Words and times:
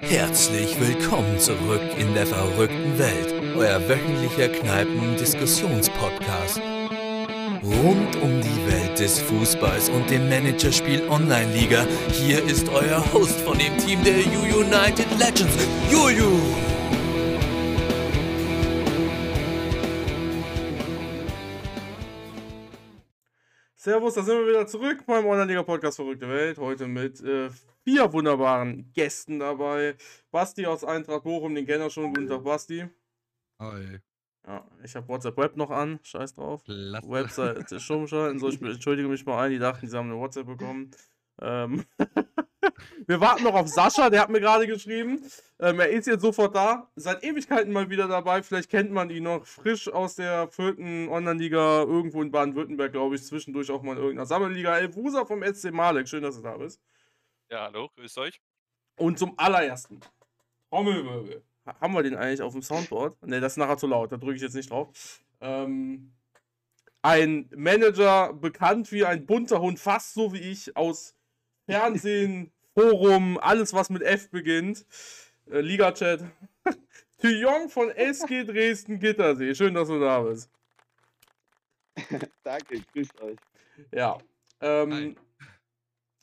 Herzlich 0.00 0.80
willkommen 0.80 1.38
zurück 1.38 1.82
in 1.98 2.14
der 2.14 2.26
verrückten 2.26 2.98
Welt, 2.98 3.34
euer 3.56 3.86
wöchentlicher 3.88 4.48
Kneipen-Diskussionspodcast. 4.48 6.60
Rund 7.62 8.16
um 8.22 8.40
die 8.40 8.66
Welt 8.70 8.98
des 8.98 9.20
Fußballs 9.20 9.90
und 9.90 10.10
dem 10.10 10.28
Managerspiel 10.28 11.08
Online-Liga, 11.08 11.86
hier 12.12 12.42
ist 12.44 12.68
euer 12.68 13.04
Host 13.12 13.40
von 13.40 13.58
dem 13.58 13.76
Team 13.78 14.02
der 14.04 14.18
U 14.38 14.42
United 14.60 15.06
Legends, 15.18 15.66
Juju. 15.90 16.67
Servus, 23.88 24.12
da 24.12 24.22
sind 24.22 24.36
wir 24.36 24.46
wieder 24.46 24.66
zurück 24.66 25.06
beim 25.06 25.24
Online-Liga-Podcast 25.24 25.96
Verrückte 25.96 26.28
Welt. 26.28 26.58
Heute 26.58 26.86
mit 26.86 27.22
äh, 27.22 27.48
vier 27.84 28.12
wunderbaren 28.12 28.92
Gästen 28.92 29.38
dabei. 29.38 29.96
Basti 30.30 30.66
aus 30.66 30.84
Eintracht 30.84 31.24
Bochum, 31.24 31.54
den 31.54 31.64
kennt 31.64 31.90
schon. 31.90 32.12
Guten 32.12 32.26
Tag, 32.26 32.44
Basti. 32.44 32.86
Hi. 33.58 34.00
Ja, 34.46 34.68
ich 34.84 34.94
habe 34.94 35.08
WhatsApp 35.08 35.38
Web 35.38 35.56
noch 35.56 35.70
an. 35.70 36.00
Scheiß 36.02 36.34
drauf. 36.34 36.64
Klasse. 36.64 37.08
Website 37.08 37.80
stumm 37.80 38.06
schalten. 38.06 38.38
So, 38.40 38.50
ich 38.50 38.60
entschuldige 38.60 39.08
mich 39.08 39.24
mal 39.24 39.42
ein, 39.42 39.52
die 39.52 39.58
dachten, 39.58 39.88
sie 39.88 39.96
haben 39.96 40.10
eine 40.10 40.20
WhatsApp 40.20 40.46
bekommen. 40.46 40.90
Ähm 41.40 41.86
wir 43.06 43.20
warten 43.20 43.44
noch 43.44 43.54
auf 43.54 43.68
Sascha, 43.68 44.10
der 44.10 44.20
hat 44.22 44.30
mir 44.30 44.40
gerade 44.40 44.66
geschrieben. 44.66 45.22
Ähm, 45.60 45.80
er 45.80 45.88
ist 45.90 46.06
jetzt 46.06 46.22
sofort 46.22 46.54
da. 46.56 46.90
Seit 46.96 47.22
Ewigkeiten 47.22 47.72
mal 47.72 47.88
wieder 47.90 48.08
dabei. 48.08 48.42
Vielleicht 48.42 48.70
kennt 48.70 48.90
man 48.90 49.10
ihn 49.10 49.24
noch 49.24 49.46
frisch 49.46 49.88
aus 49.88 50.16
der 50.16 50.48
vierten 50.48 51.08
Online-Liga 51.08 51.82
irgendwo 51.82 52.22
in 52.22 52.30
Baden-Württemberg, 52.30 52.92
glaube 52.92 53.14
ich. 53.14 53.24
Zwischendurch 53.24 53.70
auch 53.70 53.82
mal 53.82 53.92
in 53.92 53.98
irgendeiner 53.98 54.26
Sammelliga. 54.26 54.76
Elfusa 54.78 55.24
vom 55.24 55.42
SC 55.42 55.70
Malek. 55.72 56.08
Schön, 56.08 56.22
dass 56.22 56.36
du 56.36 56.42
da 56.42 56.56
bist. 56.56 56.80
Ja, 57.50 57.62
hallo, 57.64 57.90
grüß 57.96 58.18
euch. 58.18 58.40
Und 58.96 59.18
zum 59.18 59.34
allerersten. 59.38 60.00
Trommelwirbel. 60.70 61.42
Ha- 61.66 61.80
Haben 61.80 61.94
wir 61.94 62.02
den 62.02 62.16
eigentlich 62.16 62.42
auf 62.42 62.52
dem 62.52 62.62
Soundboard? 62.62 63.16
Ne, 63.26 63.40
das 63.40 63.52
ist 63.52 63.56
nachher 63.58 63.78
zu 63.78 63.86
laut, 63.86 64.10
da 64.12 64.16
drücke 64.16 64.34
ich 64.34 64.42
jetzt 64.42 64.54
nicht 64.54 64.70
drauf. 64.70 65.20
Ähm, 65.40 66.12
ein 67.02 67.48
Manager, 67.56 68.32
bekannt 68.34 68.90
wie 68.92 69.04
ein 69.04 69.24
bunter 69.24 69.60
Hund, 69.60 69.78
fast 69.78 70.14
so 70.14 70.32
wie 70.32 70.38
ich, 70.40 70.76
aus 70.76 71.14
Fernsehen, 71.68 72.50
Forum, 72.72 73.38
alles 73.38 73.74
was 73.74 73.90
mit 73.90 74.02
F 74.02 74.30
beginnt. 74.30 74.86
Äh, 75.50 75.60
Liga-Chat. 75.60 76.24
Thuyon 77.18 77.68
von 77.68 77.90
SG 77.90 78.44
Dresden 78.44 78.98
Gittersee. 78.98 79.54
Schön, 79.54 79.74
dass 79.74 79.88
du 79.88 80.00
da 80.00 80.20
bist. 80.20 80.50
Danke, 82.42 82.80
grüßt 82.92 83.20
euch. 83.20 83.36
Ja. 83.92 84.16
Ähm, 84.62 85.16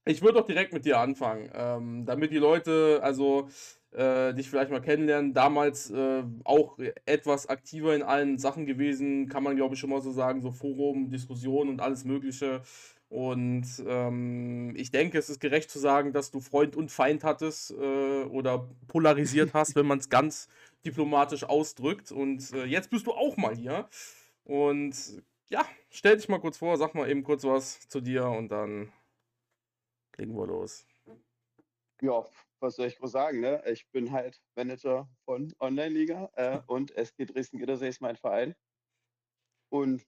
ich 0.05 0.23
würde 0.23 0.39
doch 0.39 0.47
direkt 0.47 0.73
mit 0.73 0.83
dir 0.83 0.99
anfangen, 0.99 1.51
ähm, 1.53 2.05
damit 2.07 2.31
die 2.31 2.38
Leute 2.38 2.99
also 3.03 3.47
äh, 3.91 4.33
dich 4.33 4.49
vielleicht 4.49 4.71
mal 4.71 4.81
kennenlernen. 4.81 5.35
Damals 5.35 5.91
äh, 5.91 6.23
auch 6.43 6.79
etwas 7.05 7.47
aktiver 7.47 7.95
in 7.95 8.01
allen 8.01 8.39
Sachen 8.39 8.66
gewesen, 8.66 9.29
kann 9.29 9.43
man 9.43 9.55
glaube 9.55 9.75
ich 9.75 9.79
schon 9.79 9.91
mal 9.91 10.01
so 10.01 10.11
sagen, 10.11 10.41
so 10.41 10.49
Forum, 10.49 11.11
Diskussion 11.11 11.69
und 11.69 11.81
alles 11.81 12.03
Mögliche. 12.03 12.61
Und 13.09 13.65
ähm, 13.87 14.73
ich 14.75 14.91
denke, 14.91 15.17
es 15.17 15.29
ist 15.29 15.39
gerecht 15.39 15.69
zu 15.69 15.79
sagen, 15.79 16.11
dass 16.11 16.31
du 16.31 16.39
Freund 16.39 16.75
und 16.75 16.91
Feind 16.91 17.23
hattest 17.23 17.71
äh, 17.71 18.23
oder 18.23 18.67
polarisiert 18.87 19.53
hast, 19.53 19.75
wenn 19.75 19.85
man 19.85 19.99
es 19.99 20.09
ganz 20.09 20.47
diplomatisch 20.85 21.43
ausdrückt. 21.43 22.11
Und 22.11 22.51
äh, 22.53 22.65
jetzt 22.65 22.89
bist 22.89 23.05
du 23.07 23.13
auch 23.13 23.37
mal 23.37 23.55
hier. 23.55 23.87
Und 24.43 25.23
ja, 25.49 25.65
stell 25.89 26.17
dich 26.17 26.29
mal 26.29 26.39
kurz 26.39 26.57
vor, 26.57 26.77
sag 26.77 26.95
mal 26.95 27.09
eben 27.09 27.23
kurz 27.23 27.43
was 27.43 27.87
zu 27.87 28.01
dir 28.01 28.25
und 28.25 28.49
dann 28.49 28.91
legen 30.17 30.35
wir 30.35 30.47
los. 30.47 30.85
Ja, 32.01 32.25
was 32.59 32.75
soll 32.75 32.87
ich 32.87 32.97
groß 32.97 33.11
sagen, 33.11 33.39
ne? 33.39 33.63
Ich 33.67 33.89
bin 33.91 34.11
halt 34.11 34.41
Manager 34.55 35.07
von 35.25 35.53
Online-Liga 35.59 36.31
äh, 36.35 36.59
und 36.67 36.91
SG 36.91 37.25
Dresden 37.25 37.59
Gittersee 37.59 37.87
ist 37.87 38.01
mein 38.01 38.15
Verein. 38.15 38.55
Und 39.69 40.05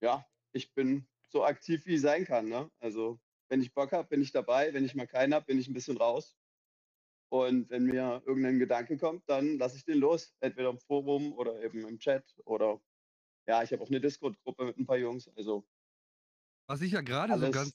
ja, 0.00 0.26
ich 0.52 0.72
bin 0.74 1.06
so 1.32 1.44
aktiv, 1.44 1.86
wie 1.86 1.94
ich 1.94 2.02
sein 2.02 2.24
kann, 2.24 2.48
ne? 2.48 2.70
Also, 2.80 3.20
wenn 3.48 3.62
ich 3.62 3.74
Bock 3.74 3.92
habe, 3.92 4.08
bin 4.08 4.22
ich 4.22 4.32
dabei. 4.32 4.72
Wenn 4.74 4.84
ich 4.84 4.94
mal 4.94 5.06
keinen 5.06 5.34
habe, 5.34 5.46
bin 5.46 5.58
ich 5.58 5.68
ein 5.68 5.74
bisschen 5.74 5.96
raus. 5.96 6.36
Und 7.30 7.70
wenn 7.70 7.84
mir 7.84 8.22
irgendein 8.26 8.58
Gedanke 8.58 8.98
kommt, 8.98 9.28
dann 9.28 9.58
lasse 9.58 9.76
ich 9.76 9.84
den 9.84 9.98
los. 9.98 10.34
Entweder 10.40 10.70
im 10.70 10.78
Forum 10.78 11.32
oder 11.32 11.62
eben 11.62 11.86
im 11.86 11.98
Chat 11.98 12.24
oder 12.44 12.80
ja, 13.48 13.62
ich 13.62 13.72
habe 13.72 13.82
auch 13.82 13.88
eine 13.88 14.00
Discord-Gruppe 14.00 14.66
mit 14.66 14.78
ein 14.78 14.86
paar 14.86 14.98
Jungs. 14.98 15.28
Also 15.36 15.66
Was 16.66 16.82
ich 16.82 16.92
ja 16.92 17.00
gerade 17.00 17.38
so 17.38 17.50
ganz, 17.50 17.72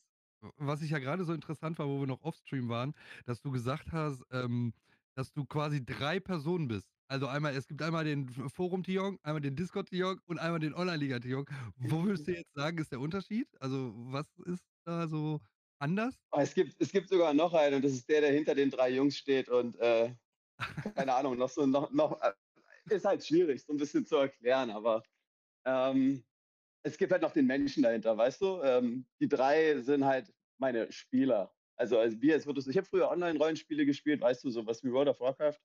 was 0.57 0.81
ich 0.81 0.91
ja 0.91 0.99
gerade 0.99 1.25
so 1.25 1.33
interessant 1.33 1.79
war, 1.79 1.87
wo 1.87 1.99
wir 1.99 2.07
noch 2.07 2.21
offstream 2.23 2.69
waren, 2.69 2.93
dass 3.25 3.41
du 3.41 3.51
gesagt 3.51 3.91
hast, 3.91 4.23
ähm, 4.31 4.73
dass 5.15 5.33
du 5.33 5.45
quasi 5.45 5.83
drei 5.83 6.19
Personen 6.19 6.67
bist. 6.67 6.96
Also 7.09 7.27
einmal, 7.27 7.55
es 7.55 7.67
gibt 7.67 7.81
einmal 7.81 8.03
den 8.03 8.27
Forum 8.27 8.83
Tiong, 8.83 9.17
einmal 9.23 9.41
den 9.41 9.55
Discord 9.55 9.89
Tiong 9.89 10.19
und 10.25 10.39
einmal 10.39 10.59
den 10.59 10.73
Online-Liga 10.73 11.19
Tiong. 11.19 11.49
Wo 11.77 12.03
würdest 12.03 12.27
du 12.27 12.33
jetzt 12.33 12.53
sagen, 12.53 12.77
ist 12.79 12.91
der 12.91 12.99
Unterschied? 12.99 13.47
Also 13.61 13.93
was 13.95 14.25
ist 14.45 14.65
da 14.85 15.07
so 15.07 15.39
anders? 15.79 16.15
Oh, 16.31 16.39
es 16.39 16.53
gibt, 16.53 16.75
es 16.81 16.91
gibt 16.91 17.07
sogar 17.07 17.33
noch 17.33 17.53
einen 17.53 17.75
und 17.75 17.85
das 17.85 17.93
ist 17.93 18.09
der, 18.09 18.21
der 18.21 18.33
hinter 18.33 18.55
den 18.55 18.69
drei 18.69 18.89
Jungs 18.89 19.17
steht 19.17 19.47
und 19.47 19.77
äh, 19.77 20.13
keine 20.95 21.13
Ahnung, 21.13 21.37
noch 21.37 21.49
so 21.49 21.65
noch, 21.65 21.91
noch 21.91 22.21
äh, 22.21 22.33
ist 22.89 23.05
halt 23.05 23.25
schwierig, 23.25 23.63
so 23.63 23.73
ein 23.73 23.77
bisschen 23.77 24.05
zu 24.05 24.17
erklären, 24.17 24.69
aber 24.71 25.03
ähm, 25.65 26.25
es 26.83 26.97
gibt 26.97 27.11
halt 27.11 27.21
noch 27.21 27.33
den 27.33 27.47
Menschen 27.47 27.83
dahinter, 27.83 28.17
weißt 28.17 28.41
du? 28.41 28.61
Ähm, 28.63 29.07
die 29.21 29.29
drei 29.29 29.79
sind 29.81 30.05
halt 30.05 30.33
meine 30.57 30.91
Spieler. 30.91 31.53
Also, 31.77 31.99
also 31.99 32.21
wie 32.21 32.29
jetzt 32.29 32.47
würdest 32.47 32.67
du, 32.67 32.71
ich 32.71 32.77
habe 32.77 32.87
früher 32.87 33.09
Online-Rollenspiele 33.09 33.85
gespielt, 33.85 34.21
weißt 34.21 34.43
du, 34.43 34.49
sowas 34.49 34.83
wie 34.83 34.91
World 34.91 35.09
of 35.09 35.19
Warcraft. 35.19 35.59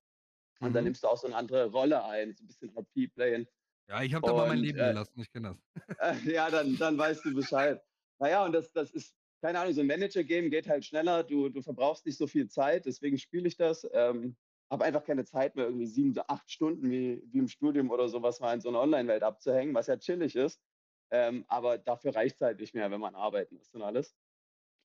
Und 0.62 0.74
dann 0.74 0.84
Mhm. 0.84 0.84
nimmst 0.84 1.04
du 1.04 1.08
auch 1.08 1.18
so 1.18 1.26
eine 1.26 1.36
andere 1.36 1.70
Rolle 1.70 2.04
ein, 2.04 2.34
so 2.34 2.44
ein 2.44 2.46
bisschen 2.48 2.76
RP-Playen. 2.76 3.48
Ja, 3.88 4.02
ich 4.02 4.14
habe 4.14 4.24
da 4.24 4.32
mal 4.32 4.46
mein 4.46 4.58
Leben 4.58 4.78
äh, 4.78 4.84
gelassen, 4.84 5.20
ich 5.20 5.30
kenne 5.30 5.56
das. 5.74 5.86
Äh, 5.98 6.14
ja, 6.32 6.50
dann, 6.50 6.76
dann 6.78 6.98
weißt 6.98 7.24
du 7.24 7.34
Bescheid. 7.34 7.82
Naja, 8.18 8.44
und 8.44 8.52
das, 8.52 8.72
das 8.72 8.90
ist, 8.90 9.16
keine 9.40 9.58
Ahnung, 9.60 9.72
so 9.74 9.80
ein 9.80 9.86
Manager-Game 9.86 10.50
geht 10.50 10.68
halt 10.68 10.84
schneller, 10.84 11.24
du, 11.24 11.48
du 11.48 11.62
verbrauchst 11.62 12.06
nicht 12.06 12.16
so 12.18 12.26
viel 12.26 12.48
Zeit, 12.48 12.86
deswegen 12.86 13.18
spiele 13.18 13.48
ich 13.48 13.56
das. 13.56 13.88
Ähm, 13.92 14.36
habe 14.70 14.84
einfach 14.84 15.04
keine 15.04 15.24
Zeit 15.24 15.54
mehr, 15.56 15.66
irgendwie 15.66 15.86
sieben, 15.86 16.14
acht 16.28 16.50
Stunden 16.50 16.90
wie, 16.90 17.22
wie 17.26 17.38
im 17.38 17.48
Studium 17.48 17.90
oder 17.90 18.08
sowas 18.08 18.40
mal 18.40 18.54
in 18.54 18.60
so 18.60 18.70
einer 18.70 18.80
Online-Welt 18.80 19.22
abzuhängen, 19.22 19.74
was 19.74 19.86
ja 19.86 19.96
chillig 19.98 20.34
ist. 20.36 20.62
Ähm, 21.10 21.44
aber 21.48 21.76
dafür 21.76 22.14
reicht 22.14 22.36
es 22.36 22.40
halt 22.40 22.58
nicht 22.58 22.74
mehr, 22.74 22.90
wenn 22.90 23.00
man 23.00 23.14
arbeiten 23.14 23.56
ist 23.58 23.74
und 23.74 23.82
alles. 23.82 24.16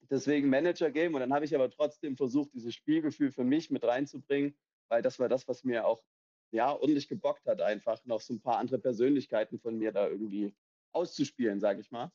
Deswegen 0.09 0.49
Manager-Game 0.49 1.13
und 1.13 1.21
dann 1.21 1.33
habe 1.33 1.45
ich 1.45 1.55
aber 1.55 1.69
trotzdem 1.69 2.17
versucht, 2.17 2.53
dieses 2.53 2.73
Spielgefühl 2.75 3.31
für 3.31 3.43
mich 3.43 3.71
mit 3.71 3.83
reinzubringen, 3.83 4.57
weil 4.89 5.01
das 5.01 5.19
war 5.19 5.29
das, 5.29 5.47
was 5.47 5.63
mir 5.63 5.85
auch 5.85 6.03
ja, 6.51 6.71
ordentlich 6.73 7.07
gebockt 7.07 7.45
hat, 7.45 7.61
einfach 7.61 8.03
noch 8.05 8.21
so 8.21 8.33
ein 8.33 8.41
paar 8.41 8.57
andere 8.57 8.79
Persönlichkeiten 8.79 9.59
von 9.59 9.77
mir 9.77 9.91
da 9.91 10.07
irgendwie 10.07 10.55
auszuspielen, 10.93 11.59
sage 11.59 11.81
ich 11.81 11.91
mal. 11.91 12.11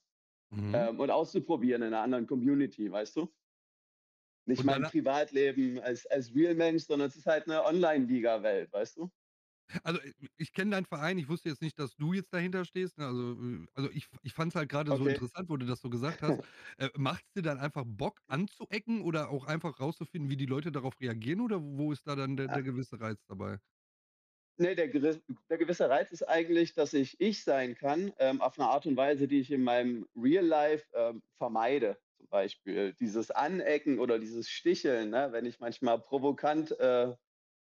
Mhm. 0.51 0.75
Ähm, 0.75 1.01
und 1.01 1.11
auszuprobieren 1.11 1.83
in 1.83 1.89
einer 1.89 2.03
anderen 2.03 2.27
Community, 2.27 2.91
weißt 2.91 3.17
du? 3.17 3.33
Nicht 4.45 4.65
mein 4.65 4.83
Privatleben 4.83 5.79
als, 5.81 6.05
als 6.07 6.35
Real 6.35 6.55
Mensch, 6.55 6.85
sondern 6.85 7.09
es 7.09 7.17
ist 7.17 7.27
halt 7.27 7.47
eine 7.47 7.65
Online-Liga-Welt, 7.65 8.73
weißt 8.73 8.97
du? 8.97 9.11
Also 9.85 10.01
ich- 10.03 10.31
ich 10.37 10.53
kenne 10.53 10.73
deinen 10.73 10.87
Verein, 10.87 11.19
ich 11.19 11.29
wusste 11.29 11.49
jetzt 11.49 11.63
nicht, 11.63 11.79
dass 11.79 11.97
du 11.97 12.13
jetzt 12.13 12.33
dahinter 12.33 12.65
stehst. 12.65 12.99
ne, 12.99 13.07
Also, 13.07 13.33
äh, 13.41 13.67
also 13.75 13.91
ich, 13.91 14.09
ich 14.23 14.33
fand 14.35 14.53
es 14.53 14.57
halt 14.57 14.69
gerade 14.69 14.93
so 14.93 15.07
Okay. 15.07 15.09
interessant, 15.09 15.49
wo 15.49 15.57
du 15.57 15.67
das 15.67 15.81
so 15.81 15.91
gesagt 15.91 16.23
hast. 16.23 16.41
äh, 16.79 16.89
Macht 16.97 17.25
es 17.27 17.33
dir 17.33 17.43
dann 17.43 17.59
einfach 17.59 17.85
Bock 17.87 18.21
anzuecken 18.27 19.03
oder 19.03 19.31
auch 19.31 19.47
einfach 19.47 19.81
rauszufinden, 19.81 20.31
wie 20.31 20.37
die 20.37 20.47
Leute 20.47 20.73
darauf 20.73 21.01
reagieren 21.01 21.41
oder 21.41 21.63
wo 21.63 21.93
ist 21.93 22.07
da 22.07 22.17
dann 22.17 22.37
der, 22.37 22.49
Ah. 22.49 22.59
der 22.59 22.63
gewisse 22.63 23.01
Reiz 23.01 23.25
dabei? 23.29 23.59
Nee, 24.59 24.75
der, 24.75 24.89
geris- 24.93 25.23
der 25.51 25.59
gewisse 25.59 25.89
Reiz 25.89 26.13
ist 26.13 26.23
eigentlich, 26.29 26.75
dass 26.75 26.93
ich 26.93 27.19
ich 27.21 27.43
sein 27.43 27.75
kann, 27.75 28.13
ähm, 28.19 28.41
auf 28.41 28.59
eine 28.59 28.69
Art 28.69 28.87
und 28.87 28.97
Weise, 28.97 29.27
die 29.27 29.41
ich 29.41 29.51
in 29.51 29.63
meinem 29.65 30.07
Real 30.15 30.45
Life 30.45 30.87
ähm, 30.95 31.23
vermeide. 31.39 31.99
Zum 32.19 32.29
Beispiel 32.29 32.93
dieses 32.93 33.31
Anecken 33.31 33.99
oder 33.99 34.19
dieses 34.19 34.49
Sticheln, 34.51 35.11
ne? 35.11 35.29
wenn 35.33 35.47
ich 35.47 35.59
manchmal 35.59 35.99
provokant 36.01 36.71
äh, 36.79 37.15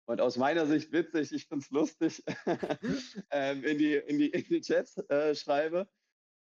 und 0.07 0.21
aus 0.21 0.37
meiner 0.37 0.67
Sicht 0.67 0.93
witzig, 0.93 1.33
ich 1.33 1.47
finde 1.47 1.65
es 1.65 1.71
lustig, 1.71 2.23
ähm, 3.31 3.65
in, 3.65 3.79
die, 3.79 3.95
in, 3.95 4.19
die, 4.19 4.29
in 4.29 4.45
die 4.45 4.61
Chats 4.61 4.99
äh, 5.09 5.35
schreibe, 5.35 5.89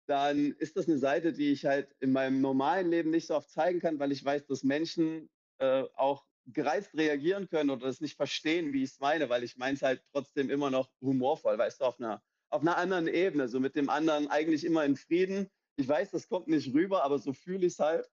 dann 0.08 0.54
ist 0.54 0.78
das 0.78 0.88
eine 0.88 0.98
Seite, 0.98 1.34
die 1.34 1.52
ich 1.52 1.66
halt 1.66 1.94
in 2.00 2.12
meinem 2.12 2.40
normalen 2.40 2.90
Leben 2.90 3.10
nicht 3.10 3.28
so 3.28 3.36
oft 3.36 3.50
zeigen 3.50 3.80
kann, 3.80 4.00
weil 4.00 4.12
ich 4.12 4.24
weiß, 4.24 4.46
dass 4.46 4.64
Menschen 4.64 5.30
äh, 5.60 5.84
auch 5.96 6.26
gereizt 6.46 6.96
reagieren 6.96 7.50
können 7.50 7.70
oder 7.70 7.88
das 7.88 8.00
nicht 8.00 8.16
verstehen, 8.16 8.72
wie 8.74 8.84
ich 8.84 8.92
es 8.92 9.00
meine, 9.00 9.30
weil 9.30 9.44
ich 9.44 9.58
meine 9.58 9.76
es 9.76 9.82
halt 9.82 10.02
trotzdem 10.14 10.50
immer 10.50 10.70
noch 10.70 10.90
humorvoll, 11.02 11.58
weißt 11.58 11.82
du, 11.82 11.86
auf 11.86 12.00
einer, 12.00 12.24
auf 12.50 12.62
einer 12.62 12.78
anderen 12.78 13.08
Ebene, 13.08 13.50
so 13.50 13.60
mit 13.60 13.76
dem 13.76 13.90
anderen 13.90 14.28
eigentlich 14.30 14.64
immer 14.64 14.86
in 14.86 14.96
Frieden. 14.96 15.50
Ich 15.76 15.88
weiß, 15.88 16.12
das 16.12 16.30
kommt 16.30 16.48
nicht 16.48 16.74
rüber, 16.74 17.04
aber 17.04 17.20
so 17.20 17.34
fühle 17.34 17.68
ich 17.68 17.74
es 17.74 17.80
halt. 17.80 18.10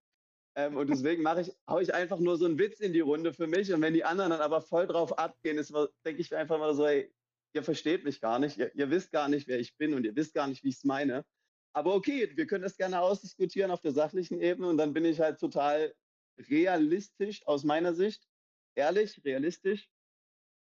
Ähm, 0.57 0.77
und 0.77 0.89
deswegen 0.89 1.23
mache 1.23 1.43
ich, 1.43 1.53
hau 1.69 1.81
ich 1.81 1.93
einfach 1.93 2.19
nur 2.19 2.37
so 2.37 2.45
einen 2.45 2.59
Witz 2.59 2.81
in 2.81 2.93
die 2.93 3.01
Runde 3.01 3.33
für 3.33 3.47
mich. 3.47 3.73
Und 3.73 3.83
wenn 3.83 3.95
die 3.95 4.05
anderen 4.05 4.31
dann 4.31 4.41
aber 4.41 4.61
voll 4.61 4.87
drauf 4.87 5.19
abgehen, 5.19 5.59
ist, 5.59 5.75
denke 6.05 6.21
ich 6.21 6.31
mir 6.31 6.39
einfach 6.39 6.59
mal 6.59 6.75
so, 6.75 6.87
ey, 6.87 7.13
ihr 7.55 7.63
versteht 7.63 8.05
mich 8.05 8.21
gar 8.21 8.39
nicht, 8.39 8.59
ihr, 8.59 8.75
ihr 8.75 8.91
wisst 8.91 9.13
gar 9.13 9.29
nicht, 9.29 9.49
wer 9.49 9.59
ich 9.59 9.77
bin 9.77 9.95
und 9.95 10.05
ihr 10.05 10.15
wisst 10.17 10.35
gar 10.35 10.47
nicht, 10.47 10.63
wie 10.63 10.69
ich 10.69 10.77
es 10.77 10.85
meine. 10.85 11.25
Aber 11.73 11.95
okay, 11.95 12.31
wir 12.37 12.47
können 12.47 12.63
das 12.63 12.77
gerne 12.77 13.01
ausdiskutieren 13.01 13.71
auf 13.71 13.81
der 13.81 13.93
sachlichen 13.93 14.41
Ebene 14.41 14.69
und 14.69 14.79
dann 14.79 14.93
bin 14.93 15.05
ich 15.05 15.21
halt 15.21 15.41
total 15.41 15.93
realistisch 16.39 17.47
aus 17.47 17.65
meiner 17.65 17.95
Sicht, 17.95 18.29
ehrlich, 18.77 19.21
realistisch 19.25 19.89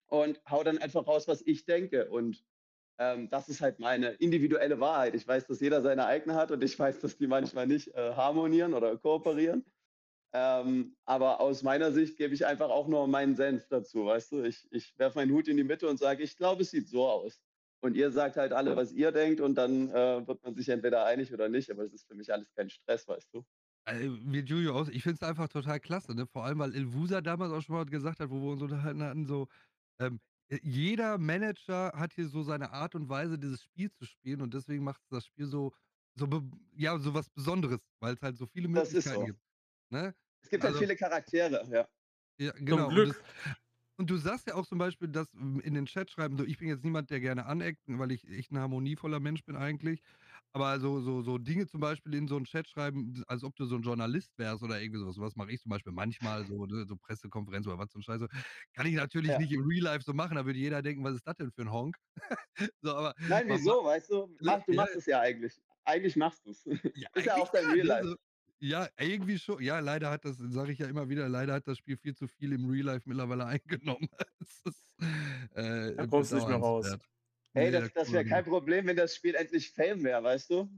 und 0.08 0.42
hau 0.50 0.64
dann 0.64 0.78
einfach 0.78 1.08
raus, 1.08 1.28
was 1.28 1.42
ich 1.42 1.66
denke. 1.66 2.10
Und 2.10 2.44
ähm, 3.00 3.30
das 3.30 3.48
ist 3.48 3.62
halt 3.62 3.80
meine 3.80 4.12
individuelle 4.14 4.80
Wahrheit. 4.80 5.16
Ich 5.16 5.28
weiß, 5.28 5.48
dass 5.48 5.60
jeder 5.60 5.82
seine 5.82 6.06
eigene 6.06 6.36
hat 6.36 6.52
und 6.52 6.64
ich 6.64 6.78
weiß, 6.78 7.00
dass 7.00 7.18
die 7.18 7.28
manchmal 7.28 7.68
nicht 7.68 7.94
äh, 7.94 8.14
harmonieren 8.14 8.74
oder 8.74 8.98
kooperieren. 8.98 9.66
Ähm, 10.34 10.96
aber 11.06 11.40
aus 11.40 11.64
meiner 11.64 11.92
Sicht 11.92 12.18
gebe 12.18 12.34
ich 12.34 12.46
einfach 12.46 12.70
auch 12.70 12.88
nur 12.88 13.08
meinen 13.08 13.36
Senf 13.36 13.68
dazu, 13.70 14.06
weißt 14.06 14.34
du? 14.34 14.44
Ich, 14.44 14.68
ich 14.72 14.98
werfe 14.98 15.20
meinen 15.20 15.32
Hut 15.32 15.48
in 15.48 15.58
die 15.58 15.64
Mitte 15.64 15.88
und 15.88 15.98
sage, 15.98 16.24
ich 16.24 16.36
glaube, 16.36 16.64
es 16.64 16.72
sieht 16.72 16.90
so 16.90 17.08
aus. 17.08 17.42
Und 17.82 17.96
ihr 17.96 18.12
sagt 18.12 18.38
halt 18.38 18.54
alle, 18.54 18.76
was 18.76 18.92
ihr 18.92 19.12
denkt 19.12 19.40
und 19.40 19.56
dann 19.56 19.90
äh, 19.90 20.28
wird 20.28 20.44
man 20.44 20.56
sich 20.56 20.68
entweder 20.70 21.06
einig 21.06 21.32
oder 21.34 21.48
nicht. 21.48 21.72
Aber 21.72 21.84
es 21.84 21.94
ist 21.94 22.08
für 22.08 22.16
mich 22.16 22.34
alles 22.34 22.52
kein 22.54 22.70
Stress, 22.70 23.08
weißt 23.08 23.34
du? 23.34 23.46
Äh, 23.86 24.10
wie 24.26 24.40
Julio 24.40 24.74
aus. 24.74 24.90
Ich 24.90 25.04
finde 25.04 25.16
es 25.22 25.28
einfach 25.28 25.48
total 25.48 25.80
klasse, 25.80 26.14
ne? 26.14 26.28
Vor 26.28 26.44
allem, 26.44 26.60
weil 26.60 26.76
Ilvusa 26.76 27.22
damals 27.22 27.54
auch 27.54 27.62
schon 27.62 27.76
mal 27.76 27.86
gesagt 27.86 28.20
hat, 28.20 28.30
wo 28.30 28.42
wir 28.42 28.52
uns 28.52 28.62
unterhalten 28.62 29.04
hatten, 29.04 29.26
so, 29.26 29.48
ähm, 30.00 30.20
äh, 30.50 30.60
jeder 30.64 31.18
Manager 31.18 31.94
hat 31.96 32.14
hier 32.14 32.28
so 32.28 32.44
seine 32.44 32.72
Art 32.72 32.96
und 32.96 33.10
Weise, 33.10 33.38
dieses 33.38 33.64
Spiel 33.64 33.92
zu 33.92 34.06
spielen 34.06 34.42
und 34.42 34.54
deswegen 34.54 34.84
macht 34.84 35.02
das 35.10 35.26
Spiel 35.26 35.46
so, 35.46 35.74
so 36.16 36.28
ja, 36.76 36.98
so 36.98 37.14
was 37.14 37.30
Besonderes, 37.30 37.80
weil 38.02 38.16
es 38.16 38.22
halt 38.22 38.38
so 38.38 38.46
viele 38.48 38.68
Möglichkeiten 38.68 39.20
so. 39.20 39.26
gibt. 39.26 39.47
Ne? 39.90 40.14
Es 40.42 40.50
gibt 40.50 40.64
halt 40.64 40.74
also, 40.74 40.80
halt 40.80 40.90
viele 40.90 40.98
Charaktere, 40.98 41.68
ja. 41.70 41.88
Ja, 42.40 42.52
genau. 42.52 42.86
Zum 42.86 42.90
Glück. 42.90 43.08
Und, 43.08 43.18
das, 43.18 43.56
und, 43.98 44.10
du 44.10 44.18
sagst 44.18 44.48
ja 44.48 44.56
auch 44.56 44.66
zum 44.68 44.78
Beispiel, 44.78 45.08
dass 45.08 45.28
in 45.34 45.74
den 45.74 45.86
Chat 45.86 46.12
schreiben, 46.12 46.38
so, 46.38 46.46
ich 46.46 46.58
bin 46.58 46.68
jetzt 46.68 46.84
niemand, 46.84 47.10
der 47.10 47.20
gerne 47.20 47.46
aneckt, 47.46 47.82
weil 47.88 48.12
ich 48.12 48.28
echt 48.30 48.52
ein 48.52 48.60
harmonievoller 48.60 49.20
Mensch 49.20 49.44
bin 49.44 49.56
eigentlich. 49.56 50.02
Aber 50.54 50.80
so, 50.80 51.02
so, 51.02 51.22
so 51.22 51.38
Dinge 51.38 51.68
zum 51.68 51.82
Beispiel 51.82 52.16
in 52.16 52.28
so 52.28 52.36
einen 52.36 52.46
Chat 52.46 52.68
schreiben, 52.68 53.24
als 53.28 53.44
ob 53.44 53.56
du 53.56 53.66
so 53.66 53.76
ein 53.76 53.82
Journalist 53.82 54.32
wärst 54.38 54.64
oder 54.64 54.80
irgendwie 54.82 55.00
sowas. 55.00 55.18
Was 55.20 55.36
mache 55.36 55.52
ich 55.52 55.62
zum 55.62 55.70
Beispiel 55.70 55.92
manchmal, 55.92 56.46
so, 56.46 56.66
ne, 56.66 56.86
so 56.88 56.96
Pressekonferenz 56.96 57.68
oder 57.68 57.78
was 57.78 57.90
zum 57.90 58.02
Scheiße. 58.02 58.28
Kann 58.74 58.88
ich 58.88 58.96
natürlich 58.96 59.32
ja. 59.32 59.40
nicht 59.40 59.52
im 59.52 59.66
Real 59.68 59.84
Life 59.84 60.04
so 60.04 60.14
machen, 60.14 60.36
da 60.36 60.46
würde 60.46 60.58
jeder 60.58 60.82
denken, 60.82 61.04
was 61.04 61.16
ist 61.16 61.28
das 61.28 61.36
denn 61.36 61.52
für 61.52 61.64
ein 61.64 61.72
Honk? 61.72 61.98
so, 62.82 62.96
aber, 62.96 63.14
Nein, 63.28 63.46
wieso, 63.48 63.84
weißt 63.84 64.10
du? 64.10 64.36
Mach, 64.42 64.64
du 64.64 64.74
machst 64.74 64.96
es 64.96 65.06
ja 65.06 65.20
eigentlich. 65.20 65.60
Eigentlich 65.86 66.16
machst 66.16 66.46
du 66.46 66.52
es. 66.52 66.66
Ja, 66.66 67.10
ist 67.14 67.26
ja 67.26 67.36
auch 67.36 67.50
dein 67.52 67.66
Real 67.66 67.78
ne, 67.78 67.84
Life. 67.84 68.08
So, 68.10 68.16
ja, 68.60 68.88
irgendwie 69.00 69.38
schon. 69.38 69.62
Ja, 69.62 69.80
leider 69.80 70.10
hat 70.10 70.26
das, 70.26 70.38
sage 70.38 70.72
ich 70.72 70.80
ja 70.80 70.88
immer 70.88 71.08
wieder, 71.10 71.30
leider 71.30 71.54
hat 71.54 71.68
das 71.68 71.78
Spiel 71.78 71.98
viel 71.98 72.16
zu 72.16 72.28
viel 72.28 72.54
im 72.54 72.70
Real 72.70 72.86
Life 72.86 73.08
mittlerweile 73.08 73.46
eingenommen. 73.48 74.10
ist, 74.66 74.94
äh, 75.54 75.96
da 75.96 76.08
kommst 76.08 76.32
du 76.32 76.36
nicht 76.38 76.48
mehr 76.48 76.58
raus. 76.58 76.98
Hey, 77.54 77.72
das, 77.72 77.92
das 77.94 78.12
wäre 78.12 78.26
kein 78.26 78.44
Problem, 78.44 78.86
wenn 78.88 78.98
das 78.98 79.16
Spiel 79.16 79.36
endlich 79.36 79.72
Fame 79.72 80.04
wäre, 80.04 80.24
weißt 80.24 80.50
du? 80.50 80.70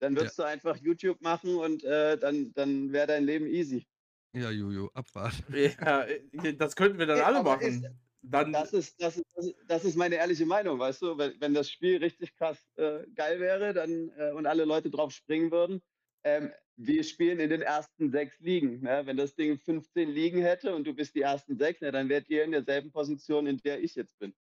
Dann 0.00 0.16
würdest 0.16 0.38
ja. 0.38 0.44
du 0.44 0.50
einfach 0.50 0.76
YouTube 0.76 1.20
machen 1.20 1.56
und 1.56 1.84
äh, 1.84 2.16
dann, 2.16 2.52
dann 2.54 2.92
wäre 2.92 3.08
dein 3.08 3.24
Leben 3.24 3.46
easy. 3.46 3.86
Ja, 4.32 4.50
Jojo, 4.50 4.90
Abfahrt. 4.94 5.34
Ja, 5.50 6.04
äh, 6.04 6.54
das 6.54 6.76
könnten 6.76 6.98
wir 6.98 7.06
dann 7.06 7.18
hey, 7.18 7.26
alle 7.26 7.42
machen. 7.42 7.66
Ist, 7.66 7.84
dann 8.22 8.52
das, 8.52 8.72
ist, 8.72 9.00
das, 9.00 9.16
ist, 9.16 9.54
das 9.66 9.84
ist 9.84 9.96
meine 9.96 10.16
ehrliche 10.16 10.46
Meinung, 10.46 10.78
weißt 10.78 11.02
du? 11.02 11.18
Wenn, 11.18 11.40
wenn 11.40 11.54
das 11.54 11.70
Spiel 11.70 11.98
richtig 11.98 12.34
krass 12.36 12.58
äh, 12.76 13.06
geil 13.14 13.40
wäre 13.40 13.72
dann, 13.72 14.10
äh, 14.16 14.32
und 14.32 14.46
alle 14.46 14.64
Leute 14.64 14.90
drauf 14.90 15.10
springen 15.10 15.50
würden, 15.50 15.82
ähm, 16.24 16.50
wir 16.76 17.04
spielen 17.04 17.40
in 17.40 17.50
den 17.50 17.62
ersten 17.62 18.10
sechs 18.10 18.38
Ligen. 18.40 18.80
Ne? 18.80 19.02
Wenn 19.04 19.16
das 19.16 19.34
Ding 19.34 19.58
15 19.58 20.08
Ligen 20.08 20.40
hätte 20.40 20.74
und 20.74 20.84
du 20.86 20.94
bist 20.94 21.14
die 21.14 21.20
ersten 21.20 21.58
sechs, 21.58 21.80
ne, 21.80 21.92
dann 21.92 22.08
wärt 22.08 22.28
ihr 22.30 22.44
in 22.44 22.52
derselben 22.52 22.90
Position, 22.90 23.46
in 23.46 23.58
der 23.58 23.82
ich 23.82 23.94
jetzt 23.94 24.18
bin. 24.18 24.32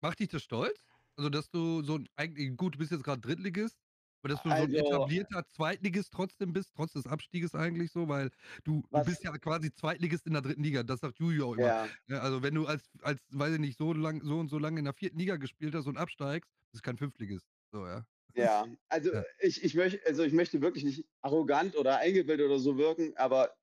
Macht 0.00 0.18
dich 0.18 0.28
das 0.28 0.42
stolz? 0.42 0.84
Also, 1.16 1.30
dass 1.30 1.50
du 1.50 1.82
so 1.82 2.00
eigentlich 2.16 2.56
gut, 2.56 2.74
du 2.74 2.78
bist 2.78 2.90
jetzt 2.90 3.04
gerade 3.04 3.20
Drittligist, 3.20 3.76
aber 4.22 4.30
dass 4.30 4.42
du 4.42 4.50
also, 4.50 4.66
so 4.66 4.78
ein 4.78 4.84
etablierter 4.86 5.46
Zweitligist 5.46 6.12
trotzdem 6.12 6.52
bist, 6.52 6.72
trotz 6.74 6.92
des 6.92 7.06
Abstieges 7.06 7.54
eigentlich 7.54 7.92
so, 7.92 8.08
weil 8.08 8.30
du, 8.64 8.82
du 8.90 9.04
bist 9.04 9.22
ja 9.22 9.30
quasi 9.38 9.72
Zweitligist 9.72 10.26
in 10.26 10.32
der 10.32 10.42
dritten 10.42 10.62
Liga, 10.62 10.82
das 10.82 11.00
sagt 11.00 11.18
Julio 11.18 11.50
auch 11.50 11.54
immer. 11.54 11.66
Ja. 11.66 11.88
Ja, 12.08 12.18
also 12.20 12.42
wenn 12.42 12.54
du 12.54 12.66
als, 12.66 12.90
als, 13.02 13.20
weiß 13.30 13.54
ich 13.54 13.60
nicht, 13.60 13.78
so 13.78 13.92
lang, 13.92 14.22
so 14.24 14.38
und 14.38 14.48
so 14.48 14.58
lange 14.58 14.78
in 14.78 14.84
der 14.84 14.94
vierten 14.94 15.18
Liga 15.18 15.36
gespielt 15.36 15.74
hast 15.74 15.86
und 15.86 15.96
absteigst, 15.96 16.50
bist 16.72 16.84
du 16.84 16.88
kein 16.88 16.96
Fünftligist. 16.96 17.46
So, 17.72 17.86
ja. 17.86 18.04
Ja, 18.34 18.66
also 18.88 19.12
ja. 19.12 19.24
Ich, 19.38 19.62
ich, 19.62 19.74
möchte, 19.74 20.00
also 20.06 20.22
ich 20.22 20.32
möchte 20.32 20.60
wirklich 20.60 20.84
nicht 20.84 21.06
arrogant 21.22 21.76
oder 21.76 21.98
eingebildet 21.98 22.46
oder 22.46 22.58
so 22.58 22.76
wirken, 22.78 23.16
aber 23.16 23.54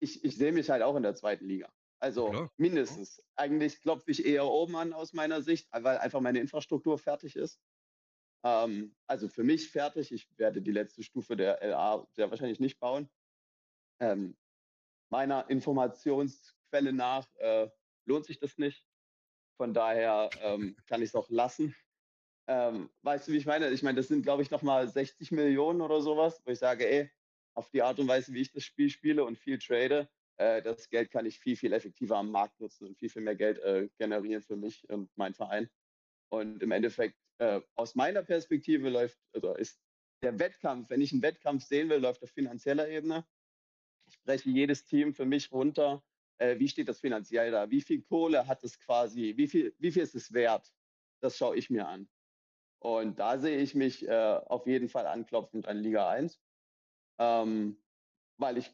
ich, 0.00 0.24
ich 0.24 0.36
sehe 0.36 0.52
mich 0.52 0.70
halt 0.70 0.82
auch 0.82 0.96
in 0.96 1.02
der 1.02 1.14
zweiten 1.14 1.46
Liga. 1.46 1.72
Also 2.00 2.30
Klar. 2.30 2.52
mindestens. 2.56 3.22
Eigentlich 3.36 3.80
klopfe 3.80 4.10
ich 4.10 4.26
eher 4.26 4.44
oben 4.44 4.76
an 4.76 4.92
aus 4.92 5.14
meiner 5.14 5.40
Sicht, 5.40 5.68
weil 5.72 5.98
einfach 5.98 6.20
meine 6.20 6.38
Infrastruktur 6.40 6.98
fertig 6.98 7.36
ist. 7.36 7.60
Ähm, 8.44 8.94
also 9.06 9.28
für 9.28 9.42
mich 9.42 9.70
fertig. 9.70 10.12
Ich 10.12 10.28
werde 10.36 10.60
die 10.60 10.72
letzte 10.72 11.02
Stufe 11.02 11.36
der 11.36 11.62
LA 11.62 12.06
sehr 12.12 12.30
wahrscheinlich 12.30 12.60
nicht 12.60 12.78
bauen. 12.78 13.08
Ähm, 14.00 14.36
meiner 15.10 15.48
Informationsquelle 15.48 16.92
nach 16.92 17.26
äh, 17.36 17.70
lohnt 18.04 18.26
sich 18.26 18.38
das 18.38 18.58
nicht. 18.58 18.84
Von 19.56 19.72
daher 19.72 20.30
ähm, 20.40 20.76
kann 20.86 21.00
ich 21.00 21.08
es 21.08 21.14
auch 21.14 21.30
lassen. 21.30 21.74
Ähm, 22.46 22.90
weißt 23.02 23.28
du, 23.28 23.32
wie 23.32 23.38
ich 23.38 23.46
meine? 23.46 23.70
Ich 23.70 23.82
meine, 23.82 23.96
das 23.96 24.08
sind, 24.08 24.22
glaube 24.22 24.42
ich, 24.42 24.50
nochmal 24.50 24.88
60 24.88 25.32
Millionen 25.32 25.80
oder 25.80 26.02
sowas, 26.02 26.42
wo 26.44 26.50
ich 26.50 26.58
sage, 26.58 26.88
ey, 26.88 27.10
auf 27.54 27.70
die 27.70 27.82
Art 27.82 27.98
und 27.98 28.08
Weise, 28.08 28.32
wie 28.34 28.42
ich 28.42 28.52
das 28.52 28.64
Spiel 28.64 28.90
spiele 28.90 29.24
und 29.24 29.38
viel 29.38 29.58
trade, 29.58 30.08
äh, 30.36 30.62
das 30.62 30.88
Geld 30.90 31.10
kann 31.10 31.26
ich 31.26 31.38
viel, 31.38 31.56
viel 31.56 31.72
effektiver 31.72 32.16
am 32.16 32.30
Markt 32.30 32.60
nutzen 32.60 32.86
und 32.86 32.98
viel, 32.98 33.08
viel 33.08 33.22
mehr 33.22 33.36
Geld 33.36 33.58
äh, 33.60 33.88
generieren 33.98 34.42
für 34.42 34.56
mich 34.56 34.88
und 34.90 35.16
meinen 35.16 35.34
Verein. 35.34 35.70
Und 36.30 36.62
im 36.62 36.72
Endeffekt, 36.72 37.16
äh, 37.38 37.60
aus 37.76 37.94
meiner 37.94 38.22
Perspektive 38.22 38.88
läuft, 38.88 39.18
also 39.32 39.54
ist 39.54 39.80
der 40.22 40.38
Wettkampf, 40.38 40.90
wenn 40.90 41.00
ich 41.00 41.12
einen 41.12 41.22
Wettkampf 41.22 41.64
sehen 41.64 41.88
will, 41.88 41.98
läuft 41.98 42.22
auf 42.22 42.30
finanzieller 42.30 42.88
Ebene. 42.88 43.26
Ich 44.08 44.20
breche 44.22 44.50
jedes 44.50 44.84
Team 44.84 45.14
für 45.14 45.26
mich 45.26 45.52
runter. 45.52 46.02
Äh, 46.38 46.58
wie 46.58 46.68
steht 46.68 46.88
das 46.88 47.00
finanziell 47.00 47.52
da? 47.52 47.70
Wie 47.70 47.80
viel 47.80 48.02
Kohle 48.02 48.46
hat 48.46 48.64
es 48.64 48.78
quasi? 48.78 49.34
Wie 49.36 49.46
viel, 49.46 49.74
wie 49.78 49.92
viel 49.92 50.02
ist 50.02 50.14
es 50.14 50.32
wert? 50.32 50.74
Das 51.20 51.36
schaue 51.36 51.56
ich 51.56 51.70
mir 51.70 51.86
an. 51.86 52.08
Und 52.84 53.18
da 53.18 53.38
sehe 53.38 53.56
ich 53.56 53.74
mich 53.74 54.06
äh, 54.06 54.40
auf 54.44 54.66
jeden 54.66 54.90
Fall 54.90 55.06
anklopfend 55.06 55.66
an 55.66 55.78
Liga 55.78 56.10
1, 56.10 56.38
ähm, 57.18 57.78
weil 58.36 58.58
ich 58.58 58.70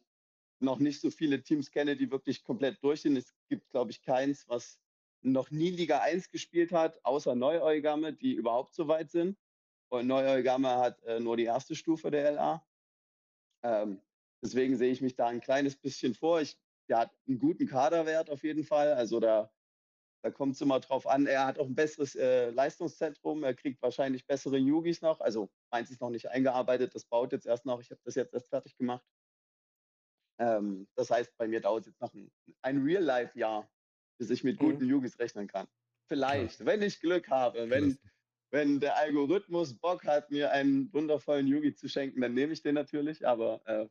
noch 0.58 0.80
nicht 0.80 1.00
so 1.00 1.12
viele 1.12 1.44
Teams 1.44 1.70
kenne, 1.70 1.96
die 1.96 2.10
wirklich 2.10 2.42
komplett 2.42 2.82
durch 2.82 3.02
sind. 3.02 3.16
Es 3.16 3.32
gibt, 3.48 3.70
glaube 3.70 3.92
ich, 3.92 4.02
keins, 4.02 4.48
was 4.48 4.80
noch 5.22 5.52
nie 5.52 5.70
Liga 5.70 6.00
1 6.00 6.28
gespielt 6.30 6.72
hat, 6.72 6.98
außer 7.04 7.36
Neu-Eugame, 7.36 8.12
die 8.12 8.32
überhaupt 8.32 8.74
so 8.74 8.88
weit 8.88 9.12
sind. 9.12 9.38
Und 9.90 10.08
Neu-Eugame 10.08 10.70
hat 10.70 11.00
äh, 11.04 11.20
nur 11.20 11.36
die 11.36 11.44
erste 11.44 11.76
Stufe 11.76 12.10
der 12.10 12.32
LA. 12.32 12.66
Ähm, 13.62 14.02
deswegen 14.42 14.76
sehe 14.76 14.90
ich 14.90 15.00
mich 15.00 15.14
da 15.14 15.28
ein 15.28 15.40
kleines 15.40 15.76
bisschen 15.76 16.14
vor. 16.14 16.40
Ich, 16.40 16.58
der 16.88 16.98
hat 16.98 17.12
einen 17.28 17.38
guten 17.38 17.68
Kaderwert 17.68 18.28
auf 18.28 18.42
jeden 18.42 18.64
Fall. 18.64 18.92
Also 18.92 19.20
da, 19.20 19.52
da 20.22 20.30
kommt 20.30 20.54
es 20.54 20.60
immer 20.60 20.80
drauf 20.80 21.06
an. 21.06 21.26
Er 21.26 21.46
hat 21.46 21.58
auch 21.58 21.66
ein 21.66 21.74
besseres 21.74 22.14
äh, 22.14 22.50
Leistungszentrum. 22.50 23.42
Er 23.42 23.54
kriegt 23.54 23.80
wahrscheinlich 23.82 24.26
bessere 24.26 24.58
Yugis 24.58 25.00
noch. 25.00 25.20
Also 25.20 25.50
meins 25.70 25.90
ist 25.90 26.00
noch 26.00 26.10
nicht 26.10 26.28
eingearbeitet. 26.28 26.94
Das 26.94 27.04
baut 27.06 27.32
jetzt 27.32 27.46
erst 27.46 27.64
noch. 27.64 27.80
Ich 27.80 27.90
habe 27.90 28.00
das 28.04 28.14
jetzt 28.14 28.34
erst 28.34 28.48
fertig 28.48 28.76
gemacht. 28.76 29.04
Ähm, 30.38 30.88
das 30.94 31.10
heißt, 31.10 31.36
bei 31.36 31.48
mir 31.48 31.60
dauert 31.60 31.82
es 31.82 31.86
jetzt 31.88 32.00
noch 32.00 32.12
ein, 32.12 32.30
ein 32.62 32.82
Real-Life-Jahr, 32.82 33.70
bis 34.18 34.30
ich 34.30 34.44
mit 34.44 34.60
mhm. 34.60 34.72
guten 34.72 34.84
Yugis 34.86 35.18
rechnen 35.18 35.46
kann. 35.46 35.66
Vielleicht, 36.06 36.56
Klar. 36.56 36.66
wenn 36.66 36.82
ich 36.82 37.00
Glück 37.00 37.28
habe, 37.30 37.70
wenn, 37.70 37.98
wenn 38.50 38.80
der 38.80 38.96
Algorithmus 38.96 39.78
Bock 39.78 40.04
hat, 40.04 40.30
mir 40.30 40.50
einen 40.50 40.92
wundervollen 40.92 41.46
Yugi 41.46 41.74
zu 41.74 41.88
schenken, 41.88 42.20
dann 42.20 42.34
nehme 42.34 42.52
ich 42.52 42.62
den 42.62 42.74
natürlich, 42.74 43.26
aber 43.26 43.60
äh, 43.66 43.86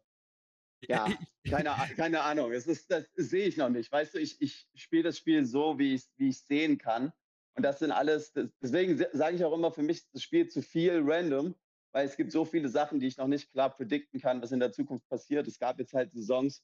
ja, 0.88 1.06
keine, 1.48 1.76
keine 1.96 2.22
Ahnung. 2.22 2.52
Es 2.52 2.68
ist, 2.68 2.90
das 2.92 3.06
sehe 3.16 3.48
ich 3.48 3.58
noch 3.58 3.70
nicht. 3.70 3.92
Weißt 3.92 4.14
du, 4.14 4.20
ich, 4.20 4.42
ich 4.42 4.68
spiele 4.76 5.04
das 5.04 5.18
Spiel 5.18 5.46
so, 5.46 5.78
wie 5.78 5.96
ich 5.96 6.02
es 6.02 6.12
wie 6.18 6.32
sehen 6.32 6.78
kann. 6.78 7.12
Und 7.56 7.64
das 7.64 7.80
sind 7.80 7.92
alles, 7.92 8.32
deswegen 8.62 8.98
sage 9.12 9.36
ich 9.36 9.44
auch 9.44 9.54
immer, 9.54 9.72
für 9.72 9.84
mich 9.84 9.98
ist 9.98 10.14
das 10.14 10.24
Spiel 10.24 10.48
zu 10.48 10.62
viel 10.62 11.02
random, 11.04 11.56
weil 11.92 12.06
es 12.06 12.16
gibt 12.16 12.32
so 12.32 12.46
viele 12.46 12.70
Sachen, 12.70 13.00
die 13.00 13.08
ich 13.08 13.18
noch 13.18 13.28
nicht 13.28 13.52
klar 13.52 13.76
predikten 13.76 14.22
kann, 14.22 14.42
was 14.42 14.52
in 14.52 14.60
der 14.60 14.72
Zukunft 14.72 15.08
passiert. 15.10 15.48
Es 15.48 15.60
gab 15.60 15.80
jetzt 15.80 15.94
halt 15.94 16.14
Saisons. 16.14 16.64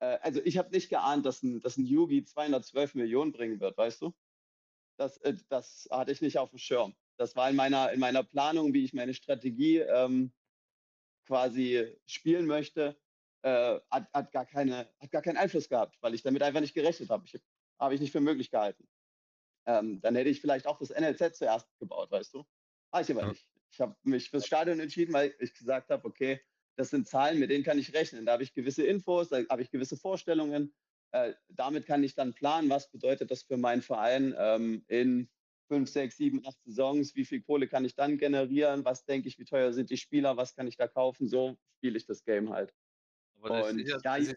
Äh, 0.00 0.18
also 0.22 0.40
ich 0.44 0.56
habe 0.56 0.70
nicht 0.70 0.88
geahnt, 0.88 1.26
dass 1.26 1.42
ein, 1.42 1.60
dass 1.60 1.76
ein 1.76 1.84
Yugi 1.84 2.24
212 2.24 2.94
Millionen 2.94 3.32
bringen 3.32 3.60
wird, 3.60 3.76
weißt 3.76 4.00
du? 4.00 4.14
Das, 4.96 5.18
äh, 5.18 5.34
das 5.48 5.88
hatte 5.90 6.12
ich 6.12 6.22
nicht 6.22 6.38
auf 6.38 6.50
dem 6.50 6.58
Schirm. 6.58 6.94
Das 7.18 7.36
war 7.36 7.50
in 7.50 7.56
meiner, 7.56 7.92
in 7.92 8.00
meiner 8.00 8.22
Planung, 8.22 8.72
wie 8.72 8.84
ich 8.84 8.94
meine 8.94 9.14
Strategie 9.14 9.78
ähm, 9.78 10.32
quasi 11.26 11.94
spielen 12.06 12.46
möchte, 12.46 12.96
äh, 13.42 13.80
hat, 13.90 14.08
hat, 14.12 14.32
gar 14.32 14.46
keine, 14.46 14.88
hat 15.00 15.10
gar 15.10 15.22
keinen 15.22 15.36
Einfluss 15.36 15.68
gehabt, 15.68 15.96
weil 16.00 16.14
ich 16.14 16.22
damit 16.22 16.42
einfach 16.42 16.60
nicht 16.60 16.74
gerechnet 16.74 17.10
habe. 17.10 17.24
Ich, 17.26 17.40
habe 17.78 17.94
ich 17.94 18.00
nicht 18.00 18.12
für 18.12 18.20
möglich 18.20 18.50
gehalten. 18.50 18.88
Ähm, 19.66 20.00
dann 20.00 20.14
hätte 20.14 20.30
ich 20.30 20.40
vielleicht 20.40 20.66
auch 20.66 20.78
das 20.78 20.90
NLZ 20.90 21.36
zuerst 21.36 21.68
gebaut, 21.78 22.10
weißt 22.10 22.34
du? 22.34 22.44
Habe 22.92 23.02
ich 23.02 23.10
aber 23.10 23.22
ja. 23.22 23.28
nicht. 23.28 23.46
Ich 23.70 23.80
habe 23.80 23.96
mich 24.02 24.30
fürs 24.30 24.46
Stadion 24.46 24.80
entschieden, 24.80 25.12
weil 25.12 25.34
ich 25.38 25.54
gesagt 25.54 25.90
habe, 25.90 26.06
okay, 26.06 26.40
das 26.76 26.90
sind 26.90 27.08
Zahlen, 27.08 27.38
mit 27.38 27.50
denen 27.50 27.64
kann 27.64 27.78
ich 27.78 27.92
rechnen. 27.94 28.26
Da 28.26 28.32
habe 28.32 28.42
ich 28.42 28.54
gewisse 28.54 28.84
Infos, 28.84 29.28
da 29.28 29.42
habe 29.48 29.62
ich 29.62 29.70
gewisse 29.70 29.96
Vorstellungen. 29.96 30.74
Äh, 31.12 31.34
damit 31.48 31.86
kann 31.86 32.02
ich 32.02 32.14
dann 32.14 32.34
planen, 32.34 32.70
was 32.70 32.90
bedeutet 32.90 33.30
das 33.30 33.42
für 33.42 33.56
meinen 33.56 33.82
Verein 33.82 34.34
ähm, 34.38 34.84
in 34.88 35.30
fünf, 35.68 35.88
sechs, 35.88 36.16
sieben, 36.16 36.44
acht 36.46 36.58
Saisons, 36.64 37.14
wie 37.14 37.24
viel 37.24 37.42
Kohle 37.42 37.66
kann 37.66 37.84
ich 37.84 37.94
dann 37.94 38.18
generieren, 38.18 38.84
was 38.84 39.04
denke 39.04 39.28
ich, 39.28 39.38
wie 39.38 39.44
teuer 39.44 39.72
sind 39.72 39.90
die 39.90 39.96
Spieler, 39.96 40.36
was 40.36 40.54
kann 40.54 40.66
ich 40.66 40.76
da 40.76 40.86
kaufen, 40.86 41.28
so 41.28 41.56
spiele 41.78 41.96
ich 41.96 42.06
das 42.06 42.24
Game 42.24 42.50
halt. 42.50 42.74
Aber 43.42 43.50
das, 43.50 43.68
Und, 43.70 43.78
ist 43.78 43.88
ja, 43.90 43.98
das, 43.98 44.18
ist 44.20 44.28
ja, 44.30 44.36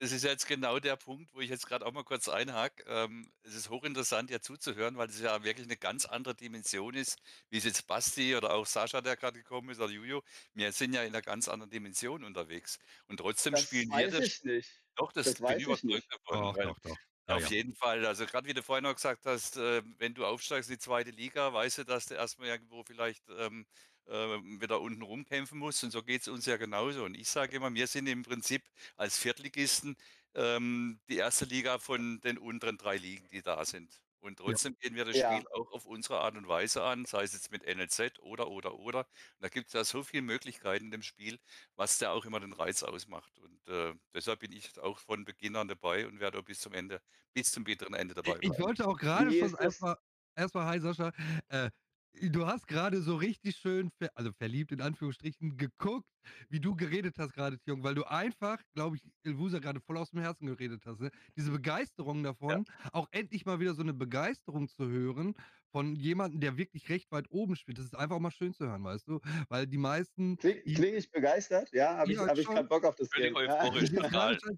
Das 0.00 0.12
ist 0.12 0.22
jetzt 0.24 0.46
genau 0.46 0.78
der 0.78 0.96
Punkt, 0.96 1.32
wo 1.34 1.40
ich 1.40 1.50
jetzt 1.50 1.66
gerade 1.66 1.84
auch 1.84 1.92
mal 1.92 2.04
kurz 2.04 2.28
einhake. 2.28 2.84
Ähm, 2.86 3.32
es 3.42 3.54
ist 3.54 3.68
hochinteressant, 3.70 4.30
dir 4.30 4.40
zuzuhören, 4.40 4.96
weil 4.96 5.08
es 5.08 5.20
ja 5.20 5.42
wirklich 5.42 5.66
eine 5.66 5.76
ganz 5.76 6.06
andere 6.06 6.36
Dimension 6.36 6.94
ist, 6.94 7.18
wie 7.50 7.58
es 7.58 7.64
jetzt 7.64 7.86
Basti 7.88 8.36
oder 8.36 8.52
auch 8.54 8.64
Sascha, 8.66 9.00
der 9.00 9.16
gerade 9.16 9.38
gekommen 9.38 9.70
ist, 9.70 9.80
oder 9.80 9.90
Juju. 9.92 10.20
Wir 10.54 10.70
sind 10.72 10.92
ja 10.94 11.02
in 11.02 11.08
einer 11.08 11.22
ganz 11.22 11.48
anderen 11.48 11.70
Dimension 11.70 12.22
unterwegs. 12.24 12.78
Und 13.08 13.18
trotzdem 13.18 13.54
Das 13.54 13.62
spielen 13.64 13.92
wir 13.92 14.10
das 14.10 14.28
ich 14.28 14.42
nicht. 14.44 14.82
doch, 14.96 15.12
das 15.12 15.32
Das 15.32 15.40
bin 15.40 15.44
weiß 15.46 15.62
ich 15.66 15.66
überzeugt 15.66 15.84
nicht. 15.84 16.08
davon, 16.12 16.40
Doch, 16.40 16.54
weil 16.54 16.66
doch, 16.66 16.78
doch. 16.80 16.96
Ja, 17.28 17.36
auf 17.36 17.48
ja. 17.50 17.50
jeden 17.50 17.74
Fall. 17.74 18.06
Also 18.06 18.26
gerade 18.26 18.48
wie 18.48 18.54
du 18.54 18.62
vorhin 18.62 18.84
noch 18.84 18.94
gesagt 18.94 19.26
hast, 19.26 19.56
äh, 19.56 19.82
wenn 19.98 20.14
du 20.14 20.24
aufsteigst 20.26 20.70
in 20.70 20.76
die 20.76 20.78
zweite 20.80 21.10
Liga, 21.10 21.52
weißt 21.52 21.78
du, 21.78 21.84
dass 21.84 22.06
du 22.06 22.14
erstmal 22.14 22.48
irgendwo 22.48 22.84
vielleicht 22.84 23.28
ähm, 23.30 23.66
äh, 23.70 23.97
wieder 24.08 24.80
unten 24.80 25.02
rumkämpfen 25.02 25.58
musst. 25.58 25.84
Und 25.84 25.90
so 25.90 26.02
geht 26.02 26.22
es 26.22 26.28
uns 26.28 26.46
ja 26.46 26.56
genauso. 26.56 27.04
Und 27.04 27.14
ich 27.14 27.28
sage 27.28 27.56
immer, 27.56 27.72
wir 27.74 27.86
sind 27.86 28.06
im 28.06 28.22
Prinzip 28.22 28.62
als 28.96 29.18
Viertligisten 29.18 29.96
ähm, 30.34 31.00
die 31.08 31.16
erste 31.16 31.44
Liga 31.44 31.78
von 31.78 32.20
den 32.20 32.38
unteren 32.38 32.78
drei 32.78 32.96
Ligen, 32.96 33.28
die 33.28 33.42
da 33.42 33.64
sind. 33.64 34.02
Und 34.20 34.38
trotzdem 34.38 34.76
gehen 34.80 34.96
wir 34.96 35.04
das 35.04 35.16
Ja. 35.16 35.30
Spiel 35.32 35.46
auch 35.52 35.70
auf 35.72 35.86
unsere 35.86 36.18
Art 36.20 36.36
und 36.36 36.48
Weise 36.48 36.82
an, 36.82 37.04
sei 37.04 37.22
es 37.22 37.32
jetzt 37.34 37.52
mit 37.52 37.64
NLZ 37.64 38.18
oder, 38.20 38.48
oder, 38.48 38.74
oder. 38.74 39.00
Und 39.00 39.06
da 39.40 39.48
gibt 39.48 39.68
es 39.68 39.74
ja 39.74 39.84
so 39.84 40.02
viele 40.02 40.22
Möglichkeiten 40.22 40.86
in 40.86 40.90
dem 40.90 41.02
Spiel, 41.02 41.38
was 41.76 41.98
da 41.98 42.10
auch 42.12 42.24
immer 42.24 42.40
den 42.40 42.52
Reiz 42.52 42.82
ausmacht. 42.82 43.38
Und 43.38 43.68
äh, 43.68 43.94
deshalb 44.14 44.40
bin 44.40 44.52
ich 44.52 44.76
auch 44.80 44.98
von 44.98 45.24
Beginn 45.24 45.54
an 45.56 45.68
dabei 45.68 46.06
und 46.08 46.18
werde 46.20 46.38
auch 46.40 46.44
bis 46.44 46.60
zum 46.60 46.72
Ende, 46.72 47.00
bis 47.32 47.52
zum 47.52 47.62
bitteren 47.64 47.94
Ende 47.94 48.14
dabei 48.14 48.38
Ich 48.40 48.40
bleiben. 48.42 48.58
wollte 48.58 48.86
auch 48.86 48.96
gerade 48.98 49.34
das? 49.34 49.52
erstmal 49.54 49.96
erstmal 50.36 50.66
hi 50.66 50.80
Sascha, 50.80 51.12
äh, 51.48 51.70
du 52.14 52.46
hast 52.46 52.66
gerade 52.66 53.00
so 53.02 53.16
richtig 53.16 53.56
schön 53.56 53.90
ver 53.90 54.10
also 54.14 54.32
verliebt 54.32 54.72
in 54.72 54.80
Anführungsstrichen 54.80 55.56
geguckt, 55.56 56.08
wie 56.48 56.60
du 56.60 56.76
geredet 56.76 57.16
hast 57.18 57.32
gerade, 57.32 57.58
Jung, 57.66 57.82
weil 57.82 57.94
du 57.94 58.04
einfach, 58.04 58.58
glaube 58.74 58.96
ich, 58.96 59.02
Ilvusa 59.24 59.58
gerade 59.58 59.80
voll 59.80 59.96
aus 59.98 60.10
dem 60.10 60.20
Herzen 60.20 60.46
geredet 60.46 60.84
hast, 60.86 61.00
ne? 61.00 61.10
Diese 61.36 61.50
Begeisterung 61.50 62.22
davon, 62.22 62.64
auch 62.92 63.08
endlich 63.12 63.46
mal 63.46 63.60
wieder 63.60 63.74
so 63.74 63.82
eine 63.82 63.94
Begeisterung 63.94 64.68
zu 64.68 64.88
hören 64.88 65.34
von 65.70 65.96
jemandem, 65.96 66.40
der 66.40 66.56
wirklich 66.56 66.88
recht 66.88 67.10
weit 67.12 67.26
oben 67.30 67.56
spielt. 67.56 67.78
Das 67.78 67.84
ist 67.84 67.96
einfach 67.96 68.18
mal 68.18 68.30
schön 68.30 68.54
zu 68.54 68.66
hören, 68.66 68.82
weißt 68.84 69.06
du? 69.08 69.20
Weil 69.48 69.66
die 69.66 69.78
meisten 69.78 70.36
Klinge 70.36 70.62
kling 70.62 70.94
ich 70.94 71.10
begeistert? 71.10 71.70
Ja, 71.72 71.96
habe 71.98 72.10
ich, 72.12 72.18
Ja, 72.18 72.26
hab 72.26 72.38
ich 72.38 72.46
gerade 72.46 72.68
Bock 72.68 72.84
auf 72.84 72.94
das 72.96 73.10
Game. 73.10 73.34
Ja. 73.34 73.70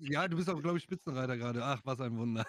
ja, 0.00 0.28
du 0.28 0.36
bist 0.36 0.48
auch, 0.48 0.60
glaube 0.60 0.78
ich, 0.78 0.84
Spitzenreiter 0.84 1.36
gerade. 1.36 1.64
Ach, 1.64 1.80
was 1.84 2.00
ein 2.00 2.16
Wunder. 2.16 2.44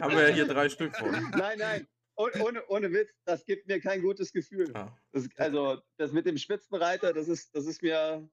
Haben 0.00 0.16
wir 0.16 0.28
ja 0.28 0.34
hier 0.34 0.46
drei 0.46 0.68
Stück 0.68 0.94
von. 0.96 1.12
Nein, 1.30 1.58
nein. 1.58 1.86
Oh, 2.20 2.28
ohne, 2.40 2.66
ohne 2.66 2.92
Witz, 2.92 3.10
das 3.24 3.44
gibt 3.44 3.68
mir 3.68 3.80
kein 3.80 4.02
gutes 4.02 4.32
Gefühl. 4.32 4.72
Ja. 4.74 4.98
Das, 5.12 5.28
also, 5.36 5.80
das 5.98 6.10
mit 6.10 6.26
dem 6.26 6.36
Spitzenreiter, 6.36 7.12
das 7.12 7.28
ist, 7.28 7.54
das 7.54 7.64
ist 7.66 7.80
mir, 7.80 8.28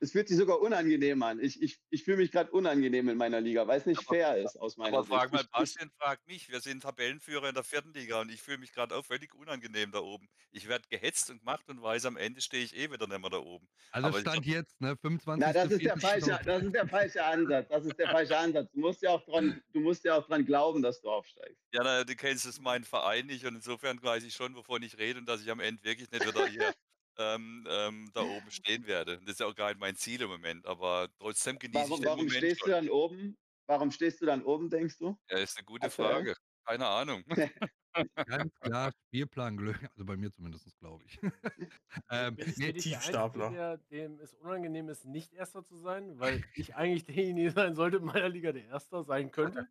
es 0.00 0.12
fühlt 0.12 0.28
sich 0.28 0.36
sogar 0.36 0.60
unangenehm 0.60 1.22
an. 1.22 1.40
Ich, 1.40 1.60
ich, 1.62 1.78
ich 1.90 2.04
fühle 2.04 2.18
mich 2.18 2.30
gerade 2.30 2.50
unangenehm 2.50 3.08
in 3.08 3.16
meiner 3.16 3.40
Liga, 3.40 3.66
weil 3.66 3.78
es 3.78 3.86
nicht 3.86 3.98
Aber- 3.98 4.08
fair 4.08 4.36
ist 4.36 4.56
aus 4.60 4.76
meiner 4.76 4.98
Aber 4.98 5.06
frag 5.06 5.32
mal 5.32 5.38
Sicht. 5.38 5.50
Ich, 5.50 5.54
ich, 5.54 5.58
Bastian, 5.60 5.90
frag 5.98 6.26
mich. 6.26 6.48
Wir 6.50 6.60
sind 6.60 6.82
Tabellenführer 6.82 7.48
in 7.48 7.54
der 7.54 7.64
vierten 7.64 7.92
Liga 7.92 8.20
und 8.20 8.30
ich 8.30 8.42
fühle 8.42 8.58
mich 8.58 8.72
gerade 8.72 8.94
auch 8.94 9.04
völlig 9.04 9.34
unangenehm 9.34 9.92
da 9.92 10.00
oben. 10.00 10.28
Ich 10.52 10.68
werde 10.68 10.86
gehetzt 10.88 11.30
und 11.30 11.38
gemacht 11.40 11.68
und 11.68 11.82
weiß, 11.82 12.04
am 12.06 12.16
Ende 12.16 12.40
stehe 12.40 12.62
ich 12.64 12.76
eh 12.76 12.90
wieder 12.90 13.06
nicht 13.06 13.20
mehr 13.20 13.30
da 13.30 13.38
oben. 13.38 13.68
Also 13.90 14.08
Aber 14.08 14.18
ich 14.18 14.22
Stand 14.22 14.46
jetzt, 14.46 14.80
ne? 14.80 14.96
25. 15.00 15.46
na, 15.46 15.52
das 15.52 15.70
ist 15.72 15.82
der 15.84 15.98
falsche, 15.98 16.40
das 16.44 16.62
ist 16.62 16.74
der 16.74 16.88
falsche 16.88 17.24
Ansatz. 17.24 17.68
Das 17.68 17.84
ist 17.84 17.98
der 17.98 18.08
falsche 18.10 18.36
Ansatz. 18.38 18.70
Du 18.72 18.80
musst 18.80 19.02
ja 19.02 19.10
auch 19.10 19.24
dran, 19.24 19.62
du 19.72 19.80
musst 19.80 20.04
ja 20.04 20.16
auch 20.16 20.26
dran 20.26 20.44
glauben, 20.44 20.82
dass 20.82 21.00
du 21.00 21.08
aufsteigst. 21.10 21.60
Ja, 21.72 21.82
na, 21.82 22.04
du 22.04 22.14
kennst 22.14 22.46
es 22.46 22.60
meinen 22.60 22.84
Verein 22.84 23.26
nicht 23.26 23.44
und 23.46 23.54
insofern 23.56 24.02
weiß 24.02 24.24
ich 24.24 24.34
schon, 24.34 24.54
wovon 24.54 24.82
ich 24.82 24.98
rede 24.98 25.18
und 25.18 25.26
dass 25.28 25.40
ich 25.42 25.50
am 25.50 25.60
Ende 25.60 25.82
wirklich 25.84 26.10
nicht 26.10 26.26
wieder 26.26 26.46
hier 26.46 26.74
ähm, 27.18 27.66
ähm, 27.68 28.10
da 28.14 28.22
oben 28.22 28.50
stehen 28.50 28.86
werde. 28.86 29.18
Das 29.20 29.34
ist 29.34 29.40
ja 29.40 29.46
auch 29.46 29.54
gar 29.54 29.68
nicht 29.68 29.80
mein 29.80 29.96
Ziel 29.96 30.22
im 30.22 30.28
Moment, 30.28 30.66
aber 30.66 31.08
trotzdem 31.18 31.58
genieße 31.58 31.84
ich 31.84 31.90
Warum, 31.90 32.00
den 32.00 32.06
warum 32.06 32.18
Moment 32.26 32.36
stehst 32.36 32.66
du 32.66 32.70
dann 32.70 32.88
oben? 32.88 33.38
Warum 33.66 33.90
stehst 33.90 34.20
du 34.20 34.26
dann 34.26 34.42
oben, 34.42 34.70
denkst 34.70 34.98
du? 34.98 35.18
Ja, 35.30 35.38
ist 35.38 35.56
eine 35.56 35.64
gute 35.64 35.86
Aktuell? 35.86 36.12
Frage. 36.12 36.34
Keine 36.64 36.86
Ahnung. 36.86 37.24
Ganz 38.26 38.52
klar, 38.60 38.92
Spielplan 39.06 39.56
Glück, 39.56 39.82
also 39.82 40.04
bei 40.04 40.16
mir 40.16 40.30
zumindest, 40.32 40.78
glaube 40.80 41.04
ich. 41.06 41.18
ähm, 42.10 42.36
ich, 42.38 42.56
nee, 42.58 42.66
bin 42.66 42.76
ich 42.76 42.84
der 42.84 42.98
Tiefstapler. 43.00 43.50
Der, 43.50 43.78
dem 43.78 44.20
es 44.20 44.34
unangenehm 44.34 44.88
ist, 44.88 45.06
nicht 45.06 45.32
Erster 45.32 45.64
zu 45.64 45.76
sein, 45.76 46.18
weil 46.18 46.44
ich 46.54 46.74
eigentlich 46.74 47.04
derjenige 47.06 47.50
sein 47.52 47.74
sollte 47.74 47.98
in 47.98 48.04
meiner 48.04 48.28
Liga, 48.28 48.52
der 48.52 48.66
Erster 48.66 49.04
sein 49.04 49.30
könnte. 49.30 49.66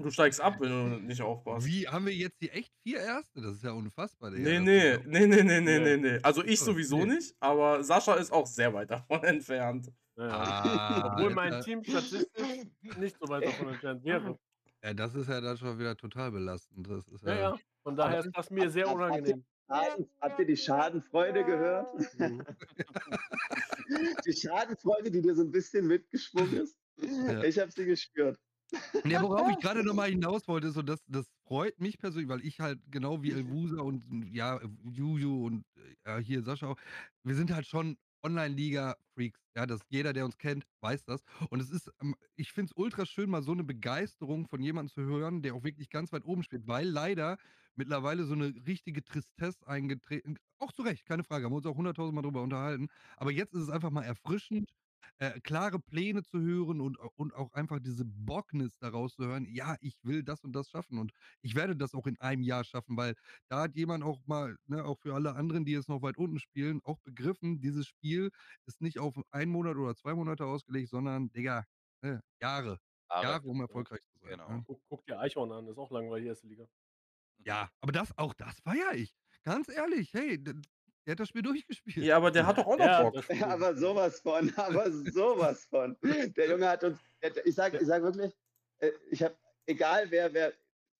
Du 0.00 0.10
steigst 0.10 0.40
ab, 0.40 0.56
wenn 0.60 0.68
du 0.70 0.96
nicht 1.06 1.22
aufpasst. 1.22 1.66
wie 1.66 1.86
haben 1.88 2.06
wir 2.06 2.14
jetzt 2.14 2.38
hier 2.40 2.52
echt 2.54 2.72
vier 2.82 2.98
Erste? 3.00 3.40
Das 3.40 3.52
ist 3.56 3.64
ja 3.64 3.72
unfassbar. 3.72 4.30
Digga. 4.30 4.60
Nee, 4.60 4.60
nee, 4.60 4.98
nee, 5.06 5.26
nee, 5.26 5.42
nee, 5.42 5.60
nee, 5.60 5.78
Nee. 5.78 5.96
nee. 5.96 6.18
Also 6.22 6.42
ich 6.44 6.60
Oh, 6.62 6.64
sowieso 6.66 6.98
nee. 7.04 7.14
nicht, 7.14 7.34
aber 7.40 7.82
Sascha 7.84 8.14
ist 8.14 8.32
auch 8.32 8.46
sehr 8.46 8.72
weit 8.74 8.90
davon 8.90 9.22
entfernt. 9.24 9.90
Ja. 10.16 10.28
Ah, 10.28 11.12
Obwohl 11.14 11.30
mein 11.34 11.52
Alter. 11.54 11.64
Team 11.64 11.82
statistisch 11.84 12.28
nicht 12.98 13.16
so 13.20 13.28
weit 13.28 13.44
davon 13.46 13.68
entfernt 13.68 14.04
wäre. 14.04 14.38
Ja, 14.82 14.94
das 14.94 15.14
ist 15.14 15.28
ja 15.28 15.40
dann 15.40 15.56
schon 15.56 15.78
wieder 15.78 15.96
total 15.96 16.30
belastend. 16.30 16.86
Das 16.88 17.08
ist 17.08 17.22
Ja, 17.22 17.34
ja, 17.34 17.40
ja. 17.40 17.56
Von 17.82 17.96
daher 17.96 18.20
ist 18.20 18.30
das 18.34 18.50
mir 18.50 18.70
sehr 18.70 18.92
unangenehm. 18.92 19.44
Habt 19.68 20.38
ihr 20.38 20.44
die 20.46 20.56
Schadenfreude 20.56 21.44
gehört? 21.44 21.88
Mhm. 22.18 22.42
Die 24.26 24.32
Schadenfreude, 24.32 25.10
die 25.10 25.20
dir 25.20 25.34
so 25.34 25.42
ein 25.42 25.50
bisschen 25.50 25.86
mitgeschwungen 25.86 26.54
ist? 26.62 26.76
Ja. 26.96 27.42
Ich 27.42 27.58
habe 27.58 27.70
sie 27.70 27.84
gespürt. 27.84 28.38
Ja, 29.04 29.22
worauf 29.22 29.50
ich 29.50 29.58
gerade 29.58 29.84
nochmal 29.84 30.10
hinaus 30.10 30.48
wollte, 30.48 30.68
ist, 30.68 30.76
und 30.76 30.88
das, 30.88 31.04
das 31.06 31.26
freut 31.46 31.80
mich 31.80 31.98
persönlich, 31.98 32.28
weil 32.28 32.44
ich 32.44 32.60
halt 32.60 32.80
genau 32.90 33.22
wie 33.22 33.32
Elvusa 33.32 33.80
und 33.82 34.04
ja, 34.32 34.60
Juju 34.84 35.46
und 35.46 35.64
äh, 36.04 36.20
hier 36.20 36.42
Sascha 36.42 36.68
auch, 36.68 36.76
wir 37.22 37.34
sind 37.34 37.52
halt 37.52 37.66
schon 37.66 37.96
Online-Liga-Freaks. 38.24 39.40
Ja, 39.54 39.66
das, 39.66 39.80
jeder, 39.88 40.12
der 40.12 40.24
uns 40.24 40.38
kennt, 40.38 40.64
weiß 40.80 41.04
das. 41.04 41.22
Und 41.50 41.60
es 41.60 41.70
ist, 41.70 41.90
ähm, 42.00 42.16
ich 42.36 42.52
finde 42.52 42.70
es 42.70 42.76
ultra 42.76 43.06
schön, 43.06 43.30
mal 43.30 43.42
so 43.42 43.52
eine 43.52 43.64
Begeisterung 43.64 44.48
von 44.48 44.62
jemandem 44.62 44.92
zu 44.92 45.02
hören, 45.02 45.42
der 45.42 45.54
auch 45.54 45.62
wirklich 45.62 45.90
ganz 45.90 46.10
weit 46.12 46.24
oben 46.24 46.42
spielt, 46.42 46.66
weil 46.66 46.88
leider 46.88 47.36
mittlerweile 47.76 48.24
so 48.24 48.34
eine 48.34 48.54
richtige 48.66 49.04
Tristesse 49.04 49.66
eingetreten, 49.66 50.36
auch 50.58 50.72
zu 50.72 50.82
Recht, 50.82 51.04
keine 51.06 51.24
Frage, 51.24 51.44
haben 51.44 51.52
wir 51.52 51.56
uns 51.56 51.66
auch 51.66 51.76
hunderttausendmal 51.76 52.22
drüber 52.22 52.42
unterhalten. 52.42 52.88
Aber 53.16 53.30
jetzt 53.30 53.52
ist 53.52 53.62
es 53.62 53.70
einfach 53.70 53.90
mal 53.90 54.04
erfrischend, 54.04 54.70
äh, 55.18 55.40
klare 55.40 55.78
Pläne 55.80 56.22
zu 56.22 56.40
hören 56.40 56.80
und, 56.80 56.98
und 57.16 57.34
auch 57.34 57.52
einfach 57.52 57.78
diese 57.80 58.04
Bockness 58.04 58.78
daraus 58.78 59.14
zu 59.14 59.24
hören, 59.26 59.46
ja, 59.48 59.76
ich 59.80 59.96
will 60.02 60.22
das 60.24 60.42
und 60.44 60.52
das 60.54 60.68
schaffen 60.70 60.98
und 60.98 61.12
ich 61.42 61.54
werde 61.54 61.76
das 61.76 61.94
auch 61.94 62.06
in 62.06 62.18
einem 62.20 62.42
Jahr 62.42 62.64
schaffen, 62.64 62.96
weil 62.96 63.14
da 63.48 63.62
hat 63.62 63.76
jemand 63.76 64.04
auch 64.04 64.20
mal, 64.26 64.56
ne, 64.66 64.84
auch 64.84 64.98
für 65.00 65.14
alle 65.14 65.34
anderen, 65.36 65.64
die 65.64 65.72
jetzt 65.72 65.88
noch 65.88 66.02
weit 66.02 66.16
unten 66.18 66.38
spielen, 66.38 66.80
auch 66.84 66.98
begriffen, 67.04 67.60
dieses 67.60 67.86
Spiel 67.86 68.30
ist 68.66 68.80
nicht 68.80 68.98
auf 68.98 69.14
einen 69.30 69.50
Monat 69.52 69.76
oder 69.76 69.94
zwei 69.96 70.14
Monate 70.14 70.46
ausgelegt, 70.46 70.90
sondern, 70.90 71.30
Digga, 71.32 71.64
ne, 72.02 72.20
Jahre, 72.40 72.78
Jahre. 73.10 73.38
Jahre, 73.38 73.46
um 73.48 73.60
erfolgreich 73.60 74.00
zu 74.12 74.18
sein. 74.18 74.36
Genau. 74.36 74.48
Ne? 74.48 74.66
Guck, 74.66 74.82
guck 74.88 75.06
dir 75.06 75.18
Eichhorn 75.20 75.52
an, 75.52 75.68
ist 75.68 75.78
auch 75.78 75.90
langweilig, 75.90 76.26
erste 76.28 76.46
Liga. 76.48 76.68
Ja, 77.38 77.70
aber 77.80 77.92
das, 77.92 78.16
auch 78.18 78.34
das 78.34 78.60
feiere 78.60 78.94
ich. 78.94 79.14
Ganz 79.42 79.68
ehrlich, 79.68 80.14
hey, 80.14 80.42
der 81.06 81.12
hat 81.12 81.20
das 81.20 81.28
Spiel 81.28 81.42
durchgespielt. 81.42 81.96
Ja, 81.98 82.16
aber 82.16 82.30
der 82.30 82.46
hat 82.46 82.58
doch 82.58 82.66
auch 82.66 82.78
noch 82.78 82.84
Ja, 82.84 83.02
Bock. 83.02 83.24
aber 83.42 83.76
sowas 83.76 84.20
von, 84.20 84.52
aber 84.56 84.90
sowas 84.90 85.64
von. 85.66 85.96
Der 86.02 86.48
Junge 86.48 86.68
hat 86.68 86.82
uns, 86.84 86.98
ich 87.44 87.54
sag, 87.54 87.74
ich 87.74 87.86
sag 87.86 88.02
wirklich, 88.02 88.32
äh, 88.78 88.90
ich 89.10 89.22
habe, 89.22 89.36
egal 89.66 90.10
wer, 90.10 90.32
wer 90.32 90.52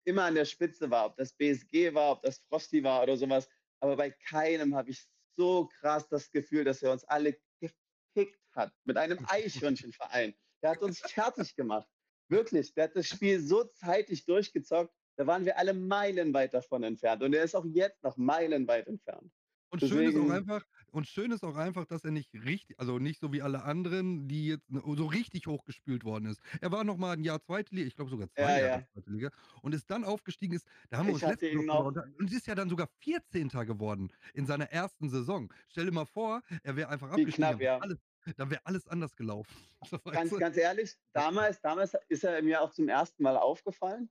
immer 0.04 0.25
an 0.25 0.34
der 0.34 0.44
Spitze 0.44 0.90
war, 0.90 1.06
ob 1.06 1.16
das 1.16 1.32
BSG 1.32 1.94
war, 1.94 2.12
ob 2.12 2.23
das 2.23 2.38
Frosty 2.49 2.82
war 2.84 3.02
oder 3.02 3.16
sowas, 3.16 3.49
aber 3.80 3.96
bei 3.96 4.11
keinem 4.11 4.75
habe 4.75 4.90
ich 4.90 5.06
so 5.37 5.68
krass 5.80 6.08
das 6.08 6.30
Gefühl, 6.30 6.64
dass 6.64 6.82
er 6.82 6.92
uns 6.92 7.04
alle 7.04 7.37
gekickt 7.61 8.40
hat. 8.54 8.73
Mit 8.84 8.96
einem 8.96 9.18
Eichhörnchenverein. 9.28 10.34
Der 10.62 10.70
hat 10.70 10.82
uns 10.82 11.00
fertig 11.00 11.56
gemacht. 11.56 11.88
Wirklich, 12.28 12.73
der 12.75 12.84
hat 12.84 12.96
das 12.96 13.08
Spiel 13.08 13.40
so 13.40 13.64
zeitig 13.64 14.25
durchgezockt, 14.25 14.94
da 15.16 15.26
waren 15.26 15.44
wir 15.44 15.58
alle 15.58 15.75
meilenweit 15.75 16.54
davon 16.54 16.82
entfernt. 16.82 17.23
Und 17.23 17.34
er 17.34 17.44
ist 17.44 17.54
auch 17.54 17.64
jetzt 17.66 18.02
noch 18.02 18.16
meilenweit 18.16 18.87
entfernt. 18.88 19.30
Und 19.74 19.80
schön 19.80 20.04
ist 20.04 20.14
auch 20.14 20.20
Deswegen- 20.20 20.30
einfach, 20.30 20.64
und 20.92 21.08
schön 21.08 21.32
ist 21.32 21.42
auch 21.42 21.56
einfach, 21.56 21.84
dass 21.84 22.04
er 22.04 22.12
nicht 22.12 22.32
richtig, 22.32 22.78
also 22.78 23.00
nicht 23.00 23.20
so 23.20 23.32
wie 23.32 23.42
alle 23.42 23.64
anderen, 23.64 24.28
die 24.28 24.46
jetzt 24.46 24.66
so 24.70 25.06
richtig 25.06 25.48
hochgespült 25.48 26.04
worden 26.04 26.26
ist. 26.26 26.40
Er 26.60 26.70
war 26.70 26.84
noch 26.84 26.96
mal 26.96 27.16
ein 27.16 27.24
Jahr 27.24 27.40
zweite 27.42 27.74
Liga, 27.74 27.88
ich 27.88 27.96
glaube 27.96 28.08
sogar 28.10 28.30
zwei 28.30 28.42
Ja, 28.42 28.48
Jahre 28.66 28.80
ja. 28.82 28.86
zweite 28.92 29.10
Liga 29.10 29.30
und 29.62 29.74
ist 29.74 29.90
dann 29.90 30.04
aufgestiegen 30.04 30.54
ist, 30.54 30.64
da 30.90 30.98
haben 30.98 31.08
wir 31.08 31.14
uns 31.14 31.24
unter- 31.24 32.04
und 32.20 32.32
ist 32.32 32.46
ja 32.46 32.54
dann 32.54 32.68
sogar 32.68 32.88
14. 33.00 33.66
geworden 33.66 34.12
in 34.32 34.46
seiner 34.46 34.66
ersten 34.70 35.10
Saison. 35.10 35.52
Stell 35.68 35.86
dir 35.86 35.92
mal 35.92 36.06
vor, 36.06 36.42
er 36.62 36.76
wäre 36.76 36.88
einfach 36.88 37.08
abgestiegen, 37.10 37.34
knapp, 37.34 37.60
ja. 37.60 37.78
alles, 37.78 37.98
dann 38.36 38.50
wäre 38.50 38.60
alles 38.64 38.86
anders 38.86 39.16
gelaufen. 39.16 39.52
Ganz, 40.04 40.30
ganz 40.38 40.56
ehrlich, 40.56 40.94
damals, 41.12 41.60
damals 41.60 41.96
ist 42.08 42.22
er 42.22 42.40
mir 42.42 42.60
auch 42.62 42.70
zum 42.70 42.88
ersten 42.88 43.24
Mal 43.24 43.36
aufgefallen. 43.36 44.08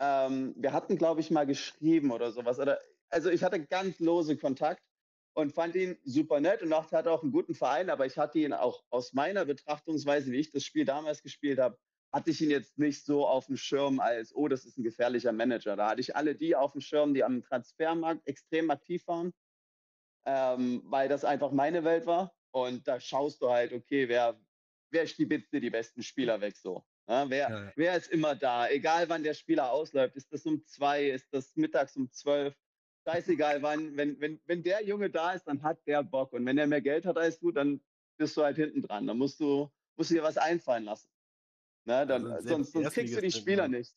Ähm, 0.00 0.52
wir 0.58 0.72
hatten, 0.72 0.98
glaube 0.98 1.20
ich, 1.20 1.30
mal 1.30 1.46
geschrieben 1.46 2.10
oder 2.10 2.32
sowas. 2.32 2.58
Oder, 2.58 2.80
also 3.08 3.30
ich 3.30 3.44
hatte 3.44 3.64
ganz 3.64 4.00
lose 4.00 4.36
Kontakt 4.36 4.82
und 5.36 5.52
fand 5.52 5.74
ihn 5.76 5.98
super 6.02 6.40
nett 6.40 6.62
und 6.62 6.70
dachte, 6.70 6.96
er 6.96 7.00
hat 7.00 7.08
auch 7.08 7.22
einen 7.22 7.30
guten 7.30 7.54
Verein, 7.54 7.90
aber 7.90 8.06
ich 8.06 8.16
hatte 8.16 8.38
ihn 8.38 8.54
auch 8.54 8.84
aus 8.88 9.12
meiner 9.12 9.44
Betrachtungsweise, 9.44 10.32
wie 10.32 10.38
ich 10.40 10.50
das 10.50 10.64
Spiel 10.64 10.86
damals 10.86 11.22
gespielt 11.22 11.58
habe, 11.58 11.78
hatte 12.10 12.30
ich 12.30 12.40
ihn 12.40 12.50
jetzt 12.50 12.78
nicht 12.78 13.04
so 13.04 13.26
auf 13.26 13.46
dem 13.46 13.58
Schirm 13.58 14.00
als, 14.00 14.34
oh, 14.34 14.48
das 14.48 14.64
ist 14.64 14.78
ein 14.78 14.82
gefährlicher 14.82 15.32
Manager. 15.32 15.76
Da 15.76 15.90
hatte 15.90 16.00
ich 16.00 16.16
alle 16.16 16.36
die 16.36 16.56
auf 16.56 16.72
dem 16.72 16.80
Schirm, 16.80 17.12
die 17.12 17.22
am 17.22 17.42
Transfermarkt 17.42 18.26
extrem 18.26 18.70
aktiv 18.70 19.06
waren, 19.08 19.34
ähm, 20.24 20.82
weil 20.86 21.08
das 21.10 21.24
einfach 21.24 21.52
meine 21.52 21.84
Welt 21.84 22.06
war. 22.06 22.34
Und 22.50 22.88
da 22.88 22.98
schaust 22.98 23.42
du 23.42 23.50
halt, 23.50 23.74
okay, 23.74 24.08
wer, 24.08 24.40
wer 24.90 25.06
stibitzt 25.06 25.52
dir 25.52 25.60
die 25.60 25.70
besten 25.70 26.02
Spieler 26.02 26.40
weg 26.40 26.56
so? 26.56 26.86
Ja, 27.08 27.28
wer, 27.28 27.50
Ja, 27.50 27.64
ja. 27.66 27.72
wer 27.76 27.96
ist 27.96 28.10
immer 28.10 28.34
da? 28.34 28.68
Egal 28.70 29.10
wann 29.10 29.22
der 29.22 29.34
Spieler 29.34 29.70
ausläuft. 29.70 30.16
Ist 30.16 30.32
das 30.32 30.46
um 30.46 30.64
zwei? 30.64 31.10
Ist 31.10 31.28
das 31.34 31.54
mittags 31.56 31.94
um 31.96 32.10
zwölf? 32.10 32.56
Scheißegal 33.06 33.62
wann. 33.62 33.96
Wenn, 33.96 34.20
wenn, 34.20 34.40
wenn 34.46 34.62
der 34.62 34.84
Junge 34.84 35.10
da 35.10 35.32
ist, 35.32 35.44
dann 35.44 35.62
hat 35.62 35.86
der 35.86 36.02
Bock. 36.02 36.32
Und 36.32 36.44
wenn 36.44 36.58
er 36.58 36.66
mehr 36.66 36.80
Geld 36.82 37.06
hat 37.06 37.16
als 37.16 37.38
du, 37.38 37.52
dann 37.52 37.80
bist 38.16 38.36
du 38.36 38.42
halt 38.42 38.56
hinten 38.56 38.82
dran. 38.82 39.06
Dann 39.06 39.18
musst 39.18 39.38
du, 39.40 39.70
musst 39.96 40.10
du 40.10 40.14
dir 40.14 40.22
was 40.22 40.38
einfallen 40.38 40.84
lassen. 40.84 41.08
Na, 41.84 42.04
dann, 42.04 42.24
selbst 42.42 42.48
sonst, 42.48 42.74
die 42.74 42.82
sonst 42.82 42.94
kriegst 42.94 43.16
du 43.16 43.20
die 43.20 43.30
Spieler 43.30 43.62
dran. 43.62 43.70
nicht. 43.72 43.94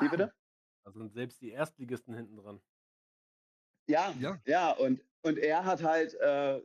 Wie 0.00 0.08
bitte? 0.08 0.34
Da 0.84 0.92
sind 0.92 1.12
selbst 1.12 1.40
die 1.40 1.50
Erstligisten 1.50 2.14
hinten 2.14 2.36
dran. 2.36 2.60
Ja, 3.88 4.12
Ja. 4.18 4.40
ja, 4.46 4.72
und, 4.72 5.00
und 5.22 5.38
er 5.38 5.64
hat 5.64 5.82
halt, 5.82 6.14
äh, 6.14 6.60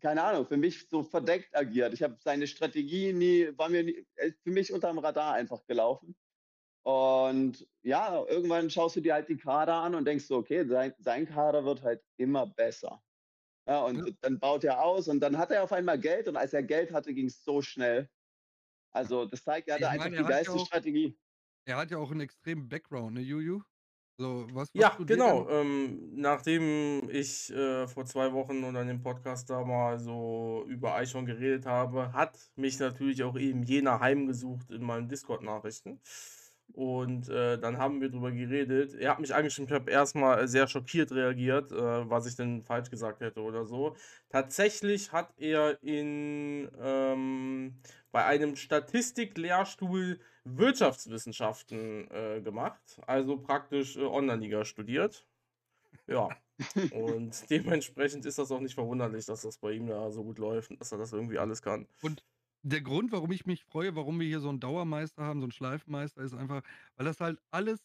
keine 0.00 0.22
Ahnung, 0.22 0.46
für 0.46 0.56
mich 0.56 0.88
so 0.88 1.02
verdeckt 1.02 1.54
agiert. 1.56 1.94
Ich 1.94 2.02
habe 2.02 2.16
seine 2.20 2.46
Strategie 2.46 3.12
nie, 3.12 3.56
war 3.56 3.68
mir 3.68 3.82
nie, 3.82 4.06
ist 4.16 4.40
für 4.42 4.50
mich 4.50 4.72
unterm 4.72 4.98
Radar 4.98 5.34
einfach 5.34 5.64
gelaufen. 5.66 6.14
Und 6.84 7.66
ja, 7.82 8.24
irgendwann 8.26 8.68
schaust 8.70 8.96
du 8.96 9.00
dir 9.00 9.14
halt 9.14 9.28
die 9.28 9.36
Kader 9.36 9.74
an 9.74 9.94
und 9.94 10.04
denkst 10.04 10.24
so, 10.26 10.36
okay, 10.36 10.64
sein, 10.66 10.92
sein 10.98 11.26
Kader 11.26 11.64
wird 11.64 11.82
halt 11.82 12.02
immer 12.16 12.46
besser. 12.46 13.02
Ja, 13.68 13.82
und 13.84 14.04
Ja. 14.06 14.12
dann 14.22 14.40
baut 14.40 14.64
er 14.64 14.82
aus 14.82 15.06
und 15.06 15.20
dann 15.20 15.38
hat 15.38 15.52
er 15.52 15.62
auf 15.62 15.72
einmal 15.72 15.98
Geld 15.98 16.26
und 16.26 16.36
als 16.36 16.52
er 16.52 16.64
Geld 16.64 16.92
hatte, 16.92 17.14
ging 17.14 17.26
es 17.26 17.44
so 17.44 17.62
schnell. 17.62 18.08
Also 18.92 19.24
das 19.26 19.44
zeigt, 19.44 19.68
er 19.68 19.74
hatte 19.74 19.84
Ich 19.84 19.88
einfach 19.90 20.04
meine, 20.06 20.16
die 20.16 20.22
hat 20.24 20.30
ja 20.30 20.36
geilste 20.36 20.52
auch- 20.54 20.66
Strategie. 20.66 21.16
Er 21.64 21.76
hat 21.76 21.90
ja 21.92 21.98
auch 21.98 22.10
einen 22.10 22.20
extremen 22.22 22.68
Background, 22.68 23.14
ne, 23.14 23.20
Juju? 23.20 23.62
So, 24.18 24.46
was, 24.52 24.68
Ja, 24.74 24.96
genau. 25.06 25.48
Ähm, 25.48 26.10
nachdem 26.20 27.08
ich 27.08 27.50
äh, 27.52 27.86
vor 27.86 28.04
zwei 28.04 28.32
Wochen 28.32 28.62
unter 28.64 28.84
dem 28.84 29.00
Podcast 29.00 29.48
da 29.48 29.64
mal 29.64 29.98
so 29.98 30.64
über 30.68 30.94
Eichhorn 30.94 31.24
geredet 31.24 31.64
habe, 31.64 32.12
hat 32.12 32.38
mich 32.56 32.78
natürlich 32.80 33.22
auch 33.22 33.36
eben 33.38 33.62
jener 33.62 34.00
heimgesucht 34.00 34.70
in 34.70 34.82
meinen 34.82 35.08
Discord-Nachrichten. 35.08 36.00
Und 36.74 37.28
äh, 37.28 37.58
dann 37.58 37.76
haben 37.78 38.00
wir 38.00 38.08
drüber 38.08 38.30
geredet. 38.32 38.94
Er 38.94 39.10
hat 39.10 39.20
mich 39.20 39.34
angeschrieben, 39.34 39.68
ich 39.68 39.74
habe 39.74 39.90
erstmal 39.90 40.48
sehr 40.48 40.66
schockiert 40.66 41.12
reagiert, 41.12 41.70
äh, 41.70 42.10
was 42.10 42.26
ich 42.26 42.36
denn 42.36 42.62
falsch 42.62 42.90
gesagt 42.90 43.20
hätte 43.20 43.40
oder 43.40 43.66
so. 43.66 43.94
Tatsächlich 44.30 45.12
hat 45.12 45.34
er 45.36 45.82
in 45.82 46.70
ähm, 46.80 47.74
bei 48.10 48.24
einem 48.24 48.56
Statistik-Lehrstuhl 48.56 50.18
Wirtschaftswissenschaften 50.44 52.10
äh, 52.10 52.40
gemacht, 52.40 53.00
also 53.06 53.38
praktisch 53.38 53.96
äh, 53.96 54.04
Online-Liga 54.04 54.64
studiert. 54.64 55.26
Ja, 56.06 56.28
und 56.90 57.44
dementsprechend 57.50 58.26
ist 58.26 58.38
das 58.38 58.50
auch 58.50 58.60
nicht 58.60 58.74
verwunderlich, 58.74 59.26
dass 59.26 59.42
das 59.42 59.58
bei 59.58 59.72
ihm 59.72 59.86
da 59.86 60.10
so 60.10 60.24
gut 60.24 60.38
läuft 60.38 60.70
und 60.70 60.80
dass 60.80 60.92
er 60.92 60.98
das 60.98 61.12
irgendwie 61.12 61.38
alles 61.38 61.62
kann. 61.62 61.86
Der 62.64 62.80
Grund, 62.80 63.10
warum 63.12 63.32
ich 63.32 63.44
mich 63.46 63.64
freue, 63.64 63.96
warum 63.96 64.20
wir 64.20 64.26
hier 64.26 64.40
so 64.40 64.48
einen 64.48 64.60
Dauermeister 64.60 65.24
haben, 65.24 65.40
so 65.40 65.44
einen 65.46 65.52
Schleifmeister, 65.52 66.22
ist 66.22 66.34
einfach, 66.34 66.62
weil 66.96 67.06
das 67.06 67.20
halt 67.20 67.40
alles 67.50 67.80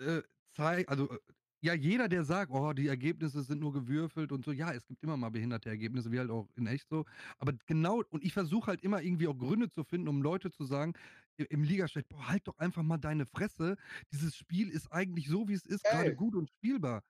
äh, 0.00 0.22
zeigt, 0.54 0.88
also 0.90 1.10
äh, 1.10 1.18
ja, 1.60 1.74
jeder, 1.74 2.08
der 2.08 2.24
sagt, 2.24 2.52
oh, 2.52 2.72
die 2.72 2.86
Ergebnisse 2.86 3.42
sind 3.42 3.60
nur 3.60 3.72
gewürfelt 3.72 4.30
und 4.30 4.44
so, 4.44 4.52
ja, 4.52 4.72
es 4.72 4.86
gibt 4.86 5.02
immer 5.02 5.16
mal 5.16 5.30
behinderte 5.30 5.68
Ergebnisse, 5.70 6.12
wie 6.12 6.18
halt 6.20 6.30
auch 6.30 6.48
in 6.56 6.66
echt 6.68 6.88
so. 6.88 7.04
Aber 7.38 7.52
genau, 7.66 8.02
und 8.10 8.22
ich 8.24 8.32
versuche 8.32 8.68
halt 8.68 8.82
immer 8.82 9.02
irgendwie 9.02 9.26
auch 9.26 9.36
Gründe 9.36 9.68
zu 9.70 9.82
finden, 9.82 10.08
um 10.08 10.22
Leute 10.22 10.50
zu 10.52 10.64
sagen, 10.64 10.92
im 11.36 11.64
Ligaschnitt, 11.64 12.08
boah, 12.08 12.28
halt 12.28 12.46
doch 12.46 12.58
einfach 12.58 12.82
mal 12.84 12.98
deine 12.98 13.26
Fresse. 13.26 13.76
Dieses 14.12 14.36
Spiel 14.36 14.68
ist 14.70 14.92
eigentlich 14.92 15.28
so, 15.28 15.48
wie 15.48 15.54
es 15.54 15.66
ist, 15.66 15.86
gerade 15.88 16.12
gut 16.12 16.36
und 16.36 16.50
spielbar. 16.50 17.02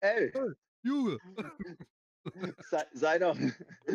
Ey, 0.00 0.32
Junge, 0.82 1.18
sei, 2.70 2.84
sei 2.92 3.18
doch, 3.18 3.36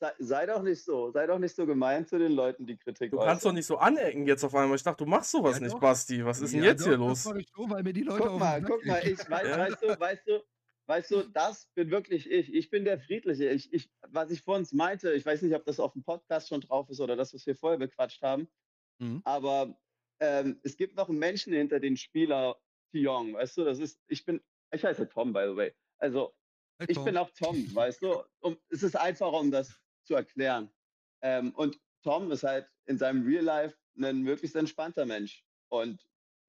sei, 0.00 0.12
sei 0.18 0.46
doch 0.46 0.62
nicht 0.62 0.84
so, 0.84 1.10
sei 1.10 1.26
doch 1.26 1.38
nicht 1.38 1.54
so 1.54 1.66
gemein 1.66 2.06
zu 2.06 2.18
den 2.18 2.32
Leuten, 2.32 2.66
die 2.66 2.76
Kritik 2.76 3.10
Du 3.10 3.18
kannst 3.18 3.44
doch 3.44 3.52
nicht 3.52 3.66
so 3.66 3.78
anecken 3.78 4.26
jetzt 4.26 4.44
auf 4.44 4.54
einmal. 4.54 4.76
Ich 4.76 4.82
dachte, 4.82 5.04
du 5.04 5.10
machst 5.10 5.30
sowas 5.30 5.56
Ja, 5.56 5.62
nicht, 5.64 5.74
doch. 5.74 5.80
Basti. 5.80 6.24
Was 6.24 6.40
ist 6.40 6.52
denn 6.52 6.62
Ja, 6.62 6.70
jetzt 6.70 6.82
doch, 6.82 6.86
hier 6.88 6.98
das 6.98 7.24
los? 7.24 7.36
ich 7.36 7.48
schon, 7.54 7.70
weil 7.70 7.82
mir 7.82 7.92
die 7.92 8.02
Leute 8.02 8.24
Guck 8.26 8.38
mal, 8.38 8.62
guck 8.62 8.84
mal, 8.86 9.06
ich 9.06 9.18
weiß, 9.28 9.48
Ja. 9.48 9.58
weißt 9.58 9.82
du, 9.82 10.00
weißt 10.00 10.28
du, 10.28 10.44
weißt 10.86 11.10
du, 11.10 11.22
das 11.30 11.68
bin 11.74 11.90
wirklich 11.90 12.30
ich. 12.30 12.52
Ich 12.54 12.70
bin 12.70 12.84
der 12.84 12.98
Friedliche. 12.98 13.48
Ich, 13.50 13.72
ich, 13.72 13.90
was 14.08 14.30
ich 14.30 14.42
vor 14.42 14.56
uns 14.56 14.72
meinte, 14.72 15.12
ich 15.12 15.24
weiß 15.26 15.42
nicht, 15.42 15.54
ob 15.54 15.64
das 15.64 15.80
auf 15.80 15.92
dem 15.94 16.02
Podcast 16.04 16.48
schon 16.48 16.60
drauf 16.60 16.88
ist 16.90 17.00
oder 17.00 17.16
das, 17.16 17.34
was 17.34 17.46
wir 17.46 17.56
vorher 17.56 17.78
bequatscht 17.78 18.22
haben, 18.22 18.48
Mhm. 18.98 19.20
aber 19.24 19.76
ähm, 20.20 20.60
es 20.62 20.76
gibt 20.76 20.94
noch 20.96 21.08
einen 21.08 21.18
Menschen 21.18 21.52
hinter 21.52 21.80
den 21.80 21.96
Spieler 21.96 22.60
Thiong, 22.92 23.34
weißt 23.34 23.56
du, 23.56 23.64
das 23.64 23.78
ist, 23.80 23.98
ich 24.06 24.24
bin, 24.24 24.40
ich 24.70 24.84
heiße 24.84 25.08
Tom, 25.08 25.32
by 25.32 25.46
the 25.50 25.56
way. 25.56 25.72
Also, 25.98 26.34
ich 26.88 26.98
bin 27.04 27.16
auch 27.16 27.30
Tom, 27.30 27.74
weißt 27.74 28.02
du? 28.02 28.22
Um, 28.40 28.56
es 28.70 28.82
ist 28.82 28.96
einfacher, 28.96 29.38
um 29.38 29.50
das 29.50 29.72
zu 30.04 30.14
erklären. 30.14 30.70
Ähm, 31.22 31.54
und 31.54 31.78
Tom 32.02 32.30
ist 32.30 32.42
halt 32.42 32.68
in 32.86 32.98
seinem 32.98 33.24
Real 33.24 33.44
Life 33.44 33.76
ein 33.96 34.22
möglichst 34.22 34.56
entspannter 34.56 35.06
Mensch. 35.06 35.44
Und 35.68 36.04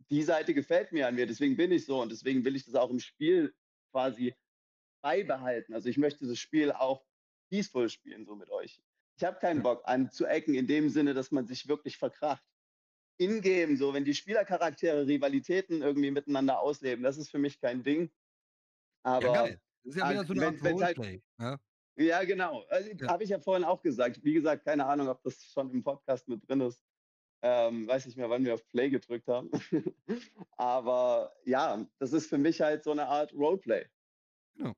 die 0.09 0.23
Seite 0.23 0.53
gefällt 0.53 0.91
mir 0.91 1.07
an 1.07 1.15
mir, 1.15 1.25
deswegen 1.25 1.55
bin 1.55 1.71
ich 1.71 1.85
so 1.85 2.01
und 2.01 2.11
deswegen 2.11 2.43
will 2.43 2.55
ich 2.55 2.65
das 2.65 2.75
auch 2.75 2.89
im 2.89 2.99
Spiel 2.99 3.53
quasi 3.91 4.35
beibehalten. 5.01 5.73
Also 5.73 5.89
ich 5.89 5.97
möchte 5.97 6.27
das 6.27 6.39
Spiel 6.39 6.71
auch 6.71 7.05
peaceful 7.49 7.89
spielen, 7.89 8.25
so 8.25 8.35
mit 8.35 8.49
euch. 8.49 8.81
Ich 9.17 9.23
habe 9.23 9.39
keinen 9.39 9.61
Bock 9.61 9.83
an 9.85 10.09
zu 10.09 10.25
ecken 10.25 10.55
in 10.55 10.67
dem 10.67 10.89
Sinne, 10.89 11.13
dass 11.13 11.31
man 11.31 11.45
sich 11.45 11.67
wirklich 11.67 11.97
verkracht. 11.97 12.43
In-game, 13.17 13.77
so 13.77 13.93
wenn 13.93 14.05
die 14.05 14.15
Spielercharaktere 14.15 15.05
Rivalitäten 15.05 15.83
irgendwie 15.83 16.09
miteinander 16.09 16.59
ausleben, 16.59 17.03
das 17.03 17.17
ist 17.17 17.29
für 17.29 17.37
mich 17.37 17.59
kein 17.59 17.83
Ding. 17.83 18.11
Aber 19.03 19.49
ja. 19.49 19.55
Das 19.83 19.93
ist 19.95 19.99
ja 19.99 20.05
ah, 20.05 20.11
wieder 20.11 20.23
so 20.25 20.33
eine 20.33 20.41
wenn- 20.41 20.53
Art 20.55 20.61
halt- 20.63 20.97
Roleplay. 20.97 21.21
Ja? 21.39 21.59
ja, 21.97 22.23
genau. 22.23 22.63
Also, 22.69 22.89
Ja. 22.91 23.07
Habe 23.09 23.23
ich 23.23 23.29
ja 23.29 23.39
vorhin 23.39 23.63
auch 23.65 23.81
gesagt. 23.81 24.23
Wie 24.23 24.33
gesagt, 24.33 24.65
keine 24.65 24.85
Ahnung, 24.85 25.07
ob 25.09 25.21
das 25.23 25.43
schon 25.43 25.71
im 25.71 25.83
Podcast 25.83 26.27
mit 26.27 26.47
drin 26.47 26.61
ist. 26.61 26.81
Ähm, 27.45 27.85
weiß 27.87 28.05
nicht 28.05 28.15
mehr, 28.17 28.29
wann 28.29 28.45
wir 28.45 28.53
auf 28.53 28.65
Play 28.69 28.89
gedrückt 28.89 29.27
haben. 29.27 29.49
Aber 30.57 31.33
ja, 31.45 31.85
das 31.99 32.13
ist 32.13 32.27
für 32.27 32.37
mich 32.37 32.61
halt 32.61 32.83
so 32.83 32.91
eine 32.91 33.05
Art 33.07 33.33
Roleplay. 33.33 33.85
Ja, 34.57 34.73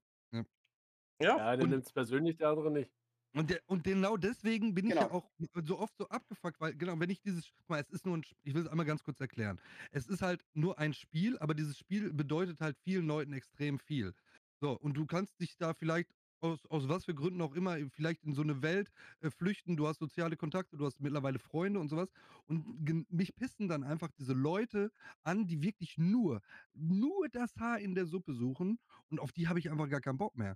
Ja, 1.21 1.55
der 1.55 1.63
und- 1.63 1.69
nimmt 1.69 1.85
es 1.85 1.93
persönlich, 1.93 2.37
der 2.37 2.49
andere 2.49 2.71
nicht. 2.71 2.91
Und, 3.33 3.49
der, 3.49 3.59
und 3.65 3.83
genau 3.83 4.15
deswegen 4.15 4.73
bin 4.73 4.85
ich 4.87 4.95
ja 4.95 5.03
Genau. 5.07 5.17
auch 5.17 5.29
so 5.65 5.77
oft 5.77 5.93
so 5.97 6.07
abgefuckt, 6.07 6.59
weil 6.61 6.73
genau, 6.73 6.97
wenn 6.97 7.09
ich 7.09 7.21
dieses, 7.21 7.51
guck 7.57 7.69
mal, 7.69 7.81
es 7.81 7.89
ist 7.89 8.05
nur 8.05 8.15
ein, 8.17 8.23
ich 8.43 8.53
will 8.53 8.61
es 8.61 8.67
einmal 8.69 8.85
ganz 8.85 9.03
kurz 9.03 9.19
erklären. 9.19 9.59
Es 9.91 10.07
ist 10.07 10.21
halt 10.21 10.45
nur 10.53 10.79
ein 10.79 10.93
Spiel, 10.93 11.37
aber 11.39 11.53
dieses 11.53 11.77
Spiel 11.77 12.13
bedeutet 12.13 12.61
halt 12.61 12.77
vielen 12.77 13.05
Leuten 13.07 13.33
extrem 13.33 13.77
viel. 13.77 14.13
So, 14.61 14.77
und 14.79 14.95
du 14.95 15.05
kannst 15.05 15.39
dich 15.41 15.57
da 15.57 15.73
vielleicht 15.73 16.11
aus, 16.41 16.65
aus 16.65 16.87
was 16.89 17.05
für 17.05 17.15
Gründen 17.15 17.41
auch 17.41 17.53
immer, 17.55 17.77
vielleicht 17.89 18.23
in 18.23 18.33
so 18.33 18.41
eine 18.41 18.61
Welt 18.61 18.89
äh, 19.21 19.29
flüchten, 19.29 19.75
du 19.77 19.87
hast 19.87 19.99
soziale 19.99 20.37
Kontakte, 20.37 20.77
du 20.77 20.85
hast 20.85 20.99
mittlerweile 20.99 21.39
Freunde 21.39 21.79
und 21.79 21.89
sowas. 21.89 22.09
Und 22.45 22.85
gen- 22.85 23.05
mich 23.09 23.35
pissen 23.35 23.67
dann 23.67 23.83
einfach 23.83 24.11
diese 24.11 24.33
Leute 24.33 24.91
an, 25.23 25.47
die 25.47 25.61
wirklich 25.61 25.97
nur, 25.97 26.41
nur 26.73 27.27
das 27.29 27.55
Haar 27.57 27.79
in 27.79 27.95
der 27.95 28.05
Suppe 28.05 28.33
suchen 28.33 28.79
und 29.09 29.19
auf 29.19 29.31
die 29.31 29.47
habe 29.47 29.59
ich 29.59 29.71
einfach 29.71 29.89
gar 29.89 30.01
keinen 30.01 30.17
Bock 30.17 30.35
mehr. 30.35 30.55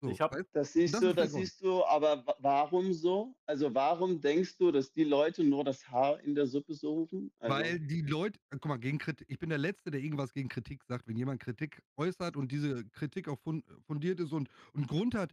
So, 0.00 0.10
Ich 0.10 0.20
hab-? 0.20 0.36
Das 0.52 0.72
siehst 0.72 1.00
du, 1.00 1.12
das 1.14 1.32
siehst 1.32 1.62
du, 1.62 1.84
aber 1.84 2.26
wa- 2.26 2.36
warum 2.40 2.92
so? 2.92 3.34
Also 3.46 3.74
warum 3.74 4.20
denkst 4.20 4.58
du, 4.58 4.70
dass 4.70 4.92
die 4.92 5.04
Leute 5.04 5.42
nur 5.44 5.64
das 5.64 5.88
Haar 5.88 6.20
in 6.20 6.34
der 6.34 6.46
Suppe 6.46 6.74
suchen? 6.74 7.32
Also, 7.38 7.54
Weil 7.54 7.78
die 7.80 8.02
Leute, 8.02 8.38
äh, 8.50 8.56
guck 8.60 8.66
mal, 8.66 8.76
gegen 8.78 8.98
Kritik, 8.98 9.26
ich 9.30 9.38
bin 9.38 9.48
der 9.48 9.58
Letzte, 9.58 9.90
der 9.90 10.00
irgendwas 10.00 10.32
gegen 10.32 10.48
Kritik 10.48 10.82
sagt. 10.84 11.06
Wenn 11.06 11.16
jemand 11.16 11.40
Kritik 11.40 11.82
äußert 11.96 12.36
und 12.36 12.52
diese 12.52 12.84
Kritik 12.90 13.28
auch 13.28 13.38
fun 13.38 13.62
fundiert 13.86 14.20
ist 14.20 14.32
und, 14.32 14.48
und 14.72 14.88
Grund 14.88 15.14
hat, 15.14 15.32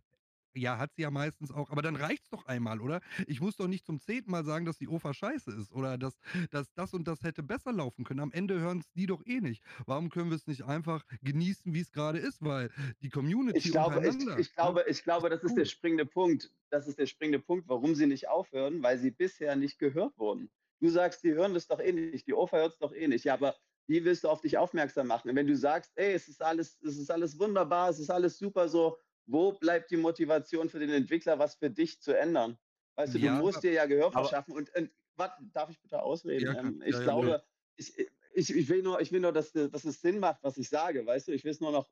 ja, 0.55 0.77
hat 0.77 0.93
sie 0.95 1.03
ja 1.03 1.11
meistens 1.11 1.51
auch, 1.51 1.69
aber 1.69 1.81
dann 1.81 1.95
reicht's 1.95 2.29
doch 2.29 2.45
einmal, 2.45 2.81
oder? 2.81 3.01
Ich 3.27 3.41
muss 3.41 3.55
doch 3.55 3.67
nicht 3.67 3.85
zum 3.85 3.99
zehnten 3.99 4.31
Mal 4.31 4.43
sagen, 4.43 4.65
dass 4.65 4.77
die 4.77 4.87
OFA 4.87 5.13
scheiße 5.13 5.51
ist 5.51 5.71
oder 5.71 5.97
dass, 5.97 6.17
dass 6.49 6.73
das 6.73 6.93
und 6.93 7.07
das 7.07 7.23
hätte 7.23 7.43
besser 7.43 7.71
laufen 7.71 8.03
können. 8.03 8.19
Am 8.19 8.31
Ende 8.31 8.59
hören 8.59 8.79
es 8.79 8.91
die 8.93 9.05
doch 9.05 9.25
eh 9.25 9.41
nicht. 9.41 9.63
Warum 9.85 10.09
können 10.09 10.29
wir 10.29 10.35
es 10.35 10.47
nicht 10.47 10.63
einfach 10.63 11.03
genießen, 11.21 11.73
wie 11.73 11.81
es 11.81 11.91
gerade 11.91 12.19
ist? 12.19 12.41
Weil 12.41 12.69
die 13.01 13.09
Community 13.09 13.57
ich 13.59 13.71
glaube, 13.71 14.05
ich, 14.05 14.39
ich 14.39 14.53
glaube, 14.53 14.85
ich 14.87 15.03
glaube, 15.03 15.29
das 15.29 15.43
ist 15.43 15.55
der 15.55 15.65
springende 15.65 16.05
Punkt. 16.05 16.51
Das 16.69 16.87
ist 16.87 16.99
der 16.99 17.05
springende 17.05 17.39
Punkt, 17.39 17.67
warum 17.67 17.95
sie 17.95 18.07
nicht 18.07 18.27
aufhören, 18.27 18.81
weil 18.83 18.97
sie 18.97 19.11
bisher 19.11 19.55
nicht 19.55 19.79
gehört 19.79 20.17
wurden. 20.17 20.49
Du 20.79 20.89
sagst, 20.89 21.23
die 21.23 21.33
hören 21.33 21.53
das 21.53 21.67
doch 21.67 21.79
eh 21.79 21.91
nicht, 21.91 22.27
die 22.27 22.33
OFA 22.33 22.57
hört 22.57 22.73
es 22.73 22.79
doch 22.79 22.93
eh 22.93 23.07
nicht. 23.07 23.23
Ja, 23.25 23.35
aber 23.35 23.55
wie 23.87 24.03
willst 24.03 24.23
du 24.23 24.29
auf 24.29 24.41
dich 24.41 24.57
aufmerksam 24.57 25.07
machen? 25.07 25.29
Und 25.29 25.35
wenn 25.35 25.47
du 25.47 25.55
sagst, 25.55 25.91
ey, 25.95 26.13
es 26.13 26.27
ist 26.27 26.41
alles, 26.41 26.79
es 26.81 26.97
ist 26.97 27.11
alles 27.11 27.37
wunderbar, 27.39 27.89
es 27.89 27.99
ist 27.99 28.09
alles 28.09 28.37
super 28.37 28.67
so, 28.67 28.97
wo 29.25 29.53
bleibt 29.53 29.91
die 29.91 29.97
Motivation 29.97 30.69
für 30.69 30.79
den 30.79 30.89
Entwickler, 30.89 31.39
was 31.39 31.55
für 31.55 31.69
dich 31.69 32.01
zu 32.01 32.17
ändern? 32.17 32.57
Weißt 32.95 33.15
du, 33.15 33.19
Ja, 33.19 33.19
du 33.19 33.29
musst 33.29 33.63
dir 33.63 33.71
ja 33.71 33.85
Gehör 33.85 34.11
verschaffen. 34.11 34.53
Und, 34.53 34.73
und 34.75 34.91
warte, 35.15 35.43
darf 35.53 35.69
ich 35.69 35.81
bitte 35.81 36.01
ausreden? 36.01 36.49
Ja, 36.49 36.53
ähm, 36.53 36.81
ich 36.85 37.01
Ja, 37.01 37.01
glaube, 37.01 37.43
ich, 37.75 37.97
ich, 38.33 38.55
ich 38.55 38.69
will 38.69 38.81
nur, 38.83 39.01
ich 39.01 39.11
will 39.11 39.21
nur 39.21 39.31
dass, 39.31 39.51
dass 39.53 39.85
es 39.85 40.01
Sinn 40.01 40.19
macht, 40.19 40.43
was 40.43 40.57
ich 40.57 40.69
sage. 40.69 41.05
Weißt 41.05 41.27
du, 41.27 41.31
ich 41.31 41.43
will 41.43 41.51
es 41.51 41.59
nur 41.59 41.71
noch 41.71 41.91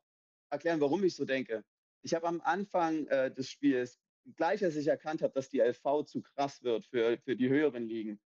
erklären, 0.50 0.80
warum 0.80 1.02
ich 1.04 1.14
so 1.14 1.24
denke. 1.24 1.64
Ich 2.02 2.14
habe 2.14 2.26
am 2.28 2.40
Anfang 2.40 3.06
äh, 3.06 3.32
des 3.32 3.48
Spiels, 3.50 4.00
gleich 4.36 4.64
als 4.64 4.76
ich 4.76 4.86
erkannt 4.86 5.22
habe, 5.22 5.32
dass 5.32 5.48
die 5.48 5.60
LV 5.60 6.04
zu 6.04 6.22
krass 6.22 6.62
wird 6.62 6.86
für, 6.86 7.18
für 7.18 7.36
die 7.36 7.48
höheren 7.48 7.84
Ligen, 7.84 8.20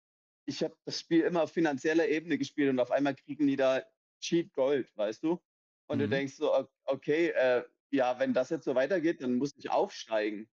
ich 0.46 0.64
habe 0.64 0.76
das 0.86 1.00
Spiel 1.00 1.22
immer 1.22 1.44
auf 1.44 1.52
finanzieller 1.54 2.08
Ebene 2.08 2.38
gespielt 2.38 2.70
und 2.70 2.80
auf 2.80 2.92
einmal 2.92 3.16
kriegen 3.16 3.48
die 3.48 3.56
da 3.56 3.84
Cheat 4.20 4.54
Gold, 4.54 4.96
weißt 4.98 5.24
du? 5.24 5.42
Und 5.88 6.00
du 6.00 6.08
Mhm. 6.08 6.10
denkst 6.10 6.36
so, 6.36 6.68
okay, 6.86 7.30
äh, 7.30 7.64
ja, 7.94 8.20
wenn 8.20 8.34
das 8.34 8.50
jetzt 8.50 8.66
so 8.66 8.74
weitergeht, 8.74 9.22
dann 9.22 9.36
muss 9.36 9.56
ich 9.56 9.70
aufsteigen. 9.70 10.50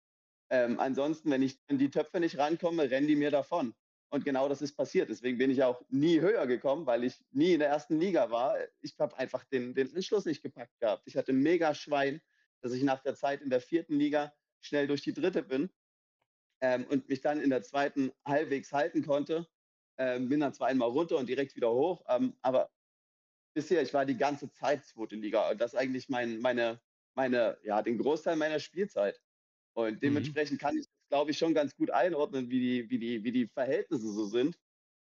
Ähm, 0.49 0.79
ansonsten, 0.79 1.29
wenn 1.29 1.43
ich 1.43 1.59
in 1.67 1.77
die 1.77 1.91
Töpfe 1.91 2.19
nicht 2.19 2.37
rankomme, 2.37 2.89
rennen 2.89 3.07
die 3.07 3.15
mir 3.15 3.29
davon. 3.31 3.75
Und 4.09 4.25
genau 4.25 4.49
das 4.49 4.61
ist 4.61 4.75
passiert. 4.75 5.09
Deswegen 5.09 5.37
bin 5.37 5.51
ich 5.51 5.61
auch 5.63 5.83
nie 5.89 6.19
höher 6.19 6.47
gekommen, 6.47 6.85
weil 6.85 7.03
ich 7.03 7.23
nie 7.31 7.53
in 7.53 7.59
der 7.59 7.69
ersten 7.69 7.99
Liga 7.99 8.31
war. 8.31 8.57
Ich 8.81 8.97
habe 8.97 9.17
einfach 9.17 9.43
den, 9.45 9.75
den 9.75 9.93
Anschluss 9.93 10.25
nicht 10.25 10.41
gepackt 10.41 10.79
gehabt. 10.79 11.03
Ich 11.05 11.15
hatte 11.15 11.33
mega 11.33 11.75
Schwein, 11.75 12.21
dass 12.61 12.71
ich 12.71 12.83
nach 12.83 13.03
der 13.03 13.15
Zeit 13.15 13.41
in 13.41 13.49
der 13.49 13.61
vierten 13.61 13.99
Liga 13.99 14.33
schnell 14.61 14.87
durch 14.87 15.01
die 15.01 15.13
dritte 15.13 15.43
bin 15.43 15.69
ähm, 16.61 16.85
und 16.89 17.07
mich 17.07 17.21
dann 17.21 17.39
in 17.39 17.51
der 17.51 17.61
zweiten 17.61 18.11
halbwegs 18.25 18.73
halten 18.73 19.05
konnte. 19.05 19.47
Ähm, 19.99 20.29
bin 20.29 20.39
dann 20.39 20.53
zwar 20.53 20.69
einmal 20.69 20.89
runter 20.89 21.17
und 21.17 21.27
direkt 21.27 21.55
wieder 21.55 21.71
hoch, 21.71 22.03
ähm, 22.07 22.37
aber 22.41 22.71
bisher, 23.53 23.81
ich 23.81 23.93
war 23.93 24.05
die 24.05 24.17
ganze 24.17 24.51
Zeit 24.51 24.85
zweite 24.85 25.15
Liga. 25.15 25.51
Und 25.51 25.59
das 25.59 25.73
ist 25.73 25.79
eigentlich 25.79 26.09
mein, 26.09 26.39
meine, 26.39 26.79
meine, 27.17 27.59
ja, 27.63 27.83
den 27.83 27.99
Großteil 27.99 28.37
meiner 28.37 28.61
Spielzeit. 28.61 29.21
Und 29.75 30.01
Mhm. 30.01 30.01
dementsprechend 30.03 30.59
kann 30.61 30.77
ich 30.77 30.87
das, 30.87 31.09
glaube 31.09 31.31
ich, 31.31 31.39
schon 31.39 31.55
ganz 31.55 31.75
gut 31.75 31.91
einordnen, 31.91 32.49
wie 32.51 32.59
die, 32.61 32.91
wie 32.91 32.99
die, 32.99 33.23
wie 33.25 33.33
die 33.33 33.47
Verhältnisse 33.47 34.11
so 34.13 34.25
sind. 34.27 34.59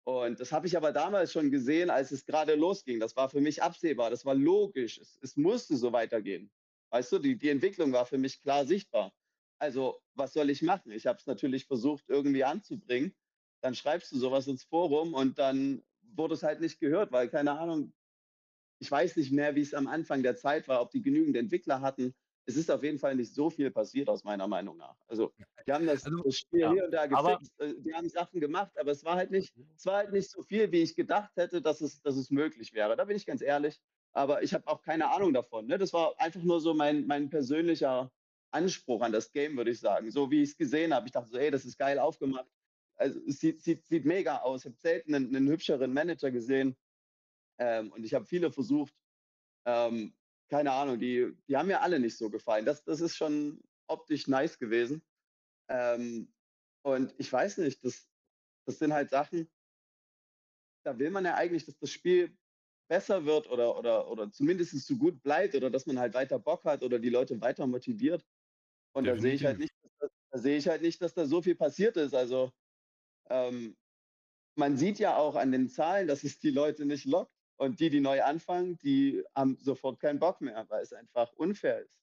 Und 0.04 0.40
das 0.40 0.52
habe 0.52 0.66
ich 0.66 0.76
aber 0.76 0.92
damals 0.92 1.32
schon 1.32 1.50
gesehen, 1.50 1.90
als 1.90 2.10
es 2.12 2.24
gerade 2.24 2.54
losging. 2.54 3.00
Das 3.00 3.14
war 3.16 3.28
für 3.28 3.40
mich 3.40 3.62
absehbar, 3.62 4.10
das 4.10 4.24
war 4.24 4.34
logisch. 4.34 4.98
Es, 4.98 5.18
es 5.22 5.36
musste 5.36 5.76
so 5.76 5.92
weitergehen. 5.92 6.50
Weißt 6.90 7.12
du, 7.12 7.18
die, 7.18 7.36
die 7.38 7.50
Entwicklung 7.50 7.92
war 7.92 8.06
für 8.06 8.18
mich 8.18 8.40
klar 8.40 8.66
sichtbar. 8.66 9.12
Also, 9.58 10.00
was 10.14 10.32
soll 10.32 10.50
ich 10.50 10.62
machen? 10.62 10.92
Ich 10.92 11.06
habe 11.06 11.18
es 11.18 11.26
natürlich 11.26 11.66
versucht, 11.66 12.04
irgendwie 12.08 12.44
anzubringen. 12.44 13.14
Dann 13.60 13.74
schreibst 13.74 14.12
du 14.12 14.18
sowas 14.18 14.46
ins 14.46 14.64
Forum 14.64 15.14
und 15.14 15.38
dann 15.38 15.84
wurde 16.00 16.34
es 16.34 16.42
halt 16.42 16.60
nicht 16.60 16.80
gehört, 16.80 17.12
weil, 17.12 17.28
keine 17.28 17.58
Ahnung, 17.58 17.92
ich 18.78 18.90
weiß 18.90 19.16
nicht 19.16 19.32
mehr, 19.32 19.54
wie 19.54 19.60
es 19.60 19.74
am 19.74 19.86
Anfang 19.86 20.22
der 20.22 20.36
Zeit 20.36 20.68
war, 20.68 20.80
ob 20.80 20.90
die 20.90 21.02
genügend 21.02 21.36
Entwickler 21.36 21.80
hatten. 21.80 22.14
Es 22.46 22.56
ist 22.56 22.70
auf 22.70 22.82
jeden 22.82 22.98
Fall 22.98 23.14
nicht 23.14 23.34
so 23.34 23.50
viel 23.50 23.70
passiert, 23.70 24.08
aus 24.08 24.24
meiner 24.24 24.48
Meinung 24.48 24.78
nach. 24.78 24.96
Also, 25.06 25.32
die 25.66 25.72
haben 25.72 25.86
das, 25.86 26.04
Also, 26.04 26.22
das 26.22 26.36
Spiel 26.36 26.60
ja, 26.60 26.72
hier 26.72 26.84
und 26.86 26.92
da 26.92 27.06
gefixt, 27.06 27.60
äh, 27.60 27.74
die 27.78 27.92
haben 27.92 28.08
Sachen 28.08 28.40
gemacht, 28.40 28.72
aber 28.78 28.90
es 28.90 29.04
war 29.04 29.16
halt 29.16 29.30
nicht, 29.30 29.54
es 29.76 29.84
war 29.84 29.96
halt 29.96 30.12
nicht 30.12 30.30
so 30.30 30.42
viel, 30.42 30.72
wie 30.72 30.80
ich 30.80 30.96
gedacht 30.96 31.32
hätte, 31.36 31.60
dass 31.60 31.82
es, 31.82 32.00
dass 32.00 32.16
es 32.16 32.30
möglich 32.30 32.72
wäre. 32.72 32.96
Da 32.96 33.04
bin 33.04 33.16
ich 33.16 33.26
ganz 33.26 33.42
ehrlich. 33.42 33.78
Aber 34.12 34.42
ich 34.42 34.54
habe 34.54 34.66
auch 34.66 34.82
keine 34.82 35.10
Ahnung 35.10 35.32
davon. 35.34 35.66
Ne? 35.66 35.78
Das 35.78 35.92
war 35.92 36.18
einfach 36.18 36.42
nur 36.42 36.60
so 36.60 36.74
mein, 36.74 37.06
mein 37.06 37.28
persönlicher 37.28 38.10
Anspruch 38.50 39.02
an 39.02 39.12
das 39.12 39.32
Game, 39.32 39.56
würde 39.56 39.70
ich 39.70 39.80
sagen. 39.80 40.10
So 40.10 40.30
wie 40.30 40.42
ich 40.42 40.50
es 40.50 40.56
gesehen 40.56 40.94
habe. 40.94 41.06
Ich 41.06 41.12
dachte 41.12 41.30
so, 41.30 41.36
ey, 41.38 41.50
das 41.50 41.64
ist 41.64 41.78
geil 41.78 41.98
aufgemacht. 41.98 42.48
Also 42.96 43.20
es 43.26 43.38
sieht, 43.38 43.62
sieht, 43.62 43.86
sieht 43.86 44.04
mega 44.04 44.38
aus. 44.38 44.62
Ich 44.62 44.66
habe 44.66 44.76
selten 44.76 45.14
einen, 45.14 45.36
einen 45.36 45.48
hübscheren 45.48 45.92
Manager 45.92 46.30
gesehen. 46.30 46.74
Ähm, 47.58 47.92
und 47.92 48.04
ich 48.04 48.14
habe 48.14 48.24
viele 48.24 48.50
versucht. 48.52 48.94
Ähm, 49.66 50.14
keine 50.48 50.72
Ahnung, 50.72 50.98
die, 50.98 51.36
die 51.48 51.56
haben 51.56 51.66
mir 51.68 51.82
alle 51.82 52.00
nicht 52.00 52.16
so 52.16 52.30
gefallen. 52.30 52.64
Das, 52.64 52.84
das 52.84 53.00
ist 53.00 53.16
schon 53.16 53.62
optisch 53.86 54.26
nice 54.26 54.58
gewesen. 54.58 55.02
Ähm, 55.68 56.32
und 56.82 57.14
ich 57.18 57.30
weiß 57.32 57.58
nicht, 57.58 57.84
das, 57.84 58.08
das 58.66 58.78
sind 58.78 58.92
halt 58.92 59.10
Sachen, 59.10 59.50
da 60.84 60.98
will 60.98 61.10
man 61.10 61.24
ja 61.24 61.34
eigentlich, 61.34 61.66
dass 61.66 61.78
das 61.78 61.90
Spiel 61.90 62.36
besser 62.88 63.26
wird 63.26 63.48
oder, 63.50 63.76
oder, 63.76 64.08
oder 64.08 64.32
zumindest 64.32 64.72
so 64.86 64.96
gut 64.96 65.22
bleibt 65.22 65.54
oder 65.54 65.70
dass 65.70 65.84
man 65.84 65.98
halt 65.98 66.14
weiter 66.14 66.38
Bock 66.38 66.64
hat 66.64 66.82
oder 66.82 66.98
die 66.98 67.10
Leute 67.10 67.40
weiter 67.40 67.66
motiviert. 67.66 68.24
Und 68.94 69.04
da 69.04 69.18
sehe 69.18 69.34
ich 69.34 69.44
halt 69.44 69.58
Definitiv. 69.58 69.82
nicht, 69.82 69.84
dass 69.84 69.98
da, 69.98 70.08
da 70.30 70.38
sehe 70.38 70.56
ich 70.56 70.68
halt 70.68 70.82
nicht, 70.82 71.02
dass 71.02 71.12
da 71.12 71.26
so 71.26 71.42
viel 71.42 71.56
passiert 71.56 71.96
ist. 71.98 72.14
Also 72.14 72.50
ähm, 73.28 73.76
man 74.56 74.76
sieht 74.76 74.98
ja 74.98 75.16
auch 75.16 75.36
an 75.36 75.52
den 75.52 75.68
Zahlen, 75.68 76.08
dass 76.08 76.24
es 76.24 76.38
die 76.38 76.50
Leute 76.50 76.86
nicht 76.86 77.04
lockt. 77.04 77.37
Und 77.58 77.80
die, 77.80 77.90
die 77.90 78.00
neu 78.00 78.22
anfangen, 78.22 78.78
die 78.78 79.22
haben 79.34 79.56
sofort 79.56 79.98
keinen 80.00 80.18
Bock 80.18 80.40
mehr, 80.40 80.64
weil 80.68 80.82
es 80.82 80.92
einfach 80.92 81.32
unfair 81.32 81.80
ist. 81.80 81.98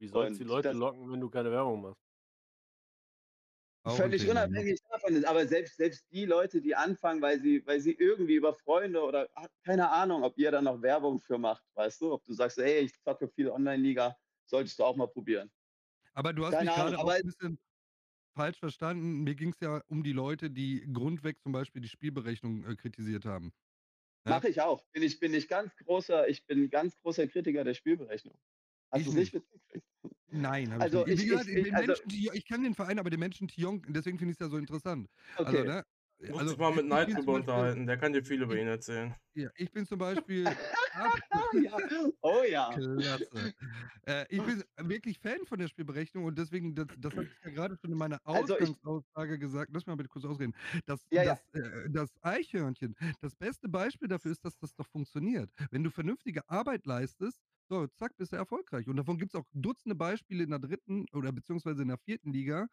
Wie 0.00 0.08
soll 0.08 0.26
es 0.26 0.38
die 0.38 0.44
Leute 0.44 0.68
das- 0.68 0.76
locken, 0.76 1.10
wenn 1.10 1.20
du 1.20 1.30
keine 1.30 1.50
Werbung 1.50 1.80
machst? 1.82 2.02
Völlig 3.86 4.24
ne? 4.24 4.32
unabhängig 4.32 4.80
davon. 4.90 5.24
Aber 5.24 5.46
selbst, 5.46 5.76
selbst 5.76 6.04
die 6.10 6.26
Leute, 6.26 6.60
die 6.60 6.74
anfangen, 6.74 7.22
weil 7.22 7.40
sie, 7.40 7.64
weil 7.64 7.80
sie 7.80 7.92
irgendwie 7.92 8.34
über 8.34 8.52
Freunde 8.52 9.02
oder 9.02 9.28
keine 9.64 9.90
Ahnung, 9.90 10.24
ob 10.24 10.36
ihr 10.36 10.50
da 10.50 10.60
noch 10.60 10.82
Werbung 10.82 11.20
für 11.20 11.38
macht, 11.38 11.64
weißt 11.74 12.00
du? 12.00 12.12
Ob 12.12 12.24
du 12.24 12.34
sagst, 12.34 12.58
hey, 12.58 12.80
ich 12.80 13.00
zocke 13.00 13.28
viel 13.28 13.48
Online-Liga, 13.48 14.16
solltest 14.44 14.78
du 14.78 14.84
auch 14.84 14.96
mal 14.96 15.08
probieren. 15.08 15.50
Aber 16.12 16.32
du 16.32 16.44
hast 16.44 16.52
Keine 16.52 16.70
mich 16.70 16.74
gerade 16.74 16.98
auch 16.98 17.08
ein 17.08 17.22
bisschen 17.22 17.58
falsch 18.34 18.58
verstanden. 18.58 19.22
Mir 19.22 19.36
ging 19.36 19.50
es 19.50 19.60
ja 19.60 19.80
um 19.86 20.02
die 20.02 20.12
Leute, 20.12 20.50
die 20.50 20.86
grundweg 20.92 21.40
zum 21.40 21.52
Beispiel 21.52 21.80
die 21.80 21.88
Spielberechnung 21.88 22.64
äh, 22.64 22.76
kritisiert 22.76 23.24
haben. 23.24 23.52
Mache 24.28 24.48
ich 24.48 24.60
auch. 24.60 24.84
Bin 24.92 25.02
ich, 25.02 25.18
bin 25.20 25.34
ich 25.34 25.48
ganz 25.48 25.74
großer, 25.76 26.28
ich 26.28 26.46
bin 26.46 26.70
ganz 26.70 26.96
großer 27.00 27.26
Kritiker 27.28 27.64
der 27.64 27.74
Spielberechnung. 27.74 28.36
Hast 28.90 29.00
Ich 29.00 29.04
du 29.06 29.10
es 29.12 29.16
nicht 29.16 29.34
mitgekriegt? 29.34 29.86
Nein, 30.30 30.72
habe 30.72 30.82
Also 30.82 31.06
ich 31.06 31.06
nicht. 31.06 31.18
ich- 31.20 31.24
Wie 31.24 31.28
gesagt, 31.30 31.48
ich- 31.48 31.66
ich- 31.66 31.74
also- 31.74 31.86
Menschen, 32.06 32.30
ich 32.34 32.46
kann 32.46 32.62
den 32.62 32.74
Verein, 32.74 32.98
aber 32.98 33.10
den 33.10 33.20
Menschen 33.20 33.48
Tionk, 33.48 33.86
deswegen 33.90 34.18
finde 34.18 34.32
ich 34.32 34.36
es 34.36 34.40
ja 34.44 34.48
so 34.50 34.56
interessant. 34.58 35.08
Also, 35.36 35.50
Okay. 35.58 35.66
ne? 35.66 35.84
Muss 36.20 36.30
Also, 36.40 36.50
dich 36.50 36.58
mal 36.58 36.74
mit 36.74 36.88
Beispiel- 36.88 37.28
unterhalten. 37.28 37.86
Der 37.86 37.96
kann 37.96 38.12
dir 38.12 38.24
viel 38.24 38.42
über 38.42 38.56
ihn 38.56 38.66
erzählen. 38.66 39.14
Ja, 39.34 39.50
ich 39.54 39.70
bin 39.70 39.86
zum 39.86 39.98
Beispiel. 39.98 40.44
ja. 41.52 41.76
Oh 42.22 42.42
ja. 42.48 42.70
Klasse. 42.72 43.54
Äh, 44.04 44.26
ich 44.28 44.42
bin 44.42 44.64
wirklich 44.80 45.20
Fan 45.20 45.46
von 45.46 45.60
der 45.60 45.68
Spielberechnung 45.68 46.24
und 46.24 46.36
deswegen, 46.36 46.74
das, 46.74 46.88
das 46.98 47.12
habe 47.12 47.24
ich 47.26 47.30
ja 47.44 47.50
gerade 47.50 47.76
schon 47.76 47.92
in 47.92 47.98
meiner 47.98 48.18
Also 48.24 48.54
Ausgangsaussage 48.54 49.38
gesagt. 49.38 49.70
Lass 49.72 49.82
mich 49.82 49.86
mal 49.86 49.96
bitte 49.96 50.08
kurz 50.08 50.24
ausreden. 50.24 50.54
Das, 50.86 51.06
Ja, 51.12 51.22
ja. 51.22 51.38
das, 51.52 51.62
äh, 51.62 51.88
das 51.90 52.10
Eichhörnchen, 52.22 52.96
das 53.20 53.36
beste 53.36 53.68
Beispiel 53.68 54.08
dafür 54.08 54.32
ist, 54.32 54.44
dass 54.44 54.58
das 54.58 54.74
doch 54.74 54.88
funktioniert. 54.88 55.50
Wenn 55.70 55.84
du 55.84 55.90
vernünftige 55.90 56.48
Arbeit 56.48 56.84
leistest, 56.86 57.40
so, 57.70 57.86
zack, 57.86 58.16
bist 58.16 58.32
du 58.32 58.36
erfolgreich. 58.36 58.88
Und 58.88 58.96
davon 58.96 59.18
gibt 59.18 59.34
es 59.34 59.40
auch 59.40 59.46
Dutzende 59.52 59.94
Beispiele 59.94 60.42
in 60.42 60.50
der 60.50 60.58
dritten 60.58 61.04
oder 61.12 61.30
beziehungsweise 61.32 61.82
in 61.82 61.88
der 61.88 61.98
vierten 61.98 62.32
Liga, 62.32 62.66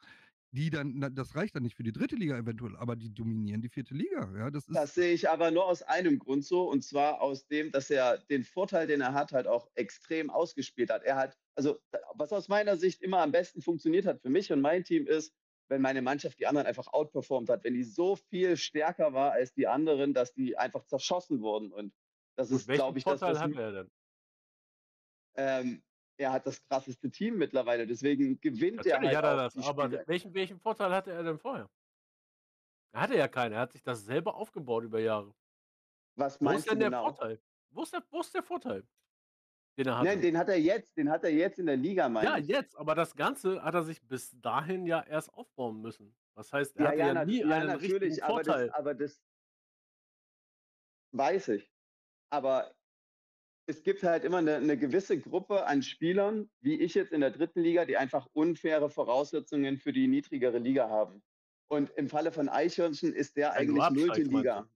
die 0.52 0.70
dann, 0.70 1.14
das 1.16 1.36
reicht 1.36 1.56
dann 1.56 1.64
nicht 1.64 1.76
für 1.76 1.84
die 1.84 1.92
dritte 1.92 2.16
Liga 2.16 2.38
eventuell, 2.38 2.76
aber 2.78 2.96
die 2.96 3.14
dominieren 3.14 3.62
die 3.62 3.70
vierte 3.70 3.94
Liga. 3.94 4.32
Ja, 4.38 4.52
das. 4.52 4.66
Das 4.68 4.94
sehe 4.94 5.14
ich 5.14 5.30
aber 5.30 5.52
nur 5.52 5.66
aus 5.66 5.84
einem 5.84 6.20
Grund 6.20 6.44
so, 6.44 6.70
und 6.70 6.82
zwar 6.84 7.22
aus 7.22 7.48
dem, 7.48 7.72
dass 7.72 7.90
er 7.90 8.18
den 8.18 8.44
Vorteil, 8.44 8.88
den 8.88 9.00
er 9.02 9.14
hat, 9.14 9.32
halt 9.32 9.48
auch 9.48 9.70
extrem 9.76 10.30
ausgespielt 10.30 10.90
hat. 10.90 11.04
Er 11.04 11.16
hat, 11.16 11.38
also 11.56 11.80
was 12.16 12.34
aus 12.34 12.48
meiner 12.48 12.76
Sicht 12.76 13.02
immer 13.02 13.22
am 13.22 13.32
besten 13.32 13.62
funktioniert 13.62 14.06
hat 14.06 14.22
für 14.22 14.30
mich 14.30 14.52
und 14.52 14.62
mein 14.62 14.84
Team 14.84 15.08
ist, 15.08 15.34
wenn 15.70 15.82
meine 15.82 16.02
Mannschaft 16.02 16.40
die 16.40 16.48
anderen 16.48 16.68
einfach 16.68 16.88
outperformt 16.88 17.50
hat, 17.50 17.64
wenn 17.64 17.74
die 17.74 17.84
so 17.84 18.16
viel 18.16 18.58
stärker 18.58 19.14
war 19.14 19.32
als 19.32 19.54
die 19.54 19.68
anderen, 19.68 20.14
dass 20.14 20.34
die 20.34 20.58
einfach 20.58 20.86
zerschossen 20.86 21.42
wurden. 21.42 21.72
Und 21.72 21.94
das 22.36 22.50
Gut, 22.50 22.62
ist, 22.62 22.68
glaube 22.68 22.98
ich, 22.98 23.06
das, 23.06 23.20
Vorteil 23.20 23.34
was 23.34 23.40
hat 23.40 23.56
er 23.56 23.72
denn? 23.72 23.92
ähm, 25.36 25.85
er 26.18 26.32
hat 26.34 26.48
das 26.48 26.64
krasseste 26.64 27.12
Team 27.12 27.38
mittlerweile, 27.38 27.88
deswegen 27.88 28.40
gewinnt 28.42 28.86
er 28.86 29.02
Natürlich 29.02 29.02
halt 29.02 29.18
hat 29.18 29.26
er 29.26 29.36
auch 29.36 29.38
das, 29.38 29.58
aber 29.58 29.90
Spiele. 29.90 30.06
welchen, 30.06 30.34
welchen 30.34 30.60
Vorteil 30.60 30.92
hatte 30.94 31.12
er 31.12 31.24
denn 31.24 31.40
vorher? 31.40 31.70
Er 32.94 33.02
hatte 33.02 33.16
ja 33.16 33.28
keinen, 33.28 33.54
er 33.54 33.60
hat 33.60 33.74
sich 33.74 33.84
das 33.84 34.06
selber 34.06 34.36
aufgebaut 34.36 34.84
über 34.86 35.00
Jahre. 35.00 35.36
Was 36.18 36.42
Wo 36.42 36.56
ist 36.56 36.56
meinst 36.56 36.72
du 36.72 36.76
denn 36.76 36.80
der 36.80 36.92
genau? 36.92 37.02
Vorteil? 37.02 37.42
Wo 37.70 37.84
ist 37.84 37.94
der, 37.94 38.04
wo 38.10 38.22
ist 38.22 38.34
der 38.34 38.44
Vorteil, 38.44 38.88
den 39.78 39.88
er 39.88 39.98
hatte? 40.00 40.08
Nein, 40.08 40.22
den 40.22 40.38
hat 40.38 40.50
er 40.50 40.58
jetzt, 40.60 40.98
den 40.98 41.10
hat 41.10 41.24
er 41.24 41.32
jetzt 41.32 41.60
in 41.60 41.66
der 41.68 41.78
Liga, 41.78 42.08
meine 42.10 42.28
ja, 42.28 42.38
ich. 42.38 42.48
jetzt, 42.48 42.76
aber 42.78 42.96
das 42.96 43.16
Ganze 43.16 43.64
hat 43.64 43.74
er 43.74 43.84
sich 43.84 44.08
bis 44.08 44.32
dahin 44.42 44.86
ja 44.86 45.02
erst 45.02 45.34
aufbauen 45.34 45.82
müssen. 45.82 46.18
Das 46.36 46.52
heißt, 46.54 46.78
er 46.78 46.86
Ja, 46.86 46.88
hatte 46.88 47.06
ja, 47.06 47.14
ja, 47.14 47.26
nie 47.26 47.44
ja, 47.44 47.60
einen 47.60 47.74
richtigen 47.76 48.20
natürlich, 48.20 48.24
aber 48.24 48.44
Vorteil. 48.44 48.46
das, 48.46 48.70
aber 48.70 48.94
das 48.96 49.22
weiß 51.12 51.50
ich. 51.50 51.72
Aber 52.30 52.76
es 53.68 53.84
gibt 53.84 54.04
halt 54.04 54.24
immer 54.24 54.38
eine, 54.38 54.56
eine 54.56 54.78
gewisse 54.78 55.20
Gruppe 55.20 55.66
an 55.66 55.82
Spielern, 55.82 56.50
wie 56.62 56.80
ich 56.80 56.94
jetzt 56.94 57.12
in 57.12 57.22
der 57.22 57.32
dritten 57.32 57.62
Liga, 57.62 57.86
die 57.86 57.98
einfach 57.98 58.28
unfaire 58.34 58.90
Voraussetzungen 58.90 59.78
für 59.78 59.92
die 59.94 60.08
niedrigere 60.08 60.60
Liga 60.60 60.90
haben. 60.90 61.24
Und 61.68 61.90
im 61.92 62.08
Falle 62.08 62.32
von 62.32 62.48
Eichhörnchen 62.48 63.14
ist 63.14 63.38
der 63.38 63.50
du 63.50 63.56
eigentlich 63.56 63.90
nullte 63.90 64.22
Liga. 64.22 64.70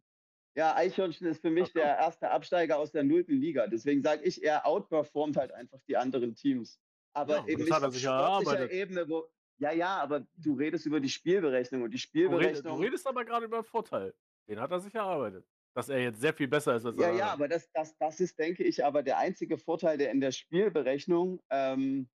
Ja, 0.55 0.75
Eichhörnchen 0.75 1.27
ist 1.27 1.41
für 1.41 1.51
mich 1.51 1.69
Ach 1.69 1.73
der 1.73 1.97
erste 1.97 2.31
Absteiger 2.31 2.79
aus 2.79 2.91
der 2.91 3.03
nullten 3.03 3.39
Liga. 3.39 3.67
Deswegen 3.67 4.01
sage 4.01 4.23
ich, 4.23 4.43
er 4.43 4.65
outperformt 4.65 5.37
halt 5.37 5.51
einfach 5.51 5.79
die 5.87 5.95
anderen 5.95 6.33
Teams. 6.33 6.81
Aber 7.13 7.37
Ja, 7.37 7.47
eben 7.47 7.63
nicht 7.63 7.71
auf 7.71 7.95
sportlicher. 7.95 8.71
Ebene, 8.71 9.07
wo. 9.07 9.29
Ja, 9.59 9.71
ja, 9.71 9.97
aber 9.99 10.25
du 10.37 10.53
redest 10.55 10.85
über 10.85 10.99
die 10.99 11.09
Spielberechnung 11.09 11.83
und 11.83 11.91
die 11.91 11.97
Du, 11.97 12.01
Spielberechnung. 12.01 12.77
du 12.77 12.83
redest 12.83 13.05
aber 13.07 13.23
gerade 13.25 13.45
über 13.45 13.61
den 13.61 13.65
Vorteil. 13.65 14.15
Den 14.47 14.59
hat 14.59 14.71
er 14.71 14.79
sich 14.79 14.95
erarbeitet. 14.95 15.45
Dass 15.75 15.87
er 15.89 15.99
jetzt 16.01 16.19
sehr 16.19 16.33
viel 16.33 16.47
besser 16.47 16.75
ist 16.75 16.85
als 16.85 16.97
Ja, 16.97 17.07
alle 17.09 17.17
ja, 17.17 17.23
anderen. 17.31 17.41
aber 17.41 17.47
das, 17.47 17.71
das, 17.71 17.95
das 17.97 18.19
ist, 18.19 18.37
denke 18.39 18.63
ich, 18.63 18.83
aber 18.83 19.03
der 19.03 19.17
einzige 19.19 19.57
Vorteil, 19.57 19.97
der 19.97 20.11
in 20.11 20.19
der 20.19 20.31
Spielberechnung 20.31 21.41
ähm, 21.49 22.09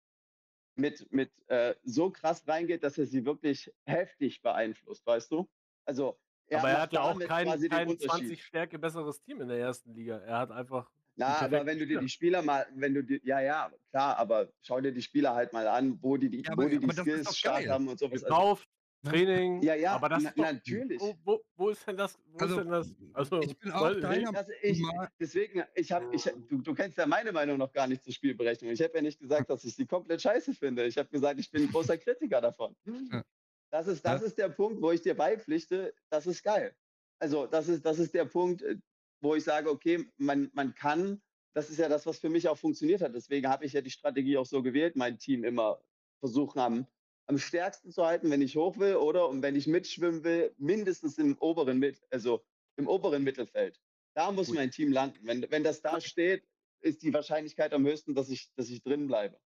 mit, 0.75 1.11
mit 1.11 1.31
äh, 1.47 1.75
so 1.83 2.09
krass 2.11 2.47
reingeht, 2.47 2.83
dass 2.83 2.97
er 2.97 3.05
sie 3.05 3.25
wirklich 3.25 3.71
heftig 3.85 4.41
beeinflusst, 4.41 5.05
weißt 5.05 5.31
du? 5.31 5.49
Also 5.85 6.17
er 6.47 6.59
aber 6.59 6.69
er 6.69 6.81
hat 6.81 6.93
ja 6.93 7.01
auch 7.01 7.19
kein, 7.19 7.45
kein 7.69 7.87
Unterschied. 7.89 8.09
20 8.09 8.43
Stärke 8.43 8.79
besseres 8.79 9.21
Team 9.23 9.41
in 9.41 9.47
der 9.47 9.57
ersten 9.59 9.93
Liga. 9.93 10.17
Er 10.19 10.37
hat 10.39 10.51
einfach. 10.51 10.89
Na, 11.15 11.41
aber 11.41 11.65
wenn 11.65 11.77
du 11.77 11.85
dir 11.85 11.99
die 11.99 12.09
Spieler 12.09 12.41
mal, 12.41 12.65
wenn 12.73 12.93
du 12.93 13.03
die, 13.03 13.21
ja, 13.23 13.41
ja, 13.41 13.71
klar, 13.91 14.17
aber 14.17 14.49
schau 14.61 14.79
dir 14.79 14.93
die 14.93 15.01
Spieler 15.01 15.35
halt 15.35 15.51
mal 15.53 15.67
an, 15.67 15.97
wo 16.01 16.15
die, 16.17 16.29
die, 16.29 16.41
Ja, 16.41 16.51
wo 16.55 16.61
aber- 16.61 16.69
die, 16.69 16.79
die 16.79 16.89
Skills 16.93 17.37
stark 17.37 17.67
haben 17.67 17.87
und 17.89 17.99
sowas. 17.99 18.23
Gekauft, 18.23 18.69
Training. 19.03 19.61
Ja, 19.63 19.75
ja, 19.75 19.93
aber 19.93 20.09
das 20.09 20.23
na, 20.23 20.33
natürlich. 20.35 21.01
wo, 21.01 21.15
wo, 21.23 21.41
wo 21.55 21.69
ist 21.69 21.87
denn 21.87 21.97
das? 21.97 22.19
Wo 22.31 22.39
Also, 22.39 22.57
ist 22.59 22.63
denn 22.63 22.71
das? 22.71 22.95
Also, 23.13 23.41
ich 23.41 23.57
bin 23.57 23.71
auch 23.71 23.99
deiner 23.99 24.35
Also 24.37 24.51
ich, 24.61 24.81
deswegen, 25.19 25.63
ich 25.75 25.91
habe, 25.91 26.13
ich, 26.15 26.23
du, 26.23 26.61
du 26.61 26.73
kennst 26.73 26.97
ja 26.97 27.07
meine 27.07 27.31
Meinung 27.31 27.57
noch 27.57 27.71
gar 27.73 27.87
nicht 27.87 28.03
zur 28.03 28.13
Spielberechnung. 28.13 28.71
Ich 28.71 28.81
habe 28.81 28.93
ja 28.95 29.01
nicht 29.01 29.19
gesagt, 29.19 29.49
dass 29.49 29.63
ich 29.63 29.75
sie 29.75 29.85
komplett 29.87 30.21
scheiße 30.21 30.53
finde. 30.53 30.85
Ich 30.85 30.97
habe 30.97 31.09
gesagt, 31.09 31.39
ich 31.39 31.49
bin 31.49 31.63
ein 31.63 31.71
großer 31.71 31.97
Kritiker 31.97 32.41
davon. 32.41 32.75
Ja. 32.85 33.23
Das 33.71 33.87
ist, 33.87 34.05
das 34.05 34.21
Ja. 34.21 34.27
ist 34.27 34.37
der 34.37 34.49
Punkt, 34.49 34.81
wo 34.81 34.91
ich 34.91 35.01
dir 35.01 35.15
beipflichte, 35.15 35.95
das 36.09 36.27
ist 36.27 36.43
geil. 36.43 36.75
Also 37.19 37.47
das 37.47 37.69
ist, 37.69 37.85
das 37.85 37.99
ist 37.99 38.13
der 38.13 38.25
Punkt, 38.25 38.61
äh, 38.61 38.77
wo 39.21 39.35
ich 39.35 39.43
sage, 39.43 39.69
okay, 39.69 40.05
man, 40.17 40.51
man 40.53 40.75
kann, 40.75 41.21
das 41.53 41.69
ist 41.69 41.77
ja 41.79 41.89
das, 41.89 42.05
was 42.05 42.19
für 42.19 42.29
mich 42.29 42.47
auch 42.47 42.57
funktioniert 42.57 43.01
hat. 43.01 43.15
Deswegen 43.15 43.47
habe 43.47 43.65
ich 43.65 43.73
ja 43.73 43.81
die 43.81 43.89
Strategie 43.91 44.37
auch 44.37 44.45
so 44.45 44.61
gewählt, 44.61 44.95
mein 44.95 45.17
Team 45.17 45.43
immer 45.43 45.81
versuchen 46.19 46.59
am, 46.59 46.87
am 47.31 47.37
stärksten 47.39 47.91
zu 47.91 48.05
halten, 48.05 48.29
wenn 48.29 48.41
ich 48.41 48.57
hoch 48.57 48.77
will, 48.77 48.95
oder? 48.97 49.29
Und 49.29 49.41
wenn 49.41 49.55
ich 49.55 49.65
mitschwimmen 49.65 50.23
will, 50.25 50.53
mindestens 50.57 51.17
im 51.17 51.37
oberen, 51.37 51.79
Mit 51.79 52.01
also 52.11 52.43
im 52.75 52.87
oberen 52.87 53.23
Mittelfeld. 53.23 53.81
Da 54.13 54.31
muss 54.33 54.47
Gut. 54.47 54.57
mein 54.57 54.69
Team 54.69 54.91
landen. 54.91 55.25
Wenn, 55.25 55.49
wenn 55.49 55.63
das 55.63 55.81
da 55.81 56.01
steht, 56.01 56.45
ist 56.81 57.01
die 57.01 57.13
Wahrscheinlichkeit 57.13 57.73
am 57.73 57.85
höchsten, 57.85 58.13
dass 58.15 58.29
ich, 58.29 58.53
dass 58.55 58.69
ich 58.69 58.83
drin 58.83 59.07
bleibe. 59.07 59.39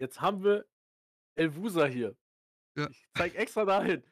Jetzt 0.00 0.20
haben 0.20 0.42
wir 0.42 0.66
Elvusa 1.36 1.86
hier. 1.86 2.16
Ja. 2.76 2.88
Ich 2.90 3.06
zeige 3.16 3.38
extra 3.38 3.64
dahin. 3.64 4.02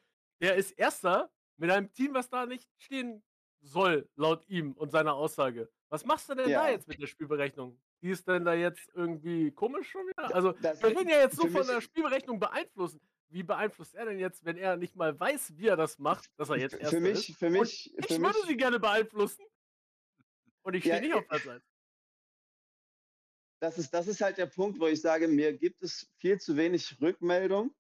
Der 0.41 0.55
ist 0.55 0.71
Erster 0.71 1.29
mit 1.57 1.69
einem 1.69 1.91
Team, 1.91 2.13
was 2.13 2.29
da 2.29 2.45
nicht 2.45 2.69
stehen 2.77 3.21
soll, 3.59 4.09
laut 4.15 4.47
ihm 4.47 4.71
und 4.73 4.91
seiner 4.91 5.13
Aussage. 5.13 5.69
Was 5.89 6.05
machst 6.05 6.29
du 6.29 6.35
denn 6.35 6.45
da 6.45 6.67
Ja. 6.67 6.69
jetzt 6.69 6.87
mit 6.87 7.01
der 7.01 7.07
Spielberechnung? 7.07 7.81
Die 8.01 8.09
ist 8.11 8.27
denn 8.27 8.45
da 8.45 8.53
jetzt 8.53 8.89
irgendwie 8.93 9.51
komisch 9.51 9.89
schon 9.89 10.07
wieder? 10.07 10.33
Also, 10.33 10.53
Das- 10.53 10.81
wir 10.81 10.89
reden 10.97 11.09
ja 11.09 11.19
jetzt 11.19 11.35
so 11.35 11.47
von 11.47 11.67
der 11.67 11.81
Spielberechnung 11.81 12.39
beeinflussen. 12.39 13.01
Wie 13.31 13.43
beeinflusst 13.43 13.93
er 13.93 14.05
denn 14.05 14.17
jetzt, 14.19 14.43
wenn 14.45 14.57
er 14.57 14.77
nicht 14.77 14.95
mal 14.95 15.19
weiß, 15.19 15.57
wie 15.57 15.67
er 15.67 15.75
das 15.75 15.99
macht, 15.99 16.29
dass 16.37 16.49
er 16.49 16.57
jetzt 16.57 16.73
Erster 16.73 16.97
Für 16.97 16.99
mich, 17.01 17.29
ist? 17.29 17.37
für 17.37 17.49
mich, 17.49 17.93
Ich 17.97 18.05
für 18.07 18.21
würde 18.21 18.37
mich, 18.39 18.47
sie 18.47 18.57
gerne 18.57 18.79
beeinflussen. 18.79 19.43
Und 20.63 20.73
ich 20.75 20.85
Ja, 20.85 20.95
stehe 20.95 21.09
nicht 21.09 21.17
auf 21.17 21.27
Platz 21.27 21.45
1. 21.47 21.63
das 23.61 23.77
ist, 23.77 23.93
das 23.93 24.07
ist 24.07 24.21
halt 24.21 24.37
der 24.37 24.45
Punkt, 24.47 24.79
wo 24.79 24.87
ich 24.87 25.01
sage, 25.01 25.27
mir 25.27 25.55
gibt 25.57 25.81
es 25.83 26.09
viel 26.19 26.39
zu 26.39 26.55
wenig 26.55 26.99
Rückmeldung 27.01 27.75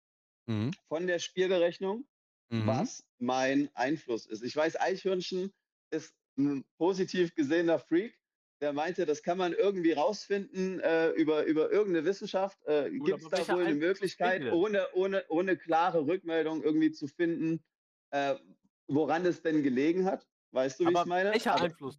Mhm. 0.47 0.71
von 0.87 1.05
der 1.07 1.19
Spielberechnung, 1.19 2.07
Mhm. 2.49 2.65
was 2.67 3.05
mein 3.19 3.69
Einfluss 3.75 4.25
ist. 4.25 4.41
Ich 4.43 4.55
weiß, 4.55 4.79
Eichhörnchen 4.79 5.53
ist 5.91 6.13
ein 6.37 6.65
positiv 6.77 7.33
gesehener 7.35 7.79
Freak. 7.79 8.17
Der 8.59 8.73
meinte, 8.73 9.05
das 9.05 9.21
kann 9.21 9.37
man 9.37 9.53
irgendwie 9.53 9.91
rausfinden 9.91 10.79
äh, 10.79 11.09
über, 11.11 11.45
über 11.45 11.71
irgendeine 11.71 12.05
Wissenschaft. 12.05 12.57
Äh, 12.65 12.89
Gibt 12.89 13.21
es 13.21 13.29
da 13.29 13.47
wohl 13.55 13.63
eine 13.63 13.75
Möglichkeit, 13.75 14.51
ohne, 14.51 14.87
ohne, 14.93 15.23
ohne 15.29 15.57
klare 15.57 16.05
Rückmeldung 16.07 16.63
irgendwie 16.63 16.91
zu 16.91 17.07
finden, 17.07 17.63
äh, 18.11 18.35
woran 18.87 19.25
es 19.25 19.41
denn 19.43 19.61
gelegen 19.61 20.05
hat? 20.05 20.27
Weißt 20.51 20.79
du, 20.79 20.85
wie 20.85 20.89
ich 20.89 20.95
Aber 20.97 21.07
meine? 21.07 21.31
welcher 21.31 21.53
Aber- 21.53 21.65
Einfluss? 21.65 21.97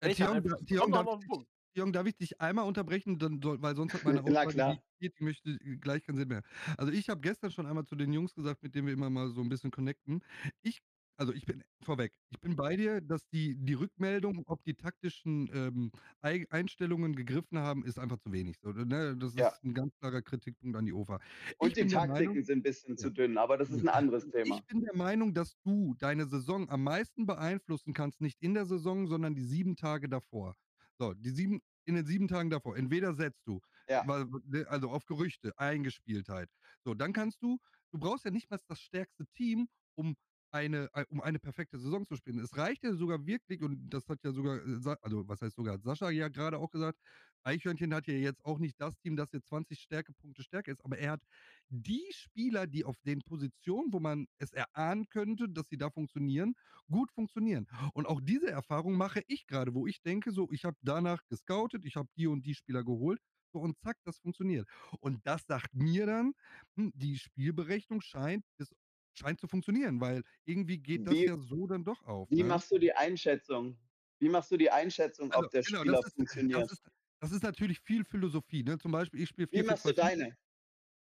Äh, 0.00 0.06
Welcher 0.08 0.32
Einfluss? 0.32 0.60
Doch 0.66 0.90
darf 0.90 1.20
ich. 1.22 1.46
Jürgen, 1.76 1.92
darf 1.92 2.06
ich 2.06 2.16
dich 2.16 2.40
einmal 2.40 2.66
unterbrechen, 2.66 3.18
dann 3.20 3.40
soll, 3.40 3.62
weil 3.62 3.76
sonst 3.76 3.94
hat 3.94 4.02
meine 4.04 4.24
Aussage, 4.24 4.52
klar. 4.54 4.82
die, 5.00 5.10
die 5.14 5.22
möchte 5.22 5.56
gleich 5.80 6.02
keinen 6.04 6.16
Sinn 6.16 6.26
mehr. 6.26 6.42
Also 6.76 6.90
ich 6.92 7.08
habe 7.08 7.20
gestern 7.20 7.52
schon 7.52 7.66
einmal 7.66 7.84
zu 7.84 7.94
den 7.94 8.12
Jungs 8.12 8.34
gesagt, 8.34 8.64
mit 8.64 8.74
denen 8.74 8.88
wir 8.88 8.94
immer 8.94 9.10
mal 9.10 9.30
so 9.30 9.40
ein 9.40 9.48
bisschen 9.48 9.70
connecten. 9.70 10.24
Ich, 10.62 10.80
also 11.20 11.34
ich 11.34 11.44
bin 11.44 11.62
vorweg, 11.82 12.12
ich 12.30 12.40
bin 12.40 12.56
bei 12.56 12.76
dir, 12.76 13.02
dass 13.02 13.28
die, 13.28 13.54
die 13.54 13.74
Rückmeldung, 13.74 14.42
ob 14.46 14.64
die 14.64 14.74
taktischen 14.74 15.50
ähm, 15.52 15.92
Ei- 16.22 16.46
Einstellungen 16.48 17.14
gegriffen 17.14 17.58
haben, 17.58 17.84
ist 17.84 17.98
einfach 17.98 18.18
zu 18.18 18.32
wenig. 18.32 18.56
So, 18.62 18.70
ne? 18.72 19.14
Das 19.18 19.34
Ja. 19.34 19.48
ist 19.48 19.62
ein 19.62 19.74
ganz 19.74 19.94
klarer 19.98 20.22
Kritikpunkt 20.22 20.76
an 20.76 20.86
die 20.86 20.94
OFA. 20.94 21.20
Und 21.58 21.68
Ich 21.68 21.74
die 21.74 21.80
bin 21.82 21.88
der 21.90 21.98
Taktiken 21.98 22.28
Meinung- 22.30 22.42
sind 22.44 22.58
ein 22.60 22.62
bisschen 22.62 22.96
zu 22.96 23.10
dünn, 23.10 23.36
aber 23.36 23.58
das 23.58 23.68
ist 23.70 23.82
ein 23.82 23.88
anderes 23.90 24.26
Thema. 24.30 24.56
Ich 24.56 24.64
bin 24.66 24.80
der 24.80 24.96
Meinung, 24.96 25.34
dass 25.34 25.58
du 25.62 25.94
deine 25.98 26.24
Saison 26.26 26.70
am 26.70 26.82
meisten 26.84 27.26
beeinflussen 27.26 27.92
kannst, 27.92 28.22
nicht 28.22 28.40
in 28.40 28.54
der 28.54 28.64
Saison, 28.64 29.06
sondern 29.06 29.34
die 29.34 29.44
sieben 29.44 29.76
Tage 29.76 30.08
davor. 30.08 30.56
So, 30.98 31.12
die 31.12 31.30
sieben, 31.30 31.60
in 31.84 31.96
den 31.96 32.06
sieben 32.06 32.28
Tagen 32.28 32.48
davor. 32.48 32.78
Entweder 32.78 33.12
setzt 33.14 33.46
du, 33.46 33.60
Ja. 33.88 34.02
weil- 34.08 34.26
ne, 34.46 34.66
also 34.68 34.88
auf 34.88 35.04
Gerüchte, 35.04 35.52
Eingespieltheit. 35.58 36.48
So, 36.82 36.94
dann 36.94 37.12
kannst 37.12 37.42
du, 37.42 37.58
du 37.92 37.98
brauchst 37.98 38.24
ja 38.24 38.30
nicht 38.30 38.50
mal 38.50 38.58
das 38.68 38.80
stärkste 38.80 39.26
Team, 39.34 39.68
um 39.98 40.14
eine, 40.52 40.88
ein- 40.94 41.06
um 41.08 41.20
eine 41.20 41.38
perfekte 41.38 41.78
Saison 41.78 42.06
zu 42.06 42.16
spielen. 42.16 42.38
Es 42.40 42.56
reicht 42.56 42.84
ja 42.84 42.94
sogar 42.94 43.26
wirklich, 43.26 43.62
und 43.62 43.88
das 43.90 44.08
hat 44.08 44.18
ja 44.24 44.32
sogar, 44.32 44.56
äh, 44.66 44.96
also 45.02 45.28
was 45.28 45.40
heißt 45.42 45.56
sogar, 45.56 45.74
hat 45.74 45.82
Sascha 45.82 46.10
ja 46.10 46.28
gerade 46.28 46.58
auch 46.58 46.70
gesagt, 46.70 46.98
Eichhörnchen 47.42 47.94
hat 47.94 48.06
ja 48.06 48.14
jetzt 48.14 48.44
auch 48.44 48.58
nicht 48.58 48.80
das 48.80 48.98
Team, 48.98 49.16
das 49.16 49.32
jetzt 49.32 49.48
20 49.48 49.80
Stärkepunkte 49.80 50.42
stärker 50.42 50.72
ist, 50.72 50.84
aber 50.84 50.98
er 50.98 51.12
hat 51.12 51.22
die 51.68 52.04
Spieler, 52.12 52.66
die 52.66 52.84
auf 52.84 52.96
den 53.04 53.22
Positionen, 53.22 53.92
wo 53.92 54.00
man 54.00 54.26
es 54.38 54.52
erahnen 54.52 55.08
könnte, 55.08 55.48
dass 55.48 55.68
sie 55.68 55.78
da 55.78 55.90
funktionieren, 55.90 56.54
gut 56.90 57.10
funktionieren. 57.12 57.66
Und 57.94 58.06
auch 58.06 58.20
diese 58.20 58.50
Erfahrung 58.50 58.94
mache 58.96 59.22
ich 59.26 59.46
gerade, 59.46 59.74
wo 59.74 59.86
ich 59.86 60.02
denke, 60.02 60.32
so, 60.32 60.48
ich 60.52 60.64
habe 60.64 60.76
danach 60.82 61.20
gescoutet, 61.28 61.84
ich 61.84 61.96
habe 61.96 62.08
die 62.16 62.26
und 62.26 62.44
die 62.44 62.54
Spieler 62.54 62.84
geholt, 62.84 63.20
so 63.52 63.60
und 63.60 63.78
zack, 63.78 63.96
das 64.04 64.18
funktioniert. 64.18 64.68
Und 65.00 65.26
das 65.26 65.42
sagt 65.46 65.74
mir 65.74 66.06
dann, 66.06 66.32
hm, 66.76 66.92
die 66.94 67.16
Spielberechnung 67.18 68.00
scheint, 68.00 68.44
es 68.58 68.74
scheint 69.20 69.40
zu 69.40 69.48
funktionieren, 69.48 70.00
weil 70.00 70.22
irgendwie 70.44 70.78
geht 70.78 71.06
das 71.06 71.18
Wie- 71.18 71.24
ja 71.24 71.38
so 71.38 71.66
dann 71.66 71.84
doch 71.84 72.02
auf. 72.04 72.30
Wie 72.30 72.42
ne? 72.42 72.44
machst 72.44 72.70
du 72.72 72.78
die 72.78 72.92
Einschätzung? 72.94 73.78
Wie 74.20 74.28
machst 74.30 74.50
du 74.52 74.56
die 74.56 74.70
Einschätzung, 74.70 75.32
Also, 75.32 75.48
ob 75.48 75.50
der 75.50 75.62
genau, 75.64 75.84
Spieler 75.84 76.02
das 76.02 76.02
ist, 76.04 76.16
funktioniert? 76.16 76.70
das, 76.70 76.72
ist, 76.72 76.82
das 77.20 77.32
ist 77.32 77.42
natürlich 77.42 77.80
viel 77.80 78.04
Philosophie. 78.04 78.62
Ne? 78.64 78.78
Zum 78.78 78.92
Beispiel, 78.92 79.20
ich 79.22 79.28
spiele 79.28 79.46
Wie 79.52 79.62
machst 79.62 79.86
du 79.86 79.92
4-4-2-5. 79.92 79.92
deine? 79.92 80.36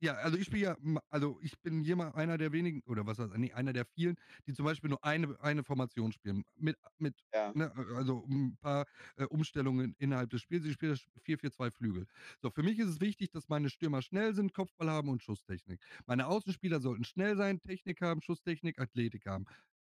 Ja, 0.02 0.14
also 0.16 0.38
ich 0.38 0.46
spiele 0.46 0.64
ja, 0.64 0.74
m- 0.76 1.00
also 1.10 1.40
ich 1.42 1.60
bin 1.62 1.82
jemand, 1.82 2.16
einer 2.16 2.38
der 2.38 2.52
wenigen, 2.52 2.82
oder 2.86 3.06
was 3.08 3.18
heißt, 3.18 3.36
nee, 3.38 3.52
einer 3.54 3.74
der 3.74 3.86
vielen, 3.86 4.16
die 4.46 4.54
zum 4.54 4.66
Beispiel 4.66 4.90
nur 4.90 5.04
eine, 5.04 5.40
eine 5.42 5.64
Formation 5.64 6.12
spielen. 6.12 6.44
Mit, 6.56 6.78
mit 7.00 7.16
Ja. 7.34 7.54
ne, 7.54 7.72
also 7.96 8.24
ein 8.30 8.58
paar 8.58 8.86
äh, 9.16 9.24
Umstellungen 9.26 9.96
innerhalb 9.98 10.30
des 10.30 10.42
Spiels. 10.42 10.66
Ich 10.66 10.74
spiele 10.74 10.92
das 10.92 11.08
4-4-2 11.24 11.72
Flügel. 11.72 12.06
So, 12.42 12.52
für 12.52 12.62
mich 12.64 12.78
ist 12.78 12.90
es 12.90 13.02
wichtig, 13.02 13.32
dass 13.32 13.48
meine 13.50 13.70
Stürmer 13.72 14.02
schnell 14.04 14.36
sind, 14.36 14.54
Kopfball 14.54 14.90
haben 14.92 15.10
und 15.10 15.24
Schusstechnik. 15.24 15.82
Meine 16.06 16.28
Außenspieler 16.28 16.80
sollten 16.80 17.04
schnell 17.04 17.36
sein, 17.36 17.60
Technik 17.62 18.02
haben, 18.02 18.22
Schusstechnik, 18.22 18.80
Athletik 18.80 19.26
haben. 19.26 19.46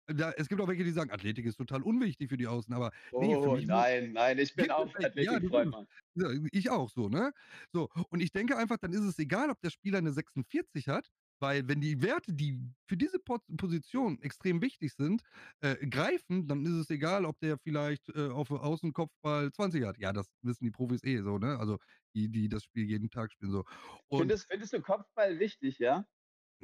Da, 0.08 0.32
es 0.32 0.48
gibt 0.48 0.62
auch 0.62 0.67
welche, 0.70 0.84
die 0.86 0.91
sagen, 0.91 1.12
Athletik 1.12 1.46
ist 1.46 1.58
total 1.58 1.84
unwichtig 1.84 2.30
für 2.30 2.38
die 2.38 2.48
Außen, 2.48 2.74
aber 2.74 2.91
Nee, 3.17 3.38
Oh 3.41 3.58
nein, 3.58 4.13
nein, 4.13 4.38
ich 4.39 4.56
bin 4.56 4.72
auch 4.72 4.96
Athletikfreund, 4.96 5.76
ja, 6.15 6.30
ich 6.52 6.70
auch 6.70 6.89
so, 6.89 7.10
ne? 7.10 7.32
So, 7.72 7.89
und 8.10 8.22
ich 8.22 8.32
denke 8.32 8.58
einfach, 8.58 8.78
dann 8.78 8.93
ist 8.93 9.02
es 9.02 9.20
egal, 9.20 9.50
ob 9.50 9.60
der 9.62 9.70
Spieler 9.70 9.98
eine 10.00 10.12
46 10.13 10.88
hat, 10.88 11.10
weil 11.39 11.67
wenn 11.67 11.82
die 11.82 12.02
Werte, 12.02 12.34
die 12.34 12.60
für 12.88 12.98
diese 12.98 13.20
Po- 13.20 13.39
Position 13.58 14.20
extrem 14.22 14.62
wichtig 14.62 14.93
sind, 14.93 15.22
äh, 15.62 15.76
greifen, 15.88 16.48
dann 16.48 16.65
ist 16.65 16.74
es 16.74 16.89
egal, 16.89 17.26
ob 17.26 17.39
der 17.39 17.58
vielleicht 17.60 18.10
äh, 18.10 18.30
auf 18.30 18.50
Außenkopfball 18.52 19.52
20 19.52 19.84
hat. 19.86 19.98
Ja, 20.00 20.13
das 20.13 20.30
wissen 20.41 20.63
die 20.65 20.72
Profis 20.72 21.04
eh 21.04 21.22
so, 21.22 21.38
ne? 21.38 21.60
Also 21.60 21.78
die, 22.15 22.30
die 22.30 22.50
das 22.50 22.63
Spiel 22.63 22.86
jeden 22.88 23.10
Tag 23.10 23.32
spielen 23.32 23.52
so. 23.52 23.63
Und 24.08 24.36
Findest, 24.36 24.48
findest 24.48 24.74
du 24.74 24.82
Kopfball 24.82 25.39
wichtig, 25.39 25.80
ja? 25.80 26.10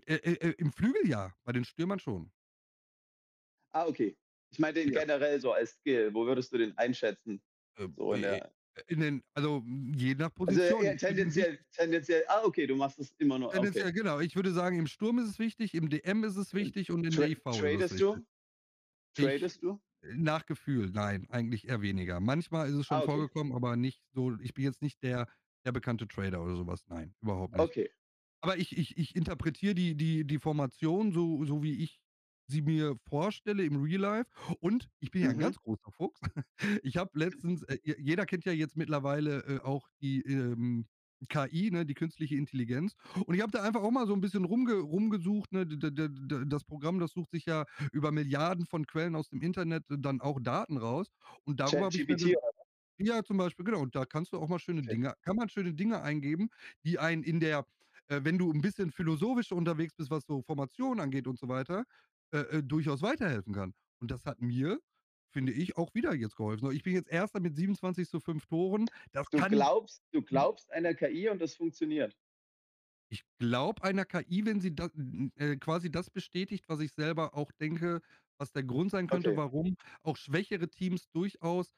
äh, 0.07 0.15
äh, 0.15 0.49
äh, 0.49 0.55
im 0.57 0.71
Flügel 0.71 1.07
ja, 1.07 1.33
bei 1.43 1.51
den 1.51 1.65
Stürmern 1.65 1.99
schon. 1.99 2.31
Ah, 3.73 3.87
okay. 3.87 4.17
Ich 4.51 4.59
meine 4.59 4.73
den 4.73 4.91
Ja. 4.93 4.99
generell 5.01 5.39
so 5.41 5.51
als 5.51 5.71
Skill. 5.71 6.13
Wo 6.13 6.25
würdest 6.25 6.53
du 6.53 6.57
den 6.57 6.77
einschätzen? 6.77 7.41
Äh, 7.75 7.87
So 7.97 8.13
in 8.13 8.23
äh, 8.23 8.39
der, 8.39 8.53
in 8.87 8.99
den, 8.99 9.23
also 9.33 9.63
je 9.95 10.13
nach 10.15 10.25
also 10.25 10.35
Position. 10.35 10.83
eher 10.83 10.93
Ich 10.95 11.01
bin 11.01 11.07
tendenziell, 11.09 11.59
tendenziell. 11.71 12.23
Ah, 12.27 12.43
okay, 12.43 12.67
du 12.67 12.75
machst 12.75 12.99
es 12.99 13.11
immer 13.17 13.39
nur. 13.39 13.51
Tendenziell, 13.51 13.85
Okay. 13.87 13.93
genau. 13.97 14.19
Ich 14.19 14.35
würde 14.35 14.51
sagen, 14.51 14.77
im 14.79 14.87
Sturm 14.87 15.19
ist 15.19 15.27
es 15.29 15.39
wichtig, 15.39 15.73
im 15.73 15.89
DM 15.89 16.23
ist 16.23 16.37
es 16.37 16.53
wichtig 16.53 16.91
und 16.91 17.03
in 17.05 17.11
Tra 17.11 17.21
der 17.21 17.31
IV 17.31 17.39
es 17.45 17.57
tradest 17.57 17.99
du? 17.99 18.15
Ich- 19.15 19.23
Tradest 19.25 19.63
du? 19.63 19.79
Nach 20.15 20.45
Gefühl, 20.45 20.89
nein, 20.91 21.27
eigentlich 21.29 21.67
eher 21.69 21.81
weniger. 21.81 22.19
Manchmal 22.19 22.67
ist 22.67 22.75
es 22.75 22.87
schon 22.87 22.97
Ah, 22.97 23.03
okay. 23.03 23.11
vorgekommen, 23.11 23.53
aber 23.53 23.77
nicht 23.77 24.03
so, 24.13 24.37
ich 24.41 24.53
bin 24.53 24.65
jetzt 24.65 24.81
nicht 24.81 25.01
der, 25.01 25.29
der 25.65 25.71
bekannte 25.71 26.07
Trader 26.09 26.43
oder 26.43 26.57
sowas. 26.57 26.83
Nein, 26.87 27.15
überhaupt 27.21 27.53
nicht. 27.53 27.61
Okay. 27.63 27.89
Aber 28.41 28.57
ich, 28.57 28.77
ich, 28.77 28.97
ich 28.97 29.15
interpretiere 29.15 29.73
die, 29.75 29.95
die, 29.95 30.25
die 30.27 30.39
Formation 30.39 31.13
so, 31.13 31.45
so, 31.45 31.63
wie 31.63 31.81
ich 31.81 32.01
sie 32.47 32.61
mir 32.61 32.95
vorstelle 33.07 33.63
im 33.65 33.81
Real 33.81 34.01
Life. 34.01 34.29
Und 34.59 34.89
ich 34.99 35.11
bin 35.11 35.21
ja 35.23 35.29
ein 35.29 35.37
Mhm. 35.37 35.39
ganz 35.39 35.57
großer 35.57 35.91
Fuchs. 35.91 36.21
Ich 36.83 36.97
habe 36.97 37.11
letztens, 37.17 37.63
äh, 37.63 37.77
je- 37.83 37.95
jeder 37.99 38.25
kennt 38.25 38.45
ja 38.45 38.51
jetzt 38.53 38.75
mittlerweile 38.77 39.39
äh, 39.45 39.59
auch 39.61 39.87
die 40.01 40.21
ähm, 40.21 40.87
KI, 41.29 41.71
ne, 41.71 41.85
die 41.85 41.93
künstliche 41.93 42.35
Intelligenz. 42.35 42.93
Und 43.25 43.35
ich 43.35 43.41
habe 43.41 43.51
da 43.51 43.63
einfach 43.63 43.81
auch 43.81 43.91
mal 43.91 44.07
so 44.07 44.13
ein 44.13 44.21
bisschen 44.21 44.45
rumge 44.45 44.75
rumgesucht. 44.75 45.51
Ne, 45.53 45.65
das 45.65 46.63
Programm, 46.65 46.99
das 46.99 47.11
sucht 47.11 47.31
sich 47.31 47.45
ja 47.45 47.65
über 47.91 48.11
Milliarden 48.11 48.65
von 48.65 48.85
Quellen 48.85 49.15
aus 49.15 49.29
dem 49.29 49.41
Internet 49.41 49.89
äh, 49.89 49.97
dann 49.99 50.21
auch 50.21 50.39
Daten 50.41 50.77
raus. 50.77 51.07
Und 51.43 51.59
darüber 51.59 51.85
habe 51.85 51.97
ich 51.97 52.07
mir 52.07 52.17
ja, 52.99 53.23
zum 53.23 53.37
Beispiel, 53.37 53.65
genau. 53.65 53.81
Und 53.81 53.95
da 53.95 54.05
kannst 54.05 54.33
du 54.33 54.37
auch 54.39 54.47
mal 54.49 54.59
schöne 54.59 54.83
Okay. 54.87 54.95
Dinge, 54.95 55.13
kann 55.21 55.35
man 55.35 55.49
schöne 55.49 55.73
Dinge 55.73 56.01
eingeben, 56.01 56.49
die 56.85 56.99
einen 56.99 57.23
in 57.23 57.39
der, 57.39 57.65
äh, 58.07 58.21
wenn 58.23 58.37
du 58.37 58.51
ein 58.51 58.61
bisschen 58.61 58.91
philosophischer 58.91 59.55
unterwegs 59.55 59.95
bist, 59.95 60.09
was 60.11 60.25
so 60.25 60.41
Formation 60.43 60.99
angeht 60.99 61.27
und 61.27 61.39
so 61.39 61.47
weiter, 61.47 61.85
äh, 62.33 62.39
äh, 62.59 62.63
durchaus 62.63 63.01
weiterhelfen 63.03 63.53
kann. 63.53 63.73
Und 64.01 64.11
das 64.11 64.25
hat 64.25 64.41
mir, 64.41 64.79
finde 65.33 65.53
ich, 65.53 65.77
auch 65.77 65.93
wieder 65.95 66.13
jetzt 66.15 66.35
geholfen. 66.37 66.71
Ich 66.73 66.83
bin 66.83 66.93
jetzt 66.93 67.09
Erster 67.09 67.39
mit 67.39 67.55
27 67.55 68.09
zu 68.09 68.19
5 68.19 68.45
Toren. 68.47 68.89
Das 69.13 69.31
Du 69.31 69.43
kann, 69.43 69.49
glaubst, 69.49 70.05
du 70.11 70.21
glaubst 70.21 70.71
einer 70.71 70.93
KI 70.93 71.27
und 71.27 71.41
das 71.41 71.55
funktioniert. 71.55 72.17
Ich 73.09 73.23
glaube 73.37 73.83
einer 73.83 74.05
KI, 74.05 74.45
wenn 74.45 74.59
sie 74.59 74.75
da 74.75 74.89
äh, 75.35 75.57
quasi 75.57 75.91
das 75.91 76.09
bestätigt, 76.09 76.65
was 76.67 76.79
ich 76.79 76.93
selber 76.93 77.35
auch 77.35 77.51
denke, 77.51 78.01
was 78.39 78.51
der 78.51 78.63
Grund 78.63 78.91
sein 78.91 79.07
könnte, 79.07 79.35
Okay. 79.35 79.35
warum 79.35 79.75
auch 80.01 80.17
schwächere 80.17 80.69
Teams 80.69 81.09
durchaus 81.11 81.75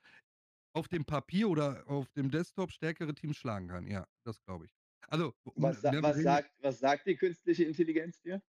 auf 0.74 0.88
dem 0.90 1.06
Papier 1.06 1.50
oder 1.50 1.88
auf 1.90 2.12
dem 2.12 2.32
Desktop 2.32 2.72
stärkere 2.72 3.16
Teams 3.16 3.38
schlagen 3.38 3.70
kann. 3.70 3.88
Ja, 3.88 4.08
das 4.26 4.42
glaube 4.44 4.66
ich. 4.68 4.74
Also, 5.08 5.34
Was, 5.58 5.82
sa 5.82 5.96
was, 6.02 6.18
sagt, 6.22 6.52
was 6.62 6.80
sagt 6.80 7.08
die 7.08 7.16
künstliche 7.16 7.64
Intelligenz 7.64 8.22
dir? 8.22 8.42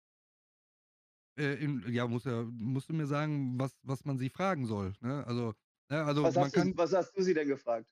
Äh, 1.39 1.55
in, 1.65 1.85
ja, 1.93 2.07
muss 2.07 2.25
ja, 2.25 2.45
musst 2.45 2.89
du 2.89 2.95
mir 2.95 3.07
sagen, 3.07 3.59
was, 3.59 3.79
was 3.83 4.05
man 4.05 4.19
sie 4.19 4.31
fragen 4.31 4.67
soll. 4.67 4.95
Ne? 5.01 5.27
Also, 5.27 5.55
ne, 5.91 6.05
also 6.05 6.25
Was 6.25 6.37
hast, 6.37 6.57
du, 6.57 6.61
kann, 6.61 6.77
was 6.77 6.93
hast 6.93 7.17
du 7.17 7.23
sie 7.23 7.35
denn 7.35 7.49
gefragt? 7.49 7.89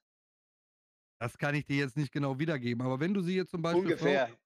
das 1.21 1.39
kann 1.39 1.55
ich 1.55 1.65
dir 1.67 1.77
jetzt 1.77 1.97
nicht 1.97 2.13
genau 2.13 2.39
wiedergeben, 2.39 2.85
aber 2.85 2.99
wenn 3.01 3.15
du 3.15 3.21
sie 3.21 3.37
jetzt 3.37 3.51
zum 3.51 3.63
Beispiel 3.63 3.81
Ungefähr. 3.83 4.27
fragst, 4.27 4.39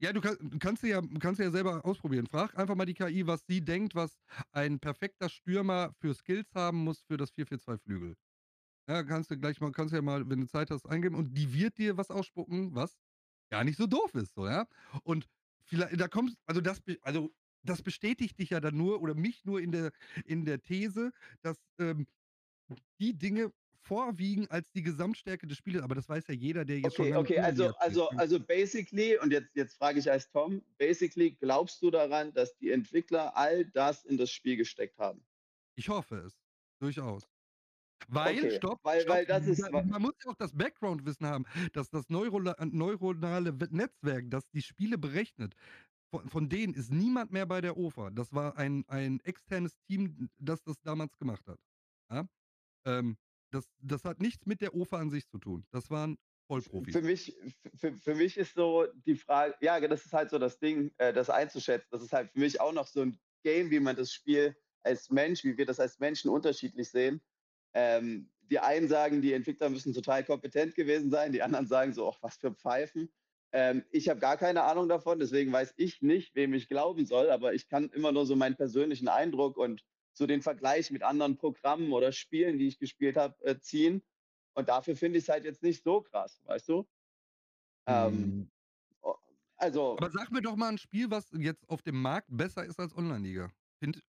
ja, 0.00 0.12
du, 0.12 0.20
kann, 0.20 0.36
du 0.40 0.58
kannst 0.58 0.82
sie 0.82 0.88
ja, 0.90 1.02
kannst 1.20 1.40
ja 1.40 1.50
selber 1.50 1.84
ausprobieren. 1.84 2.26
Frag 2.26 2.58
einfach 2.58 2.74
mal 2.74 2.84
die 2.84 2.94
KI, 2.94 3.26
was 3.26 3.46
sie 3.46 3.64
denkt, 3.64 3.94
was 3.94 4.18
ein 4.52 4.80
perfekter 4.80 5.28
Stürmer 5.28 5.92
für 6.00 6.14
Skills 6.14 6.54
haben 6.54 6.78
muss 6.84 7.00
für 7.02 7.16
das 7.16 7.30
4-4-2 7.32 7.78
Flügel. 7.78 8.16
Ja, 8.88 9.02
kannst 9.04 9.30
du 9.30 9.38
gleich 9.38 9.60
mal, 9.60 9.72
kannst 9.72 9.92
du 9.92 9.96
ja 9.96 10.02
mal, 10.02 10.28
wenn 10.30 10.40
du 10.40 10.46
Zeit 10.48 10.70
hast, 10.70 10.86
eingeben 10.86 11.16
und 11.16 11.34
die 11.36 11.52
wird 11.54 11.78
dir 11.78 11.96
was 11.96 12.10
ausspucken, 12.10 12.74
was 12.74 12.98
gar 13.50 13.64
nicht 13.64 13.78
so 13.78 13.86
doof 13.86 14.14
ist, 14.14 14.34
so, 14.34 14.46
ja. 14.46 14.66
Und 15.04 15.26
vielleicht, 15.64 16.00
da 16.00 16.08
kommst, 16.08 16.38
also 16.46 16.60
das, 16.60 16.82
also 17.02 17.34
das 17.68 17.82
bestätigt 17.82 18.38
dich 18.38 18.50
ja 18.50 18.60
dann 18.60 18.76
nur 18.76 19.00
oder 19.02 19.14
mich 19.14 19.44
nur 19.44 19.60
in 19.60 19.72
der, 19.72 19.92
in 20.24 20.44
der 20.44 20.62
These, 20.62 21.12
dass 21.42 21.56
ähm, 21.78 22.06
die 23.00 23.16
Dinge 23.16 23.52
vorwiegen 23.80 24.46
als 24.50 24.70
die 24.72 24.82
Gesamtstärke 24.82 25.46
des 25.46 25.56
Spieles. 25.56 25.82
Aber 25.82 25.94
das 25.94 26.08
weiß 26.08 26.26
ja 26.28 26.34
jeder, 26.34 26.64
der 26.64 26.80
jetzt 26.80 26.96
schon 26.96 27.06
Okay, 27.06 27.16
okay, 27.16 27.38
also, 27.38 27.74
also, 27.76 28.08
also 28.10 28.38
basically, 28.38 29.18
und 29.18 29.32
jetzt, 29.32 29.54
jetzt 29.54 29.76
frage 29.78 29.98
ich 29.98 30.10
als 30.10 30.30
Tom, 30.30 30.62
basically 30.76 31.30
glaubst 31.30 31.80
du 31.82 31.90
daran, 31.90 32.32
dass 32.34 32.56
die 32.58 32.70
Entwickler 32.70 33.34
all 33.36 33.64
das 33.64 34.04
in 34.04 34.18
das 34.18 34.30
Spiel 34.30 34.56
gesteckt 34.56 34.98
haben? 34.98 35.24
Ich 35.76 35.88
hoffe 35.88 36.16
es. 36.16 36.42
Durchaus. 36.80 37.28
Weil, 38.08 38.38
Okay, 38.38 38.50
stopp, 38.52 38.80
weil, 38.84 39.00
stopp, 39.00 39.14
weil 39.14 39.26
das 39.26 39.46
ist, 39.46 39.70
man 39.70 40.02
muss 40.02 40.14
ja 40.24 40.30
auch 40.30 40.36
das 40.36 40.52
Background-Wissen 40.52 41.26
haben, 41.26 41.44
dass 41.72 41.90
das 41.90 42.08
neuronale 42.08 43.60
We- 43.60 43.68
Netzwerk, 43.70 44.30
das 44.30 44.48
die 44.50 44.62
Spiele 44.62 44.98
berechnet, 44.98 45.54
von, 46.10 46.28
von 46.28 46.48
denen 46.48 46.74
ist 46.74 46.90
niemand 46.90 47.32
mehr 47.32 47.46
bei 47.46 47.60
der 47.60 47.76
OFA. 47.76 48.10
Das 48.10 48.32
war 48.32 48.56
ein, 48.56 48.84
ein 48.88 49.20
externes 49.20 49.76
Team, 49.86 50.30
das 50.38 50.62
das 50.62 50.80
damals 50.82 51.16
gemacht 51.18 51.46
hat. 51.46 51.58
Ja? 52.10 52.28
Ähm, 52.86 53.16
das, 53.50 53.64
das 53.78 54.04
hat 54.04 54.20
nichts 54.20 54.46
mit 54.46 54.60
der 54.60 54.74
OFA 54.74 54.98
an 54.98 55.10
sich 55.10 55.26
zu 55.28 55.38
tun. 55.38 55.66
Das 55.70 55.90
waren 55.90 56.18
Vollprofis. 56.46 56.94
für 56.94 57.02
mich, 57.02 57.36
für, 57.74 57.92
für 57.92 58.14
mich 58.14 58.36
ist 58.36 58.54
so 58.54 58.86
die 59.06 59.16
Frage, 59.16 59.54
ja, 59.60 59.78
das 59.80 60.06
ist 60.06 60.12
halt 60.12 60.30
so 60.30 60.38
das 60.38 60.58
Ding, 60.58 60.92
äh, 60.96 61.12
das 61.12 61.30
einzuschätzen. 61.30 61.88
Das 61.90 62.02
ist 62.02 62.12
halt 62.12 62.30
für 62.32 62.40
mich 62.40 62.60
auch 62.60 62.72
noch 62.72 62.86
so 62.86 63.02
ein 63.02 63.18
Game, 63.42 63.70
wie 63.70 63.80
man 63.80 63.96
das 63.96 64.12
Spiel 64.12 64.56
als 64.82 65.10
Mensch, 65.10 65.44
wie 65.44 65.56
wir 65.56 65.66
das 65.66 65.78
als 65.78 65.98
Menschen 65.98 66.30
unterschiedlich 66.30 66.88
sehen. 66.90 67.20
Ähm, 67.74 68.30
die 68.50 68.58
einen 68.58 68.88
sagen, 68.88 69.20
die 69.20 69.34
Entwickler 69.34 69.68
müssen 69.68 69.92
total 69.92 70.24
kompetent 70.24 70.74
gewesen 70.74 71.10
sein, 71.10 71.32
die 71.32 71.42
anderen 71.42 71.66
sagen 71.66 71.92
so, 71.92 72.10
ach, 72.10 72.18
was 72.22 72.36
für 72.38 72.54
Pfeifen. 72.54 73.10
Ähm, 73.52 73.84
ich 73.90 74.08
habe 74.08 74.20
gar 74.20 74.36
keine 74.36 74.64
Ahnung 74.64 74.88
davon, 74.88 75.18
deswegen 75.18 75.52
weiß 75.52 75.74
ich 75.76 76.02
nicht, 76.02 76.34
wem 76.34 76.52
ich 76.54 76.68
glauben 76.68 77.06
soll, 77.06 77.30
aber 77.30 77.54
ich 77.54 77.68
kann 77.68 77.88
immer 77.90 78.12
nur 78.12 78.26
so 78.26 78.36
meinen 78.36 78.56
persönlichen 78.56 79.08
Eindruck 79.08 79.56
und 79.56 79.84
so 80.12 80.26
den 80.26 80.42
Vergleich 80.42 80.90
mit 80.90 81.02
anderen 81.02 81.38
Programmen 81.38 81.92
oder 81.92 82.12
Spielen, 82.12 82.58
die 82.58 82.68
ich 82.68 82.78
gespielt 82.78 83.16
habe, 83.16 83.42
äh, 83.44 83.58
ziehen. 83.58 84.02
Und 84.54 84.68
dafür 84.68 84.96
finde 84.96 85.18
ich 85.18 85.24
es 85.24 85.28
halt 85.28 85.44
jetzt 85.44 85.62
nicht 85.62 85.82
so 85.84 86.02
krass, 86.02 86.42
weißt 86.44 86.68
du? 86.68 86.88
Ähm, 87.86 88.50
Hm. 89.02 89.12
also, 89.56 89.96
Aber 89.96 90.10
sag 90.10 90.30
mir 90.30 90.42
doch 90.42 90.56
mal 90.56 90.68
ein 90.68 90.78
Spiel, 90.78 91.10
was 91.10 91.30
jetzt 91.32 91.68
auf 91.68 91.82
dem 91.82 92.02
Markt 92.02 92.28
besser 92.30 92.64
ist 92.64 92.78
als 92.78 92.94
Online-Liga. 92.94 93.50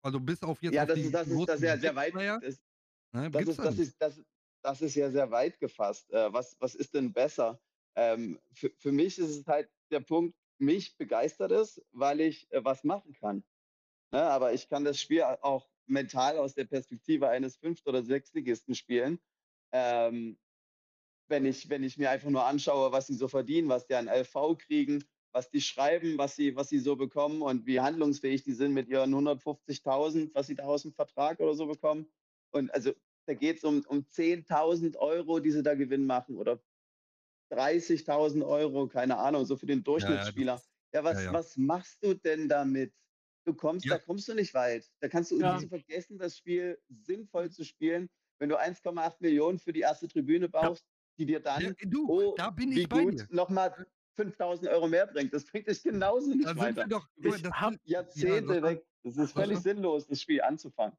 Also 0.01 0.19
bis 0.19 0.43
auf 0.43 0.61
jetzt 0.61 0.75
ja, 0.75 0.85
das 0.85 0.99
ist, 0.99 1.13
das 1.13 1.27
ist, 1.27 1.47
das 1.47 1.55
ist 1.57 1.63
ja 1.63 1.77
sehr 1.77 1.95
weit, 1.95 2.13
das, 2.13 2.61
ne, 3.11 3.31
das 3.31 3.47
ist, 3.47 3.59
da 3.59 3.63
das 3.63 3.77
nicht. 3.77 3.87
ist, 3.87 4.01
das, 4.01 4.21
das 4.61 4.81
ist 4.81 4.95
ja 4.95 5.09
sehr 5.09 5.29
weit 5.31 5.59
gefasst. 5.59 6.11
Äh, 6.11 6.31
was, 6.31 6.55
was 6.59 6.75
ist 6.75 6.93
denn 6.93 7.11
besser? 7.11 7.59
Ähm, 7.95 8.39
für, 8.53 8.71
für 8.77 8.91
mich 8.91 9.17
ist 9.19 9.29
es 9.29 9.47
halt 9.47 9.69
der 9.91 10.01
Punkt, 10.01 10.35
mich 10.57 10.97
begeistert 10.97 11.51
es, 11.51 11.81
weil 11.91 12.21
ich 12.21 12.51
äh, 12.51 12.63
was 12.63 12.83
machen 12.83 13.13
kann. 13.13 13.43
Ne? 14.11 14.21
Aber 14.21 14.53
ich 14.53 14.69
kann 14.69 14.83
das 14.83 14.99
Spiel 14.99 15.23
auch 15.23 15.67
mental 15.87 16.37
aus 16.37 16.53
der 16.53 16.65
Perspektive 16.65 17.29
eines 17.29 17.57
Fünft- 17.57 17.87
oder 17.87 18.03
Sechstligisten 18.03 18.75
spielen. 18.75 19.19
Ähm, 19.71 20.37
wenn 21.27 21.45
ich, 21.45 21.69
wenn 21.69 21.83
ich 21.83 21.97
mir 21.97 22.11
einfach 22.11 22.29
nur 22.29 22.45
anschaue, 22.45 22.91
was 22.91 23.07
sie 23.07 23.15
so 23.15 23.27
verdienen, 23.27 23.69
was 23.69 23.87
die 23.87 23.95
an 23.95 24.07
LV 24.07 24.57
kriegen, 24.57 25.03
was 25.31 25.49
die 25.49 25.61
schreiben, 25.61 26.17
was 26.17 26.35
sie, 26.35 26.55
was 26.55 26.69
sie 26.69 26.79
so 26.79 26.95
bekommen 26.95 27.41
und 27.41 27.65
wie 27.65 27.81
handlungsfähig 27.81 28.43
die 28.43 28.53
sind 28.53 28.73
mit 28.73 28.87
ihren 28.87 29.13
150.000, 29.13 30.33
was 30.33 30.47
sie 30.47 30.55
da 30.55 30.63
aus 30.63 30.83
dem 30.83 30.93
Vertrag 30.93 31.39
oder 31.39 31.55
so 31.55 31.65
bekommen. 31.65 32.07
Und 32.51 32.73
also 32.73 32.93
da 33.25 33.33
geht 33.33 33.57
es 33.57 33.63
um, 33.63 33.83
um 33.87 34.05
10.000 34.05 34.97
Euro, 34.97 35.39
die 35.39 35.51
sie 35.51 35.63
da 35.63 35.73
Gewinn 35.73 36.05
machen 36.05 36.37
oder 36.37 36.61
30.000 37.49 38.43
Euro, 38.43 38.87
keine 38.87 39.17
Ahnung, 39.17 39.45
so 39.45 39.55
für 39.55 39.65
den 39.65 39.79
Ja, 39.79 39.83
ja, 39.83 39.85
Durchschnittsspieler. 39.85 40.55
ist, 40.55 40.69
Ja, 40.93 40.99
ja, 40.99 41.03
was, 41.03 41.25
ja. 41.25 41.33
was 41.33 41.57
machst 41.57 42.03
du 42.03 42.13
denn 42.13 42.47
damit? 42.49 42.93
Du 43.45 43.53
kommst, 43.53 43.85
da 43.91 43.95
Ja, 43.95 43.99
kommst 43.99 44.27
du 44.27 44.33
nicht 44.33 44.53
weit. 44.53 44.91
Da 45.01 45.07
kannst 45.07 45.31
du, 45.31 45.39
Ja. 45.39 45.59
vergessen, 45.59 46.17
das 46.17 46.37
Spiel 46.37 46.81
sinnvoll 46.89 47.51
zu 47.51 47.63
spielen, 47.63 48.09
wenn 48.39 48.49
du 48.49 48.57
1,8 48.59 49.21
Millionen 49.21 49.59
für 49.59 49.71
die 49.73 49.81
erste 49.81 50.07
Tribüne 50.07 50.45
Ja. 50.45 50.51
baust, 50.51 50.85
die 51.19 51.25
dir 51.25 51.39
ja, 51.39 51.43
dann, 51.43 51.75
du, 51.81 52.09
oh, 52.09 52.35
da 52.37 52.49
bin 52.49 52.71
wie 52.71 52.81
ich 52.81 52.89
bei 52.89 53.03
gut, 53.03 53.13
dir. 53.13 53.27
nochmal 53.29 53.85
5000 54.15 54.69
Euro 54.69 54.87
mehr 54.87 55.05
bringt. 55.07 55.33
Das 55.33 55.45
bringt 55.45 55.67
dich 55.67 55.83
genauso 55.83 56.27
Da 56.31 56.35
nicht 56.35 56.45
sind 56.47 56.57
weiter. 56.57 56.75
wir 56.83 56.87
doch, 56.87 57.07
Du 57.15 57.21
guck 57.21 57.23
bist 57.23 57.43
mal, 57.43 57.51
das 57.51 57.61
hab- 57.61 57.71
sind, 57.73 57.81
ja, 57.85 57.91
Jahrzehnte 57.91 58.63
weg. 58.63 58.85
Das 59.03 59.17
ist 59.17 59.31
völlig 59.33 59.55
schon? 59.55 59.63
sinnlos, 59.63 60.07
das 60.07 60.21
Spiel 60.21 60.41
anzufangen. 60.41 60.97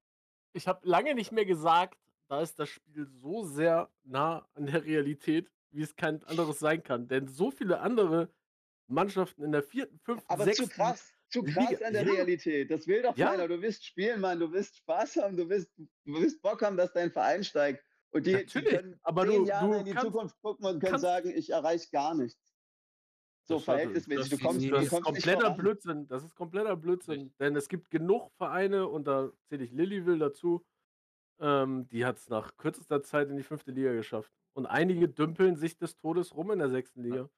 Ich 0.53 0.69
habe 0.69 0.87
lange 0.89 1.15
nicht 1.15 1.33
mehr 1.33 1.45
gesagt, 1.45 1.99
da 2.29 2.41
ist 2.41 2.59
das 2.59 2.69
Spiel 2.69 3.07
so 3.07 3.45
sehr 3.45 3.91
nah 4.05 4.49
an 4.55 4.67
der 4.67 4.85
Realität, 4.85 5.51
wie 5.77 5.83
es 5.83 5.97
kein 5.97 6.25
anderes 6.25 6.59
sein 6.59 6.83
kann. 6.83 7.09
Denn 7.09 7.29
so 7.29 7.51
viele 7.51 7.81
andere 7.81 8.33
Mannschaften 8.89 9.45
in 9.45 9.53
der 9.53 9.63
vierten, 9.63 9.99
fünften, 10.01 10.29
Aber 10.31 10.51
zu 10.53 10.65
sechsten 10.65 10.69
krass, 10.69 11.13
zu 11.29 11.43
krass 11.45 11.71
Liga. 11.71 11.87
an 11.87 11.93
der 11.93 12.05
Ja, 12.05 12.13
Realität. 12.13 12.71
Das 12.71 12.87
will 12.87 13.03
doch 13.03 13.17
ja, 13.17 13.31
keiner. 13.31 13.49
Du 13.49 13.61
willst 13.61 13.85
spielen, 13.85 14.21
Mann. 14.21 14.41
Du 14.41 14.51
willst 14.53 14.77
Spaß 14.79 15.17
haben. 15.17 15.37
Du 15.37 15.49
willst, 15.49 15.71
du 15.77 15.87
willst 16.07 16.41
Bock 16.43 16.63
haben, 16.63 16.77
dass 16.77 16.93
dein 16.93 17.11
Verein 17.11 17.45
steigt. 17.45 17.85
Und 18.11 18.27
die, 18.27 18.31
die 18.31 18.37
natürlich. 18.37 18.71
können 18.71 19.01
Aber 19.03 19.27
zehn 19.27 19.43
du, 19.43 19.49
Jahre 19.49 19.69
du 19.69 19.75
in 19.81 19.85
die 19.85 19.91
kannst, 19.93 20.07
Zukunft 20.07 20.41
gucken 20.41 20.67
und 20.67 20.81
können 20.81 20.99
sagen, 20.99 21.31
ich 21.37 21.51
erreiche 21.51 21.91
gar 21.91 22.15
nichts. 22.15 22.55
So 23.49 23.59
verhältnismäßig. 23.61 24.31
das, 24.31 24.39
Du 24.39 24.45
kommst, 24.45 24.65
du 24.65 24.71
das 24.71 24.85
ist 24.85 24.91
kommst 24.91 25.13
nicht 25.13 25.27
kompletter. 25.27 25.51
Blödsinn. 25.55 26.09
Das 26.09 26.25
ist 26.25 26.35
kompletter 26.35 26.77
Blödsinn. 26.77 27.35
Denn 27.39 27.55
es 27.57 27.69
gibt 27.69 27.91
genug 27.91 28.33
Vereine, 28.37 28.89
und 28.89 29.07
da 29.07 29.33
zähle 29.49 29.65
ich 29.65 29.73
Lillyville 29.73 30.19
dazu, 30.19 30.65
ähm, 31.41 31.89
die 31.89 32.05
hat 32.07 32.17
es 32.19 32.29
nach 32.29 32.57
kürzester 32.57 33.03
Zeit 33.03 33.29
in 33.31 33.37
die 33.37 33.43
fünfte 33.43 33.71
Liga 33.73 33.93
geschafft. 33.93 34.33
Und 34.57 34.65
einige 34.67 35.07
dümpeln 35.09 35.55
sich 35.57 35.77
des 35.77 35.97
Todes 35.97 36.35
rum 36.35 36.51
in 36.51 36.59
der 36.59 36.71
sechsten 36.71 37.03
Liga. 37.03 37.29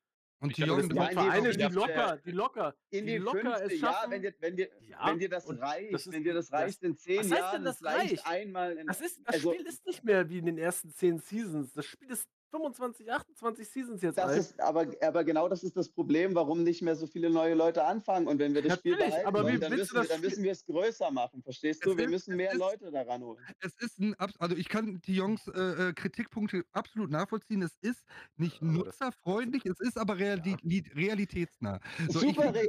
Und 0.41 0.53
Das 0.53 0.69
Ja, 0.69 0.75
sind 0.77 0.93
in 0.93 1.01
die 1.01 1.05
Vereine, 1.15 1.53
die 1.53 1.63
locker, 1.75 2.17
die 2.25 2.31
locker, 2.31 2.75
in 2.91 3.07
die 3.07 3.13
die 3.13 3.19
locker 3.19 3.41
fünfte, 3.41 3.65
es 3.65 3.81
ja, 3.81 3.93
schaffen. 3.93 4.11
wenn 4.13 4.23
dir, 4.23 4.35
wenn 4.39 4.57
dir, 4.57 4.69
Ja, 4.89 5.07
wenn 5.09 5.19
dir 5.19 5.29
das 5.29 5.47
und 5.47 5.59
reicht, 5.59 5.95
das 5.95 6.07
ist 6.07 6.13
wenn 6.13 6.23
dir 6.23 6.35
das 6.35 6.47
das. 6.47 6.61
reicht 6.61 6.83
in 6.85 6.97
zehn 6.97 7.17
Was 7.19 7.25
heißt 7.25 7.33
denn 7.33 7.39
Jahren, 7.41 7.65
das 7.65 7.79
vielleicht 7.79 7.99
reicht? 7.99 8.27
einmal 8.27 8.77
in, 8.77 8.87
Das 8.87 9.01
ist, 9.01 9.19
das 9.27 9.35
also 9.35 9.53
Spiel 9.53 9.67
ist 9.67 9.85
nicht 9.85 10.05
mehr 10.05 10.29
wie 10.29 10.39
in 10.39 10.47
den 10.47 10.59
ersten 10.59 10.91
10 10.91 11.19
Seasons. 11.19 11.73
Das 11.73 11.87
Spiel 11.87 12.09
ist 12.09 12.29
25, 12.51 13.11
28 13.13 13.69
Seasons 13.69 14.03
jetzt 14.03 14.19
Das 14.19 14.25
alt. 14.27 14.39
ist, 14.39 14.61
aber, 14.61 14.87
aber 15.03 15.25
genau 15.25 15.49
das 15.49 15.63
ist 15.63 15.77
das 15.77 15.89
Problem, 15.89 16.35
warum 16.35 16.63
nicht 16.63 16.83
mehr 16.83 16.97
so 16.97 17.07
viele 17.07 17.31
neue 17.31 17.55
Leute 17.55 17.85
anfangen. 17.85 18.27
Und 18.27 18.39
wenn 18.39 18.55
wir 18.55 18.63
das 18.63 18.79
Spiel 18.79 18.93
Natürlich, 18.93 19.11
behalten 19.11 19.29
aber 19.29 19.43
wollen, 19.45 19.55
wie 19.57 19.59
dann 19.61 19.73
müssen, 19.73 19.95
wir, 19.95 20.01
das 20.01 20.09
dann 20.09 20.17
Spiel- 20.19 20.29
müssen 20.31 20.43
wir 20.45 20.53
es 20.53 20.65
größer 20.65 21.11
machen, 21.11 21.43
verstehst 21.43 21.83
Es 21.83 21.91
du? 21.91 21.97
Wir 21.97 22.05
ist- 22.07 22.11
müssen 22.11 22.31
es 22.33 22.37
mehr 22.37 22.53
ist- 22.53 22.59
Leute 22.59 22.91
daran 22.91 23.23
holen. 23.23 23.39
es 23.61 23.75
ist 23.81 23.99
ein, 23.99 24.15
also 24.39 24.57
ich 24.57 24.69
kann 24.69 25.01
die 25.07 25.15
Jungs 25.15 25.47
äh, 25.49 25.89
äh, 25.89 25.93
Kritikpunkte 25.93 26.65
absolut 26.73 27.11
nachvollziehen. 27.11 27.63
Es 27.63 27.77
ist 27.81 28.03
nicht 28.37 28.63
das- 28.63 28.69
nutzerfreundlich, 28.69 29.65
es 29.67 29.81
ist 29.81 29.99
aber 29.99 30.19
reali 30.19 30.57
li- 30.63 30.85
realitätsnah. 30.95 31.81
So, 32.09 32.21
ich, 32.23 32.35
Super 32.35 32.55
real, 32.55 32.69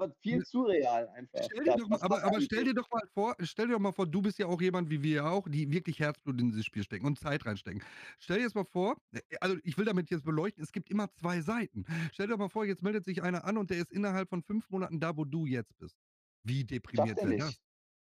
aber 0.00 0.14
viel 0.20 0.44
zu 0.44 0.62
real 0.62 1.08
einfach. 1.08 1.40
Stell 1.44 1.64
dir 1.64 1.76
doch 1.76 1.88
mal, 1.88 2.00
aber, 2.00 2.22
aber 2.24 2.40
stell 2.40 2.64
dir 2.64 2.74
doch 2.74 2.88
mal 2.90 3.06
vor, 3.12 3.36
stell 3.40 3.66
dir 3.66 3.74
doch 3.74 3.80
mal 3.80 3.92
vor, 3.92 4.06
du 4.06 4.22
bist 4.22 4.38
ja 4.38 4.46
auch 4.46 4.60
jemand 4.60 4.90
wie 4.90 5.02
wir 5.02 5.26
auch, 5.26 5.48
die 5.48 5.70
wirklich 5.70 5.98
Herzblut 5.98 6.40
in 6.40 6.50
dieses 6.50 6.64
Spiel 6.64 6.84
stecken 6.84 7.06
und 7.06 7.18
Zeit 7.18 7.44
reinstecken. 7.44 7.82
Stell 8.18 8.38
dir 8.38 8.44
jetzt 8.44 8.54
mal 8.54 8.64
vor, 8.64 8.96
also 9.40 9.56
ich 9.64 9.76
will 9.76 9.84
damit 9.84 10.10
jetzt 10.10 10.24
beleuchten, 10.24 10.62
es 10.62 10.72
gibt 10.72 10.90
immer 10.90 11.10
zwei 11.12 11.40
Seiten. 11.40 11.84
Stell 12.12 12.26
dir 12.26 12.32
doch 12.32 12.38
mal 12.38 12.48
vor, 12.48 12.64
jetzt 12.64 12.82
meldet 12.82 13.04
sich 13.04 13.22
einer 13.22 13.44
an 13.44 13.58
und 13.58 13.70
der 13.70 13.78
ist 13.78 13.92
innerhalb 13.92 14.28
von 14.28 14.42
fünf 14.42 14.70
Monaten 14.70 15.00
da, 15.00 15.16
wo 15.16 15.24
du 15.24 15.46
jetzt 15.46 15.76
bist. 15.78 15.96
Wie 16.44 16.64
deprimiert 16.64 17.18
er 17.18 17.28
wäre 17.28 17.38
das? 17.38 17.60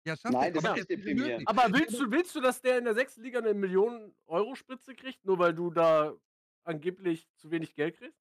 Ja, 0.07 0.17
schafft 0.17 0.35
Nein, 0.35 0.55
das 0.55 0.65
aber 0.65 0.75
ist 0.75 0.83
ist 0.83 0.91
deprimierend. 0.91 1.49
Aber 1.49 1.73
willst 1.73 1.99
du, 1.99 2.11
willst 2.11 2.35
du, 2.35 2.41
dass 2.41 2.61
der 2.61 2.79
in 2.79 2.85
der 2.85 2.95
sechsten 2.95 3.23
Liga 3.23 3.41
eine 3.41 3.55
Millionen-Euro-Spritze 3.55 4.95
kriegt, 4.95 5.25
nur 5.25 5.39
weil 5.39 5.53
du 5.53 5.71
da 5.71 6.15
angeblich 6.63 7.29
zu 7.37 7.51
wenig 7.51 7.75
Geld 7.75 7.97
kriegst? 7.97 8.26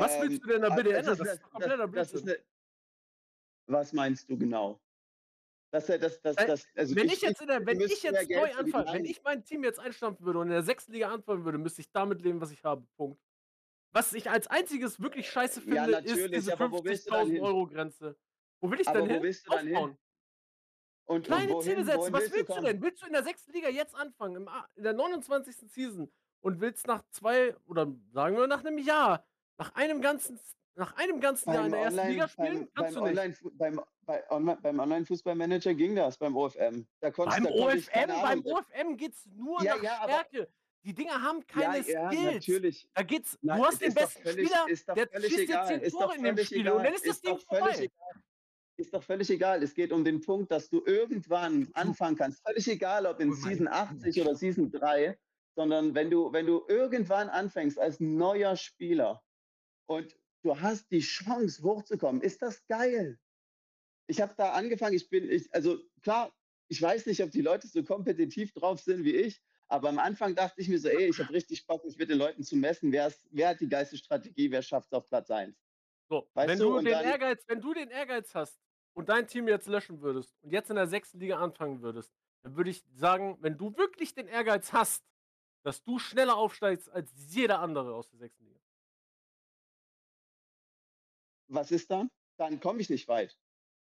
Was 0.00 0.14
Ähm, 0.16 0.22
willst 0.22 0.42
du 0.44 0.48
denn 0.48 0.62
da 0.62 0.68
ah, 0.68 0.74
bitte 0.74 0.94
ändern? 0.96 1.12
ist 1.12 1.18
Das 1.20 1.34
ist 1.34 1.42
kompletter 1.42 1.84
ist 1.84 1.90
Blödsinn. 2.12 2.36
Was 3.66 3.92
meinst 3.92 4.28
du 4.28 4.36
genau? 4.38 4.80
Das, 5.72 5.86
das, 5.86 6.20
das, 6.20 6.36
Äh, 6.36 6.46
das, 6.46 6.66
also 6.74 6.96
Wenn 6.96 7.08
ich 7.08 7.20
jetzt, 7.20 7.40
in 7.40 7.46
der, 7.46 7.64
wenn 7.64 7.80
ich 7.80 8.02
jetzt 8.02 8.28
neu 8.30 8.52
anfange, 8.54 8.92
wenn 8.92 9.04
ich 9.04 9.22
mein 9.22 9.44
Team 9.44 9.62
jetzt 9.62 9.78
einstampfen 9.78 10.26
würde 10.26 10.40
und 10.40 10.46
in 10.48 10.52
der 10.52 10.64
sechsten 10.64 10.92
Liga 10.92 11.10
anfangen 11.12 11.44
würde, 11.44 11.58
müsste 11.58 11.80
ich 11.82 11.92
damit 11.92 12.22
leben, 12.22 12.40
was 12.40 12.50
ich 12.50 12.64
habe. 12.64 12.84
Punkt. 12.96 13.20
Was 13.92 14.12
ich 14.12 14.28
als 14.30 14.46
einziges 14.48 15.00
wirklich 15.00 15.30
scheiße 15.30 15.60
Ja, 15.66 15.84
finde, 15.84 15.98
ist 15.98 16.06
natürlich, 16.08 16.30
diese 16.32 16.52
aber 16.54 16.72
wo 16.72 16.84
willst 16.84 17.06
du 17.06 17.10
dann 17.10 17.26
50.000 17.28 17.32
hin? 17.32 17.42
Euro 17.42 17.66
Grenze. 17.66 18.18
Wo 18.60 18.70
will 18.70 18.80
ich 18.80 18.88
Aber 18.88 19.00
denn 19.00 19.10
hin? 19.10 19.22
willst 19.22 19.46
du 19.46 19.50
dann 19.50 19.66
hin? 19.66 19.76
Aufbauen. 19.76 19.98
Und, 21.04 21.26
Kleine 21.26 21.52
wohin, 21.52 21.70
Ziele 21.70 21.84
setzen. 21.84 22.12
Was 22.12 22.20
willst 22.22 22.30
du 22.32 22.36
willst 22.36 22.56
du 22.56 22.62
denn? 22.62 22.82
Willst 22.82 23.02
du 23.02 23.06
in 23.06 23.12
der 23.12 23.22
sechsten 23.24 23.52
Liga 23.52 23.68
jetzt 23.68 23.94
anfangen, 23.94 24.36
im, 24.36 24.48
A- 24.48 24.68
in 24.74 24.82
der 24.84 24.92
29. 24.92 25.56
Season 25.70 26.12
und 26.40 26.60
willst 26.60 26.86
nach 26.86 27.02
zwei 27.10 27.56
oder 27.66 27.92
sagen 28.12 28.36
wir 28.36 28.46
nach 28.46 28.64
einem 28.64 28.78
Jahr, 28.78 29.24
nach 29.60 29.74
einem 29.74 30.00
ganzen, 30.00 30.40
nach 30.74 30.96
einem 30.96 31.20
ganzen 31.20 31.52
Jahr 31.52 31.66
in 31.66 31.72
der 31.72 31.80
ersten 31.82 31.98
Online, 31.98 32.12
Liga 32.14 32.28
spielen? 32.28 32.54
beim, 32.58 32.68
Kannst 32.74 32.94
beim 32.94 33.04
du 33.04 33.10
nicht. 33.10 33.44
Online, 33.44 33.58
beim, 33.58 33.80
bei, 34.06 34.30
Online, 34.30 34.58
beim 34.62 34.78
Online-Fußballmanager 34.80 35.74
ging 35.74 35.94
das, 35.96 36.16
beim 36.16 36.34
OFM. 36.34 36.86
Da 37.00 37.10
konnte, 37.10 37.34
Beim 37.34 37.44
da 37.44 37.50
OFM, 37.50 38.22
beim 38.22 38.44
OFM 38.46 38.96
geht's 38.96 39.26
nur 39.36 39.62
Ja, 39.62 39.76
nach 39.76 39.82
ja, 39.82 40.00
Stärke. 40.04 40.48
Die 40.82 40.94
Dinger 40.94 41.20
haben 41.20 41.46
keine 41.46 41.86
ja, 41.86 41.92
ja, 41.92 42.08
Skills. 42.10 42.34
natürlich. 42.34 42.88
Da 42.94 43.02
geht's, 43.02 43.38
Nein, 43.42 43.58
du 43.58 43.66
hast 43.66 43.74
es 43.74 43.78
den 43.80 43.94
besten 43.94 44.22
völlig- 44.22 44.48
Spieler, 44.48 44.66
der 44.94 45.20
schießt 45.20 45.38
dir 45.38 45.42
egal, 45.42 45.66
10 45.66 45.80
ist 45.82 45.92
doch 45.92 46.00
Tore 46.00 46.16
in 46.16 46.22
dem 46.24 46.38
Spiel 46.38 46.60
egal, 46.60 46.72
und 46.76 46.84
dann 46.84 46.94
ist 46.94 47.06
das 47.06 47.16
ist 47.16 47.26
doch 47.28 47.38
Ding 47.38 47.46
völlig 47.48 47.64
vorbei. 47.64 47.84
egal. 47.84 48.22
Ist 48.78 48.94
doch 48.94 49.02
völlig 49.02 49.28
egal. 49.30 49.62
Es 49.62 49.74
geht 49.74 49.92
um 49.92 50.04
den 50.04 50.22
Punkt, 50.22 50.50
dass 50.50 50.70
du 50.70 50.82
irgendwann 50.86 51.68
anfangen 51.74 52.16
kannst. 52.16 52.42
Völlig 52.46 52.66
egal, 52.66 53.04
ob 53.04 53.20
in 53.20 53.30
Oh 53.30 53.34
Season 53.34 53.68
80 53.68 54.22
oder 54.22 54.34
Season 54.34 54.70
3, 54.70 55.18
sondern 55.54 55.94
wenn 55.94 56.08
du, 56.10 56.32
wenn 56.32 56.46
du 56.46 56.64
irgendwann 56.66 57.28
anfängst 57.28 57.78
als 57.78 58.00
neuer 58.00 58.56
Spieler 58.56 59.22
und 59.90 60.16
du 60.42 60.58
hast 60.60 60.88
die 60.92 61.00
Chance 61.00 61.62
hochzukommen, 61.64 62.22
ist 62.22 62.40
das 62.42 62.64
geil. 62.68 63.18
Ich 64.06 64.20
habe 64.20 64.32
da 64.36 64.52
angefangen, 64.52 64.94
ich 64.94 65.08
bin, 65.10 65.28
ich, 65.28 65.52
also 65.52 65.78
klar, 66.02 66.32
ich 66.68 66.80
weiß 66.80 67.06
nicht, 67.06 67.20
ob 67.24 67.32
die 67.32 67.40
Leute 67.42 67.66
so 67.66 67.82
kompetitiv 67.82 68.52
drauf 68.52 68.80
sind 68.80 69.02
wie 69.04 69.16
ich, 69.16 69.42
aber 69.66 69.88
am 69.88 69.98
Anfang 69.98 70.36
dachte 70.36 70.60
ich 70.60 70.68
mir 70.68 70.78
so, 70.78 70.88
ey, 70.88 71.08
ich 71.08 71.18
habe 71.18 71.32
richtig 71.32 71.66
Bock, 71.66 71.84
mich 71.84 71.98
mit 71.98 72.08
den 72.08 72.18
Leuten 72.18 72.44
zu 72.44 72.54
messen. 72.56 72.92
Wer, 72.92 73.08
ist, 73.08 73.26
wer 73.32 73.48
hat 73.48 73.60
die 73.60 73.68
geilste 73.68 73.96
Strategie, 73.96 74.48
wer 74.52 74.62
schafft 74.62 74.86
es 74.86 74.92
auf 74.92 75.08
Platz 75.08 75.28
1? 75.30 75.56
So, 76.08 76.28
Weißt 76.34 76.48
wenn 76.48 76.58
du, 76.60 76.70
du 76.78 76.84
den 76.84 76.92
dann- 76.92 77.04
Ehrgeiz, 77.04 77.44
wenn 77.48 77.60
du 77.60 77.74
den 77.74 77.90
Ehrgeiz 77.90 78.32
hast 78.34 78.60
und 78.94 79.08
dein 79.08 79.26
Team 79.26 79.48
jetzt 79.48 79.66
löschen 79.66 80.00
würdest 80.00 80.36
und 80.42 80.52
jetzt 80.52 80.70
in 80.70 80.76
der 80.76 80.86
sechsten 80.86 81.18
Liga 81.18 81.38
anfangen 81.40 81.82
würdest, 81.82 82.12
dann 82.42 82.56
würde 82.56 82.70
ich 82.70 82.84
sagen, 82.94 83.38
wenn 83.40 83.58
du 83.58 83.76
wirklich 83.76 84.14
den 84.14 84.28
Ehrgeiz 84.28 84.72
hast, 84.72 85.04
dass 85.64 85.82
du 85.82 85.98
schneller 85.98 86.36
aufsteigst 86.36 86.88
als 86.88 87.10
jeder 87.28 87.58
andere 87.58 87.92
aus 87.94 88.08
der 88.10 88.18
sechsten 88.20 88.44
Liga. 88.46 88.59
Was 91.50 91.70
ist 91.70 91.90
dann? 91.90 92.10
Dann 92.36 92.60
komme 92.60 92.80
ich 92.80 92.88
nicht 92.90 93.06
weit. 93.08 93.36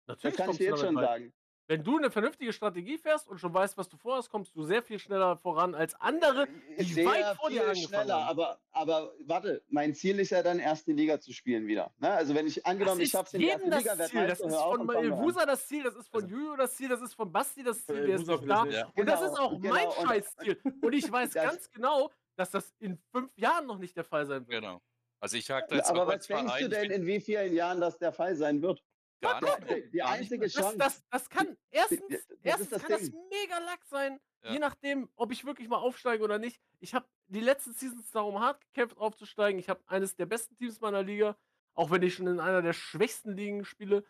Das 0.06 0.16
Natürlich 0.18 0.36
kann 0.36 0.44
ich 0.44 0.46
kommst 0.48 0.60
dir 0.60 0.70
du 0.70 0.76
jetzt 0.76 0.84
schon 0.84 0.96
weit. 0.96 1.04
sagen. 1.04 1.32
Wenn 1.68 1.82
du 1.82 1.96
eine 1.98 2.12
vernünftige 2.12 2.52
Strategie 2.52 2.96
fährst 2.96 3.26
und 3.26 3.38
schon 3.40 3.52
weißt, 3.52 3.76
was 3.76 3.88
du 3.88 3.96
vorhast, 3.96 4.30
kommst 4.30 4.54
du 4.54 4.62
sehr 4.62 4.84
viel 4.84 5.00
schneller 5.00 5.36
voran 5.36 5.74
als 5.74 5.94
andere, 6.00 6.46
die 6.78 6.84
Sehr 6.84 7.06
weit 7.06 7.36
vor 7.36 7.50
dir 7.50 7.62
angefangen 7.66 7.88
schneller, 7.88 8.14
haben. 8.24 8.28
aber, 8.38 8.60
aber 8.70 9.12
warte, 9.24 9.64
mein 9.66 9.92
Ziel 9.92 10.20
ist 10.20 10.30
ja 10.30 10.44
dann, 10.44 10.60
erste 10.60 10.92
Liga 10.92 11.18
zu 11.18 11.32
spielen 11.32 11.66
wieder. 11.66 11.92
Ne? 11.98 12.08
Also 12.12 12.36
wenn 12.36 12.46
ich 12.46 12.64
angenommen, 12.64 13.00
das 13.00 13.06
ich 13.06 13.10
schaffe 13.10 13.30
ist 13.30 13.34
in 13.34 13.40
die 13.40 13.46
jedem 13.46 13.72
erste 13.72 13.72
das 13.72 13.82
Liga, 13.82 13.98
werd 13.98 14.10
Ziel. 14.10 14.26
Das 14.28 14.40
ist 14.40 14.54
von. 14.54 15.04
Ilvusa 15.04 15.44
das 15.46 15.66
Ziel, 15.66 15.82
das 15.82 15.96
ist 15.96 16.08
von 16.08 16.22
Also- 16.22 16.36
Juju 16.36 16.56
das 16.56 16.76
Ziel, 16.76 16.88
das 16.88 17.00
ist 17.02 17.14
von 17.14 17.32
Basti 17.32 17.64
das 17.64 17.84
Ziel, 17.84 17.96
Äh, 17.96 18.06
der 18.06 18.14
ist 18.16 18.26
nicht 18.28 18.48
da. 18.48 18.64
nicht. 18.64 18.86
Und 18.96 19.06
das 19.08 19.20
ist 19.22 19.30
Genau, 19.30 19.40
auch 19.42 19.50
mein 19.58 19.60
genau, 19.62 19.98
und- 19.98 20.06
Scheißziel. 20.08 20.60
Und 20.82 20.92
ich 20.92 21.10
weiß 21.12 21.32
Das- 21.32 21.44
ganz 21.50 21.70
genau, 21.72 22.12
dass 22.36 22.52
das 22.52 22.72
in 22.78 22.96
fünf 23.10 23.36
Jahren 23.36 23.66
noch 23.66 23.78
nicht 23.78 23.96
der 23.96 24.04
Fall 24.04 24.24
sein 24.24 24.46
wird. 24.46 24.60
Genau. 24.60 24.80
Also 25.26 25.38
ich 25.38 25.50
hake 25.50 25.66
da 25.68 25.76
jetzt 25.76 25.90
Aber 25.90 26.06
was 26.06 26.24
denkst 26.28 26.58
du 26.60 26.68
denn, 26.68 26.90
in 26.92 27.04
wie 27.04 27.20
vielen 27.20 27.52
Jahren 27.52 27.80
das 27.80 27.98
der 27.98 28.12
Fall 28.12 28.36
sein 28.36 28.62
wird? 28.62 28.80
gar 29.20 29.40
nicht 29.40 29.58
die, 29.68 29.90
die 29.90 29.98
Gar 29.98 30.18
nicht 30.18 30.32
einzige 30.32 30.38
mehr. 30.38 30.48
Das, 30.48 30.54
Chance. 30.54 30.78
das, 30.78 31.04
das 31.10 31.28
kann 31.28 31.56
erstens, 31.70 32.00
das 32.08 32.20
ist 32.20 32.38
erstens 32.44 32.68
das 32.70 32.82
kann 32.82 32.90
das 32.92 33.00
Ding. 33.10 33.14
mega 33.28 33.58
Lack 33.58 33.84
sein, 33.86 34.20
Ja. 34.44 34.52
je 34.52 34.58
nachdem, 34.60 35.08
ob 35.16 35.32
ich 35.32 35.44
wirklich 35.44 35.68
mal 35.68 35.78
aufsteige 35.78 36.22
oder 36.22 36.38
nicht. 36.38 36.60
Ich 36.78 36.94
habe 36.94 37.08
die 37.26 37.40
letzten 37.40 37.72
Seasons 37.72 38.08
darum 38.12 38.38
hart 38.38 38.60
gekämpft, 38.60 38.96
aufzusteigen. 38.98 39.58
Ich 39.58 39.68
habe 39.68 39.82
eines 39.88 40.14
der 40.14 40.26
besten 40.26 40.56
Teams 40.56 40.80
meiner 40.80 41.02
Liga, 41.02 41.36
auch 41.74 41.90
wenn 41.90 42.02
ich 42.04 42.14
schon 42.14 42.28
in 42.28 42.38
einer 42.38 42.62
der 42.62 42.72
schwächsten 42.72 43.32
Ligen 43.32 43.64
spiele. 43.64 44.04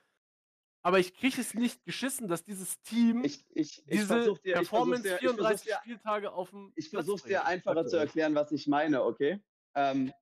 Aber 0.83 0.99
ich 0.99 1.15
kriege 1.15 1.41
es 1.41 1.55
nicht 1.55 1.83
geschissen, 1.85 2.29
dass 2.29 2.45
dieses 2.45 2.83
Team 2.83 3.25
ich, 3.25 3.45
ich, 3.55 3.79
ich 3.79 3.85
diese 3.87 4.35
dir, 4.45 4.53
Performance 4.55 5.03
dir, 5.03 5.15
ich 5.15 5.21
versuch's 5.21 5.63
34 5.63 5.67
dir, 5.67 5.79
Spieltage 5.81 6.33
auf 6.33 6.51
dem 6.51 6.73
ich 6.77 6.91
bringt. 6.91 7.25
dir 7.27 7.45
einfacher 7.47 7.87
zu 7.87 7.97
erklären, 7.97 8.35
was 8.35 8.53
ich 8.53 8.67
meine, 8.67 9.03
okay? 9.03 9.41
Ähm, 9.75 10.13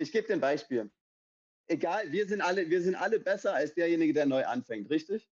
ich 0.00 0.12
gebe 0.12 0.26
dir 0.26 0.34
ein 0.34 0.40
Beispiel. 0.40 0.90
Egal, 1.68 2.10
wir 2.10 2.26
sind 2.26 2.40
alle, 2.40 2.68
wir 2.68 2.82
sind 2.82 2.96
alle 2.96 3.20
besser 3.20 3.54
als 3.54 3.74
derjenige, 3.74 4.12
der 4.12 4.26
neu 4.26 4.44
anfängt, 4.44 4.90
richtig? 4.90 5.30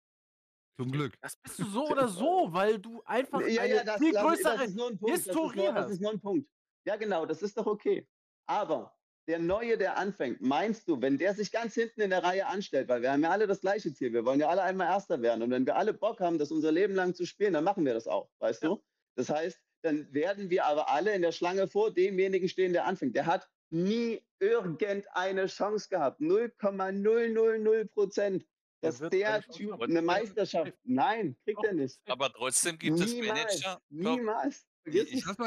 Zum 0.78 0.92
Glück. 0.92 1.14
Das 1.20 1.36
bist 1.36 1.58
du 1.58 1.64
so 1.64 1.86
oder 1.90 2.08
so, 2.08 2.48
weil 2.50 2.78
du 2.78 3.02
einfach 3.04 3.40
Ja, 3.40 3.62
eine 3.62 3.76
ja, 3.76 3.84
das, 3.84 3.98
viel 3.98 4.12
größere 4.12 4.58
das 4.58 4.68
ist 4.68 4.76
nur 4.76 4.90
ein 4.90 4.98
Punkt. 4.98 5.12
Das 5.12 5.20
ist 5.20 5.26
Historie 5.26 5.56
nur, 5.56 5.72
das 5.72 5.90
ist 5.90 6.00
nur 6.00 6.12
ein 6.12 6.20
Punkt. 6.20 6.48
Ja, 6.86 6.96
genau, 6.96 7.26
das 7.26 7.42
ist 7.42 7.56
doch 7.58 7.66
okay. 7.66 8.06
Aber 8.46 8.94
der 9.26 9.38
Neue, 9.38 9.76
der 9.76 9.98
anfängt, 9.98 10.40
meinst 10.40 10.88
du, 10.88 11.02
wenn 11.02 11.18
der 11.18 11.34
sich 11.34 11.50
ganz 11.50 11.74
hinten 11.74 12.00
in 12.00 12.10
der 12.10 12.22
Reihe 12.22 12.46
anstellt, 12.46 12.88
weil 12.88 13.02
wir 13.02 13.12
haben 13.12 13.22
ja 13.22 13.30
alle 13.30 13.46
das 13.46 13.60
gleiche 13.60 13.92
Ziel, 13.92 14.12
wir 14.12 14.24
wollen 14.24 14.40
ja 14.40 14.48
alle 14.48 14.62
einmal 14.62 14.86
Erster 14.86 15.20
werden 15.20 15.42
und 15.42 15.50
wenn 15.50 15.66
wir 15.66 15.76
alle 15.76 15.92
Bock 15.92 16.20
haben, 16.20 16.38
das 16.38 16.50
unser 16.50 16.72
Leben 16.72 16.94
lang 16.94 17.14
zu 17.14 17.26
spielen, 17.26 17.52
dann 17.52 17.64
machen 17.64 17.84
wir 17.84 17.92
das 17.92 18.06
auch, 18.06 18.30
weißt 18.38 18.62
du? 18.62 18.82
Das 19.16 19.28
heißt, 19.28 19.60
dann 19.82 20.12
werden 20.14 20.48
wir 20.50 20.64
aber 20.64 20.88
alle 20.88 21.12
in 21.14 21.22
der 21.22 21.32
Schlange 21.32 21.68
vor 21.68 21.92
demjenigen 21.92 22.48
stehen, 22.48 22.72
der 22.72 22.86
anfängt. 22.86 23.16
Der 23.16 23.26
hat 23.26 23.48
nie 23.70 24.22
irgendeine 24.40 25.46
Chance 25.46 25.88
gehabt. 25.88 26.20
0,000 26.20 27.90
Prozent. 27.92 28.44
Dass 28.80 29.00
der 29.00 29.42
Typ 29.42 29.72
haben. 29.72 29.82
eine 29.82 30.02
Meisterschaft. 30.02 30.72
Nein, 30.84 31.36
kriegt 31.42 31.58
Doch, 31.58 31.64
er 31.64 31.72
nicht. 31.74 31.98
Aber 32.06 32.32
trotzdem 32.32 32.78
gibt 32.78 33.00
es 33.00 33.12
Niemals. 33.12 33.28
Manager. 33.64 33.82
Glaub, 33.90 34.18
Niemals. 34.18 34.66
Vergiss 34.84 35.08
Ich- 35.10 35.26
es. 35.26 35.26
Jetzt 35.26 35.38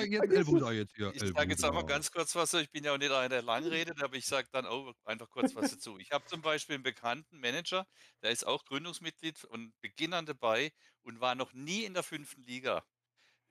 jetzt 0.73 0.95
hier. 0.95 1.13
Sage 1.33 1.49
jetzt 1.51 1.63
auch 1.63 1.71
mal 1.71 1.77
Elbuda. 1.79 1.93
ganz 1.93 2.11
kurz 2.11 2.35
was. 2.35 2.53
Ich 2.55 2.69
bin 2.71 2.83
ja 2.83 2.93
auch 2.93 2.97
nicht 2.97 3.09
einer, 3.11 3.29
der 3.29 3.41
lang 3.41 3.65
redet, 3.65 4.03
aber 4.03 4.15
ich 4.17 4.25
sage 4.25 4.49
dann 4.51 4.65
auch 4.65 4.93
einfach 5.05 5.29
kurz 5.29 5.55
was 5.55 5.71
dazu. 5.71 5.97
Ich 5.97 6.11
habe 6.11 6.25
zum 6.25 6.41
Beispiel 6.41 6.73
einen 6.75 6.83
bekannten 6.83 7.39
Manager, 7.39 7.87
der 8.21 8.31
ist 8.31 8.45
auch 8.45 8.65
Gründungsmitglied 8.65 9.45
und 9.45 9.71
Beginnern 9.79 10.25
dabei 10.25 10.73
und 11.03 11.21
war 11.21 11.33
noch 11.35 11.53
nie 11.53 11.85
in 11.85 11.93
der 11.93 12.03
fünften 12.03 12.43
Liga. 12.43 12.83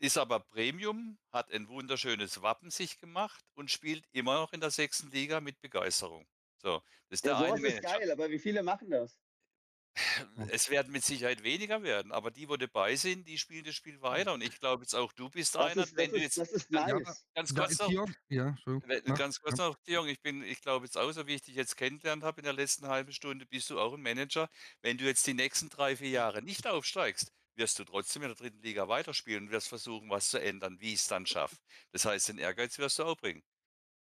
Ist 0.00 0.18
aber 0.18 0.40
Premium, 0.40 1.18
hat 1.30 1.52
ein 1.52 1.68
wunderschönes 1.68 2.42
Wappen 2.42 2.70
sich 2.70 2.98
gemacht 2.98 3.44
und 3.54 3.70
spielt 3.70 4.06
immer 4.12 4.34
noch 4.40 4.52
in 4.52 4.60
der 4.60 4.70
sechsten 4.72 5.10
Liga 5.12 5.40
mit 5.40 5.60
Begeisterung. 5.60 6.26
So, 6.58 6.82
das 7.08 7.18
ist 7.18 7.26
der 7.26 7.36
Ja, 7.36 7.38
eine 7.38 7.60
sowas 7.60 7.62
ist 7.64 7.80
Manager. 7.80 7.80
geil, 7.80 8.10
aber 8.10 8.30
wie 8.30 8.38
viele 8.38 8.62
machen 8.62 8.90
das? 8.90 9.18
Es 10.52 10.70
werden 10.70 10.92
mit 10.92 11.04
Sicherheit 11.04 11.42
weniger 11.42 11.82
werden, 11.82 12.12
aber 12.12 12.30
die, 12.30 12.48
wo 12.48 12.56
dabei 12.56 12.96
sind, 12.96 13.26
die 13.28 13.38
spielen 13.38 13.64
das 13.64 13.74
Spiel 13.74 14.00
weiter. 14.02 14.32
Und 14.34 14.42
ich 14.42 14.58
glaube 14.60 14.82
jetzt 14.84 14.94
auch, 14.94 15.12
du 15.12 15.30
bist 15.30 15.56
Das 15.56 15.76
einer, 15.76 15.76
ist, 15.76 15.96
das 15.96 15.96
wenn 15.96 16.12
du 16.12 16.20
ist, 16.20 16.22
jetzt 16.22 16.36
das 16.36 16.52
ist 16.52 16.70
Ja, 16.86 16.96
aber 16.96 17.00
nice. 17.04 17.26
ganz 17.34 17.54
kurz 17.54 17.70
ist 17.70 17.80
noch, 17.80 17.94
ja, 18.28 18.54
Ganz 19.14 19.40
kurz 19.40 19.56
ja. 19.56 19.58
noch, 19.58 19.76
Jung, 19.86 20.08
ich 20.08 20.20
bin, 20.22 20.42
ich 20.42 20.60
glaube 20.62 20.86
jetzt 20.86 20.96
auch, 20.98 21.10
so 21.12 21.26
wie 21.26 21.34
ich 21.34 21.42
dich 21.42 21.54
jetzt 21.54 21.76
kennengelernt 21.76 22.22
habe 22.24 22.40
in 22.40 22.44
der 22.44 22.52
letzten 22.52 22.88
halben 22.88 23.12
Stunde, 23.12 23.46
bist 23.46 23.70
du 23.70 23.78
auch 23.80 23.94
ein 23.94 24.02
Manager. 24.02 24.48
Wenn 24.82 24.98
du 24.98 25.04
jetzt 25.04 25.26
die 25.26 25.34
nächsten 25.34 25.68
drei, 25.68 25.96
vier 25.96 26.10
Jahre 26.10 26.42
nicht 26.42 26.66
aufsteigst, 26.66 27.32
wirst 27.60 27.78
du 27.78 27.84
trotzdem 27.84 28.22
in 28.22 28.28
der 28.30 28.36
dritten 28.36 28.62
Liga 28.62 28.88
weiterspielen 28.88 29.44
und 29.46 29.52
wirst 29.52 29.68
versuchen, 29.68 30.10
was 30.10 30.30
zu 30.30 30.40
ändern, 30.40 30.80
wie 30.80 30.94
ich 30.94 31.00
es 31.00 31.08
dann 31.08 31.26
schaffe. 31.26 31.58
Das 31.92 32.04
heißt, 32.06 32.28
den 32.30 32.38
Ehrgeiz 32.38 32.78
wirst 32.78 32.98
du 32.98 33.04
auch 33.04 33.16
bringen. 33.16 33.42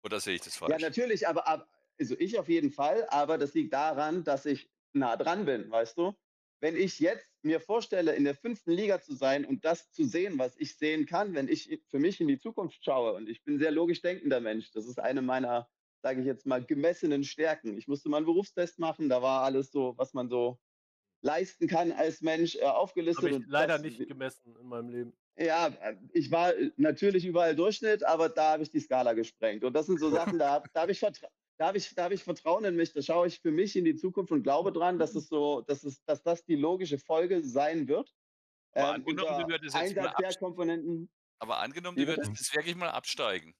Oder 0.04 0.20
sehe 0.22 0.36
ich 0.36 0.42
das 0.42 0.58
Ja, 0.66 0.78
falsch? 0.78 0.80
natürlich, 0.80 1.28
aber, 1.28 1.48
aber 1.48 1.68
also 2.00 2.16
ich 2.20 2.38
auf 2.40 2.50
jeden 2.50 2.72
Fall, 2.72 3.06
aber 3.10 3.38
das 3.38 3.54
liegt 3.54 3.74
daran, 3.74 4.24
dass 4.24 4.46
ich 4.46 4.72
nah 4.94 5.16
dran 5.18 5.46
bin, 5.46 5.70
weißt 5.72 5.98
du? 5.98 6.14
Wenn 6.60 6.76
ich 6.76 7.00
jetzt 7.00 7.28
mir 7.44 7.60
vorstelle, 7.60 8.16
in 8.16 8.24
der 8.24 8.36
fünften 8.36 8.72
Liga 8.72 9.02
zu 9.02 9.16
sein 9.16 9.46
und 9.46 9.66
das 9.66 9.92
zu 9.92 10.04
sehen, 10.04 10.38
was 10.38 10.56
ich 10.58 10.78
sehen 10.78 11.08
kann, 11.08 11.34
wenn 11.34 11.48
ich 11.48 11.82
für 11.90 11.98
mich 12.00 12.22
in 12.22 12.28
die 12.28 12.38
Zukunft 12.38 12.84
schaue, 12.84 13.14
und 13.14 13.28
ich 13.30 13.44
bin 13.44 13.56
ein 13.56 13.60
sehr 13.60 13.72
logisch 13.72 14.02
denkender 14.02 14.40
Mensch, 14.42 14.72
das 14.72 14.86
ist 14.86 15.00
eine 15.00 15.24
meiner, 15.24 15.70
sage 16.04 16.22
ich 16.22 16.28
jetzt 16.28 16.46
mal, 16.46 16.64
gemessenen 16.64 17.24
Stärken. 17.24 17.78
Ich 17.78 17.88
musste 17.88 18.10
mal 18.10 18.18
einen 18.18 18.28
Berufstest 18.28 18.78
machen, 18.78 19.10
da 19.10 19.22
war 19.24 19.44
alles 19.44 19.72
so, 19.72 19.98
was 19.98 20.14
man 20.14 20.30
so 20.30 20.60
leisten 21.22 21.68
kann 21.68 21.92
als 21.92 22.22
Mensch, 22.22 22.56
äh, 22.56 22.64
aufgelistet. 22.64 23.24
Habe 23.26 23.30
ich 23.30 23.36
und 23.46 23.48
leider 23.50 23.74
das, 23.74 23.82
nicht 23.84 24.08
gemessen 24.08 24.56
in 24.56 24.68
meinem 24.68 24.90
Leben. 24.90 25.14
Ja, 25.38 25.68
äh, 25.68 25.96
ich 26.14 26.32
war 26.32 26.56
äh, 26.56 26.72
natürlich 26.78 27.26
überall 27.26 27.56
Durchschnitt, 27.56 28.04
aber 28.04 28.30
da 28.30 28.54
habe 28.54 28.64
ich 28.64 28.70
die 28.72 28.80
Skala 28.80 29.14
gesprengt. 29.14 29.64
Und 29.64 29.74
das 29.74 29.86
sind 29.88 30.00
so 30.00 30.10
Sachen, 30.10 30.40
da, 30.40 30.62
da 30.74 30.82
habe 30.82 30.92
ich, 30.92 31.00
Vertra 31.00 31.28
da 31.58 31.68
hab 31.68 31.76
ich, 31.76 31.94
da 31.94 32.06
hab 32.06 32.12
ich 32.12 32.24
Vertrauen 32.24 32.66
in 32.66 32.76
mich, 32.76 32.92
da 32.94 33.02
schaue 33.04 33.28
ich 33.28 33.40
für 33.40 33.52
mich 33.52 33.76
in 33.76 33.86
die 33.86 33.96
Zukunft 33.96 34.32
und 34.32 34.42
glaube 34.44 34.72
dran, 34.72 34.98
dass 34.98 35.14
es 35.16 35.28
so, 35.28 35.62
dass, 35.62 35.84
es, 35.84 36.04
dass 36.06 36.24
das 36.24 36.44
die 36.44 36.56
logische 36.56 36.98
Folge 36.98 37.44
sein 37.44 37.88
wird. 37.88 38.16
Aber 38.74 38.94
Ähm, 38.96 38.96
angenommen, 38.96 39.38
du 39.38 39.48
würdest 39.48 39.76
jetzt 39.76 39.96
mal 39.96 40.08
Einsatz 40.08 40.16
der 40.18 40.28
abs- 40.28 40.40
Komponenten. 40.40 41.12
Aber 41.40 41.60
angenommen, 41.60 41.98
Wie 41.98 42.06
du 42.06 42.08
bitte? 42.16 42.22
würdest 42.28 42.42
jetzt 42.42 42.56
wirklich 42.56 42.76
mal 42.76 42.90
absteigen. 42.90 43.54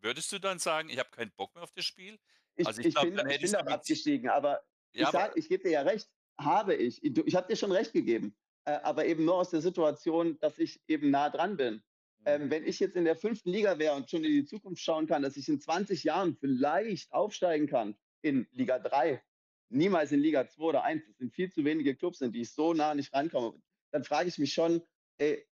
Würdest 0.00 0.32
du 0.32 0.38
dann 0.38 0.58
sagen, 0.58 0.88
ich 0.88 0.98
habe 0.98 1.10
keinen 1.10 1.32
Bock 1.32 1.54
mehr 1.54 1.64
auf 1.64 1.72
das 1.72 1.84
Spiel? 1.84 2.18
Ich, 2.56 2.66
Also 2.66 2.80
ich 2.80 2.88
ich, 2.88 2.94
glaub, 2.94 3.04
bin, 3.06 3.16
dann 3.16 3.26
ich 3.30 3.40
bin 3.40 3.54
abgestiegen, 3.54 4.28
aber 4.30 4.62
Ja, 4.94 5.06
ich, 5.06 5.12
sag, 5.12 5.36
ich 5.36 5.48
gebe 5.48 5.62
dir 5.64 5.70
ja 5.70 5.82
recht, 5.82 6.10
habe 6.44 6.74
ich. 6.74 7.02
Ich, 7.02 7.34
habe 7.34 7.48
dir 7.48 7.56
schon 7.56 7.72
recht 7.72 7.92
gegeben, 7.92 8.34
äh, 8.64 8.72
aber 8.82 9.06
eben 9.06 9.24
nur 9.24 9.36
aus 9.36 9.50
der 9.50 9.60
Situation, 9.60 10.38
dass 10.40 10.58
ich 10.58 10.80
eben 10.88 11.10
nah 11.10 11.30
dran 11.30 11.56
bin. 11.56 11.82
Ähm, 12.24 12.50
wenn 12.50 12.64
ich 12.64 12.78
jetzt 12.78 12.94
in 12.94 13.04
der 13.04 13.16
fünften 13.16 13.50
Liga 13.50 13.78
wäre 13.78 13.96
und 13.96 14.08
schon 14.08 14.22
in 14.22 14.30
die 14.30 14.44
Zukunft 14.44 14.80
schauen 14.80 15.06
kann, 15.06 15.22
dass 15.22 15.36
ich 15.36 15.48
in 15.48 15.60
20 15.60 16.04
Jahren 16.04 16.36
vielleicht 16.36 17.12
aufsteigen 17.12 17.66
kann 17.66 17.96
in 18.22 18.46
Liga 18.52 18.78
3, 18.78 19.20
niemals 19.70 20.12
in 20.12 20.20
Liga 20.20 20.46
2 20.46 20.62
oder 20.62 20.84
1, 20.84 21.02
es 21.08 21.18
sind 21.18 21.34
viel 21.34 21.50
zu 21.50 21.64
wenige 21.64 21.96
Clubs, 21.96 22.20
in 22.20 22.30
die 22.30 22.42
ich 22.42 22.52
so 22.52 22.74
nah 22.74 22.94
nicht 22.94 23.12
rankomme, 23.12 23.60
dann 23.90 24.04
frage 24.04 24.28
ich 24.28 24.38
mich 24.38 24.52
schon, 24.52 24.82
ey, 25.18 25.44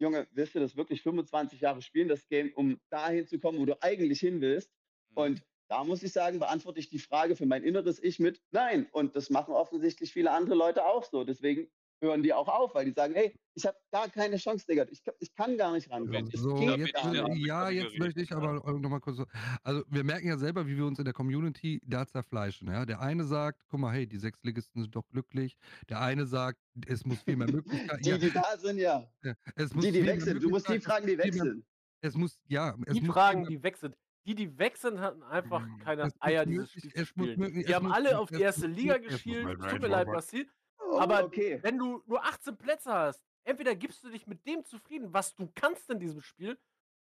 Junge, 0.00 0.26
willst 0.32 0.56
du 0.56 0.60
das 0.60 0.76
wirklich 0.76 1.02
25 1.02 1.60
Jahre 1.60 1.80
spielen, 1.80 2.08
das 2.08 2.26
Game, 2.26 2.52
um 2.54 2.80
dahin 2.90 3.28
zu 3.28 3.38
kommen, 3.38 3.58
wo 3.60 3.64
du 3.64 3.80
eigentlich 3.80 4.18
hin 4.18 4.40
willst? 4.40 4.72
Mhm. 5.10 5.16
Und 5.16 5.42
da 5.74 5.82
muss 5.82 6.04
ich 6.04 6.12
sagen, 6.12 6.38
beantworte 6.38 6.78
ich 6.78 6.88
die 6.88 7.00
Frage 7.00 7.34
für 7.34 7.46
mein 7.46 7.64
inneres 7.64 8.00
Ich 8.00 8.20
mit 8.20 8.40
Nein. 8.52 8.86
Und 8.92 9.16
das 9.16 9.28
machen 9.28 9.54
offensichtlich 9.54 10.12
viele 10.12 10.30
andere 10.30 10.54
Leute 10.54 10.84
auch 10.84 11.04
so. 11.04 11.24
Deswegen 11.24 11.66
hören 12.00 12.22
die 12.22 12.32
auch 12.32 12.46
auf, 12.46 12.76
weil 12.76 12.84
die 12.84 12.92
sagen, 12.92 13.14
hey, 13.14 13.34
ich 13.54 13.66
habe 13.66 13.76
gar 13.90 14.08
keine 14.08 14.36
Chance, 14.36 14.66
Digga. 14.68 14.86
Ich, 14.90 15.02
ich 15.18 15.34
kann 15.34 15.56
gar 15.56 15.72
nicht 15.72 15.90
rankommen. 15.90 16.30
So, 16.32 16.56
jetzt, 16.58 16.94
gar 16.94 17.12
ja 17.12 17.26
nicht. 17.26 17.44
ja, 17.44 17.70
jetzt 17.70 17.98
möchte 17.98 18.20
ich 18.20 18.30
aber 18.30 18.52
nochmal 18.78 19.00
kurz 19.00 19.16
so. 19.16 19.26
Also, 19.64 19.82
wir 19.88 20.04
merken 20.04 20.28
ja 20.28 20.38
selber, 20.38 20.68
wie 20.68 20.76
wir 20.76 20.86
uns 20.86 21.00
in 21.00 21.04
der 21.06 21.14
Community 21.14 21.80
da 21.84 22.06
zerfleischen. 22.06 22.68
Ja? 22.68 22.86
Der 22.86 23.00
eine 23.00 23.24
sagt, 23.24 23.64
guck 23.68 23.80
mal, 23.80 23.92
hey, 23.92 24.06
die 24.06 24.18
Sechsligisten 24.18 24.82
sind 24.82 24.94
doch 24.94 25.08
glücklich. 25.08 25.56
Der 25.88 26.00
eine 26.00 26.26
sagt, 26.26 26.60
es 26.86 27.04
muss 27.04 27.20
viel 27.22 27.36
mehr 27.36 27.50
Möglichkeiten. 27.50 28.02
Die, 28.02 28.10
ja, 28.10 28.18
die 28.18 28.30
da 28.30 28.56
sind, 28.58 28.78
ja. 28.78 29.10
ja, 29.24 29.34
es 29.56 29.74
muss 29.74 29.84
Die, 29.84 29.90
die 29.90 30.20
sind. 30.20 30.40
Du 30.40 30.50
musst 30.50 30.68
die 30.68 30.78
fragen, 30.78 31.06
die 31.08 31.32
sind. 31.32 31.64
Es 32.00 32.14
muss, 32.14 32.38
ja, 32.46 32.76
es 32.86 32.94
Die 32.94 33.00
muss 33.00 33.14
Fragen, 33.14 33.46
die 33.46 33.58
sind. 33.58 33.96
Die, 34.26 34.34
die 34.34 34.58
weg 34.58 34.76
sind, 34.76 35.00
hatten 35.00 35.22
einfach 35.22 35.60
Mm, 35.60 35.78
keine 35.80 36.02
es 36.04 36.14
Eier, 36.20 36.46
dieses 36.46 36.74
möglich- 36.74 36.80
Spiel 36.82 36.92
zu 36.92 37.06
spielen. 37.06 37.38
möglich- 37.40 37.66
Die 37.66 37.74
haben 37.74 37.92
alle 37.92 38.18
auf 38.18 38.28
die 38.30 38.40
erste 38.40 38.66
Liga. 38.66 38.94
Right, 38.94 39.70
Tut 39.70 39.82
mir 39.82 39.88
leid. 39.88 40.06
Basti. 40.06 40.48
Oh, 40.78 40.98
Aber 40.98 41.24
okay. 41.24 41.58
wenn 41.62 41.76
du 41.78 42.02
nur 42.06 42.24
18 42.24 42.56
Plätze 42.56 42.92
hast, 42.92 43.22
entweder 43.44 43.74
gibst 43.74 44.02
du 44.02 44.08
dich 44.10 44.26
mit 44.26 44.46
dem 44.46 44.64
zufrieden, 44.64 45.12
was 45.12 45.34
du 45.34 45.50
kannst 45.54 45.90
in 45.90 45.98
diesem 46.00 46.20
Spiel, 46.22 46.58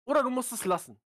oder 0.05 0.23
du 0.23 0.29
musst 0.31 0.51
es 0.51 0.65
lassen. 0.65 0.99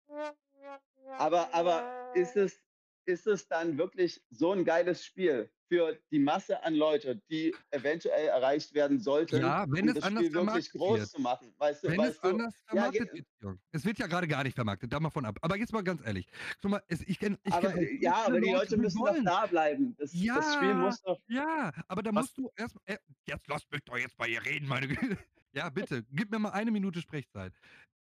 Aber, 1.18 1.54
aber 1.54 2.12
ist, 2.16 2.36
es, 2.36 2.60
ist 3.06 3.28
es 3.28 3.48
dann 3.48 3.78
wirklich 3.78 4.22
so 4.30 4.52
ein 4.52 4.66
geiles 4.66 5.06
Spiel 5.06 5.50
für 5.68 5.98
die 6.12 6.20
Masse 6.20 6.62
an 6.64 6.76
Leute, 6.76 7.22
die 7.30 7.56
eventuell 7.72 8.28
erreicht 8.28 8.74
werden 8.76 9.00
sollten, 9.00 9.42
Ja, 9.42 9.66
wenn 9.68 9.84
um 9.84 9.88
es 9.90 9.94
das 9.96 10.04
anders 10.04 10.26
Spiel 10.26 10.34
wirklich 10.36 10.70
vermarktet 10.70 10.82
groß 10.82 11.00
wird. 11.00 11.10
zu 11.10 11.22
machen? 11.22 11.54
Weißt 11.58 11.84
du, 11.84 11.88
Wenn 11.90 11.98
weißt 11.98 12.12
es 12.16 12.22
du, 12.22 12.28
anders 12.28 12.54
ja, 12.54 12.68
vermarktet 12.68 13.12
ge- 13.14 13.24
wird. 13.40 13.60
Es 13.72 13.86
wird 13.86 13.98
ja 13.98 14.06
gerade 14.08 14.28
gar 14.28 14.44
nicht 14.44 14.54
vermarktet, 14.54 14.94
da 14.94 15.00
mal 15.00 15.10
von 15.10 15.26
ab. 15.26 15.40
Aber 15.42 15.58
jetzt 15.58 15.74
mal 15.74 15.84
ganz 15.84 16.06
ehrlich. 16.06 16.28
Guck 16.62 16.72
mal, 16.72 16.84
es, 16.88 17.02
ich 17.02 17.18
kenn, 17.18 17.38
ich 17.44 17.52
aber, 17.54 17.72
kenn 17.72 18.00
ja, 18.00 18.14
aber 18.26 18.40
die 18.40 18.52
Leute 18.52 18.78
müssen 18.78 19.00
doch 19.04 19.16
da 19.24 19.46
bleiben. 19.48 19.96
Das, 19.98 20.12
das 20.12 20.54
Spiel 20.56 20.70
Ja. 20.70 20.74
muss 20.76 21.02
doch. 21.02 21.20
Ja, 21.28 21.72
aber 21.88 22.04
da 22.04 22.12
musst 22.12 22.38
du 22.38 22.52
erst 22.56 22.76
äh, 22.86 22.98
jetzt 23.28 23.48
lasst 23.48 23.72
mich 23.72 23.82
doch 23.86 23.98
jetzt 23.98 24.18
bei 24.18 24.28
ihr 24.28 24.46
reden, 24.46 24.68
meine 24.68 24.88
Güte. 24.88 25.18
Ja, 25.56 25.70
bitte, 25.70 26.04
gib 26.12 26.30
mir 26.32 26.38
mal 26.40 26.50
eine 26.50 26.70
Minute 26.70 27.00
Sprechzeit. 27.02 27.54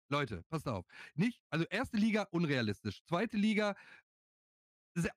Leute, 0.08 0.42
passt 0.48 0.66
auf. 0.68 0.84
Nicht, 1.14 1.40
also 1.48 1.64
erste 1.70 1.96
Liga 1.96 2.26
unrealistisch, 2.32 3.04
zweite 3.04 3.36
Liga 3.36 3.76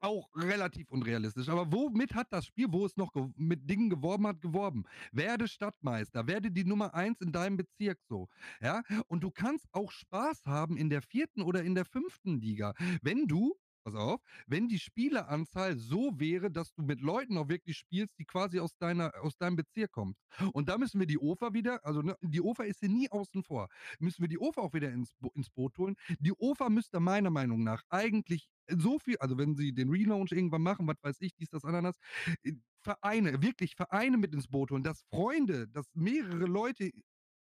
auch 0.01 0.30
relativ 0.36 0.89
unrealistisch. 0.89 1.49
Aber 1.49 1.71
womit 1.71 2.13
hat 2.13 2.27
das 2.32 2.45
Spiel, 2.45 2.67
wo 2.69 2.86
es 2.86 2.97
noch 2.97 3.11
mit 3.36 3.69
Dingen 3.69 3.89
geworben 3.89 4.27
hat, 4.27 4.41
geworben? 4.41 4.86
Werde 5.11 5.47
Stadtmeister, 5.47 6.27
werde 6.27 6.51
die 6.51 6.65
Nummer 6.65 6.93
eins 6.93 7.21
in 7.21 7.32
deinem 7.32 7.57
Bezirk 7.57 7.99
so. 8.07 8.27
Ja, 8.61 8.84
und 9.07 9.23
du 9.23 9.32
kannst 9.32 9.67
auch 9.71 9.91
Spaß 9.91 10.45
haben 10.45 10.77
in 10.77 10.89
der 10.89 11.01
vierten 11.01 11.41
oder 11.41 11.63
in 11.63 11.75
der 11.75 11.86
fünften 11.86 12.39
Liga, 12.39 12.73
wenn 13.01 13.27
du 13.27 13.55
Pass 13.84 13.95
auf, 13.95 14.21
wenn 14.45 14.67
die 14.67 14.80
Spieleranzahl 14.80 15.77
so 15.77 16.19
wäre, 16.19 16.51
dass 16.51 16.73
du 16.73 16.84
mit 16.84 16.99
Leuten 16.99 17.38
auch 17.38 17.47
wirklich 17.47 17.77
spielst, 17.77 18.19
die 18.19 18.25
quasi 18.25 18.59
aus, 18.59 18.75
deiner, 18.77 19.13
aus 19.21 19.38
deinem 19.38 19.55
Bezirk 19.55 19.91
kommt. 19.91 20.17
Und 20.53 20.67
da 20.67 20.77
müssen 20.77 20.99
wir 20.99 21.07
die 21.07 21.17
OFA 21.17 21.53
wieder, 21.53 21.84
also 21.86 22.01
ne, 22.01 22.15
die 22.21 22.41
OFA 22.41 22.63
ist 22.63 22.82
hier 22.82 22.89
nie 22.89 23.09
außen 23.09 23.43
vor, 23.43 23.69
müssen 23.99 24.21
wir 24.21 24.27
die 24.27 24.39
OFA 24.39 24.61
auch 24.61 24.73
wieder 24.73 24.91
ins, 24.91 25.15
ins 25.34 25.49
Boot 25.49 25.77
holen. 25.77 25.95
Die 26.19 26.34
OFA 26.34 26.69
müsste 26.69 26.99
meiner 26.99 27.30
Meinung 27.30 27.63
nach 27.63 27.82
eigentlich 27.89 28.49
so 28.78 28.99
viel, 28.99 29.17
also 29.17 29.38
wenn 29.38 29.55
sie 29.55 29.74
den 29.74 29.89
Relaunch 29.89 30.32
irgendwann 30.32 30.61
machen, 30.61 30.88
was 30.88 30.97
weiß 31.01 31.17
ich, 31.22 31.34
dies, 31.36 31.49
das, 31.49 31.63
Ananas, 31.65 31.97
äh, 32.43 32.53
Vereine, 32.82 33.41
wirklich 33.41 33.76
Vereine 33.76 34.17
mit 34.17 34.34
ins 34.34 34.47
Boot 34.47 34.72
holen, 34.72 34.84
dass 34.84 35.03
Freunde, 35.09 35.67
dass 35.67 35.86
mehrere 35.93 36.45
Leute 36.45 36.91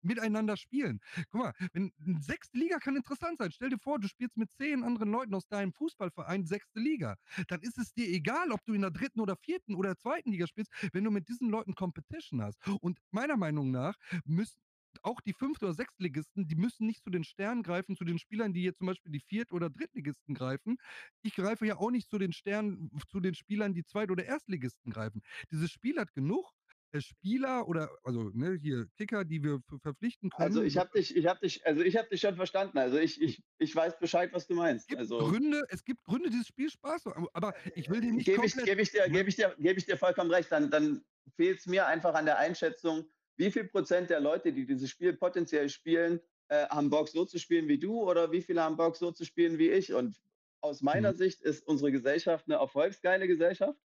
miteinander 0.05 0.57
spielen. 0.57 1.01
Guck 1.31 1.41
mal, 1.41 1.53
wenn 1.73 1.93
sechste 2.21 2.59
Liga 2.59 2.79
kann 2.79 2.97
interessant 2.97 3.39
sein. 3.39 3.51
Stell 3.53 3.71
dir 3.71 3.79
vor, 3.79 3.99
du 3.99 4.07
spielst 4.09 4.37
mit 4.37 4.51
zehn 4.53 4.85
anderen 4.85 5.11
Leuten 5.11 5.35
aus 5.35 5.49
deinem 5.49 5.73
Fußballverein 5.73 6.45
sechste 6.47 6.79
Liga. 6.79 7.17
Dann 7.49 7.61
ist 7.63 7.79
es 7.79 7.93
dir 7.93 8.09
egal, 8.09 8.53
ob 8.53 8.65
du 8.67 8.75
in 8.75 8.83
der 8.83 8.91
dritten 8.91 9.21
oder 9.21 9.37
vierten 9.37 9.75
oder 9.75 9.97
zweiten 9.97 10.31
Liga 10.31 10.47
spielst, 10.47 10.71
wenn 10.93 11.05
du 11.05 11.11
mit 11.11 11.29
diesen 11.29 11.49
Leuten 11.51 11.75
Competition 11.75 12.43
hast. 12.43 12.59
Und 12.81 12.99
meiner 13.11 13.37
Meinung 13.37 13.71
nach 13.71 13.97
müssen 14.25 14.59
auch 15.03 15.21
die 15.21 15.33
Fünft- 15.33 15.63
oder 15.63 15.75
Sechstligisten, 15.75 16.47
die 16.47 16.57
müssen 16.57 16.87
nicht 16.87 17.03
zu 17.05 17.11
den 17.11 17.25
Sternen 17.25 17.63
greifen, 17.63 17.97
zu 17.97 18.05
den 18.05 18.19
Spielern, 18.19 18.53
die 18.53 18.63
jetzt 18.63 18.79
zum 18.79 18.87
Beispiel 18.89 19.13
die 19.13 19.21
Viert- 19.21 19.53
oder 19.53 19.71
Drittligisten 19.71 20.35
greifen. 20.35 20.77
Ich 21.23 21.35
greife 21.35 21.67
ja 21.67 21.77
auch 21.77 21.91
nicht 21.91 22.09
zu 22.11 22.19
den 22.19 22.33
Sternen, 22.33 22.91
zu 23.09 23.21
den 23.21 23.35
Spielern, 23.35 23.75
die 23.75 23.85
Zweit- 23.85 24.11
oder 24.11 24.25
Erstligisten 24.25 24.93
greifen. 24.93 25.23
Dieses 25.51 25.71
Spiel 25.71 25.99
hat 25.99 26.13
genug 26.15 26.53
äh, 26.93 27.01
Spieler 27.01 27.67
oder 27.69 27.91
also 28.05 28.31
ne, 28.33 28.59
hier 28.61 28.87
Kicker, 28.97 29.25
die 29.25 29.43
wir 29.43 29.61
ver- 29.69 29.79
verpflichten 29.81 30.31
können. 30.31 30.47
Also 30.47 30.63
ich 30.63 30.77
habe 30.77 30.91
dich, 30.97 31.17
ich 31.17 31.27
habe 31.27 31.41
dich, 31.41 31.67
also 31.67 31.83
ich 31.83 31.97
habe 31.97 32.09
dich 32.09 32.21
schon 32.21 32.37
verstanden. 32.37 32.79
Also 32.79 32.99
ich, 32.99 33.21
ich, 33.21 33.43
ich 33.59 33.75
weiß 33.75 33.99
Bescheid, 33.99 34.33
was 34.33 34.47
du 34.47 34.55
meinst. 34.55 34.83
es 34.85 34.87
gibt 34.89 35.01
Also 35.01 35.19
Gründe, 35.19 35.65
es 35.71 35.85
gibt 35.85 36.05
Gründe, 36.05 36.31
dieses 36.31 36.47
Spiel 36.47 36.71
Spaß 36.71 37.03
zu 37.03 37.15
haben, 37.15 37.27
aber 37.33 37.55
ich 37.75 37.89
will 37.91 38.01
dir 38.01 38.13
nicht 38.13 38.27
gebe 38.27 38.47
ich, 38.47 38.55
gebe 38.57 38.81
ich 38.83 38.91
dir, 38.91 39.09
gebe 39.09 39.29
ich 39.29 39.37
dir, 39.37 39.57
gebe 39.59 39.79
ich 39.79 39.87
dir 39.87 39.97
vollkommen 39.97 40.31
recht. 40.31 40.53
Dann, 40.53 40.71
dann 40.71 41.05
fehlt 41.37 41.59
es 41.59 41.67
mir 41.67 41.87
einfach 41.87 42.15
an 42.15 42.27
der 42.27 42.39
Einschätzung, 42.39 43.07
wie 43.37 43.51
viel 43.51 43.65
Prozent 43.69 44.11
der 44.11 44.21
Leute, 44.21 44.53
die 44.53 44.67
dieses 44.67 44.91
Spiel 44.91 45.15
potenziell 45.17 45.69
spielen, 45.69 46.21
äh, 46.49 46.67
haben 46.69 46.91
Bock 46.91 47.09
so 47.09 47.25
zu 47.25 47.39
spielen 47.39 47.69
wie 47.69 47.79
du 47.79 48.03
oder 48.03 48.33
wie 48.33 48.43
viele 48.43 48.63
haben 48.63 48.77
Bock 48.77 48.97
so 48.97 49.13
zu 49.13 49.25
spielen 49.25 49.59
wie 49.59 49.71
ich. 49.71 49.93
Und 49.95 50.19
aus 50.61 50.83
meiner 50.83 51.11
Mhm. 51.11 51.15
Sicht 51.15 51.43
ist 51.43 51.67
unsere 51.67 51.93
Gesellschaft 51.93 52.47
eine 52.49 52.57
erfolgsgeile 52.57 53.27
Gesellschaft. 53.29 53.79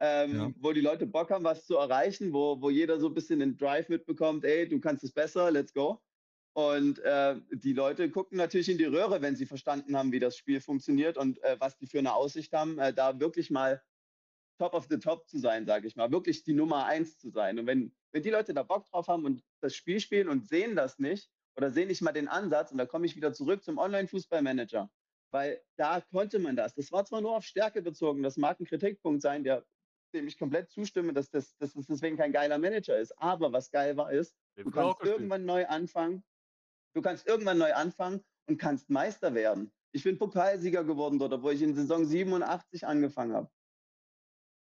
Ähm, 0.00 0.38
Ja. 0.38 0.54
wo 0.58 0.72
die 0.72 0.80
Leute 0.80 1.06
Bock 1.06 1.30
haben, 1.30 1.44
was 1.44 1.64
zu 1.66 1.76
erreichen, 1.76 2.32
wo, 2.32 2.60
wo 2.60 2.70
jeder 2.70 2.98
so 2.98 3.06
ein 3.08 3.14
bisschen 3.14 3.38
den 3.38 3.56
Drive 3.56 3.88
mitbekommt, 3.88 4.44
ey, 4.44 4.68
du 4.68 4.80
kannst 4.80 5.04
es 5.04 5.12
besser, 5.12 5.50
let's 5.52 5.72
go. 5.72 6.02
Und 6.54 6.98
äh, 7.00 7.40
die 7.52 7.72
Leute 7.72 8.10
gucken 8.10 8.36
natürlich 8.36 8.68
in 8.68 8.78
die 8.78 8.84
Röhre, 8.84 9.22
wenn 9.22 9.36
sie 9.36 9.46
verstanden 9.46 9.96
haben, 9.96 10.10
wie 10.12 10.18
das 10.18 10.36
Spiel 10.36 10.60
funktioniert 10.60 11.16
und 11.16 11.42
äh, 11.44 11.56
was 11.60 11.78
die 11.78 11.86
für 11.86 12.00
eine 12.00 12.14
Aussicht 12.14 12.52
haben, 12.52 12.78
äh, 12.78 12.92
da 12.92 13.20
wirklich 13.20 13.50
mal 13.50 13.82
top 14.62 14.74
of 14.74 14.86
the 14.88 14.98
top 14.98 15.26
zu 15.28 15.38
sein, 15.38 15.66
sage 15.66 15.88
ich 15.88 15.96
mal, 15.96 16.12
wirklich 16.12 16.44
die 16.44 16.52
Nummer 16.52 16.84
eins 16.84 17.18
zu 17.18 17.30
sein. 17.30 17.58
Und 17.58 17.66
wenn, 17.66 17.92
wenn 18.12 18.22
die 18.22 18.30
Leute 18.30 18.54
da 18.54 18.62
Bock 18.62 18.86
drauf 18.86 19.08
haben 19.08 19.24
und 19.24 19.42
das 19.60 19.74
Spiel 19.74 19.98
spielen 19.98 20.28
und 20.28 20.46
sehen 20.46 20.76
das 20.76 21.00
nicht 21.00 21.28
oder 21.56 21.72
sehen 21.72 21.88
nicht 21.88 22.00
mal 22.00 22.12
den 22.12 22.28
Ansatz, 22.28 22.70
und 22.70 22.78
da 22.78 22.86
komme 22.86 23.06
ich 23.06 23.16
wieder 23.16 23.32
zurück 23.32 23.64
zum 23.64 23.78
Online-Fußballmanager, 23.78 24.88
weil 25.32 25.60
da 25.76 26.00
konnte 26.00 26.38
man 26.38 26.54
das. 26.54 26.74
Das 26.74 26.92
war 26.92 27.04
zwar 27.04 27.20
nur 27.22 27.36
auf 27.36 27.44
Stärke 27.44 27.82
bezogen, 27.82 28.22
das 28.22 28.36
mag 28.36 28.60
ein 28.60 28.66
Kritikpunkt 28.66 29.20
sein, 29.20 29.42
der, 29.42 29.66
dem 30.14 30.28
ich 30.28 30.38
komplett 30.38 30.70
zustimme, 30.70 31.12
dass 31.12 31.28
das, 31.28 31.56
dass 31.56 31.72
das 31.72 31.86
deswegen 31.86 32.16
kein 32.16 32.30
geiler 32.30 32.58
Manager 32.58 32.96
ist. 32.96 33.18
Aber 33.18 33.52
was 33.52 33.68
geil 33.72 33.96
war, 33.96 34.12
ist, 34.12 34.36
du 34.54 34.70
kannst 34.70 35.02
irgendwann 35.02 35.44
neu 35.44 35.66
anfangen. 35.66 36.22
Du 36.94 37.02
kannst 37.02 37.26
irgendwann 37.26 37.58
neu 37.58 37.74
anfangen 37.74 38.22
und 38.46 38.58
kannst 38.58 38.90
Meister 38.90 39.34
werden. 39.34 39.72
Ich 39.90 40.04
bin 40.04 40.18
Pokalsieger 40.18 40.84
geworden 40.84 41.18
dort, 41.18 41.32
obwohl 41.32 41.54
ich 41.54 41.62
in 41.62 41.74
Saison 41.74 42.04
87 42.04 42.86
angefangen 42.86 43.34
habe. 43.34 43.50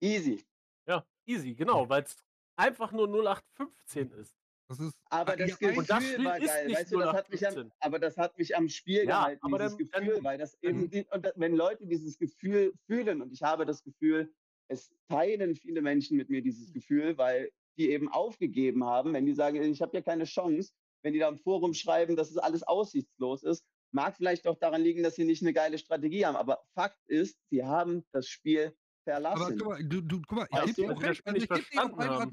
Easy. 0.00 0.44
Ja, 0.86 1.04
easy, 1.26 1.54
genau, 1.54 1.88
weil 1.88 2.02
es 2.04 2.16
einfach 2.56 2.92
nur 2.92 3.08
0815 3.08 4.10
ist. 4.12 4.34
Das 4.68 4.80
ist 4.80 4.94
Aber 5.10 5.36
das 5.36 5.50
ja, 5.50 5.56
Gefühl 5.56 5.76
das 5.76 5.88
war 5.88 5.98
ist 6.00 6.06
geil. 6.46 6.66
nicht 6.66 6.76
Weißt 6.78 6.92
du, 6.92 6.98
das 6.98 7.12
hat 7.14 7.30
mich 7.30 7.46
am, 7.46 7.52
0815. 7.54 7.72
aber 7.78 7.98
das 8.00 8.16
hat 8.16 8.38
mich 8.38 8.56
am 8.56 8.68
Spiel 8.68 8.98
Ja, 9.04 9.04
gehalten, 9.04 9.40
aber 9.44 9.58
dieses 9.58 9.76
dann- 9.76 9.88
Gefühl, 10.04 10.14
dann- 10.16 10.24
weil 10.24 10.38
das 10.38 10.54
eben, 10.62 10.90
die, 10.90 11.06
und 11.12 11.32
wenn 11.36 11.54
Leute 11.54 11.86
dieses 11.86 12.18
Gefühl 12.18 12.72
fühlen, 12.86 13.22
und 13.22 13.32
ich 13.32 13.42
habe 13.42 13.64
das 13.64 13.82
Gefühl, 13.84 14.32
es 14.68 14.92
teilen 15.08 15.54
viele 15.54 15.82
Menschen 15.82 16.16
mit 16.16 16.28
mir 16.30 16.42
dieses 16.42 16.72
Gefühl, 16.72 17.16
weil 17.16 17.52
die 17.78 17.90
eben 17.90 18.08
aufgegeben 18.10 18.84
haben, 18.84 19.12
wenn 19.12 19.26
die 19.26 19.34
sagen, 19.34 19.62
ich 19.62 19.80
habe 19.82 19.96
ja 19.96 20.02
keine 20.02 20.24
Chance, 20.24 20.72
wenn 21.02 21.12
die 21.12 21.20
da 21.20 21.28
im 21.28 21.38
Forum 21.38 21.72
schreiben, 21.72 22.16
dass 22.16 22.30
es 22.30 22.36
alles 22.38 22.64
aussichtslos 22.64 23.44
ist, 23.44 23.64
mag 23.92 24.16
vielleicht 24.16 24.48
auch 24.48 24.58
daran 24.58 24.82
liegen, 24.82 25.04
dass 25.04 25.14
sie 25.14 25.24
nicht 25.24 25.42
eine 25.42 25.52
geile 25.52 25.78
Strategie 25.78 26.26
haben. 26.26 26.34
Aber 26.36 26.64
Fakt 26.74 26.98
ist, 27.06 27.38
sie 27.50 27.64
haben 27.64 28.04
das 28.12 28.26
Spiel 28.26 28.76
Aber 29.06 29.36
verlassen. 29.36 29.58
guck 29.58 29.68
mal, 29.68 29.84
du, 29.84 30.00
du, 30.00 30.22
guck 30.26 30.38
mal, 30.38 30.48
ich 30.66 30.74
gebe 30.74 30.94
dir 30.94 31.02
recht. 31.02 31.26
Also 31.26 31.38
ich 31.38 31.48
gebe 31.48 31.64
dir 31.72 31.84
auf 31.84 31.98
eine 31.98 32.10
Art, 32.10 32.32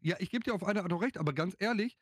ja, 0.00 0.16
ich 0.18 0.30
gebe 0.30 0.44
dir 0.44 0.54
auf 0.54 0.64
eine 0.64 0.82
Art 0.82 0.92
auch 0.92 1.02
recht, 1.02 1.18
aber 1.18 1.32
ganz 1.32 1.54
ehrlich, 1.58 1.96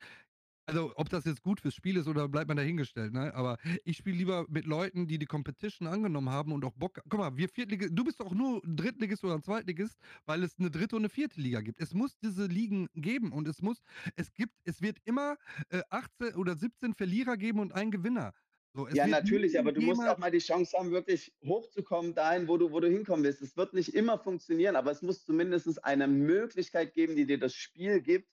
also 0.71 0.93
ob 0.95 1.09
das 1.09 1.25
jetzt 1.25 1.43
gut 1.43 1.61
fürs 1.61 1.75
Spiel 1.75 1.97
ist 1.97 2.07
oder 2.07 2.29
bleibt 2.29 2.47
man 2.47 2.57
dahingestellt, 2.57 3.13
ne? 3.13 3.35
Aber 3.35 3.59
ich 3.85 3.97
spiele 3.97 4.17
lieber 4.17 4.47
mit 4.49 4.67
Leuten, 4.67 5.09
die 5.09 5.19
die 5.19 5.27
Competition 5.27 5.89
angenommen 5.89 6.31
haben 6.31 6.53
und 6.53 6.65
auch 6.65 6.75
Bock. 6.75 7.01
Guck 7.09 7.19
mal, 7.19 7.37
wir 7.37 7.49
Viertligist, 7.49 7.91
du 7.93 8.05
bist 8.05 8.21
doch 8.21 8.33
nur 8.33 8.61
Drittligist 8.65 9.25
oder 9.25 9.43
Zweitligist, 9.43 9.97
weil 10.27 10.45
es 10.45 10.59
eine 10.59 10.71
dritte 10.71 10.95
und 10.95 11.03
eine 11.03 11.09
vierte 11.09 11.41
Liga 11.41 11.61
gibt. 11.61 11.81
Es 11.81 11.93
muss 11.93 12.17
diese 12.19 12.47
Ligen 12.47 12.89
geben 12.95 13.33
und 13.33 13.49
es 13.49 13.63
muss, 13.63 13.83
es 14.15 14.33
gibt, 14.33 14.55
es 14.65 14.81
wird 14.81 14.99
immer 15.05 15.37
äh, 15.71 15.83
18 15.91 16.37
oder 16.37 16.55
17 16.55 16.95
Verlierer 16.95 17.37
geben 17.37 17.59
und 17.59 17.73
einen 17.73 17.91
Gewinner. 17.91 18.33
So, 18.73 18.87
Ja, 18.93 19.07
natürlich, 19.07 19.59
aber 19.59 19.73
du 19.73 19.81
musst 19.83 20.07
auch 20.07 20.19
mal 20.19 20.31
die 20.31 20.39
Chance 20.39 20.77
haben, 20.79 20.93
wirklich 20.93 21.35
hochzukommen 21.45 22.15
dahin, 22.15 22.47
wo 22.49 22.57
du, 22.57 22.71
wo 22.71 22.81
du 22.81 22.89
hinkommen 22.89 23.25
willst. 23.25 23.43
Es 23.43 23.57
wird 23.57 23.75
nicht 23.75 23.95
immer 23.95 24.19
funktionieren, 24.19 24.77
aber 24.77 24.93
es 24.93 25.03
muss 25.03 25.25
zumindest 25.25 25.83
eine 25.85 26.07
Möglichkeit 26.07 26.95
geben, 26.95 27.17
die 27.17 27.27
dir 27.27 27.39
das 27.39 27.55
Spiel 27.55 28.01
gibt, 28.01 28.29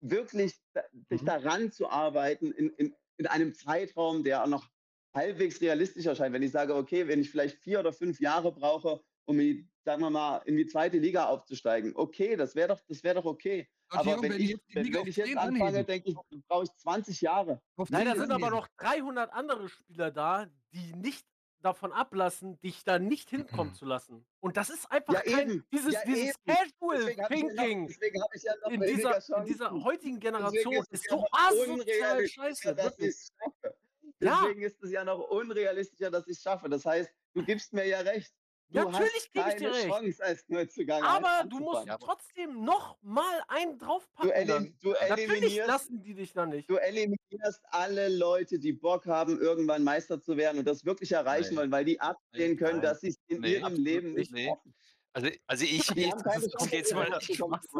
wirklich 0.00 0.54
Mhm. 1.10 1.26
daran 1.26 1.70
zu 1.72 1.88
arbeiten 1.90 2.52
in, 2.52 2.70
in, 2.70 2.94
in 3.18 3.26
einem 3.26 3.54
Zeitraum, 3.54 4.24
der 4.24 4.42
auch 4.44 4.48
noch 4.48 4.70
halbwegs 5.14 5.60
realistisch 5.60 6.06
erscheint. 6.06 6.32
Wenn 6.32 6.42
ich 6.42 6.52
sage, 6.52 6.74
okay, 6.74 7.06
wenn 7.06 7.20
ich 7.20 7.30
vielleicht 7.30 7.58
vier 7.58 7.80
oder 7.80 7.92
fünf 7.92 8.18
Jahre 8.18 8.52
brauche, 8.52 9.02
um, 9.26 9.38
in, 9.40 9.68
sagen 9.84 10.02
wir 10.02 10.10
mal, 10.10 10.38
in 10.46 10.56
die 10.56 10.66
zweite 10.66 10.98
Liga 10.98 11.26
aufzusteigen, 11.26 11.92
okay, 11.96 12.36
das 12.36 12.54
wäre 12.54 12.68
doch, 12.68 12.80
das 12.88 13.02
wäre 13.02 13.16
doch 13.16 13.24
okay. 13.24 13.68
Aber 13.88 14.22
wenn 14.22 14.32
die 14.32 14.52
ich, 14.54 14.60
wenn, 14.74 14.92
wenn 14.94 15.06
ich 15.06 15.16
jetzt 15.16 15.28
10 15.28 15.38
anfange, 15.38 15.64
anheben. 15.66 15.86
denke 15.86 16.10
ich, 16.10 16.16
brauche 16.48 16.64
ich 16.64 16.74
20 16.76 17.20
Jahre. 17.20 17.60
Auf 17.76 17.90
Nein, 17.90 18.06
10 18.06 18.14
da 18.14 18.20
sind 18.20 18.32
aber 18.32 18.46
anheben. 18.46 18.56
noch 18.60 18.68
300 18.78 19.32
andere 19.32 19.68
Spieler 19.68 20.10
da, 20.10 20.46
die 20.72 20.94
nicht 20.94 21.26
davon 21.60 21.92
ablassen, 21.92 22.58
dich 22.60 22.82
da 22.84 22.98
nicht 22.98 23.30
hinkommen 23.30 23.74
zu 23.74 23.84
lassen. 23.84 24.24
Und 24.40 24.56
das 24.56 24.70
ist 24.70 24.90
einfach 24.90 25.12
Ja, 25.14 25.20
kein 25.20 25.50
eben. 25.50 25.64
dieses, 25.72 25.92
Ja, 25.94 26.00
dieses 26.06 26.34
eben. 26.46 26.56
Casual 26.56 26.98
Deswegen 26.98 27.22
habe 27.22 27.34
ich, 28.34 28.42
ja 28.42 28.52
in 28.70 28.80
dieser, 28.80 29.38
in 29.38 29.44
dieser 29.44 29.70
heutigen 29.84 30.18
Generation 30.18 30.74
ist 30.74 30.92
ist 30.92 31.04
es 31.04 31.10
so 31.10 31.24
asozial 31.30 32.26
scheiße. 32.26 32.74
dass. 32.74 32.96
Deswegen 34.20 34.62
ist 34.62 34.82
es 34.82 34.90
ja 34.92 35.04
noch 35.04 35.18
unrealistischer, 35.30 36.10
dass 36.10 36.26
ich 36.28 36.36
es 36.36 36.42
schaffe. 36.42 36.68
Das 36.68 36.84
heißt, 36.84 37.10
du 37.34 37.44
gibst 37.44 37.72
mir 37.72 37.86
ja 37.86 38.00
recht. 38.00 38.32
Du 38.72 38.80
Natürlich 38.90 39.32
gebe 39.32 39.48
ich 39.50 39.56
dir 39.56 39.72
recht. 39.72 39.88
Chance 39.88 40.24
als 40.24 40.48
Neuzugang 40.48 41.02
Aber 41.02 41.44
du 41.48 41.58
musst 41.60 41.88
anzufangen. 41.88 42.00
trotzdem 42.00 42.64
noch 42.64 42.98
mal 43.02 43.42
einen 43.48 43.78
Du, 43.78 43.84
draufpacken. 43.86 44.46
Dann. 44.46 44.64
elim 44.64 44.78
du 44.80 44.90
Natürlich 44.90 45.28
eliminierst 45.30 45.68
lassen 45.68 46.02
die 46.02 46.14
dich 46.14 46.32
da 46.32 46.46
nicht. 46.46 46.68
Du 46.70 46.76
eliminierst 46.76 47.60
alle 47.70 48.08
Leute, 48.08 48.58
die 48.58 48.72
Bock 48.72 49.06
haben, 49.06 49.38
irgendwann 49.40 49.84
Meister 49.84 50.20
zu 50.20 50.36
werden 50.36 50.58
und 50.58 50.64
das 50.66 50.84
wirklich 50.84 51.12
erreichen 51.12 51.54
Nein. 51.54 51.56
wollen, 51.56 51.70
weil 51.72 51.84
die 51.84 52.00
absehen 52.00 52.56
können, 52.56 52.74
Nein. 52.78 52.82
dass 52.82 53.00
sie 53.00 53.08
es 53.08 53.16
in 53.28 53.40
Nee, 53.40 53.54
ihrem 53.56 53.74
Leben 53.74 54.14
nicht 54.14 54.30
schaffen. 54.30 54.74
Also, 55.14 55.28
also 55.46 55.64
ich, 55.64 55.90
ich, 55.94 56.10
keine 56.22 56.46
ich 56.46 56.70
gehe 56.70 56.78
jetzt 56.78 56.94
mal, 56.94 57.18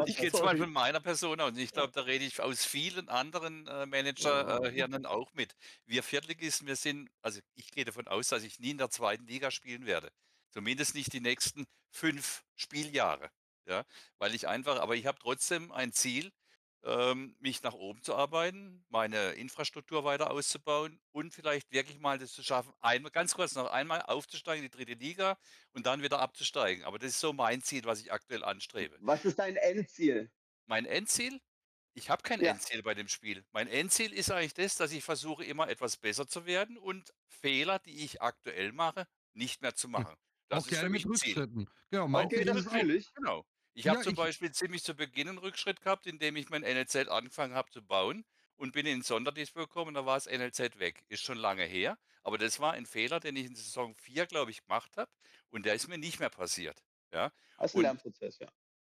ich, 0.05 0.17
gehe 0.17 0.25
jetzt 0.25 0.43
mal 0.43 0.55
von 0.55 0.71
meiner 0.71 0.99
Person 0.99 1.41
aus. 1.41 1.49
Und 1.51 1.57
ich 1.57 1.71
glaube, 1.71 1.91
da 1.91 2.01
rede 2.01 2.23
ich 2.25 2.39
aus 2.39 2.63
vielen 2.65 3.09
anderen 3.09 3.65
äh, 3.65 3.87
Manager-Hirnen 3.87 5.07
auch 5.07 5.33
mit. 5.33 5.53
Wir 5.87 6.03
Viertligisten, 6.03 6.67
wir 6.67 6.75
sind, 6.75 7.09
also 7.23 7.39
ich 7.55 7.71
gehe 7.71 7.85
davon 7.85 8.07
aus, 8.07 8.27
dass 8.27 8.43
ich 8.43 8.59
nie 8.59 8.69
in 8.71 8.77
der 8.77 8.91
zweiten 8.91 9.25
Liga 9.25 9.49
spielen 9.49 9.87
werde. 9.87 10.09
Zumindest 10.53 10.95
nicht 10.95 11.13
die 11.13 11.21
nächsten 11.21 11.65
fünf 11.91 12.43
Spieljahre. 12.55 13.29
Ja, 13.65 13.85
weil 14.19 14.35
ich 14.35 14.47
einfach, 14.47 14.79
aber 14.79 14.95
ich 14.95 15.05
habe 15.05 15.19
trotzdem 15.19 15.71
ein 15.71 15.93
Ziel, 15.93 16.31
ähm, 16.83 17.35
mich 17.39 17.63
nach 17.63 17.73
oben 17.73 18.01
zu 18.03 18.13
arbeiten, 18.15 18.85
meine 18.89 19.31
Infrastruktur 19.33 20.03
weiter 20.03 20.31
auszubauen 20.31 20.99
und 21.11 21.33
vielleicht 21.33 21.71
wirklich 21.71 21.99
mal 21.99 22.19
das 22.19 22.33
zu 22.33 22.43
schaffen, 22.43 22.73
einmal, 22.81 23.11
ganz 23.11 23.35
kurz 23.35 23.55
noch 23.55 23.71
einmal 23.71 24.01
aufzusteigen 24.01 24.65
in 24.65 24.69
die 24.71 24.77
dritte 24.77 24.93
Liga 24.99 25.37
und 25.73 25.85
dann 25.85 26.03
wieder 26.03 26.19
abzusteigen. 26.19 26.83
Aber 26.83 26.99
das 26.99 27.11
ist 27.11 27.19
so 27.21 27.31
mein 27.33 27.61
Ziel, 27.63 27.85
was 27.85 28.01
ich 28.01 28.11
aktuell 28.11 28.43
anstrebe. 28.43 28.99
Was 28.99 29.23
ist 29.25 29.37
dein 29.37 29.55
Endziel? 29.55 30.31
Mein 30.65 30.85
Endziel? 30.85 31.39
Ich 31.95 32.09
habe 32.09 32.23
kein 32.23 32.41
Ja. 32.41 32.53
Endziel 32.53 32.83
bei 32.83 32.93
dem 32.95 33.07
Spiel. 33.09 33.45
Mein 33.51 33.67
Endziel 33.67 34.13
ist 34.13 34.31
eigentlich 34.31 34.53
das, 34.55 34.75
dass 34.77 34.91
ich 34.91 35.03
versuche, 35.03 35.45
immer 35.45 35.69
etwas 35.69 35.97
besser 35.97 36.27
zu 36.27 36.45
werden 36.45 36.77
und 36.77 37.13
Fehler, 37.27 37.79
die 37.79 38.03
ich 38.05 38.21
aktuell 38.21 38.71
mache, 38.73 39.07
nicht 39.33 39.61
mehr 39.61 39.75
zu 39.75 39.89
machen. 39.89 40.15
Das 40.55 40.63
auch 40.63 40.67
ist 40.67 40.73
gerne 40.73 40.89
mit 40.89 41.05
ein. 41.05 41.09
Rückschritten. 41.11 41.69
Genau, 41.89 42.07
mein 42.07 42.25
Okay, 42.25 42.37
Ziel 42.37 42.45
das 42.45 42.57
ist 42.57 42.65
es 42.65 42.71
auch. 42.71 42.77
fühle 42.79 42.95
ich. 42.95 43.13
Genau. 43.13 43.45
Ich 43.75 43.85
Ja, 43.85 43.93
habe 43.93 44.03
zum 44.03 44.11
ich- 44.13 44.17
Beispiel 44.17 44.51
ziemlich 44.51 44.83
zu 44.83 44.93
Beginn 44.95 45.29
einen 45.29 45.37
Rückschritt 45.39 45.81
gehabt, 45.81 46.05
indem 46.05 46.35
ich 46.35 46.49
mein 46.49 46.63
NLZ 46.63 47.07
angefangen 47.09 47.55
habe 47.55 47.71
zu 47.71 47.81
bauen 47.81 48.23
und 48.55 48.71
bin 48.73 48.85
in 48.85 48.97
den 48.97 49.01
Sonderdienst 49.01 49.53
gekommen, 49.55 49.93
da 49.95 50.05
war 50.05 50.15
das 50.15 50.27
NLZ 50.27 50.77
weg. 50.79 51.03
Ist 51.09 51.23
schon 51.23 51.37
lange 51.37 51.63
her, 51.63 51.97
aber 52.23 52.37
das 52.37 52.59
war 52.59 52.73
ein 52.73 52.85
Fehler, 52.85 53.19
den 53.19 53.35
ich 53.35 53.45
in 53.47 53.55
Saison 53.55 53.95
4, 53.95 54.25
glaube 54.27 54.51
ich, 54.51 54.63
gemacht 54.63 54.95
habe 54.97 55.09
und 55.49 55.65
der 55.65 55.73
ist 55.73 55.87
mir 55.87 55.97
nicht 55.97 56.19
mehr 56.19 56.29
passiert. 56.29 56.83
Ja, 57.11 57.31
Und- 57.57 57.73
einen 57.73 57.81
Lernprozess, 57.83 58.39
ja. 58.39 58.47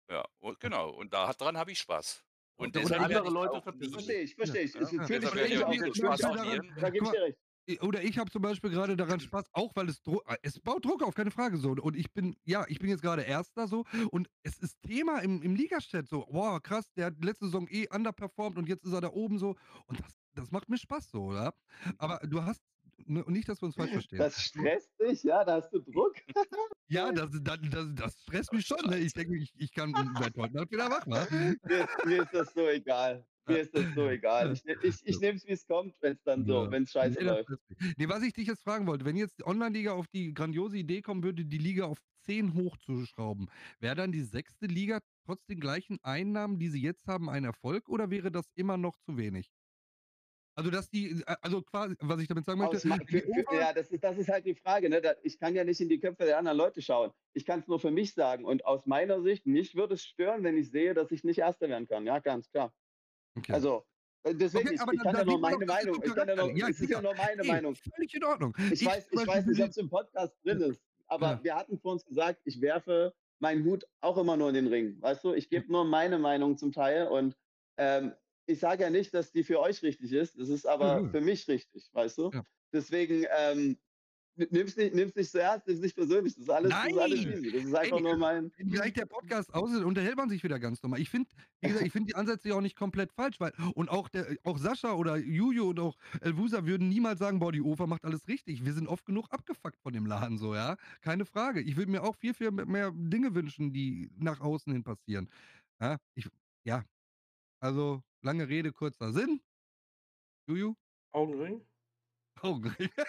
ja 0.10 0.26
und 0.40 0.60
genau. 0.60 0.90
Und 0.92 1.14
daran 1.14 1.58
habe 1.58 1.72
ich 1.74 1.80
Spaß. 1.80 2.24
Und 2.56 2.76
Und- 2.76 2.90
werde 2.90 3.00
andere 3.04 3.24
ich 3.26 3.30
Leute. 3.30 3.62
Verstehe 3.92 4.22
ich, 4.22 4.36
verstehe 4.36 4.62
ich. 4.64 4.74
Ja, 4.74 4.82
Ich 4.82 4.92
ja. 4.92 5.94
Spaß 5.96 6.22
verlieren. 6.22 6.74
Da 6.80 6.90
gebe 6.90 7.06
ich 7.06 7.12
dir 7.12 7.22
recht. 7.22 7.38
Oder 7.82 8.04
ich 8.04 8.18
habe 8.18 8.32
zum 8.32 8.42
Beispiel 8.42 8.70
gerade 8.70 8.98
daran 8.98 9.20
Spaß, 9.20 9.46
auch 9.52 9.76
weil 9.76 9.90
es 9.90 10.02
Druck, 10.02 10.24
es 10.42 10.60
baut 10.60 10.86
Druck 10.86 11.04
auf, 11.04 11.14
keine 11.14 11.32
Frage 11.32 11.58
so. 11.58 11.72
Und 11.72 11.96
ich 11.96 12.12
bin, 12.12 12.36
ja, 12.44 12.66
ich 12.68 12.80
bin 12.80 12.90
jetzt 12.90 13.02
gerade 13.02 13.22
Erster 13.22 13.68
so 13.68 13.86
und 14.12 14.28
es 14.44 14.58
ist 14.58 14.82
Thema 14.82 15.20
im, 15.20 15.42
im 15.42 15.56
Ligaschat 15.56 16.08
so, 16.08 16.26
boah, 16.26 16.62
krass, 16.62 16.92
der 16.96 17.08
hat 17.08 17.24
letzte 17.24 17.46
Saison 17.46 17.68
eh 17.70 17.88
underperformed 17.94 18.58
und 18.58 18.68
jetzt 18.68 18.86
ist 18.86 18.94
er 18.94 19.02
da 19.02 19.10
oben 19.10 19.38
so. 19.38 19.56
Und 19.88 20.00
das, 20.00 20.12
das 20.34 20.52
macht 20.52 20.70
mir 20.70 20.78
Spaß 20.78 21.12
so, 21.12 21.26
oder? 21.26 21.54
Aber 21.98 22.20
du 22.28 22.44
hast, 22.44 22.62
ne, 23.06 23.24
und 23.24 23.34
nicht, 23.34 23.48
dass 23.48 23.62
wir 23.62 23.68
uns 23.68 23.76
falsch 23.76 23.92
verstehen. 23.92 24.20
Das 24.20 24.42
stresst 24.42 24.90
dich, 25.00 25.24
ja, 25.24 25.44
da 25.44 25.56
hast 25.58 25.70
du 25.72 25.80
Druck. 25.80 26.16
ja, 26.88 27.12
das, 27.12 27.30
das, 27.42 27.60
das, 27.70 27.88
das 27.96 28.22
stresst 28.22 28.54
mich 28.54 28.66
schon. 28.66 28.90
Ne? 28.90 28.98
Ich 29.00 29.14
denke, 29.14 29.38
ich, 29.38 29.54
ich 29.58 29.72
kann 29.72 29.94
heute 30.18 30.40
Nacht 30.40 30.72
wieder 30.72 30.90
wach, 30.90 31.06
wa? 31.06 31.28
Mir 31.30 31.88
mir 32.06 32.24
ist 32.24 32.34
das 32.34 32.54
so 32.54 32.68
egal. 32.68 33.26
Mir 33.50 33.60
ist 33.60 33.76
das 33.76 33.86
so 33.96 34.08
egal. 34.08 34.54
Ich, 34.54 34.64
ne- 34.64 34.78
ich, 34.84 34.96
ich 35.04 35.20
nehme 35.20 35.38
es, 35.38 35.46
wie 35.46 35.52
es 35.52 35.66
kommt, 35.68 35.96
wenn 36.02 36.14
es 36.14 36.24
dann 36.24 36.46
so, 36.46 36.66
Ja. 36.66 36.72
wenn 36.72 36.84
es 36.84 36.92
scheiße 36.92 37.20
Nee, 37.20 37.26
läuft. 37.26 37.50
nee, 37.98 38.08
was 38.08 38.24
ich 38.24 38.34
dich 38.34 38.48
jetzt 38.48 38.64
fragen 38.64 38.88
wollte, 38.88 39.06
wenn 39.06 39.18
jetzt 39.18 39.40
die 39.40 39.46
Online-Liga 39.46 39.92
auf 39.94 40.08
die 40.08 40.34
grandiose 40.34 40.78
Idee 40.78 41.02
kommen 41.02 41.24
würde, 41.24 41.46
die 41.46 41.58
Liga 41.58 41.86
auf 41.86 42.00
10 42.26 42.54
hochzuschrauben, 42.54 43.50
wäre 43.80 43.96
dann 43.96 44.12
die 44.12 44.22
sechste 44.22 44.66
Liga 44.68 45.00
trotz 45.26 45.46
den 45.46 45.60
gleichen 45.60 45.98
Einnahmen, 46.04 46.60
die 46.60 46.70
sie 46.70 46.82
jetzt 46.82 47.08
haben, 47.08 47.30
ein 47.30 47.44
Erfolg 47.44 47.90
oder 47.90 48.10
wäre 48.12 48.32
das 48.32 48.46
immer 48.56 48.78
noch 48.78 48.98
zu 48.98 49.18
wenig? 49.18 49.52
Also, 50.56 50.72
dass 50.72 50.90
die, 50.90 51.12
äh, 51.12 51.36
also 51.42 51.62
quasi, 51.62 51.96
was 52.02 52.20
ich 52.22 52.28
damit 52.28 52.44
sagen 52.44 52.60
möchte, 52.60 52.86
ja, 53.54 53.72
das 53.72 53.92
ist, 53.92 54.04
das 54.04 54.18
ist 54.18 54.28
halt 54.28 54.46
die 54.46 54.56
Frage. 54.56 54.90
Ne? 54.90 55.02
Ich 55.24 55.40
kann 55.40 55.56
ja 55.56 55.64
nicht 55.64 55.80
in 55.80 55.88
die 55.88 56.00
Köpfe 56.02 56.26
der 56.26 56.38
anderen 56.38 56.58
Leute 56.58 56.82
schauen. 56.82 57.12
Ich 57.34 57.46
kann 57.46 57.62
es 57.62 57.68
nur 57.68 57.80
für 57.80 57.92
mich 57.92 58.14
sagen. 58.14 58.44
Und 58.44 58.66
aus 58.66 58.86
meiner 58.86 59.22
Sicht, 59.22 59.46
mich 59.46 59.76
würde 59.76 59.94
es 59.94 60.04
stören, 60.04 60.44
wenn 60.44 60.58
ich 60.58 60.70
sehe, 60.70 60.94
dass 60.94 61.12
ich 61.12 61.24
nicht 61.24 61.38
Erster 61.40 61.70
werden 61.70 61.88
kann. 61.88 62.06
Ja, 62.06 62.20
ganz 62.20 62.50
klar. 62.52 62.74
Okay. 63.40 63.54
Also, 63.54 63.84
äh, 64.24 64.36
deswegen, 64.36 64.68
Okay, 64.70 64.76
ich, 64.76 64.94
ich 64.94 65.04
kann 65.04 65.16
ja 65.16 65.26
nur 65.26 65.40
meine 65.40 65.66
Meinung. 65.66 66.02
Ich 66.04 66.14
kann 66.14 66.28
ja 66.28 66.36
nur. 66.36 66.56
Ja, 66.56 66.68
ist 66.68 66.82
nur 66.90 67.02
meine 67.16 67.42
Nee, 67.42 67.48
Meinung. 67.48 67.76
Völlig 67.76 68.14
in 68.14 68.24
Ordnung. 68.24 68.56
Ich, 68.72 68.86
weiß, 68.86 69.08
zum 69.10 69.20
ich 69.22 69.28
weiß 69.28 69.46
nicht, 69.46 69.62
ob 69.62 69.70
es 69.70 69.78
im 69.78 69.90
Podcast 69.90 70.34
drin 70.44 70.62
ist, 70.62 70.82
aber 71.08 71.28
Ja. 71.32 71.44
wir 71.44 71.56
hatten 71.56 71.80
vor 71.80 71.94
uns 71.94 72.06
gesagt, 72.06 72.42
ich 72.46 72.62
werfe 72.62 73.14
meinen 73.40 73.64
Hut 73.66 73.86
auch 74.02 74.18
immer 74.18 74.36
nur 74.36 74.50
in 74.50 74.56
den 74.56 74.68
Ring. 74.68 75.02
Weißt 75.02 75.24
du, 75.24 75.34
ich 75.34 75.50
gebe 75.50 75.72
nur 75.72 75.86
meine 75.86 76.20
Meinung 76.20 76.58
zum 76.58 76.72
Teil 76.74 77.08
und 77.08 77.36
ähm, 77.78 78.14
ich 78.48 78.60
sage 78.60 78.84
ja 78.84 78.90
nicht, 78.90 79.14
dass 79.14 79.32
die 79.32 79.44
für 79.44 79.60
euch 79.60 79.82
richtig 79.84 80.12
ist, 80.12 80.38
das 80.38 80.50
ist 80.50 80.66
aber 80.66 81.02
Mhm. 81.02 81.12
für 81.12 81.22
mich 81.22 81.48
richtig, 81.48 81.90
weißt 81.94 82.18
du? 82.18 82.32
Ja. 82.34 82.44
Deswegen 82.74 83.26
ähm, 83.38 83.78
nimm's 84.52 84.76
nicht, 84.76 84.96
nimm's 84.96 85.16
nicht 85.16 85.30
so 85.30 85.38
ernst, 85.38 85.68
nimm's 85.68 85.82
nicht 85.82 85.96
persönlich, 85.96 86.34
das 86.34 86.44
ist 86.44 86.50
alles, 86.50 86.72
das 86.72 86.88
ist 86.88 86.98
alles 86.98 87.26
Nein! 87.26 87.34
easy. 87.34 87.52
Das 87.52 87.64
ist 87.64 87.76
einfach 87.76 87.98
Ey, 87.98 88.04
nur 88.04 88.18
mein. 88.18 88.52
Wenn 88.58 88.70
gleich 88.70 88.94
der 88.94 89.06
Podcast 89.06 89.54
aus 89.54 89.72
ist, 89.72 89.84
unterhält 89.84 90.18
man 90.18 90.30
sich 90.30 90.44
wieder 90.44 90.60
ganz 90.60 90.82
normal. 90.82 91.00
Ich 91.00 91.10
finde, 91.10 91.30
ich 91.62 91.92
finde 91.92 92.08
die 92.08 92.16
Ansätze 92.16 92.50
ja 92.50 92.56
auch 92.56 92.62
nicht 92.62 92.76
komplett 92.76 93.12
falsch, 93.12 93.40
weil 93.40 93.54
und 93.76 93.90
auch 93.90 94.10
der, 94.10 94.38
auch 94.44 94.58
Sascha 94.58 94.94
oder 94.94 95.18
Juju 95.18 95.70
und 95.70 95.80
auch 95.80 95.96
Elvusa 96.22 96.66
würden 96.66 96.90
niemals 96.90 97.20
sagen, 97.20 97.40
boah, 97.40 97.52
die 97.52 97.62
OFA 97.62 97.88
macht 97.88 98.06
alles 98.06 98.28
richtig. 98.28 98.66
Wir 98.66 98.74
sind 98.74 98.88
oft 98.88 99.06
genug 99.06 99.28
abgefuckt 99.32 99.80
von 99.82 99.94
dem 99.94 100.06
Laden 100.06 100.38
so, 100.38 100.56
ja, 100.56 100.78
keine 101.02 101.26
Frage. 101.26 101.62
Ich 101.62 101.78
würde 101.78 101.92
mir 101.92 102.04
auch 102.04 102.16
viel 102.16 102.34
viel 102.34 102.52
mehr 102.52 102.92
Dinge 102.96 103.36
wünschen, 103.36 103.74
die 103.74 104.10
nach 104.18 104.40
außen 104.40 104.72
hin 104.74 104.84
passieren. 104.84 105.30
Ja, 105.82 105.98
ich, 106.16 106.28
ja, 106.66 106.84
also 107.62 108.04
lange 108.22 108.50
Rede 108.50 108.72
kurzer 108.72 109.14
Sinn. 109.14 109.42
Juju, 110.48 110.76
Augenring? 111.14 111.69
Augenring. 112.42 112.90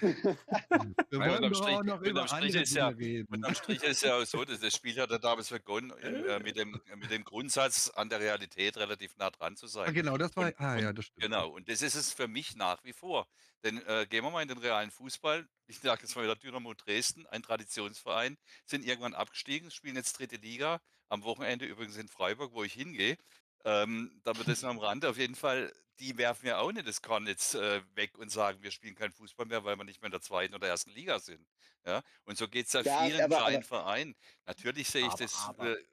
Wir 0.00 1.18
Nein, 1.18 1.30
wollen 1.30 1.52
doch 1.52 1.60
auch 1.68 1.82
noch 1.84 2.02
über 2.02 2.26
Strich 2.28 2.54
ist 2.54 2.74
ja- 2.74 2.88
reden. 2.88 3.26
Unterm 3.32 3.54
Strich 3.54 3.82
ist 3.82 4.02
ja 4.02 4.16
auch 4.16 4.24
so, 4.24 4.44
dass 4.44 4.60
das 4.60 4.74
Spiel 4.74 4.98
hat 5.00 5.10
ja 5.10 5.18
damals 5.18 5.48
begonnen, 5.50 5.90
in, 6.02 6.24
äh, 6.24 6.40
mit, 6.40 6.56
dem, 6.56 6.80
mit 6.96 7.10
dem 7.10 7.24
Grundsatz, 7.24 7.88
an 7.90 8.08
der 8.08 8.20
Realität 8.20 8.76
relativ 8.76 9.16
nah 9.16 9.30
dran 9.30 9.56
zu 9.56 9.66
Ah, 9.66 9.68
sein. 9.68 9.94
genau, 9.94 10.16
das 10.16 10.34
war, 10.36 10.46
Und- 10.46 10.60
ah 10.60 10.78
ja, 10.78 10.92
das 10.92 11.04
stimmt. 11.06 11.22
Genau, 11.22 11.48
und 11.50 11.68
das 11.68 11.82
ist 11.82 11.94
es 11.94 12.12
für 12.12 12.26
mich 12.28 12.56
nach 12.56 12.82
wie 12.84 12.92
vor. 12.92 13.28
Denn 13.64 13.78
äh, 13.86 14.06
gehen 14.08 14.24
wir 14.24 14.30
mal 14.30 14.42
in 14.42 14.48
den 14.48 14.58
realen 14.58 14.90
Fußball. 14.90 15.46
Ich 15.68 15.78
sage 15.78 16.02
jetzt 16.02 16.16
mal 16.16 16.24
wieder 16.24 16.34
Dynamo 16.36 16.74
Dresden, 16.74 17.26
ein 17.28 17.42
Traditionsverein, 17.42 18.36
sind 18.64 18.84
irgendwann 18.84 19.14
abgestiegen, 19.14 19.70
spielen 19.70 19.94
jetzt 19.96 20.18
dritte 20.18 20.36
Liga. 20.36 20.80
Am 21.08 21.22
Wochenende 21.22 21.66
übrigens 21.66 21.96
in 21.96 22.08
Freiburg, 22.08 22.52
wo 22.54 22.64
ich 22.64 22.72
hingehe. 22.72 23.16
Ähm, 23.64 24.20
da 24.24 24.36
wird 24.36 24.48
das 24.48 24.64
am 24.64 24.78
Rande. 24.78 25.08
Auf 25.08 25.18
jeden 25.18 25.36
Fall, 25.36 25.72
die 26.02 26.18
werfen 26.18 26.46
ja 26.46 26.58
auch 26.58 26.72
nicht 26.72 26.86
das 26.86 27.00
Korn 27.00 27.26
jetzt 27.26 27.54
äh, 27.54 27.80
weg 27.94 28.18
und 28.18 28.30
sagen, 28.30 28.60
wir 28.62 28.70
spielen 28.72 28.94
keinen 28.96 29.12
Fußball 29.12 29.46
mehr, 29.46 29.62
weil 29.64 29.76
wir 29.76 29.84
nicht 29.84 30.00
mehr 30.02 30.06
in 30.08 30.12
der 30.12 30.20
zweiten 30.20 30.54
oder 30.54 30.66
ersten 30.66 30.90
Liga 30.90 31.18
sind. 31.20 31.46
Ja? 31.86 32.02
Und 32.24 32.36
so 32.36 32.48
geht 32.48 32.66
es 32.66 32.72
ja 32.72 32.80
Ja, 32.82 33.04
vielen 33.04 33.20
aber- 33.22 33.36
kleinen 33.36 33.56
aber- 33.58 33.64
Vereinen. 33.66 34.16
Natürlich 34.46 34.88
sehe 34.88 35.02
ich 35.06 35.12
Aber- 35.12 35.22
das. 35.22 35.48
aber. 35.48 35.78
Äh, 35.78 35.84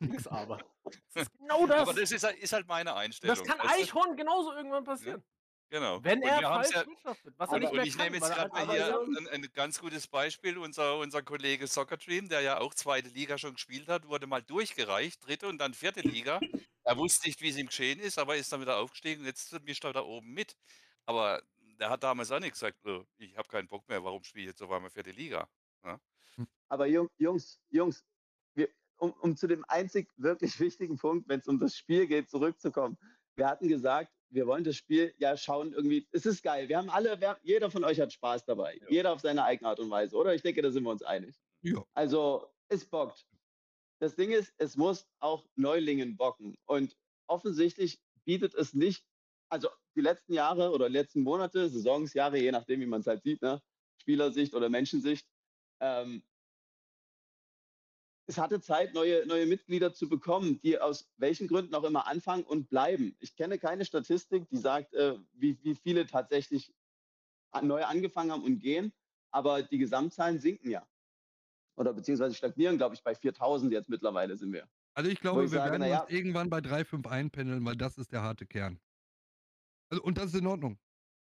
Nix 0.00 0.26
aber. 0.26 0.58
Das 1.14 1.22
ist 1.24 1.38
genau 1.38 1.66
das. 1.66 1.80
aber 1.80 1.92
das 1.94 2.10
ist, 2.10 2.24
halt- 2.24 2.38
ist 2.38 2.52
halt 2.52 2.66
meine 2.66 2.94
Einstellung. 2.96 3.36
das 3.36 3.46
kann? 3.46 3.60
Eichhorn 3.60 4.16
genauso 4.16 4.52
irgendwann 4.54 4.82
passieren. 4.84 5.22
Genau. 5.70 6.02
Wenn 6.02 6.18
Und 6.18 6.28
er 6.28 6.40
falsch 6.40 6.70
ja, 6.74 6.86
wirtschaftet, 6.86 7.34
was 7.38 7.48
er 7.50 7.54
Und, 7.54 7.60
nicht 7.60 7.70
und 7.70 7.76
mehr 7.76 7.84
ich 7.86 7.96
kann, 7.96 8.04
nehme 8.12 8.16
jetzt 8.16 8.28
er 8.30 8.34
gerade 8.34 8.50
mal 8.52 8.60
einfach 8.62 8.74
hier 8.74 8.86
so- 8.92 9.02
ein, 9.02 9.28
ein 9.28 9.48
ganz 9.54 9.78
gutes 9.80 10.08
Beispiel. 10.08 10.58
Unser, 10.58 10.98
unser 10.98 11.22
Kollege 11.22 11.66
Soccer 11.68 11.96
Dream, 11.96 12.28
der 12.28 12.40
ja 12.40 12.58
auch 12.58 12.74
zweite 12.74 13.08
Liga 13.08 13.38
schon 13.38 13.54
gespielt 13.54 13.88
hat, 13.88 14.08
wurde 14.08 14.26
mal 14.26 14.42
durchgereicht, 14.42 15.24
dritte 15.24 15.46
und 15.48 15.58
dann 15.58 15.72
vierte 15.74 16.00
Liga. 16.00 16.40
Er 16.82 16.96
wusste 16.96 17.28
nicht, 17.28 17.40
wie 17.40 17.50
es 17.50 17.56
ihm 17.56 17.66
geschehen 17.68 18.00
ist, 18.00 18.18
aber 18.18 18.36
ist 18.36 18.52
dann 18.52 18.60
wieder 18.60 18.78
aufgestiegen 18.78 19.20
und 19.20 19.26
jetzt 19.26 19.52
mischt 19.62 19.84
er 19.84 19.92
da 19.92 20.02
oben 20.02 20.32
mit. 20.32 20.56
Aber 21.06 21.40
der 21.78 21.88
hat 21.90 22.02
damals 22.02 22.32
auch 22.32 22.40
nicht 22.40 22.52
gesagt, 22.52 22.78
"Oh, 22.84 23.04
ich 23.18 23.36
habe 23.36 23.48
keinen 23.48 23.68
Bock 23.68 23.88
mehr, 23.88 24.02
warum 24.02 24.24
spiele 24.24 24.44
ich 24.44 24.48
jetzt 24.50 24.62
auf 24.62 24.70
einmal 24.72 24.90
vierte 24.90 25.12
Liga? 25.12 25.48
Aber 26.68 26.86
Jung, 26.86 27.08
Jungs, 27.18 27.60
Jungs, 27.70 28.04
wir, 28.54 28.68
um, 28.98 29.12
um 29.12 29.36
zu 29.36 29.46
dem 29.46 29.64
einzig 29.68 30.08
wirklich 30.16 30.58
wichtigen 30.60 30.96
Punkt, 30.96 31.28
wenn 31.28 31.40
es 31.40 31.48
um 31.48 31.58
das 31.58 31.76
Spiel 31.76 32.06
geht, 32.06 32.28
zurückzukommen. 32.30 32.98
Wir 33.36 33.46
hatten 33.48 33.68
gesagt, 33.68 34.12
wir 34.30 34.46
wollen 34.46 34.64
das 34.64 34.76
Spiel 34.76 35.12
ja 35.18 35.36
schauen 35.36 35.72
irgendwie. 35.72 36.06
Es 36.12 36.26
ist 36.26 36.42
geil. 36.42 36.68
Wir 36.68 36.78
haben 36.78 36.90
alle, 36.90 37.20
wir, 37.20 37.38
jeder 37.42 37.70
von 37.70 37.84
euch 37.84 38.00
hat 38.00 38.12
Spaß 38.12 38.44
dabei. 38.44 38.76
Ja. 38.80 38.86
Jeder 38.88 39.12
auf 39.12 39.20
seine 39.20 39.44
eigene 39.44 39.68
Art 39.68 39.80
und 39.80 39.90
Weise, 39.90 40.16
oder? 40.16 40.34
Ich 40.34 40.42
denke, 40.42 40.62
da 40.62 40.70
sind 40.70 40.84
wir 40.84 40.90
uns 40.90 41.02
einig. 41.02 41.36
Ja. 41.62 41.84
Also, 41.94 42.48
es 42.68 42.84
bockt. 42.84 43.26
Das 44.00 44.16
Ding 44.16 44.30
ist, 44.30 44.54
es 44.56 44.76
muss 44.76 45.06
auch 45.18 45.46
Neulingen 45.56 46.16
bocken. 46.16 46.56
Und 46.64 46.96
offensichtlich 47.26 48.00
bietet 48.24 48.54
es 48.54 48.72
nicht, 48.72 49.04
also 49.50 49.68
die 49.96 50.00
letzten 50.00 50.32
Jahre 50.32 50.70
oder 50.70 50.88
letzten 50.88 51.22
Monate, 51.22 51.68
Saisons, 51.68 52.14
Jahre, 52.14 52.38
je 52.38 52.52
nachdem, 52.52 52.80
wie 52.80 52.86
man 52.86 53.00
es 53.00 53.06
halt 53.06 53.22
sieht, 53.22 53.42
ne? 53.42 53.60
Spielersicht 54.00 54.54
oder 54.54 54.70
Menschensicht, 54.70 55.26
ähm, 55.80 56.22
es 58.30 58.38
hatte 58.38 58.60
Zeit, 58.60 58.94
neue, 58.94 59.26
neue 59.26 59.44
Mitglieder 59.44 59.92
zu 59.92 60.08
bekommen, 60.08 60.60
die 60.62 60.78
aus 60.78 61.10
welchen 61.16 61.48
Gründen 61.48 61.74
auch 61.74 61.82
immer 61.82 62.06
anfangen 62.06 62.44
und 62.44 62.68
bleiben. 62.70 63.16
Ich 63.18 63.34
kenne 63.34 63.58
keine 63.58 63.84
Statistik, 63.84 64.48
die 64.48 64.56
sagt, 64.56 64.94
äh, 64.94 65.18
wie, 65.32 65.58
wie 65.64 65.74
viele 65.74 66.06
tatsächlich 66.06 66.72
neu 67.60 67.82
angefangen 67.84 68.30
haben 68.30 68.44
und 68.44 68.60
gehen, 68.60 68.92
aber 69.32 69.62
die 69.62 69.78
Gesamtzahlen 69.78 70.38
sinken 70.38 70.70
ja. 70.70 70.86
Oder 71.76 71.92
beziehungsweise 71.92 72.36
stagnieren, 72.36 72.76
glaube 72.76 72.94
ich, 72.94 73.02
bei 73.02 73.16
4000 73.16 73.72
jetzt 73.72 73.88
mittlerweile 73.88 74.36
sind 74.36 74.52
wir. 74.52 74.68
Also 74.94 75.10
ich 75.10 75.20
glaube, 75.20 75.44
ich 75.44 75.50
wir 75.50 75.58
sage, 75.58 75.72
werden 75.72 75.82
naja, 75.82 76.02
uns 76.02 76.10
irgendwann 76.12 76.50
bei 76.50 76.60
3, 76.60 76.84
5 76.84 77.06
einpendeln, 77.08 77.64
weil 77.64 77.76
das 77.76 77.98
ist 77.98 78.12
der 78.12 78.22
harte 78.22 78.46
Kern. 78.46 78.78
Also, 79.88 80.04
und 80.04 80.18
das 80.18 80.26
ist 80.26 80.36
in 80.36 80.46
Ordnung. 80.46 80.78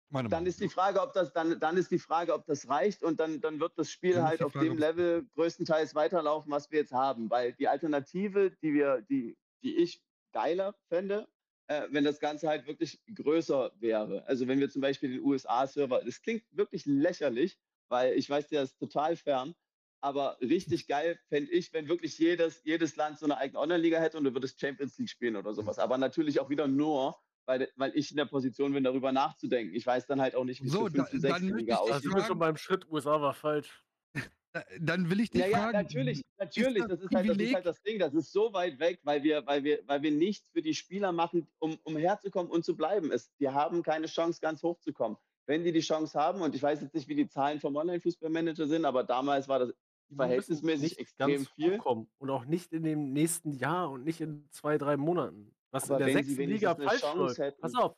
Meine 0.10 0.28
dann 0.28 0.40
Meinung. 0.40 0.48
ist 0.48 0.60
die 0.60 0.70
Frage, 0.70 1.02
ob 1.02 1.14
das 1.14 1.34
dann, 1.34 1.60
dann 1.60 1.78
ist 1.78 1.92
die 1.92 2.00
Frage, 2.00 2.34
ob 2.34 2.46
das 2.46 2.68
reicht 2.68 3.04
und 3.04 3.20
dann, 3.20 3.42
dann 3.42 3.60
wird 3.60 3.74
das 3.78 3.92
Spiel 3.92 4.16
Dann 4.16 4.26
halt 4.26 4.42
auf 4.42 4.54
Frage, 4.54 4.70
dem 4.70 4.78
Level 4.78 5.28
größtenteils 5.36 5.94
weiterlaufen, 5.94 6.52
was 6.52 6.72
wir 6.72 6.80
jetzt 6.80 6.94
haben. 6.94 7.30
Weil 7.30 7.54
die 7.54 7.68
Alternative, 7.68 8.52
die 8.62 8.74
wir, 8.74 9.02
die, 9.02 9.38
die 9.64 9.78
ich 9.78 10.02
geiler 10.32 10.76
fände, 10.88 11.28
äh, 11.68 11.88
wenn 11.92 12.04
das 12.04 12.20
Ganze 12.20 12.48
halt 12.48 12.66
wirklich 12.66 13.00
größer 13.14 13.72
wäre. 13.80 14.26
Also 14.26 14.48
wenn 14.48 14.60
wir 14.60 14.70
zum 14.70 14.82
Beispiel 14.82 15.12
den 15.12 15.22
USA-Server, 15.22 16.04
das 16.04 16.22
klingt 16.22 16.44
wirklich 16.52 16.86
lächerlich, 16.86 17.60
weil 17.88 18.18
ich 18.18 18.30
weiß, 18.30 18.48
der 18.48 18.64
ist 18.64 18.80
total 18.80 19.16
fern, 19.16 19.54
aber 20.02 20.38
richtig 20.42 20.88
geil 20.88 21.20
fände 21.28 21.52
ich, 21.52 21.72
wenn 21.74 21.88
wirklich 21.88 22.18
jedes, 22.18 22.64
jedes 22.64 22.96
Land 22.96 23.20
so 23.20 23.26
eine 23.26 23.38
eigene 23.38 23.60
Online-Liga 23.60 24.00
hätte 24.00 24.18
und 24.18 24.24
du 24.24 24.34
würdest 24.34 24.60
Champions 24.60 24.98
League 24.98 25.10
spielen 25.10 25.36
oder 25.36 25.54
sowas. 25.54 25.78
Aber 25.78 25.98
natürlich 25.98 26.40
auch 26.40 26.50
wieder 26.50 26.68
nur, 26.68 27.16
weil, 27.50 27.68
weil 27.78 27.92
ich 27.96 28.12
in 28.12 28.18
der 28.18 28.26
Position 28.26 28.72
bin, 28.74 28.84
darüber 28.84 29.12
nachzudenken. 29.12 29.74
Ich 29.76 29.86
weiß 29.86 30.06
dann 30.06 30.22
halt 30.22 30.36
auch 30.36 30.44
nicht, 30.46 30.62
wie 30.62 30.68
es 30.68 30.72
So, 30.74 30.86
für 30.86 30.92
da- 30.98 31.06
5. 31.06 31.14
und 31.16 31.24
dann 31.24 31.32
6. 31.32 31.42
möchte 31.42 31.58
Liga 31.58 31.74
ich 31.74 31.80
Da 31.80 31.84
aussieht. 31.96 32.04
sind 32.04 32.16
wir 32.16 32.24
schon 32.24 32.40
beim 32.40 32.58
Schritt, 32.58 32.88
USA 32.92 33.20
war 33.20 33.34
falsch. 33.34 33.84
Da- 34.54 34.64
Dann 34.80 35.10
will 35.10 35.20
ich 35.20 35.30
dich 35.32 35.42
Ja, 35.42 35.48
ja, 35.48 35.58
fragen. 35.58 35.78
natürlich, 35.78 36.22
natürlich. 36.38 36.80
das 36.84 36.90
Das 36.90 37.00
ist, 37.02 37.16
halt, 37.16 37.30
das 37.30 37.38
ist 37.38 37.54
halt 37.56 37.66
das 37.66 37.82
Ding. 37.82 38.00
Das 38.00 38.14
ist 38.16 38.32
so 38.32 38.52
weit 38.54 38.80
weg, 38.80 39.00
weil 39.04 39.22
wir, 39.24 39.46
weil 39.48 39.64
wir, 39.64 39.80
weil 39.88 40.02
wir 40.04 40.12
nichts 40.12 40.50
für 40.52 40.62
die 40.64 40.74
Spieler 40.74 41.12
machen, 41.12 41.48
um, 41.60 41.78
um 41.84 41.98
herzukommen 41.98 42.52
und 42.52 42.64
zu 42.66 42.76
bleiben. 42.76 43.12
Es, 43.12 43.32
die 43.40 43.50
haben 43.50 43.82
keine 43.84 44.06
Chance, 44.08 44.40
ganz 44.42 44.62
hoch 44.64 44.80
zu 44.80 44.92
kommen. 44.94 45.18
Wenn 45.48 45.64
die 45.64 45.72
die 45.72 45.82
Chance 45.82 46.20
haben, 46.20 46.42
und 46.42 46.54
ich 46.56 46.62
weiß 46.64 46.82
jetzt 46.82 46.94
nicht, 46.96 47.08
wie 47.08 47.16
die 47.16 47.28
Zahlen 47.28 47.60
vom 47.60 47.76
Online-Fußballmanager 47.76 48.68
sind, 48.68 48.86
aber 48.86 49.04
damals 49.04 49.48
war 49.48 49.60
das 49.60 49.74
verhältnismäßig 50.16 50.98
extrem 51.00 51.30
ganz 51.30 51.50
viel. 51.50 51.80
Und 52.18 52.30
auch 52.30 52.46
nicht 52.46 52.72
in 52.74 52.84
dem 52.84 53.14
nächsten 53.14 53.52
Jahr 53.54 53.90
und 53.92 54.04
nicht 54.04 54.22
in 54.22 54.48
zwei, 54.52 54.78
drei 54.80 54.98
Monaten. 54.98 55.54
Was 55.72 55.90
Aber 55.90 56.00
in 56.00 56.06
der 56.06 56.14
sechsten 56.24 56.42
Liga 56.44 56.76
falsch 56.76 57.02
läuft. 57.14 57.60
Pass 57.60 57.76
auf. 57.76 57.96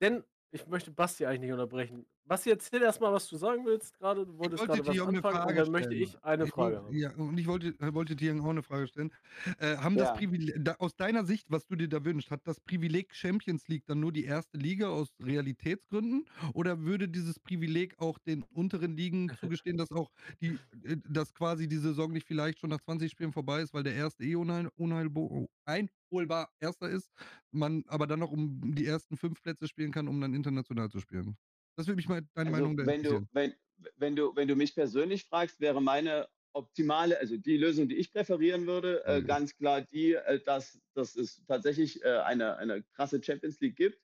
Denn 0.00 0.24
ich 0.50 0.66
möchte 0.66 0.90
Basti 0.90 1.26
eigentlich 1.26 1.40
nicht 1.40 1.52
unterbrechen. 1.52 2.06
Basti, 2.28 2.50
erzähl 2.50 2.82
erstmal, 2.82 3.12
was 3.12 3.26
du 3.28 3.36
sagen 3.38 3.64
willst 3.64 3.94
gerade. 3.98 4.26
Du 4.26 4.36
wolltest 4.38 4.60
wollte 4.60 4.82
gerade 4.82 4.86
was 4.86 4.94
dir 4.94 5.02
auch 5.04 5.08
eine 5.08 5.16
anfangen 5.18 5.36
und 5.36 5.42
Frage 5.44 5.60
dann 5.62 5.72
möchte 5.72 5.88
stellen. 5.88 6.02
ich 6.02 6.22
eine 6.24 6.44
Ich 6.44 6.50
Frage 6.50 6.76
wollte- 6.76 6.86
haben. 6.86 6.96
Ja, 6.96 7.10
und 7.16 7.38
ich 7.38 7.46
wollte, 7.46 7.68
äh, 7.80 7.94
wollte 7.94 8.16
dir 8.16 8.34
auch 8.42 8.48
eine 8.50 8.62
Frage 8.62 8.86
stellen. 8.86 9.10
Äh, 9.58 9.76
haben 9.78 9.96
das 9.96 10.08
Ja. 10.08 10.14
Privileg, 10.14 10.56
da, 10.62 10.74
aus 10.78 10.94
deiner 10.94 11.24
Sicht, 11.24 11.46
was 11.50 11.66
du 11.66 11.74
dir 11.74 11.88
da 11.88 12.04
wünschst, 12.04 12.30
hat 12.30 12.42
das 12.46 12.60
Privileg 12.60 13.14
Champions 13.14 13.66
League 13.68 13.86
dann 13.86 14.00
nur 14.00 14.12
die 14.12 14.24
erste 14.24 14.58
Liga 14.58 14.88
aus 14.88 15.08
Realitätsgründen? 15.22 16.26
Oder 16.52 16.80
würde 16.82 17.08
dieses 17.08 17.38
Privileg 17.40 17.98
auch 17.98 18.18
den 18.18 18.42
unteren 18.42 18.96
Ligen 18.96 19.28
zugestehen, 19.64 19.78
dass 19.78 19.90
auch 19.90 20.10
die, 20.42 20.58
äh, 20.84 20.96
dass 21.08 21.32
quasi 21.34 21.66
die 21.66 21.78
Saison 21.78 22.12
nicht 22.12 22.26
vielleicht 22.26 22.58
schon 22.58 22.70
nach 22.70 22.80
20 22.82 23.10
Spielen 23.10 23.32
vorbei 23.32 23.62
ist, 23.62 23.72
weil 23.74 23.82
der 23.84 23.94
erste 23.94 24.22
eh 24.24 24.34
unheil, 24.36 24.68
unheilbo, 24.76 25.48
einholbar 25.64 26.50
erster 26.60 26.90
ist, 26.90 27.10
man 27.52 27.84
aber 27.88 28.06
dann 28.06 28.20
noch 28.20 28.30
um 28.30 28.74
die 28.74 28.84
ersten 28.86 29.16
fünf 29.16 29.42
Plätze 29.42 29.66
spielen 29.66 29.92
kann, 29.92 30.08
um 30.08 30.20
dann 30.20 30.34
international 30.34 30.90
zu 30.90 31.00
spielen? 31.00 31.36
Das 31.78 31.86
würde 31.86 31.96
mich 31.96 32.08
mal 32.08 32.22
deine 32.34 32.50
Also 32.50 32.62
Meinung 32.62 32.76
da 32.76 32.84
wenn 32.86 33.02
du, 33.04 33.22
wenn, 33.32 33.54
wenn, 33.96 34.16
du, 34.16 34.34
wenn 34.34 34.48
du 34.48 34.56
mich 34.56 34.74
persönlich 34.74 35.26
fragst, 35.26 35.60
wäre 35.60 35.80
meine 35.80 36.28
optimale, 36.52 37.18
also 37.20 37.36
die 37.36 37.56
Lösung, 37.56 37.88
die 37.88 37.96
ich 37.96 38.12
präferieren 38.12 38.66
würde, 38.66 39.04
äh, 39.06 39.22
Mhm. 39.22 39.26
ganz 39.28 39.54
klar 39.56 39.82
die, 39.82 40.14
äh, 40.14 40.40
dass, 40.42 40.80
dass 40.94 41.14
es 41.14 41.44
tatsächlich 41.46 42.02
äh, 42.02 42.18
eine, 42.18 42.56
eine 42.56 42.82
krasse 42.82 43.22
Champions 43.22 43.60
League 43.60 43.76
gibt. 43.76 44.02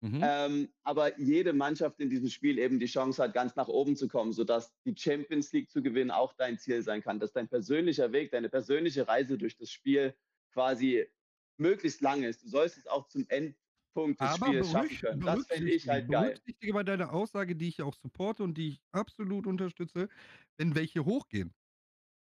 Mhm. 0.00 0.20
Ähm, 0.20 0.74
aber 0.82 1.20
jede 1.20 1.52
Mannschaft 1.52 2.00
in 2.00 2.10
diesem 2.10 2.28
Spiel 2.28 2.58
eben 2.58 2.80
die 2.80 2.86
Chance 2.86 3.22
hat, 3.22 3.34
ganz 3.34 3.54
nach 3.56 3.68
oben 3.68 3.96
zu 3.96 4.08
kommen, 4.08 4.32
sodass 4.32 4.74
die 4.84 4.96
Champions 4.96 5.52
League 5.52 5.70
zu 5.70 5.80
gewinnen 5.80 6.10
auch 6.10 6.34
dein 6.34 6.58
Ziel 6.58 6.82
sein 6.82 7.02
kann, 7.02 7.20
dass 7.20 7.32
dein 7.32 7.48
persönlicher 7.48 8.12
Weg, 8.12 8.32
deine 8.32 8.48
persönliche 8.48 9.06
Reise 9.06 9.38
durch 9.38 9.56
das 9.56 9.70
Spiel 9.70 10.16
quasi 10.52 11.06
möglichst 11.56 12.00
lang 12.00 12.24
ist. 12.24 12.42
Du 12.42 12.48
sollst 12.48 12.78
es 12.78 12.86
auch 12.88 13.06
zum 13.08 13.26
Endpunkt 13.94 14.20
des 14.20 14.34
Aber 14.34 14.36
Spiels 14.36 14.68
schaffen 14.70 14.98
können. 14.98 15.22
Das 15.24 15.46
fände 15.46 15.72
ich 15.72 15.88
halt 15.88 16.10
geil. 16.10 16.40
berücksichtige 16.46 16.72
bei 16.72 16.82
deiner 16.84 17.12
Aussage, 17.12 17.56
die 17.56 17.68
ich 17.68 17.82
auch 17.82 17.94
supporte 17.94 18.42
und 18.42 18.54
die 18.56 18.68
ich 18.68 18.82
absolut 18.92 19.46
unterstütze, 19.46 20.08
wenn 20.58 20.74
welche 20.74 21.04
hochgehen 21.04 21.54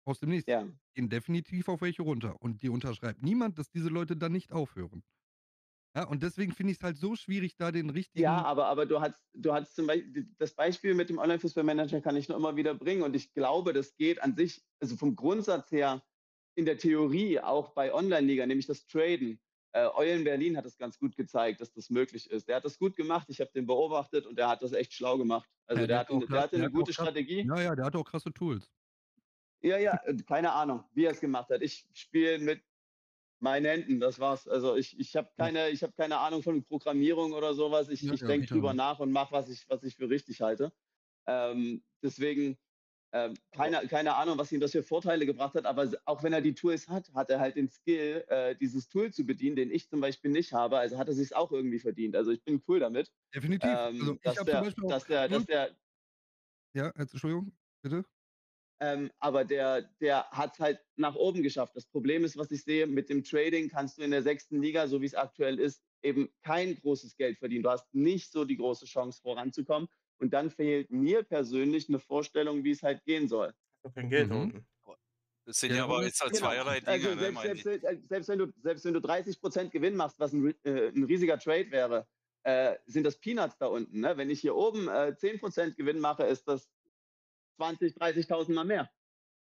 aus 0.05 0.19
dem 0.19 0.29
nächsten, 0.29 0.47
Ja. 0.47 0.67
gehen 0.95 1.09
definitiv 1.09 1.69
auf 1.69 1.81
welche 1.81 2.03
runter. 2.03 2.41
Und 2.41 2.63
die 2.63 2.69
unterschreibt 2.69 3.23
niemand, 3.23 3.59
dass 3.59 3.71
diese 3.71 3.89
Leute 3.89 4.17
dann 4.17 4.33
nicht 4.33 4.51
aufhören. 4.53 5.03
Ja, 5.95 6.05
und 6.07 6.23
deswegen 6.23 6.53
finde 6.53 6.71
ich 6.73 6.79
es 6.79 6.83
halt 6.83 6.97
so 6.97 7.15
schwierig, 7.15 7.57
da 7.57 7.71
den 7.71 7.89
richtigen. 7.91 8.15
Ja, 8.15 8.41
aber, 8.43 8.65
aber 8.67 8.85
du 8.87 8.99
hast, 8.99 9.29
du 9.33 9.53
hast 9.53 9.75
zum 9.75 9.85
Beispiel, 9.85 10.27
das 10.39 10.55
Beispiel 10.55 10.95
mit 10.95 11.09
dem 11.09 11.19
Online-Fußballmanager 11.19 12.01
kann 12.01 12.15
ich 12.15 12.27
nur 12.27 12.37
immer 12.37 12.55
wieder 12.55 12.73
bringen 12.73 13.03
und 13.03 13.15
ich 13.15 13.33
glaube, 13.33 13.73
das 13.73 13.95
geht 13.95 14.21
an 14.23 14.35
sich, 14.35 14.65
also 14.79 14.95
vom 14.97 15.15
Grundsatz 15.15 15.71
her, 15.71 16.03
in 16.55 16.65
der 16.65 16.77
Theorie 16.79 17.39
auch 17.39 17.73
bei 17.75 17.93
Online-Liga, 17.93 18.47
nämlich 18.47 18.65
das 18.65 18.87
Traden. 18.87 19.39
Äh, 19.77 19.89
Eulen 19.95 20.23
Berlin 20.23 20.57
hat 20.57 20.65
das 20.65 20.77
ganz 20.77 20.97
gut 20.97 21.15
gezeigt, 21.15 21.61
dass 21.61 21.71
das 21.71 21.89
möglich 21.91 22.29
ist. 22.31 22.47
Der 22.47 22.55
hat 22.55 22.65
das 22.65 22.79
gut 22.79 22.95
gemacht, 22.95 23.27
ich 23.29 23.39
habe 23.41 23.51
den 23.53 23.67
beobachtet 23.67 24.25
und 24.25 24.35
der 24.37 24.49
hat 24.49 24.63
das 24.63 24.73
echt 24.73 24.91
schlau 24.93 25.17
gemacht. 25.19 25.47
Also 25.67 25.81
Ja, 25.81 25.87
der, 25.87 25.87
der 25.87 25.99
hatte, 25.99 26.15
hat 26.15 26.23
auch 26.23 26.27
der 26.27 26.41
hatte 26.41 26.55
der 26.55 26.59
eine 26.65 26.67
auch 26.69 26.79
gute 26.79 26.91
krass- 26.93 27.05
Strategie. 27.05 27.45
ja, 27.47 27.61
ja, 27.61 27.75
der 27.75 27.85
hat 27.85 27.95
auch 27.95 28.03
krasse 28.03 28.33
Tools. 28.33 28.71
Ja, 29.61 29.77
ja, 29.77 29.99
äh, 30.05 30.15
keine 30.27 30.51
Ahnung, 30.53 30.83
wie 30.93 31.05
er 31.05 31.11
es 31.11 31.19
gemacht 31.19 31.49
hat. 31.49 31.61
Ich 31.61 31.85
spiele 31.93 32.39
mit 32.39 32.61
meinen 33.39 33.65
Händen, 33.65 33.99
das 33.99 34.19
war's. 34.19 34.47
Also 34.47 34.75
ich, 34.75 34.99
ich 34.99 35.15
habe 35.15 35.29
keine, 35.37 35.69
ich 35.69 35.83
hab 35.83 35.95
keine 35.95 36.17
Ahnung 36.17 36.41
von 36.41 36.63
Programmierung 36.63 37.33
oder 37.33 37.53
sowas. 37.53 37.89
Ich, 37.89 38.01
Ja, 38.01 38.13
ich 38.13 38.21
denke 38.21 38.47
drüber 38.47 38.73
nach 38.73 38.99
und 38.99 39.11
mache, 39.11 39.31
was 39.33 39.47
ich, 39.49 39.69
was 39.69 39.83
ich 39.83 39.95
für 39.95 40.09
richtig 40.09 40.41
halte. 40.41 40.73
Ähm, 41.27 41.83
deswegen, 42.01 42.57
ähm, 43.17 43.33
keine, 43.51 43.87
keine 43.87 44.15
Ahnung, 44.15 44.37
was 44.37 44.51
ihm 44.51 44.59
das 44.59 44.71
für 44.71 44.83
Vorteile 44.83 45.25
gebracht 45.25 45.55
hat, 45.55 45.65
aber 45.65 45.91
auch 46.05 46.21
wenn 46.21 46.33
er 46.33 46.41
die 46.41 46.53
Tools 46.53 46.87
hat, 46.87 47.11
hat 47.13 47.29
er 47.29 47.39
halt 47.39 47.55
den 47.55 47.69
Skill, 47.69 48.23
äh, 48.27 48.55
dieses 48.55 48.87
Tool 48.89 49.11
zu 49.11 49.25
bedienen, 49.25 49.55
den 49.55 49.71
ich 49.71 49.89
zum 49.89 50.01
Beispiel 50.01 50.29
nicht 50.29 50.53
habe. 50.53 50.77
Also 50.77 50.97
hat 50.97 51.07
er 51.07 51.15
sich 51.15 51.35
auch 51.35 51.51
irgendwie 51.51 51.79
verdient. 51.79 52.15
Also 52.15 52.31
ich 52.31 52.43
bin 52.43 52.61
cool 52.67 52.79
damit. 52.79 53.11
Definitiv. 53.33 53.69
Ähm, 53.69 53.77
also 53.77 54.13
ich 54.13 54.21
dass, 54.21 54.45
der, 54.45 54.61
dass, 54.61 55.05
der, 55.05 55.27
dass 55.27 55.45
der, 55.45 55.75
ja, 56.73 56.89
Entschuldigung, 56.95 57.51
bitte. 57.81 58.05
Ähm, 58.79 59.09
aber 59.19 59.43
der, 59.43 59.81
der 60.01 60.29
hat 60.29 60.53
es 60.53 60.59
halt 60.59 60.79
nach 60.95 61.15
oben 61.15 61.41
geschafft. 61.41 61.75
Das 61.75 61.87
Problem 61.87 62.23
ist, 62.23 62.37
was 62.37 62.51
ich 62.51 62.63
sehe, 62.63 62.85
mit 62.85 63.09
dem 63.09 63.23
Trading 63.23 63.69
kannst 63.69 63.97
du 63.97 64.03
in 64.03 64.11
der 64.11 64.21
sechsten 64.21 64.61
Liga, 64.61 64.87
so 64.87 65.01
wie 65.01 65.07
es 65.07 65.15
aktuell 65.15 65.59
ist, 65.59 65.81
eben 66.03 66.29
kein 66.43 66.75
großes 66.75 67.17
Geld 67.17 67.39
verdienen. 67.39 67.63
Du 67.63 67.71
hast 67.71 67.91
nicht 67.93 68.31
so 68.31 68.45
die 68.45 68.57
große 68.57 68.85
Chance 68.85 69.19
voranzukommen. 69.21 69.89
Und 70.19 70.33
dann 70.33 70.49
fehlt 70.51 70.91
mir 70.91 71.23
persönlich 71.23 71.89
eine 71.89 71.99
Vorstellung, 71.99 72.63
wie 72.63 72.71
es 72.71 72.83
halt 72.83 73.03
gehen 73.05 73.27
soll. 73.27 73.53
Kein 73.95 74.09
Geld 74.09 74.29
Mhm. 74.31 74.65
Das 75.45 75.59
sind 75.59 75.71
Ja, 75.71 75.77
ja 75.77 75.83
aber 75.85 76.03
jetzt 76.03 76.19
halt 76.19 76.33
Genau. 76.33 76.47
zweierlei 76.47 76.81
Dinge, 76.81 76.97
Also 76.97 77.09
ne, 77.09 77.15
selbst, 77.21 77.35
meine 77.35 77.63
selbst, 77.63 77.65
äh, 77.85 78.01
selbst, 78.09 78.27
wenn 78.29 78.39
du, 78.39 78.53
selbst 78.61 78.85
wenn 78.85 78.93
du 78.93 79.01
30 79.01 79.39
Prozent 79.39 79.71
Gewinn 79.71 79.95
machst, 79.95 80.19
was 80.19 80.33
ein, 80.33 80.53
äh, 80.63 80.89
ein 80.89 81.03
riesiger 81.05 81.39
Trade 81.39 81.71
wäre, 81.71 82.07
äh, 82.43 82.75
sind 82.85 83.03
das 83.05 83.17
Peanuts 83.19 83.57
da 83.57 83.67
unten. 83.67 84.01
Ne? 84.01 84.17
Wenn 84.17 84.29
ich 84.29 84.41
hier 84.41 84.55
oben 84.55 84.87
äh, 84.89 85.15
10 85.15 85.39
Prozent 85.39 85.77
Gewinn 85.77 85.99
mache, 85.99 86.23
ist 86.23 86.47
das 86.47 86.69
20, 87.57 87.95
30.000 87.95 88.55
mal 88.55 88.65
mehr. 88.65 88.89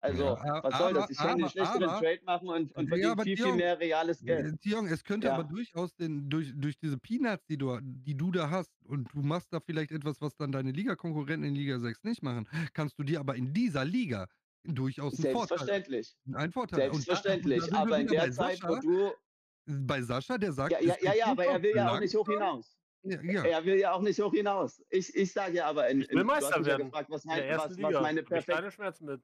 Also, 0.03 0.23
Ja, 0.23 0.59
was 0.63 0.77
soll 0.77 0.89
aber- 0.89 0.93
das? 1.01 1.09
Ich 1.11 1.17
kann 1.17 1.29
einen 1.29 1.41
aber- 1.43 1.49
schlechteren 1.51 1.83
aber- 1.83 1.99
Trade 1.99 2.19
machen 2.25 2.49
und, 2.49 2.71
und 2.75 2.83
Ja, 2.85 2.89
verdiene 2.89 3.11
aber 3.11 3.23
viel, 3.23 3.37
viel 3.37 3.45
Dion, 3.45 3.57
mehr 3.57 3.79
reales 3.79 4.21
Geld. 4.23 4.59
Tiong, 4.61 4.87
es 4.87 5.03
könnte 5.03 5.27
Ja. 5.27 5.33
aber 5.35 5.43
durchaus 5.43 5.95
den, 5.95 6.27
durch, 6.29 6.51
durch 6.55 6.77
diese 6.79 6.97
Peanuts, 6.97 7.45
die 7.45 7.57
du, 7.57 7.77
die 7.81 8.15
du 8.15 8.31
da 8.31 8.49
hast, 8.49 8.71
und 8.85 9.07
du 9.13 9.21
machst 9.21 9.53
da 9.53 9.59
vielleicht 9.59 9.91
etwas, 9.91 10.19
was 10.19 10.35
dann 10.35 10.51
deine 10.51 10.71
Liga-Konkurrenten 10.71 11.47
in 11.49 11.55
Liga 11.55 11.77
6 11.79 12.03
nicht 12.03 12.23
machen, 12.23 12.47
kannst 12.73 12.97
du 12.97 13.03
dir 13.03 13.19
aber 13.19 13.35
in 13.35 13.53
dieser 13.53 13.85
Liga 13.85 14.27
durchaus 14.63 15.13
einen 15.23 15.33
Vorteil, 15.33 15.57
Selbstverständlich. 15.59 16.15
Vorteil. 16.51 16.89
Und 16.89 16.97
da- 16.97 17.01
Selbstverständlich. 17.01 17.63
und 17.63 17.71
da 17.73 17.77
Aber 17.81 17.99
in 17.99 18.07
der 18.07 18.31
Zeit, 18.31 18.59
wo 18.63 18.73
Sascha, 18.75 18.81
du. 18.81 19.11
bei 19.65 20.01
Sascha, 20.01 20.37
der 20.39 20.51
sagt, 20.51 20.71
Ja, 20.71 20.79
ja, 20.81 20.95
ja, 21.01 21.13
ja, 21.13 21.25
aber 21.27 21.45
er 21.45 21.61
will 21.61 21.73
ja 21.75 21.91
auch 21.93 21.99
nicht 21.99 22.15
hoch 22.15 22.27
hinaus. 22.27 22.75
Ja, 23.03 23.19
ja. 23.21 23.43
Er 23.43 23.65
will 23.65 23.77
ja 23.79 23.93
auch 23.93 24.01
nicht 24.01 24.19
hoch 24.19 24.31
hinaus. 24.31 24.79
Ich, 24.89 25.15
ich 25.15 25.31
sage 25.31 25.55
ja 25.57 25.65
aber, 25.67 25.89
in, 25.89 26.01
Ich 26.01 26.09
will 26.09 26.19
in, 26.21 26.27
du 26.27 26.33
hast 26.33 26.41
Meister 26.43 26.59
mich 26.59 26.67
ja 26.67 26.73
werden. 26.77 26.85
gefragt, 26.91 27.09
was, 27.09 27.25
mein, 27.25 27.49
was, 27.57 27.77
was 27.81 28.01
meine 28.01 28.21
perfekte. 28.23 28.51
keine 28.53 28.71
Schmerzen 28.71 29.05
mit. 29.05 29.21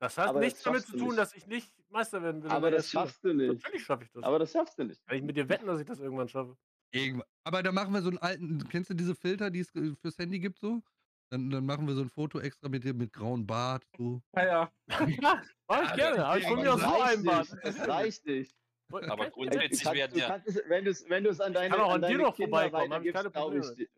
Das 0.00 0.18
hat 0.18 0.28
Aber 0.28 0.40
das 0.40 0.46
nichts 0.46 0.62
damit 0.62 0.80
schaffst 0.80 0.92
zu 0.92 0.98
tun, 0.98 1.08
nicht. 1.08 1.18
dass 1.18 1.34
ich 1.34 1.46
nicht 1.46 1.72
Meister 1.88 2.22
werden 2.22 2.42
will. 2.42 2.50
Aber 2.50 2.70
das 2.70 2.90
schaffst 2.90 3.24
du 3.24 3.32
nicht. 3.32 3.62
Natürlich 3.62 3.84
schaffe 3.84 4.04
ich 4.04 4.10
das. 4.12 4.22
Aber 4.24 4.38
das 4.38 4.52
schaffst 4.52 4.78
du 4.78 4.84
nicht. 4.84 5.04
Kann 5.06 5.16
ich 5.16 5.22
mit 5.22 5.36
dir 5.36 5.48
wetten, 5.48 5.66
dass 5.66 5.80
ich 5.80 5.86
das 5.86 6.00
irgendwann 6.00 6.28
schaffe? 6.28 6.56
Irgendwann. 6.90 7.26
Aber 7.44 7.62
da 7.62 7.72
machen 7.72 7.92
wir 7.94 8.02
so 8.02 8.08
einen 8.08 8.18
alten, 8.18 8.68
kennst 8.68 8.90
du 8.90 8.94
diese 8.94 9.14
Filter, 9.14 9.50
die 9.50 9.60
es 9.60 9.70
fürs 9.70 10.18
Handy 10.18 10.40
gibt 10.40 10.58
so? 10.58 10.82
Dann, 11.30 11.50
dann 11.50 11.64
machen 11.66 11.86
wir 11.86 11.94
so 11.94 12.02
ein 12.02 12.10
Foto 12.10 12.38
extra 12.40 12.68
mit 12.68 12.84
dir 12.84 12.94
mit 12.94 13.12
grauen 13.12 13.46
Bart. 13.46 13.84
So. 13.96 14.22
Ja, 14.36 14.44
ja. 14.44 14.72
Mach 15.68 15.82
ich 15.82 15.94
gerne. 15.94 16.16
das 16.16 16.24
Aber 16.24 16.38
ich 16.38 16.46
von 16.46 16.58
ja 16.58 16.64
mir 16.64 16.74
aus 16.74 16.80
so 16.80 16.86
reicht 16.86 17.18
ein 17.18 17.24
Bart. 17.24 17.50
nicht. 17.50 17.64
Es 17.64 17.88
reicht 17.88 18.26
nicht. 18.26 18.56
Aber 18.92 19.30
grundsätzlich 19.30 19.84
werden 19.84 20.18
ja. 20.18 20.42
wenn 20.68 20.84
du 20.84 20.90
es, 20.90 21.08
wenn 21.08 21.26
an 21.26 21.32
Ich 21.32 21.38
kann 21.38 21.52
deine, 21.54 21.82
auch 21.82 21.92
an 21.92 22.02
deine 22.02 22.18
noch 22.18 22.36
Kinder 22.36 22.50
vorbeikommen, 22.50 22.92
habe 22.92 23.08
ich 23.08 23.12
keine 23.14 23.32
weitergibst, 23.34 23.34
glaube 23.34 23.58
ich 23.58 23.66
Probleme. 23.66 23.88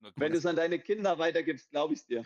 dir. 0.00 0.12
Wenn 0.16 0.32
du 0.32 0.38
es 0.38 0.46
an 0.46 0.56
deine 0.56 0.78
Kinder 0.78 1.18
weitergibst, 1.18 1.70
glaube 1.70 1.94
ich 1.94 2.06
dir. 2.06 2.24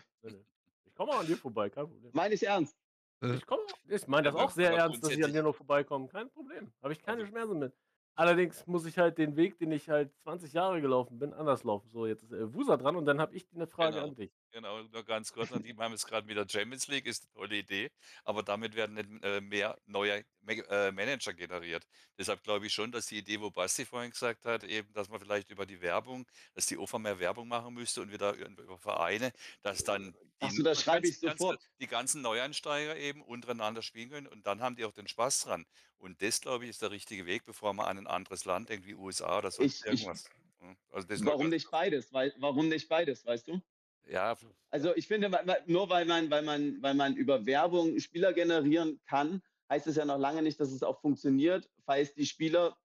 Ich 0.85 0.93
komme 0.93 1.11
auch 1.11 1.19
an 1.21 1.27
dir 1.27 1.37
vorbei, 1.37 1.69
kein 1.69 1.87
Problem. 1.87 2.11
Meine 2.13 2.35
ich 2.35 2.43
ernst. 2.45 2.77
Äh, 3.23 3.35
Ich 3.35 3.45
komme, 3.45 3.61
ich 3.87 4.07
meine 4.07 4.23
das 4.25 4.35
auch 4.35 4.51
sehr 4.51 4.69
aber 4.69 4.77
ernst, 4.79 5.03
dass 5.03 5.11
ich 5.11 5.23
an 5.23 5.33
dir 5.33 5.43
noch 5.43 5.55
vorbeikomme. 5.55 6.07
Kein 6.07 6.29
Problem. 6.29 6.71
Habe 6.81 6.93
ich 6.93 7.01
keine 7.01 7.21
Also- 7.21 7.27
Schmerzen 7.31 7.59
mit. 7.59 7.73
Allerdings 8.15 8.67
muss 8.67 8.85
ich 8.85 8.99
halt 8.99 9.17
den 9.17 9.35
Weg, 9.35 9.57
den 9.57 9.71
ich 9.71 9.89
halt 9.89 10.11
20 10.21 10.53
Jahre 10.53 10.79
gelaufen 10.81 11.17
bin, 11.17 11.33
anders 11.33 11.63
laufen. 11.63 11.89
So, 11.91 12.05
jetzt 12.05 12.21
ist 12.23 12.31
äh, 12.31 12.53
Wusa 12.53 12.77
dran 12.77 12.95
und 12.95 13.05
dann 13.05 13.19
habe 13.19 13.33
ich 13.35 13.47
eine 13.55 13.65
Frage 13.65 13.95
Genau. 13.95 14.07
an 14.09 14.15
dich. 14.15 14.31
Genau, 14.53 14.83
nur 14.83 15.03
ganz 15.03 15.33
kurz. 15.33 15.49
Und 15.49 15.65
die 15.65 15.75
haben 15.75 15.93
es 15.93 16.05
gerade 16.05 16.27
mit 16.27 16.37
der 16.37 16.47
Champions 16.47 16.87
League, 16.87 17.07
ist 17.07 17.23
eine 17.23 17.33
tolle 17.33 17.55
Idee, 17.57 17.89
aber 18.23 18.43
damit 18.43 18.75
werden 18.75 18.93
nicht 18.93 19.09
äh, 19.23 19.41
mehr 19.41 19.75
neue 19.87 20.23
äh, 20.47 20.91
Manager 20.91 21.33
generiert. 21.33 21.87
Deshalb 22.19 22.43
glaube 22.43 22.67
ich 22.67 22.73
schon, 22.73 22.91
dass 22.91 23.07
die 23.07 23.17
Idee, 23.17 23.41
wo 23.41 23.49
Basti 23.49 23.83
vorhin 23.83 24.11
gesagt 24.11 24.45
hat, 24.45 24.63
eben, 24.63 24.93
dass 24.93 25.09
man 25.09 25.19
vielleicht 25.19 25.49
über 25.49 25.65
die 25.65 25.81
Werbung, 25.81 26.27
dass 26.53 26.67
die 26.67 26.77
OFA 26.77 26.99
mehr 26.99 27.17
Werbung 27.17 27.47
machen 27.47 27.73
müsste 27.73 28.01
und 28.03 28.11
wieder 28.11 28.35
über 28.35 28.77
Vereine, 28.77 29.31
dass 29.63 29.83
dann 29.83 30.13
die, 30.41 30.45
Achso, 30.45 30.61
das 30.61 30.83
schreibe 30.83 31.07
ich 31.07 31.19
ganzen- 31.19 31.37
sofort. 31.39 31.69
die 31.81 31.87
ganzen 31.87 32.21
Neueinsteiger 32.21 32.95
eben 32.95 33.23
untereinander 33.23 33.81
spielen 33.81 34.11
können 34.11 34.27
und 34.27 34.45
dann 34.45 34.61
haben 34.61 34.75
die 34.75 34.85
auch 34.85 34.91
den 34.93 35.07
Spaß 35.07 35.41
dran. 35.41 35.65
Und 35.97 36.21
das, 36.21 36.41
glaube 36.41 36.65
ich, 36.65 36.69
ist 36.69 36.81
der 36.83 36.91
richtige 36.91 37.25
Weg, 37.25 37.43
bevor 37.45 37.73
man 37.73 37.87
an 37.87 37.97
ein 37.97 38.07
anderes 38.07 38.45
Land 38.45 38.69
denkt, 38.69 38.85
wie 38.85 38.93
USA 38.93 39.39
oder 39.39 39.49
sonst 39.49 39.79
Ich- 39.79 39.91
ich- 39.93 40.01
irgendwas. 40.03 40.25
Ja, 40.61 40.75
Also 40.91 41.07
das 41.07 41.19
nur 41.21 41.31
Warum 41.33 41.49
nicht 41.49 41.71
beides? 41.71 42.13
Weil, 42.13 42.33
warum 42.37 42.69
nicht 42.69 42.87
beides, 42.87 43.25
weißt 43.25 43.47
du? 43.47 43.59
Ja, 44.07 44.35
Also 44.69 44.95
ich 44.95 45.07
finde, 45.07 45.29
nur 45.67 45.89
weil 45.89 46.05
man, 46.05 46.29
weil 46.29 46.41
man, 46.43 46.81
weil 46.81 46.93
man 46.93 47.15
über 47.15 47.45
Werbung 47.45 47.99
Spieler 47.99 48.33
generieren 48.33 48.99
kann, 49.05 49.41
heißt 49.69 49.87
es 49.87 49.95
ja 49.95 50.05
noch 50.05 50.17
lange 50.17 50.41
nicht, 50.41 50.59
dass 50.59 50.71
es 50.71 50.83
auch 50.83 50.99
funktioniert. 51.01 51.69
Falls 51.85 52.13
die 52.13 52.25
Spieler 52.25 52.77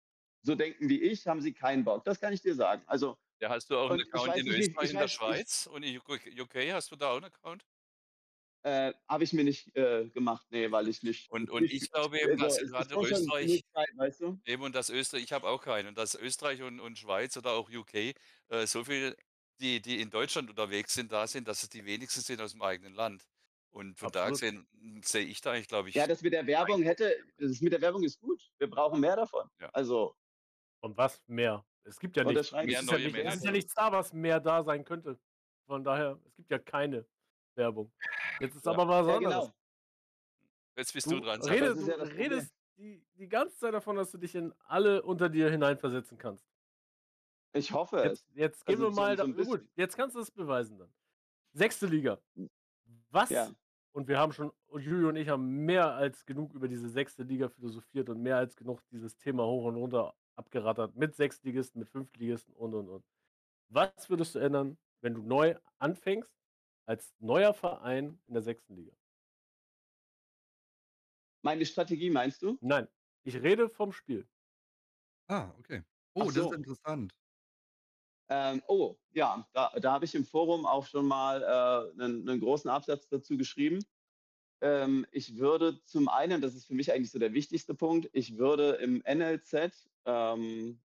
so 0.43 0.55
denken 0.55 0.89
wie 0.89 1.01
ich, 1.03 1.27
haben 1.27 1.41
sie 1.41 1.53
keinen 1.53 1.85
Bock. 1.85 2.05
Das 2.05 2.21
kann 2.21 2.33
ich 2.33 2.43
dir 2.43 2.55
sagen. 2.55 2.83
Also 2.87 3.17
Ja, 3.41 3.51
hast 3.51 3.71
du 3.71 3.77
auch 3.77 3.91
einen 3.91 4.01
ich 4.01 4.07
Account 4.13 4.37
in 4.37 4.47
nicht, 4.47 4.69
Österreich, 4.69 4.85
ich 4.87 4.91
in 4.93 4.99
der 4.99 5.09
weiß- 5.09 5.11
ich- 5.11 5.13
Schweiz 5.15 5.67
und 5.67 5.83
in 5.83 5.97
UK, 5.97 6.73
hast 6.73 6.91
du 6.91 6.97
da 6.97 7.11
auch 7.11 7.17
einen 7.17 7.25
Account? 7.27 7.65
äh, 8.65 8.93
habe 9.09 9.25
ich 9.25 9.33
mir 9.33 9.45
nicht 9.45 9.75
äh, 9.77 10.09
gemacht, 10.09 10.47
nee, 10.51 10.71
weil 10.71 10.89
ich 10.89 11.03
nicht. 11.03 11.31
Und, 11.31 11.49
und 11.51 11.63
nicht, 11.63 11.83
ich 11.85 11.91
glaube 11.91 12.19
eben, 12.21 12.37
dass 12.39 12.59
also, 12.59 12.73
gerade 12.73 12.95
Österreich, 13.07 13.65
Zeit, 13.73 13.89
weißt 13.97 14.21
du? 14.21 14.39
eben 14.47 14.63
und 14.63 14.75
das 14.75 14.91
Österreich, 14.91 15.25
ich 15.25 15.33
habe 15.33 15.47
auch 15.49 15.63
keinen, 15.63 15.89
und 15.89 15.99
dass 15.99 16.15
Österreich 16.15 16.63
und, 16.63 16.81
und 16.81 16.99
Schweiz 16.99 17.37
oder 17.37 17.53
auch 17.53 17.71
UK 17.71 17.95
äh, 18.49 18.67
so 18.67 18.85
viel, 18.85 19.17
die, 19.61 19.81
die 19.81 20.01
in 20.01 20.11
Deutschland 20.11 20.51
unterwegs 20.51 20.95
sind, 20.95 21.13
da 21.13 21.27
sind, 21.27 21.49
dass 21.49 21.63
es 21.63 21.69
die 21.69 21.85
wenigsten 21.85 22.21
sind 22.21 22.41
aus 22.41 22.53
dem 22.53 22.63
eigenen 22.63 22.95
Land. 22.95 23.25
Und 23.71 23.99
von 23.99 24.11
da 24.11 24.27
Absolut. 24.27 24.41
gesehen 24.41 24.69
m, 24.97 25.03
sehe 25.03 25.25
ich 25.27 25.41
da, 25.41 25.55
ich 25.55 25.69
glaube, 25.69 25.91
ich, 25.91 25.95
Ja, 25.95 26.07
das 26.07 26.23
mit 26.23 26.33
der 26.33 26.47
Werbung 26.47 26.83
hätte, 26.83 27.15
das 27.39 27.61
mit 27.61 27.73
der 27.73 27.81
Werbung 27.83 28.03
ist 28.05 28.21
gut. 28.21 28.43
Wir 28.59 28.69
brauchen 28.71 29.01
mehr 29.01 29.17
davon. 29.17 29.51
Ja. 29.61 29.69
Also, 29.73 30.17
Und 30.81 30.97
was 30.97 31.23
mehr? 31.27 31.67
Es 31.85 31.99
gibt 31.99 32.17
ja 32.17 32.25
schreibe 32.45 32.73
Es 32.73 32.83
ist, 32.83 32.91
ja 32.91 32.99
Mehr 32.99 33.09
nicht, 33.13 33.17
es 33.27 33.35
ist 33.37 33.45
ja 33.45 33.51
nichts 33.53 33.75
da, 33.75 33.93
was 33.93 34.13
mehr 34.13 34.41
da 34.41 34.63
sein 34.65 34.85
könnte. 34.85 35.19
Von 35.67 35.85
daher, 35.85 36.21
es 36.27 36.35
gibt 36.37 36.51
ja 36.51 36.59
keine 36.59 37.07
Werbung. 37.57 37.93
Jetzt 38.41 38.57
ist 38.57 38.67
Ja. 38.67 38.73
aber 38.73 38.89
was 38.89 39.07
ja, 39.07 39.17
anderes. 39.17 39.35
genau. 39.35 39.55
jetzt 40.77 40.93
bist 40.95 41.07
Du, 41.07 41.17
du 41.17 41.21
dran. 41.21 41.43
Redest, 41.43 41.87
du 41.89 41.93
redest 42.17 42.55
die, 42.77 43.05
die 43.15 43.29
ganze 43.29 43.57
Zeit 43.57 43.75
davon, 43.75 43.97
dass 43.97 44.11
du 44.13 44.19
dich 44.19 44.35
in 44.35 44.53
alle 44.67 45.03
unter 45.03 45.29
dir 45.29 45.51
hineinversetzen 45.51 46.19
kannst. 46.19 46.47
Ich 47.53 47.73
hoffe 47.73 47.97
es. 47.99 48.05
Jetzt, 48.05 48.27
jetzt 48.35 48.67
gehen 48.67 48.75
Also 48.77 48.89
wir 48.89 48.95
so- 48.95 49.01
mal, 49.01 49.17
so 49.17 49.23
da, 49.27 49.29
ein 49.41 49.45
gut, 49.47 49.69
jetzt 49.77 49.97
kannst 49.97 50.17
du 50.17 50.21
es 50.21 50.31
beweisen 50.31 50.79
dann. 50.79 50.93
Sechste 51.53 51.87
Liga. 51.87 52.21
Was? 53.11 53.31
Ja. 53.31 53.51
Und 53.93 54.07
wir 54.07 54.19
haben 54.19 54.33
schon, 54.33 54.53
und 54.67 54.83
Julio 54.83 55.09
und 55.09 55.17
ich 55.17 55.29
haben 55.29 55.65
mehr 55.65 55.95
als 55.95 56.25
genug 56.27 56.53
über 56.55 56.69
diese 56.69 56.89
sechste 56.89 57.23
Liga 57.23 57.49
philosophiert 57.49 58.09
und 58.11 58.21
mehr 58.23 58.37
als 58.37 58.55
genug 58.55 58.81
dieses 58.91 59.17
Thema 59.17 59.45
hoch 59.47 59.65
und 59.65 59.77
runter 59.77 60.15
abgerattert 60.37 60.95
mit 60.95 61.17
Sechstligisten, 61.17 61.81
mit 61.81 61.89
Fünftligisten 61.89 62.55
und 62.55 62.75
und 62.75 62.89
und. 62.89 63.05
Was 63.71 64.09
würdest 64.09 64.35
du 64.35 64.39
ändern, 64.39 64.79
wenn 65.01 65.15
du 65.15 65.23
neu 65.23 65.57
anfängst 65.79 66.31
als 66.87 67.13
neuer 67.19 67.55
Verein 67.55 68.21
in 68.27 68.35
der 68.35 68.43
sechsten 68.43 68.77
Liga? 68.77 68.93
Meine 71.43 71.65
Strategie 71.67 72.11
meinst 72.11 72.43
du? 72.43 72.59
Nein, 72.61 72.89
ich 73.25 73.35
rede 73.37 73.69
vom 73.69 73.93
Spiel. 73.93 74.29
ah, 75.29 75.51
okay. 75.59 75.83
Oh, 76.15 76.23
Ach 76.23 76.27
das 76.27 76.35
so. 76.35 76.51
ist 76.51 76.57
interessant. 76.57 77.15
Ähm, 78.31 78.63
oh, 78.67 78.97
ja, 79.13 79.49
da, 79.53 79.73
da 79.81 79.93
habe 79.93 80.05
ich 80.05 80.15
im 80.15 80.25
Forum 80.25 80.67
auch 80.67 80.87
schon 80.87 81.07
mal 81.07 81.43
äh, 81.43 82.03
einen, 82.03 82.29
einen 82.29 82.41
großen 82.41 82.71
Absatz 82.71 83.09
dazu 83.09 83.37
geschrieben. 83.37 83.79
Ähm, 84.61 85.07
ich 85.13 85.39
würde 85.39 85.83
zum 85.85 86.09
einen, 86.09 86.41
das 86.41 86.55
ist 86.55 86.67
für 86.67 86.75
mich 86.75 86.93
eigentlich 86.93 87.11
so 87.11 87.19
der 87.19 87.33
wichtigste 87.33 87.75
Punkt, 87.75 88.11
ich 88.13 88.37
würde 88.37 88.73
im 88.73 89.03
NLZ 89.07 89.89
ähm, 90.05 90.81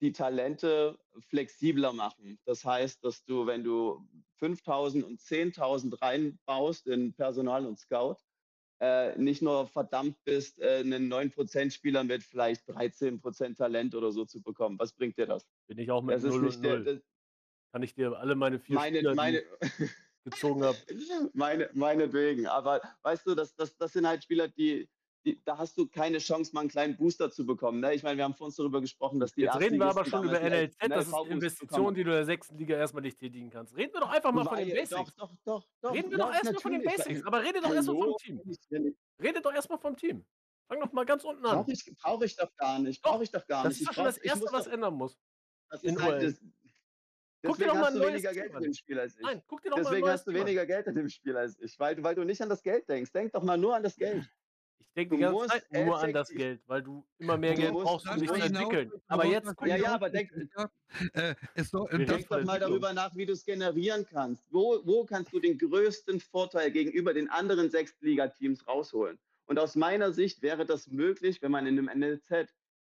die 0.00 0.12
Talente 0.12 0.98
flexibler 1.28 1.92
machen. 1.92 2.38
Das 2.44 2.64
heißt, 2.64 3.04
dass 3.04 3.24
du, 3.24 3.46
wenn 3.46 3.64
du 3.64 4.06
5000 4.36 5.04
und 5.04 5.20
10.000 5.20 6.00
reinbaust 6.00 6.86
in 6.86 7.12
Personal 7.12 7.66
und 7.66 7.78
Scout, 7.78 8.16
äh, 8.80 9.16
nicht 9.18 9.42
nur 9.42 9.66
verdammt 9.66 10.16
bist, 10.24 10.60
äh, 10.60 10.78
einen 10.78 11.12
9%-Spieler 11.12 12.04
mit 12.04 12.22
vielleicht 12.22 12.68
13% 12.68 13.56
Talent 13.56 13.94
oder 13.94 14.12
so 14.12 14.24
zu 14.24 14.40
bekommen. 14.40 14.78
Was 14.78 14.92
bringt 14.92 15.18
dir 15.18 15.26
das? 15.26 15.46
Bin 15.66 15.78
ich 15.78 15.90
auch 15.90 16.02
mit 16.02 16.14
Das 16.14 16.24
ist 16.24 16.30
0 16.30 16.42
nicht 16.42 16.56
und 16.56 16.62
der, 16.62 16.76
0. 16.78 16.84
das, 16.84 17.00
Kann 17.72 17.82
ich 17.82 17.94
dir 17.94 18.16
alle 18.16 18.34
meine 18.34 18.58
vier 18.58 18.76
meine, 18.76 18.98
Spieler, 18.98 19.14
meine, 19.14 19.42
gezogen 20.24 20.64
habe. 20.64 20.78
meine, 21.34 21.70
meinetwegen. 21.72 22.46
Aber 22.46 22.80
weißt 23.02 23.26
du, 23.26 23.34
das, 23.34 23.54
das, 23.56 23.76
das 23.76 23.92
sind 23.92 24.06
halt 24.06 24.22
Spieler, 24.22 24.48
die, 24.48 24.88
da 25.44 25.58
hast 25.58 25.76
du 25.78 25.86
keine 25.86 26.18
Chance, 26.18 26.52
mal 26.54 26.60
einen 26.60 26.68
kleinen 26.68 26.96
Booster 26.96 27.30
zu 27.30 27.44
bekommen. 27.46 27.80
Ne? 27.80 27.94
Ich 27.94 28.02
meine, 28.02 28.16
wir 28.16 28.24
haben 28.24 28.34
vorhin 28.34 28.54
darüber 28.56 28.80
gesprochen, 28.80 29.20
dass 29.20 29.32
die 29.32 29.42
Jetzt 29.42 29.58
reden 29.60 29.78
wir 29.78 29.86
aber 29.86 30.04
schon 30.04 30.24
über 30.24 30.40
NLZ, 30.40 30.76
das 30.88 31.08
ist 31.08 31.14
eine 31.14 31.28
Investition, 31.30 31.94
die 31.94 32.04
du 32.04 32.10
in 32.10 32.16
der 32.16 32.24
sechsten 32.24 32.56
Liga 32.58 32.76
erstmal 32.76 33.02
nicht 33.02 33.18
tätigen 33.18 33.50
kannst. 33.50 33.76
Reden 33.76 33.92
wir 33.92 34.00
doch 34.00 34.10
einfach 34.10 34.32
mal 34.32 34.44
von 34.44 34.58
den 34.58 34.68
Basics. 34.70 34.90
Doch, 34.90 35.10
doch, 35.16 35.32
doch, 35.44 35.66
doch. 35.80 35.94
Reden 35.94 36.10
wir 36.10 36.18
doch 36.18 36.32
erstmal 36.32 36.54
von 36.60 36.72
den. 36.72 36.82
Basics. 36.82 37.24
Aber 37.24 37.42
rede 37.42 37.60
doch 37.60 37.74
erstmal 37.74 37.96
vom? 37.96 38.16
Team. 38.18 38.40
Rede 39.22 39.40
doch 39.40 39.52
erstmal 39.54 39.78
vom 39.78 39.96
Team. 39.96 40.24
Fang 40.68 40.80
doch 40.80 40.92
mal 40.92 41.04
ganz 41.06 41.24
unten 41.24 41.44
an. 41.46 41.56
Brauche 41.56 41.72
ich, 41.72 41.94
brauch 42.02 42.22
ich 42.22 42.36
doch 42.36 42.54
gar 42.56 42.78
nicht. 42.78 43.02
Brauche 43.02 43.22
ich 43.24 43.30
doch 43.30 43.46
gar 43.46 43.64
Das 43.64 43.72
nicht. 43.72 43.80
ist 43.82 43.88
doch 43.88 43.94
schon 43.94 44.04
das 44.04 44.18
Erste, 44.18 44.46
was 44.52 44.64
doch, 44.66 44.72
ändern 44.72 44.94
muss. 44.94 45.18
das 45.70 45.82
ist 45.82 46.00
halt, 46.02 46.22
das, 46.22 46.40
Guck 47.46 47.56
dir 47.56 47.66
deswegen 47.66 47.68
doch 47.68 47.74
mal 47.76 47.84
hast 47.86 47.94
du 47.96 48.06
weniger 48.06 48.32
Geld 48.32 48.50
in 48.50 48.56
an. 48.56 48.62
dem 48.64 48.72
Spiel 48.74 48.98
als 48.98 49.14
ich. 49.14 49.22
Nein, 49.22 49.42
guck 49.46 49.62
dir 49.62 49.70
doch 49.70 49.76
mal 49.76 49.82
Deswegen 49.84 50.00
neues 50.02 50.12
hast 50.12 50.26
du 50.26 50.34
weniger 50.34 50.66
Geld 50.66 50.86
in 50.88 50.94
dem 50.96 51.08
Spiel 51.08 51.36
als 51.36 51.56
ich, 51.60 51.78
weil, 51.78 51.94
du- 51.94 52.02
weil 52.02 52.14
du 52.16 52.24
nicht 52.24 52.42
an 52.42 52.48
das 52.48 52.62
Geld 52.62 52.88
denkst. 52.88 53.12
Denk 53.12 53.32
doch 53.32 53.42
mal 53.44 53.56
nur 53.56 53.76
an 53.76 53.82
das 53.84 53.94
Geld. 53.96 54.28
Ich 54.80 54.92
denke 54.94 55.16
die 55.16 55.20
ganze 55.22 55.46
Zeit 55.46 55.72
nur 55.72 55.98
an 55.98 56.12
das 56.12 56.28
Geld, 56.28 56.60
weil 56.66 56.82
du 56.82 57.06
immer 57.18 57.36
mehr 57.38 57.54
Du 57.54 57.60
Geld 57.60 57.72
brauchst, 57.72 58.08
um 58.08 58.18
dich 58.18 58.28
zu 58.28 58.34
musst 58.34 58.46
entwickeln. 58.46 58.92
Aber 59.06 59.26
jetzt 59.26 59.54
Ja, 59.64 59.76
ja, 59.76 59.94
aber 59.94 60.10
denk, 60.10 60.32
Äh, 61.12 61.34
Denk 61.54 61.70
doch 61.70 61.90
mal 61.90 62.00
Entwicklung. 62.00 62.46
darüber 62.58 62.92
nach, 62.92 63.14
wie 63.14 63.26
du 63.26 63.32
es 63.32 63.44
generieren 63.44 64.06
kannst. 64.10 64.44
Wo, 64.50 64.80
wo 64.84 65.04
kannst 65.04 65.32
du 65.32 65.38
den 65.40 65.58
größten 65.58 66.20
Vorteil 66.20 66.70
gegenüber 66.70 67.14
den 67.14 67.28
anderen 67.28 67.70
Sechstligateams 67.70 68.66
rausholen? 68.66 69.18
Und 69.46 69.58
aus 69.58 69.76
meiner 69.76 70.12
Sicht 70.12 70.42
wäre 70.42 70.66
das 70.66 70.88
möglich, 70.88 71.42
wenn 71.42 71.50
man 71.52 71.66
in 71.66 71.78
einem 71.78 72.00
NLZ 72.00 72.54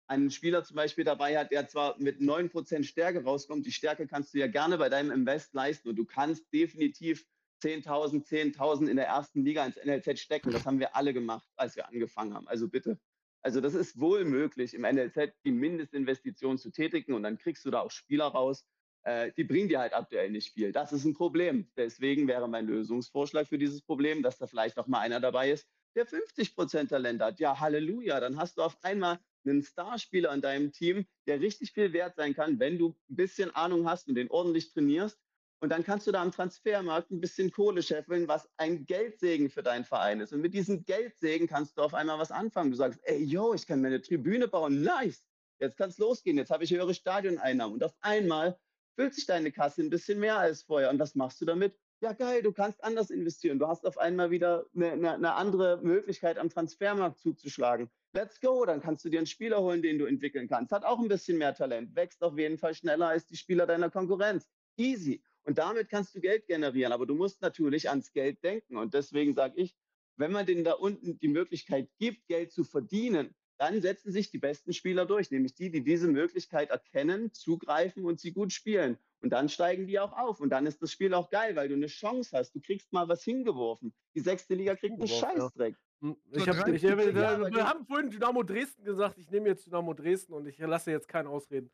einen 0.06 0.30
Spieler 0.30 0.64
zum 0.64 0.76
Beispiel 0.76 1.04
dabei 1.04 1.38
hat, 1.38 1.52
der 1.52 1.68
zwar 1.68 1.96
mit 1.98 2.18
9% 2.20 2.82
Stärke 2.82 3.22
rauskommt, 3.22 3.64
die 3.64 3.72
Stärke 3.72 4.08
kannst 4.08 4.34
du 4.34 4.38
ja 4.38 4.48
gerne 4.48 4.76
bei 4.76 4.88
deinem 4.88 5.12
Invest 5.12 5.54
leisten 5.54 5.88
und 5.88 5.96
du 5.96 6.04
kannst 6.04 6.52
definitiv 6.52 7.26
10.000, 7.60 8.26
10.000 8.26 8.88
in 8.88 8.96
der 8.96 9.06
ersten 9.06 9.44
Liga 9.44 9.64
ins 9.64 9.76
NLZ 9.76 10.18
stecken. 10.18 10.50
Das 10.50 10.66
haben 10.66 10.78
wir 10.78 10.96
alle 10.96 11.12
gemacht, 11.12 11.46
als 11.56 11.76
wir 11.76 11.88
angefangen 11.88 12.34
haben. 12.34 12.48
Also 12.48 12.68
bitte. 12.68 12.98
Also 13.42 13.60
das 13.60 13.74
ist 13.74 13.98
wohl 13.98 14.24
möglich, 14.24 14.74
im 14.74 14.82
NLZ 14.82 15.32
die 15.44 15.52
Mindestinvestition 15.52 16.58
zu 16.58 16.70
tätigen 16.70 17.14
und 17.14 17.22
dann 17.22 17.38
kriegst 17.38 17.64
du 17.64 17.70
da 17.70 17.80
auch 17.80 17.90
Spieler 17.90 18.26
raus, 18.26 18.66
äh, 19.02 19.32
die 19.36 19.44
bringen 19.44 19.68
dir 19.68 19.80
halt 19.80 19.94
aktuell 19.94 20.30
nicht 20.30 20.52
viel. 20.52 20.72
Das 20.72 20.92
ist 20.92 21.04
ein 21.04 21.14
Problem. 21.14 21.70
Deswegen 21.76 22.28
wäre 22.28 22.48
mein 22.48 22.66
Lösungsvorschlag 22.66 23.48
für 23.48 23.58
dieses 23.58 23.82
Problem, 23.82 24.22
dass 24.22 24.38
da 24.38 24.46
vielleicht 24.46 24.76
noch 24.76 24.86
mal 24.86 25.00
einer 25.00 25.20
dabei 25.20 25.50
ist, 25.50 25.66
der 25.96 26.06
50% 26.06 26.88
Talent 26.88 27.22
hat. 27.22 27.40
Ja, 27.40 27.58
Halleluja, 27.58 28.20
dann 28.20 28.36
hast 28.36 28.58
du 28.58 28.62
auf 28.62 28.76
einmal 28.82 29.18
einen 29.44 29.62
Starspieler 29.62 30.32
in 30.34 30.42
deinem 30.42 30.72
Team, 30.72 31.06
der 31.26 31.40
richtig 31.40 31.72
viel 31.72 31.92
wert 31.92 32.16
sein 32.16 32.34
kann, 32.34 32.58
wenn 32.58 32.78
du 32.78 32.90
ein 33.08 33.16
bisschen 33.16 33.54
Ahnung 33.54 33.88
hast 33.88 34.08
und 34.08 34.14
den 34.16 34.30
ordentlich 34.30 34.72
trainierst. 34.72 35.18
Und 35.62 35.68
dann 35.68 35.84
kannst 35.84 36.06
du 36.06 36.12
da 36.12 36.22
am 36.22 36.32
Transfermarkt 36.32 37.10
ein 37.10 37.20
bisschen 37.20 37.52
Kohle 37.52 37.82
scheffeln, 37.82 38.28
was 38.28 38.48
ein 38.56 38.86
Geldsegen 38.86 39.50
für 39.50 39.62
deinen 39.62 39.84
Verein 39.84 40.20
ist. 40.20 40.32
Und 40.32 40.40
mit 40.40 40.54
diesem 40.54 40.84
Geldsegen 40.84 41.46
kannst 41.46 41.76
du 41.76 41.82
auf 41.82 41.92
einmal 41.92 42.18
was 42.18 42.30
anfangen. 42.30 42.70
Du 42.70 42.76
sagst, 42.76 42.98
ey, 43.02 43.22
yo, 43.22 43.52
ich 43.52 43.66
kann 43.66 43.82
mir 43.82 43.88
eine 43.88 44.00
Tribüne 44.00 44.48
bauen. 44.48 44.82
Nice. 44.82 45.22
Jetzt 45.58 45.76
kann 45.76 45.90
es 45.90 45.98
losgehen. 45.98 46.38
Jetzt 46.38 46.50
habe 46.50 46.64
ich 46.64 46.72
höhere 46.72 46.94
Stadioneinnahmen. 46.94 47.74
Und 47.74 47.84
auf 47.84 47.94
einmal 48.00 48.58
füllt 48.96 49.14
sich 49.14 49.26
deine 49.26 49.52
Kasse 49.52 49.82
ein 49.82 49.90
bisschen 49.90 50.18
mehr 50.18 50.38
als 50.38 50.62
vorher. 50.62 50.88
Und 50.88 50.98
was 50.98 51.14
machst 51.14 51.40
du 51.42 51.44
damit? 51.44 51.78
Ja, 52.02 52.14
geil, 52.14 52.42
du 52.42 52.52
kannst 52.52 52.82
anders 52.82 53.10
investieren. 53.10 53.58
Du 53.58 53.68
hast 53.68 53.84
auf 53.84 53.98
einmal 53.98 54.30
wieder 54.30 54.64
eine, 54.74 54.92
eine, 54.92 55.12
eine 55.12 55.34
andere 55.34 55.82
Möglichkeit, 55.82 56.38
am 56.38 56.48
Transfermarkt 56.48 57.18
zuzuschlagen. 57.18 57.90
Let's 58.14 58.40
go, 58.40 58.64
dann 58.64 58.80
kannst 58.80 59.04
du 59.04 59.10
dir 59.10 59.18
einen 59.18 59.26
Spieler 59.26 59.60
holen, 59.60 59.82
den 59.82 59.98
du 59.98 60.06
entwickeln 60.06 60.48
kannst. 60.48 60.72
Hat 60.72 60.86
auch 60.86 60.98
ein 60.98 61.08
bisschen 61.08 61.36
mehr 61.36 61.54
Talent, 61.54 61.94
wächst 61.94 62.22
auf 62.22 62.38
jeden 62.38 62.56
Fall 62.56 62.74
schneller 62.74 63.08
als 63.08 63.26
die 63.26 63.36
Spieler 63.36 63.66
deiner 63.66 63.90
Konkurrenz. 63.90 64.48
Easy. 64.78 65.22
Und 65.50 65.58
damit 65.58 65.88
kannst 65.88 66.14
du 66.14 66.20
Geld 66.20 66.46
generieren. 66.46 66.92
Aber 66.92 67.06
du 67.06 67.16
musst 67.16 67.42
natürlich 67.42 67.90
ans 67.90 68.12
Geld 68.12 68.40
denken. 68.44 68.76
Und 68.76 68.94
deswegen 68.94 69.34
sage 69.34 69.54
ich, 69.60 69.74
wenn 70.16 70.30
man 70.30 70.46
denen 70.46 70.62
da 70.62 70.74
unten 70.74 71.18
die 71.18 71.26
Möglichkeit 71.26 71.88
gibt, 71.98 72.28
Geld 72.28 72.52
zu 72.52 72.62
verdienen, 72.62 73.34
dann 73.58 73.82
setzen 73.82 74.12
sich 74.12 74.30
die 74.30 74.38
besten 74.38 74.72
Spieler 74.72 75.06
durch, 75.06 75.32
nämlich 75.32 75.56
die, 75.56 75.72
die 75.72 75.82
diese 75.82 76.06
Möglichkeit 76.06 76.70
erkennen, 76.70 77.32
zugreifen 77.32 78.04
und 78.04 78.20
sie 78.20 78.30
gut 78.30 78.52
spielen. 78.52 78.96
Und 79.22 79.30
dann 79.30 79.48
steigen 79.48 79.88
die 79.88 79.98
auch 79.98 80.12
auf. 80.16 80.38
Und 80.38 80.50
dann 80.50 80.66
ist 80.66 80.80
das 80.82 80.92
Spiel 80.92 81.12
auch 81.14 81.30
geil, 81.30 81.56
weil 81.56 81.68
du 81.68 81.74
eine 81.74 81.88
Chance 81.88 82.30
hast. 82.38 82.54
Du 82.54 82.60
kriegst 82.60 82.92
mal 82.92 83.08
was 83.08 83.24
hingeworfen. 83.24 83.92
Die 84.14 84.20
sechste 84.20 84.54
Liga 84.54 84.76
kriegt 84.76 85.00
einen 85.00 85.06
ja. 85.06 85.16
Scheißdreck. 85.16 85.74
Hm, 86.00 86.16
So 86.30 86.40
Ich 86.40 86.48
hab, 86.48 86.58
drei- 86.64 86.74
ich, 86.74 86.82
wir, 86.84 87.12
Ja, 87.12 87.68
haben 87.68 87.84
vorhin 87.86 88.08
Dynamo 88.08 88.44
Dresden 88.44 88.84
gesagt, 88.84 89.18
ich 89.18 89.28
nehme 89.32 89.48
jetzt 89.48 89.66
Dynamo 89.66 89.94
Dresden 89.94 90.32
und 90.32 90.46
ich 90.46 90.58
lasse 90.58 90.92
jetzt 90.92 91.08
keinen 91.08 91.26
ausreden. 91.26 91.72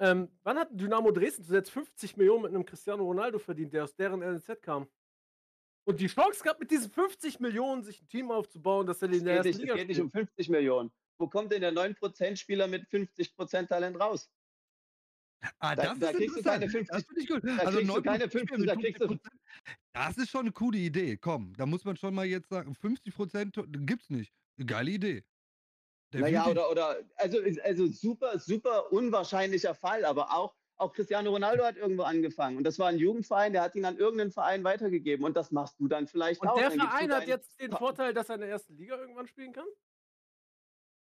Ähm, 0.00 0.28
wann 0.42 0.58
hat 0.58 0.68
Dynamo 0.72 1.10
Dresden 1.12 1.44
zuletzt 1.44 1.70
50 1.70 2.16
Millionen 2.16 2.42
mit 2.42 2.54
einem 2.54 2.64
Cristiano 2.64 3.04
Ronaldo 3.04 3.38
verdient, 3.38 3.72
der 3.74 3.84
aus 3.84 3.94
deren 3.94 4.22
LNZ 4.22 4.62
kam? 4.62 4.88
Und 5.84 6.00
die 6.00 6.06
Chance 6.06 6.42
gehabt, 6.42 6.60
mit 6.60 6.70
diesen 6.70 6.90
50 6.90 7.38
Millionen 7.40 7.82
sich 7.82 8.00
ein 8.02 8.08
Team 8.08 8.30
aufzubauen, 8.30 8.86
dass 8.86 9.02
er 9.02 9.10
Es 9.10 9.18
in 9.18 9.24
der 9.24 9.34
ersten 9.36 9.48
nicht, 9.48 9.56
es 9.56 9.62
Liga 9.62 9.74
geht 9.76 9.88
nicht 9.88 10.00
um 10.00 10.10
50 10.10 10.48
Millionen. 10.48 10.90
Wo 11.18 11.28
kommt 11.28 11.52
denn 11.52 11.60
der 11.60 11.72
9%-Spieler 11.72 12.66
mit 12.66 12.86
50% 12.88 13.66
Talent 13.68 14.00
raus? 14.00 14.30
Ah, 15.58 15.74
Da- 15.74 15.84
das 15.94 15.98
da 15.98 16.10
ist 16.10 16.16
kriegst 16.16 16.36
du 16.36 16.42
keine 16.42 16.64
interessant. 16.66 16.88
50 16.88 16.88
Das 16.90 17.04
finde 17.06 17.20
ich 17.22 17.28
gut. 17.28 17.44
da 17.44 17.56
Also 17.64 17.78
kriegst 17.78 17.96
du 17.96 18.02
keine 18.02 18.24
9% 18.24 18.28
Spieler 18.28 18.46
50, 18.46 18.58
mit 18.58 18.68
da 18.68 18.74
kriegst 18.76 19.00
du- 19.02 19.06
50%. 19.06 19.40
Das 19.92 20.16
ist 20.18 20.30
schon 20.30 20.40
eine 20.42 20.52
coole 20.52 20.78
Idee. 20.78 21.16
Komm, 21.18 21.52
da 21.56 21.66
muss 21.66 21.84
man 21.84 21.96
schon 21.96 22.14
mal 22.14 22.24
jetzt 22.26 22.48
sagen, 22.48 22.74
50% 22.74 23.54
to- 23.54 23.64
gibt's 23.66 24.08
nicht. 24.10 24.32
Eine 24.58 24.66
geile 24.66 24.90
Idee. 24.92 25.24
Naja, 26.12 26.44
Definitiv. 26.44 26.50
oder, 26.50 26.70
oder 26.70 26.96
also, 27.16 27.38
also 27.62 27.86
super, 27.86 28.38
super 28.38 28.92
unwahrscheinlicher 28.92 29.74
Fall, 29.74 30.04
aber 30.04 30.32
auch, 30.36 30.56
auch 30.76 30.92
Cristiano 30.92 31.30
Ronaldo 31.30 31.62
hat 31.64 31.76
irgendwo 31.76 32.02
angefangen. 32.02 32.56
Und 32.56 32.64
das 32.64 32.78
war 32.78 32.88
ein 32.88 32.98
Jugendverein, 32.98 33.52
der 33.52 33.62
hat 33.62 33.76
ihn 33.76 33.84
an 33.84 33.96
irgendeinen 33.98 34.32
Verein 34.32 34.64
weitergegeben. 34.64 35.24
Und 35.24 35.36
das 35.36 35.52
machst 35.52 35.78
du 35.78 35.86
dann 35.88 36.08
vielleicht 36.08 36.40
Und 36.40 36.48
auch. 36.48 36.56
der 36.58 36.70
Dann 36.70 36.80
Verein 36.80 37.12
hat 37.14 37.28
jetzt 37.28 37.60
den 37.60 37.70
Vorteil, 37.72 38.12
dass 38.14 38.28
er 38.28 38.36
in 38.36 38.40
der 38.40 38.50
ersten 38.50 38.76
Liga 38.76 38.96
irgendwann 38.96 39.26
spielen 39.28 39.52
kann? 39.52 39.66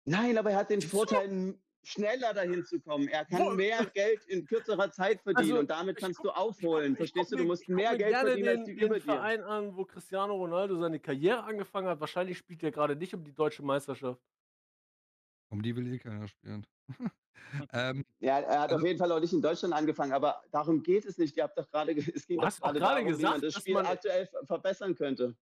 Nein, 0.05 0.37
aber 0.37 0.51
er 0.51 0.57
hat 0.57 0.69
den? 0.69 0.81
Vorteil, 0.81 1.55
schneller 1.83 2.33
dahin 2.33 2.63
zu 2.63 2.79
kommen. 2.79 3.07
Er 3.07 3.25
kann 3.25 3.39
Wo- 3.45 3.49
mehr 3.51 3.83
Geld 3.93 4.23
in 4.27 4.45
kürzerer 4.45 4.91
Zeit 4.91 5.21
verdienen 5.21 5.49
Also, 5.51 5.59
und 5.59 5.69
damit 5.71 5.97
kannst 5.97 6.19
guck- 6.19 6.25
du 6.33 6.37
aufholen. 6.39 6.89
Guck- 6.93 6.97
Verstehst 6.97 7.31
du? 7.31 7.37
Du 7.37 7.43
musst 7.43 7.67
mehr 7.67 7.97
Geld 7.97 8.11
gerne 8.11 8.29
verdienen 8.29 8.49
als 8.49 8.57
den, 8.59 8.65
die 8.65 8.75
den 8.75 8.85
über 8.85 8.95
dir. 8.95 9.01
Verein 9.01 9.41
an, 9.43 9.75
wo 9.75 9.83
Cristiano 9.85 10.35
Ronaldo 10.35 10.77
seine 10.79 10.99
Karriere 10.99 11.43
angefangen 11.43 11.87
hat. 11.87 11.99
Wahrscheinlich 11.99 12.37
spielt 12.37 12.61
er 12.63 12.71
gerade 12.71 12.95
nicht 12.95 13.13
um 13.13 13.23
die 13.23 13.33
deutsche 13.33 13.63
Meisterschaft. 13.63 14.21
Um 15.49 15.61
die 15.61 15.75
will 15.75 15.87
eh 15.93 15.99
keiner 15.99 16.27
spielen. 16.27 16.65
ähm, 17.73 18.05
Ja, 18.19 18.39
er 18.39 18.59
hat 18.61 18.71
Also- 18.71 18.75
auf 18.77 18.83
jeden 18.87 18.99
Fall 18.99 19.11
auch 19.11 19.19
nicht 19.19 19.33
in 19.33 19.41
Deutschland 19.41 19.73
angefangen, 19.73 20.13
aber 20.13 20.41
darum 20.51 20.81
geht 20.83 21.05
es 21.05 21.17
nicht. 21.17 21.35
Ihr 21.37 21.43
habt 21.43 21.57
doch 21.57 21.69
gerade, 21.69 21.93
ge- 21.95 22.11
es 22.13 22.25
ging 22.25 22.39
doch 22.39 22.59
gerade 22.59 23.01
wie 23.01 23.05
gesagt, 23.09 23.23
man 23.33 23.41
das 23.41 23.53
dass 23.53 23.61
Spiel 23.61 23.73
man- 23.75 23.85
aktuell 23.85 24.27
ver- 24.27 24.45
verbessern 24.45 24.95
könnte. 24.95 25.35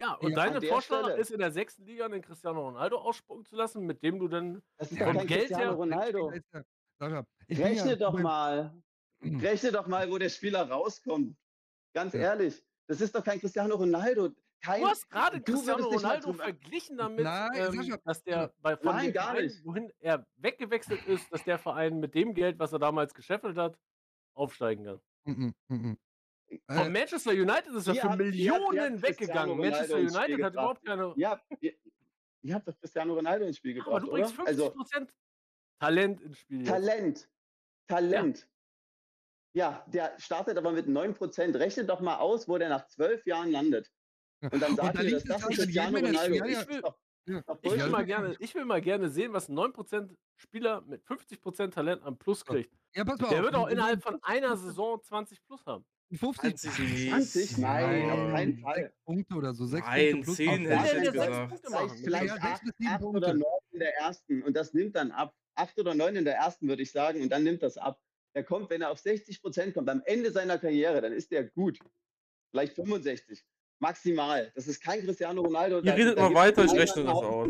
Ja, 0.00 0.12
und 0.16 0.30
Ja, 0.32 0.36
deine 0.36 0.80
Stelle. 0.82 1.16
ist, 1.16 1.30
in 1.30 1.38
der 1.38 1.50
sechsten 1.50 1.86
Liga 1.86 2.06
den 2.08 2.20
Cristiano 2.20 2.60
Ronaldo 2.60 2.98
ausspucken 2.98 3.46
zu 3.46 3.56
lassen, 3.56 3.86
mit 3.86 4.02
dem 4.02 4.18
du 4.18 4.28
dann. 4.28 4.62
Das 4.76 4.92
ist 4.92 4.98
kein 4.98 5.26
Geld 5.26 5.48
Cristiano 5.48 5.64
her- 5.70 5.72
Ronaldo. 5.72 6.32
Sascha, 6.98 7.26
Rechne 7.48 7.90
ja 7.90 7.96
doch 7.96 8.18
mal. 8.18 8.74
Rechne 9.22 9.72
doch 9.72 9.86
mal, 9.86 10.10
wo 10.10 10.18
der 10.18 10.28
Spieler 10.28 10.68
rauskommt. 10.68 11.34
Ganz 11.94 12.12
Ja. 12.12 12.20
ehrlich. 12.20 12.62
Das 12.88 13.00
ist 13.00 13.14
doch 13.14 13.24
kein 13.24 13.40
Cristiano 13.40 13.74
Ronaldo. 13.74 14.30
Kein, 14.66 14.80
Du 14.82 14.88
hast 14.88 15.08
gerade 15.08 15.40
Cristiano 15.40 15.82
mal 15.88 15.94
Ronaldo 15.96 16.32
verglichen 16.32 16.96
damit, 16.96 17.24
Nein, 17.24 17.50
ähm, 17.54 17.98
dass 18.04 18.22
der 18.24 18.52
bei 18.60 18.76
von 18.76 18.94
Nein, 18.96 19.12
gar 19.12 19.30
Verein, 19.30 19.44
nicht. 19.44 19.64
wohin 19.64 19.92
er 20.00 20.26
weggewechselt 20.36 21.04
ist, 21.06 21.32
dass 21.32 21.44
der 21.44 21.58
Verein 21.58 22.00
mit 22.00 22.14
dem 22.14 22.34
Geld, 22.34 22.58
was 22.58 22.72
er 22.72 22.78
damals 22.80 23.14
gescheffelt 23.14 23.56
hat, 23.56 23.78
aufsteigen 24.34 24.84
kann. 24.84 25.54
Von 25.68 25.96
Äh, 26.68 26.88
Manchester 26.90 27.30
United 27.32 27.66
ist 27.74 27.86
er 27.88 27.94
für 27.94 28.02
habt- 28.10 28.20
ihr 28.20 28.26
habt- 28.26 28.34
ihr 28.34 28.52
habt 28.52 28.70
Millionen 28.72 29.02
weggegangen. 29.02 29.56
Manchester 29.58 29.96
United 29.98 30.42
hat 30.44 30.52
überhaupt 30.52 30.84
keine. 30.84 31.12
Ja, 31.16 31.40
ihr, 31.60 31.72
ihr 32.42 32.54
habt 32.54 32.68
doch 32.68 32.78
Cristiano 32.78 33.14
Ronaldo 33.14 33.46
ins 33.46 33.56
Spiel 33.56 33.76
Ja, 33.76 33.82
gebracht, 33.82 34.02
aber 34.02 34.06
du 34.06 34.12
bringst 34.12 34.34
oder? 34.38 34.48
50% 34.50 34.94
Also 34.94 35.12
Talent 35.80 36.20
ins 36.22 36.38
Spiel. 36.38 36.58
Jetzt. 36.60 36.68
Talent. 36.68 37.28
Talent. 37.88 38.48
Ja. 39.54 39.84
der 39.88 40.18
startet 40.18 40.56
aber 40.58 40.72
mit 40.72 40.86
9%. 40.86 41.56
Rechne 41.56 41.84
doch 41.84 42.00
mal 42.00 42.16
aus, 42.18 42.46
wo 42.48 42.58
der 42.58 42.68
nach 42.68 42.86
zwölf 42.88 43.26
Jahren 43.26 43.50
landet. 43.50 43.90
Und 44.42 44.60
dann 44.60 44.70
Und 44.70 44.76
sagt 44.76 44.96
da 44.98 45.02
liegt 45.02 45.28
dass 45.28 45.42
es 45.42 45.48
das 45.48 45.56
Cristiano 45.56 45.96
jedem 45.98 46.14
Ronaldo. 46.14 46.34
Ja, 46.36 46.44
ist. 46.44 46.70
ja. 46.70 47.42
Ich 47.62 47.72
will, 47.72 47.88
mal 47.88 48.04
gerne, 48.06 48.36
ich 48.38 48.54
will 48.54 48.64
mal 48.64 48.80
gerne 48.80 49.08
sehen, 49.10 49.32
was 49.32 49.48
ein 49.48 49.58
9% 49.58 50.14
Spieler 50.36 50.82
mit 50.82 51.02
50% 51.04 51.70
Talent 51.70 52.02
am 52.04 52.16
Plus 52.18 52.44
kriegt. 52.44 52.72
Ja, 52.94 53.04
pass 53.04 53.18
mal 53.20 53.28
Der 53.30 53.38
auf. 53.38 53.44
wird 53.44 53.54
auch 53.56 53.66
innerhalb 53.68 54.02
von 54.02 54.22
einer 54.22 54.56
Saison 54.56 55.02
20 55.02 55.42
plus 55.44 55.66
haben. 55.66 55.84
50 56.12 56.56
20, 56.56 57.08
20? 57.10 57.58
Nein, 57.58 58.10
auf 58.10 58.30
keinen 58.30 58.58
Fall. 58.58 58.92
Punkte 59.04 59.34
oder 59.34 59.54
so. 59.54 59.66
Sechs 59.66 59.84
Nein, 59.88 60.10
Punkte 60.12 60.24
plus. 60.24 60.36
zehn 60.36 60.72
Auf 60.72 60.84
hätte 60.84 61.02
gar 61.02 61.02
ich 61.02 61.12
gesagt. 61.12 61.62
Vielleicht, 61.66 61.70
machen. 61.70 61.98
vielleicht 62.04 62.26
Ja, 62.28 62.34
sechs 62.34 62.44
acht, 62.46 62.62
bis 62.62 62.72
sieben 62.78 62.90
acht 62.92 63.00
Punkte. 63.00 63.18
oder 63.18 63.34
neun 63.34 63.60
in 63.72 63.78
der 63.80 63.96
ersten. 63.96 64.42
Und 64.44 64.56
das 64.56 64.72
nimmt 64.72 64.94
dann 64.94 65.10
ab. 65.10 65.34
Acht 65.56 65.78
oder 65.80 65.94
neun 65.94 66.14
in 66.14 66.24
der 66.24 66.36
ersten, 66.36 66.68
würde 66.68 66.82
ich 66.82 66.92
sagen. 66.92 67.22
Und 67.22 67.30
dann 67.30 67.42
nimmt 67.42 67.62
das 67.64 67.76
ab. 67.76 68.00
Der 68.36 68.44
kommt, 68.44 68.70
wenn 68.70 68.82
er 68.82 68.90
auf 68.90 69.00
60 69.00 69.40
Prozent 69.42 69.74
kommt, 69.74 69.88
am 69.88 70.00
Ende 70.04 70.30
seiner 70.30 70.58
Karriere, 70.58 71.00
dann 71.00 71.12
ist 71.12 71.32
der 71.32 71.44
gut. 71.50 71.80
Vielleicht 72.52 72.74
65. 72.74 73.42
Maximal. 73.78 74.50
Das 74.54 74.66
ist 74.66 74.80
kein 74.80 75.00
Cristiano 75.02 75.42
Ronaldo. 75.42 75.80
Ihr 75.80 75.94
redet 75.94 76.18
da 76.18 76.28
mal 76.28 76.34
weiter, 76.34 76.64
ich 76.64 76.72
rechne 76.72 77.04
das 77.04 77.12
aus. 77.12 77.48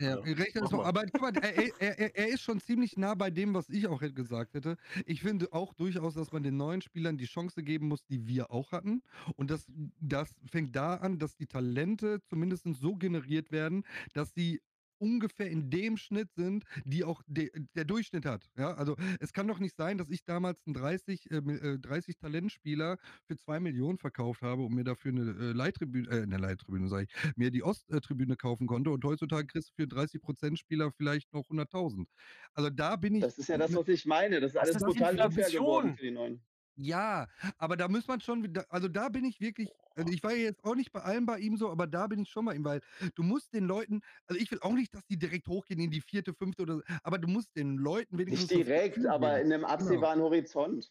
Ja, 0.00 0.18
ich 0.24 0.38
rechne 0.38 0.62
das 0.62 0.70
mal. 0.70 0.84
Aber 0.84 1.04
guck 1.06 1.20
mal, 1.20 1.32
er, 1.36 1.80
er, 1.80 1.98
er, 1.98 2.16
er 2.16 2.28
ist 2.28 2.42
schon 2.42 2.60
ziemlich 2.60 2.96
nah 2.96 3.14
bei 3.14 3.30
dem, 3.30 3.54
was 3.54 3.68
ich 3.68 3.86
auch 3.86 4.00
gesagt 4.00 4.54
hätte. 4.54 4.76
Ich 5.06 5.22
finde 5.22 5.52
auch 5.52 5.74
durchaus, 5.74 6.14
dass 6.14 6.32
man 6.32 6.42
den 6.42 6.56
neuen 6.56 6.82
Spielern 6.82 7.16
die 7.16 7.26
Chance 7.26 7.62
geben 7.62 7.88
muss, 7.88 8.04
die 8.06 8.26
wir 8.26 8.50
auch 8.50 8.72
hatten. 8.72 9.02
Und 9.36 9.50
das, 9.50 9.66
das 10.00 10.34
fängt 10.50 10.74
da 10.74 10.94
an, 10.94 11.18
dass 11.18 11.36
die 11.36 11.46
Talente 11.46 12.20
zumindest 12.28 12.66
so 12.80 12.96
generiert 12.96 13.52
werden, 13.52 13.84
dass 14.14 14.34
sie 14.34 14.60
ungefähr 14.98 15.50
in 15.50 15.70
dem 15.70 15.96
Schnitt 15.96 16.32
sind, 16.34 16.64
die 16.84 17.04
auch 17.04 17.22
de, 17.26 17.50
der 17.74 17.84
Durchschnitt 17.84 18.24
hat. 18.26 18.48
Ja, 18.56 18.74
also 18.74 18.96
es 19.20 19.32
kann 19.32 19.48
doch 19.48 19.58
nicht 19.58 19.76
sein, 19.76 19.98
dass 19.98 20.10
ich 20.10 20.24
damals 20.24 20.60
einen 20.66 20.74
30, 20.74 21.30
äh, 21.30 21.40
Mil- 21.40 21.58
äh, 21.62 21.78
30 21.78 22.16
Talentspieler 22.18 22.98
für 23.26 23.36
2 23.36 23.60
Millionen 23.60 23.98
verkauft 23.98 24.42
habe 24.42 24.62
und 24.62 24.74
mir 24.74 24.84
dafür 24.84 25.12
eine 25.12 25.30
äh, 25.30 25.52
Leittribüne, 25.52 26.08
äh, 26.10 26.22
eine 26.22 26.38
Leittribüne, 26.38 26.88
sage 26.88 27.06
ich, 27.08 27.36
mir 27.36 27.50
die 27.50 27.62
Osttribüne 27.62 28.36
kaufen 28.36 28.66
konnte 28.66 28.90
und 28.90 29.04
heutzutage 29.04 29.46
kriegst 29.46 29.70
du 29.70 29.82
für 29.82 29.88
30% 29.88 30.56
Spieler 30.56 30.90
vielleicht 30.92 31.32
noch 31.32 31.48
100.000. 31.48 32.06
Also 32.54 32.70
da 32.70 32.96
bin 32.96 33.14
ich. 33.14 33.22
Das 33.22 33.38
ist 33.38 33.48
ja 33.48 33.58
das, 33.58 33.74
was 33.74 33.88
ich 33.88 34.06
meine. 34.06 34.40
Das 34.40 34.52
ist 34.52 34.56
alles 34.56 34.76
ist 34.76 34.82
total 34.82 35.20
unfair 35.20 35.50
geworden 35.50 35.94
für 35.94 36.02
die 36.02 36.10
Neuen. 36.10 36.42
Ja, 36.80 37.26
aber 37.56 37.76
da 37.76 37.88
muss 37.88 38.06
man 38.06 38.20
schon 38.20 38.44
wieder, 38.44 38.64
also 38.68 38.86
da 38.86 39.08
bin 39.08 39.24
ich 39.24 39.40
wirklich, 39.40 39.68
also 39.96 40.12
ich 40.12 40.22
war 40.22 40.30
ja 40.30 40.44
jetzt 40.44 40.62
auch 40.64 40.76
nicht 40.76 40.92
bei 40.92 41.00
allem 41.00 41.26
bei 41.26 41.40
ihm 41.40 41.56
so, 41.56 41.70
aber 41.70 41.88
da 41.88 42.06
bin 42.06 42.20
ich 42.20 42.28
schon 42.28 42.44
bei 42.44 42.54
ihm, 42.54 42.64
weil 42.64 42.80
du 43.16 43.24
musst 43.24 43.52
den 43.52 43.64
Leuten, 43.64 44.00
also 44.26 44.40
ich 44.40 44.48
will 44.52 44.60
auch 44.62 44.74
nicht, 44.74 44.94
dass 44.94 45.04
die 45.06 45.18
direkt 45.18 45.48
hochgehen 45.48 45.80
in 45.80 45.90
die 45.90 46.00
vierte, 46.00 46.34
fünfte 46.34 46.62
oder 46.62 46.76
so, 46.76 46.82
aber 47.02 47.18
du 47.18 47.26
musst 47.26 47.56
den 47.56 47.78
Leuten 47.78 48.16
wenigstens. 48.16 48.50
Nicht 48.50 48.60
das 48.60 48.66
direkt, 48.66 48.94
Gefühl 48.94 49.10
aber 49.10 49.34
geben. 49.34 49.46
in 49.46 49.52
einem 49.54 49.64
absehbaren 49.64 50.20
Horizont. 50.20 50.88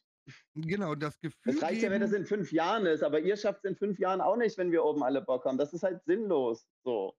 Genau, 0.56 0.94
das 0.94 1.18
Gefühl. 1.22 1.54
Es 1.56 1.62
reicht 1.62 1.82
ja, 1.82 1.90
wenn 1.90 2.02
das 2.02 2.12
geben, 2.12 2.24
in 2.24 2.28
fünf 2.28 2.52
Jahren 2.52 2.86
ist, 2.86 3.02
aber 3.02 3.22
ihr 3.22 3.38
schafft 3.38 3.64
es 3.64 3.70
in 3.70 3.78
fünf 3.78 3.98
Jahren 3.98 4.20
auch 4.20 4.36
nicht, 4.36 4.58
wenn 4.58 4.74
wir 4.74 4.84
oben 4.84 5.04
alle 5.04 5.22
Bock 5.22 5.46
haben. 5.46 5.58
Das 5.58 5.72
ist 5.72 5.84
halt 5.84 6.04
sinnlos. 6.04 6.68
So. 6.84 7.16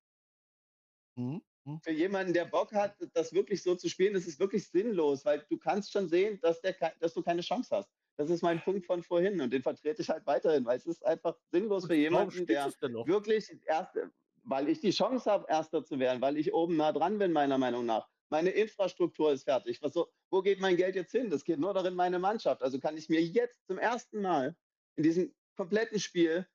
Mhm. 1.17 1.41
Für 1.83 1.93
jemanden, 1.93 2.33
der 2.33 2.47
Bock 2.47 2.73
hat, 2.73 2.97
das 3.15 3.33
wirklich 3.33 3.63
so 3.63 3.75
zu 3.75 3.89
spielen, 3.89 4.15
das 4.15 4.27
ist 4.27 4.41
wirklich 4.41 4.69
sinnlos, 4.69 5.25
weil 5.25 5.45
du 5.49 5.59
kannst 5.59 5.93
schon 5.93 6.09
sehen, 6.09 6.39
dass, 6.41 6.61
der, 6.61 6.75
dass 7.01 7.15
du 7.15 7.23
keine 7.23 7.43
Chance 7.43 7.77
hast. 7.77 7.91
Das 8.17 8.31
ist 8.31 8.43
mein 8.43 8.61
Punkt 8.63 8.87
von 8.87 9.03
vorhin 9.03 9.41
und 9.41 9.53
den 9.53 9.63
vertrete 9.63 10.03
ich 10.03 10.09
halt 10.09 10.27
weiterhin, 10.27 10.65
weil 10.65 10.79
es 10.79 10.87
ist 10.87 11.05
einfach 11.07 11.37
sinnlos 11.53 11.87
für 11.87 11.95
jemanden, 11.95 12.47
der 12.47 12.73
wirklich 13.07 13.51
erste, 13.67 14.11
weil 14.43 14.69
ich 14.69 14.81
die 14.81 14.91
Chance 14.91 15.31
habe, 15.31 15.47
Erster 15.49 15.85
zu 15.85 15.99
werden, 15.99 16.21
weil 16.21 16.37
ich 16.37 16.53
oben 16.53 16.77
nah 16.77 16.93
dran 16.93 17.19
bin, 17.19 17.33
meiner 17.33 17.59
Meinung 17.59 17.87
nach. 17.87 18.09
Meine 18.31 18.51
Infrastruktur 18.51 19.33
ist 19.33 19.45
fertig. 19.45 19.81
Was 19.83 19.95
so, 19.95 20.09
wo 20.31 20.43
geht 20.43 20.61
mein 20.61 20.77
Geld 20.77 20.97
jetzt 20.97 21.13
hin? 21.13 21.31
Das 21.31 21.45
geht 21.45 21.59
nur 21.59 21.73
darin 21.73 21.95
meine 21.95 22.19
Mannschaft. 22.19 22.63
Also 22.63 22.79
kann 22.79 22.97
ich 22.97 23.09
mir 23.09 23.23
jetzt 23.23 23.67
zum 23.67 23.79
ersten 23.79 24.21
Mal 24.21 24.57
in 24.97 25.03
diesem 25.03 25.35
kompletten 25.57 25.99
Spiel, 25.99 26.47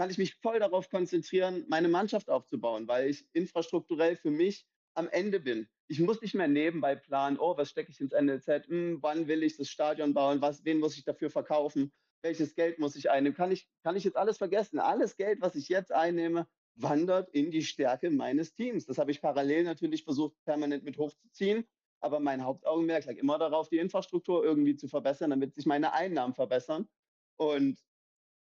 kann 0.00 0.08
ich 0.08 0.16
mich 0.16 0.36
voll 0.36 0.58
darauf 0.58 0.88
konzentrieren, 0.88 1.66
meine 1.68 1.88
Mannschaft 1.88 2.30
aufzubauen, 2.30 2.88
weil 2.88 3.10
ich 3.10 3.26
infrastrukturell 3.34 4.16
für 4.16 4.30
mich 4.30 4.66
am 4.94 5.10
Ende 5.10 5.40
bin. 5.40 5.68
Ich 5.88 6.00
muss 6.00 6.22
nicht 6.22 6.32
mehr 6.32 6.48
nebenbei 6.48 6.96
planen, 6.96 7.38
oh, 7.38 7.54
was 7.58 7.68
stecke 7.68 7.90
ich 7.90 8.00
ins 8.00 8.14
NLZ, 8.14 8.66
hm, 8.68 9.02
wann 9.02 9.28
will 9.28 9.42
ich 9.42 9.58
das 9.58 9.68
Stadion 9.68 10.14
bauen, 10.14 10.40
was, 10.40 10.64
wen 10.64 10.78
muss 10.78 10.96
ich 10.96 11.04
dafür 11.04 11.28
verkaufen, 11.28 11.92
welches 12.22 12.54
Geld 12.54 12.78
muss 12.78 12.96
ich 12.96 13.10
einnehmen, 13.10 13.36
kann 13.36 13.52
ich, 13.52 13.68
kann 13.82 13.94
ich 13.94 14.04
jetzt 14.04 14.16
alles 14.16 14.38
vergessen. 14.38 14.78
Alles 14.78 15.18
Geld, 15.18 15.42
was 15.42 15.54
ich 15.54 15.68
jetzt 15.68 15.92
einnehme, 15.92 16.48
wandert 16.76 17.28
in 17.34 17.50
die 17.50 17.62
Stärke 17.62 18.08
meines 18.08 18.54
Teams. 18.54 18.86
Das 18.86 18.96
habe 18.96 19.10
ich 19.10 19.20
parallel 19.20 19.64
natürlich 19.64 20.04
versucht, 20.04 20.34
permanent 20.46 20.82
mit 20.82 20.96
hochzuziehen. 20.96 21.68
Aber 22.00 22.20
mein 22.20 22.42
Hauptaugenmerk 22.42 23.04
lag 23.04 23.16
immer 23.16 23.36
darauf, 23.36 23.68
die 23.68 23.76
Infrastruktur 23.76 24.42
irgendwie 24.42 24.76
zu 24.76 24.88
verbessern, 24.88 25.28
damit 25.28 25.54
sich 25.56 25.66
meine 25.66 25.92
Einnahmen 25.92 26.32
verbessern. 26.32 26.88
Und 27.36 27.78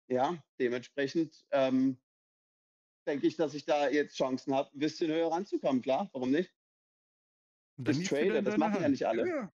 ja, 0.09 0.43
dementsprechend 0.59 1.45
ähm, 1.51 1.97
denke 3.07 3.25
ich, 3.25 3.37
dass 3.37 3.53
ich 3.53 3.65
da 3.65 3.89
jetzt 3.89 4.15
Chancen 4.17 4.53
habe, 4.53 4.69
ein 4.75 4.79
bisschen 4.79 5.09
höher 5.09 5.31
ranzukommen. 5.31 5.81
Klar, 5.81 6.09
warum 6.13 6.29
nicht? 6.31 6.53
Und 7.77 7.87
dann 7.87 7.95
ich 7.95 7.99
liegt's 7.99 8.11
wieder 8.19 8.33
trade, 8.33 8.39
in 8.39 8.45
das 8.45 8.57
machen 8.57 8.81
ja 8.81 8.89
nicht 8.89 9.07
alle. 9.07 9.27
Ja, 9.27 9.35
ja. 9.35 9.51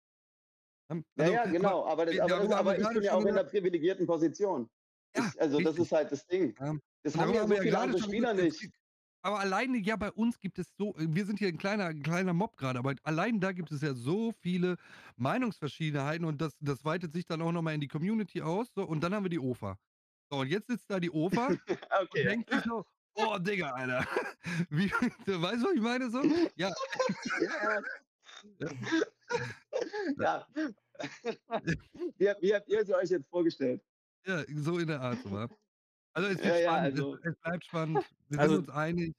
Ähm, 0.91 1.05
Ja, 1.17 1.23
also, 1.25 1.33
ja, 1.33 1.41
aber- 1.43 1.51
genau. 1.51 1.85
Aber, 1.85 2.05
das, 2.05 2.19
aber, 2.19 2.39
das, 2.39 2.51
aber 2.51 2.71
ich 2.77 2.83
gerade 2.83 2.93
bin 2.95 3.03
ja 3.03 3.13
auch 3.13 3.21
in 3.21 3.27
einer 3.29 3.43
privilegierten 3.43 4.07
Position. 4.07 4.69
Ja, 5.15 5.33
Ich, 5.33 5.41
also 5.41 5.57
das 5.59 5.69
richtig. 5.71 5.85
ist 5.85 5.91
halt 5.91 6.11
das 6.11 6.25
Ding. 6.27 6.55
Ja. 6.59 6.77
Das 7.03 7.15
haben 7.17 7.33
ja 7.33 7.43
so 7.43 7.49
wir 7.49 7.55
ja 7.57 7.61
viele 7.63 7.71
gerade 7.71 7.83
andere 7.83 8.03
Spieler 8.03 8.33
nicht. 8.33 8.69
Aber 9.23 9.39
alleine 9.39 9.77
ja 9.79 9.97
bei 9.97 10.11
uns 10.11 10.39
gibt 10.39 10.59
es 10.59 10.75
so 10.77 10.93
wir 10.97 11.25
sind 11.25 11.39
hier 11.39 11.49
'n 11.49 11.57
kleiner 11.57 11.87
'n 11.89 12.03
kleiner 12.03 12.33
Mob 12.33 12.55
grade, 12.57 12.79
aber 12.79 12.95
allein 13.03 13.39
da 13.41 13.51
gibt 13.51 13.71
es 13.71 13.81
ja 13.81 13.93
so 13.93 14.31
viele 14.31 14.77
Meinungsverschiedenheiten 15.17 16.25
und 16.25 16.39
das 16.41 16.53
das 16.61 16.85
weitet 16.85 17.13
sich 17.13 17.25
dann 17.25 17.41
auch 17.41 17.51
noch 17.51 17.61
mal 17.61 17.73
in 17.73 17.81
die 17.81 17.87
Community 17.89 18.41
aus, 18.41 18.73
so 18.73 18.83
und 18.87 19.01
dann 19.03 19.13
haben 19.13 19.23
wir 19.25 19.29
die 19.29 19.39
OFA. 19.39 19.77
So, 20.31 20.39
und 20.39 20.47
jetzt 20.47 20.67
sitzt 20.67 20.89
da 20.91 20.99
die 20.99 21.09
OFA 21.11 21.55
und 22.11 22.23
Okay, 22.23 22.25
ja. 22.25 22.35
denkt 22.35 22.49
sich 22.51 22.61
so: 22.63 22.85
„Oh, 23.15 23.37
Digga, 23.39 23.71
Alter.“ 23.71 24.07
Wie 24.69 24.89
du 25.25 25.41
weißt, 25.41 25.63
was 25.63 25.73
ich 25.75 25.81
meine 25.81 26.09
so? 26.11 26.27
Ja. 26.55 26.71
Ja, 27.37 27.81
Ja. 28.59 28.71
ja. 30.17 30.47
Ja. 31.63 31.73
Wie 32.17 32.29
habt 32.29 32.41
wie 32.41 32.55
habt 32.55 32.69
ihr 32.69 32.85
sie 32.85 32.95
euch 32.95 33.09
jetzt 33.09 33.29
vorgestellt? 33.29 33.83
Ja, 34.25 34.43
so 34.55 34.77
in 34.79 34.87
der 34.87 35.01
Art, 35.01 35.23
wa? 35.29 35.47
Also, 36.13 36.29
es 36.29 36.43
Ja, 36.43 36.45
wird 36.45 36.57
ja, 36.57 36.75
spannend. 36.75 36.95
also 36.97 37.19
Es 37.23 37.31
es 37.33 37.37
bleibt 37.41 37.65
spannend. 37.65 38.09
Wir 38.29 38.39
Also, 38.39 38.57
sind 38.57 38.57
uns 38.67 38.69
einig. 38.69 39.15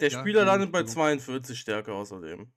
Der 0.00 0.10
Ja, 0.10 0.28
Spieler 0.28 0.44
so 0.46 0.46
landet 0.46 0.72
bei 0.72 0.84
so. 0.84 0.84
42 0.84 1.58
Stärke 1.60 1.94
außerdem. 1.94 2.52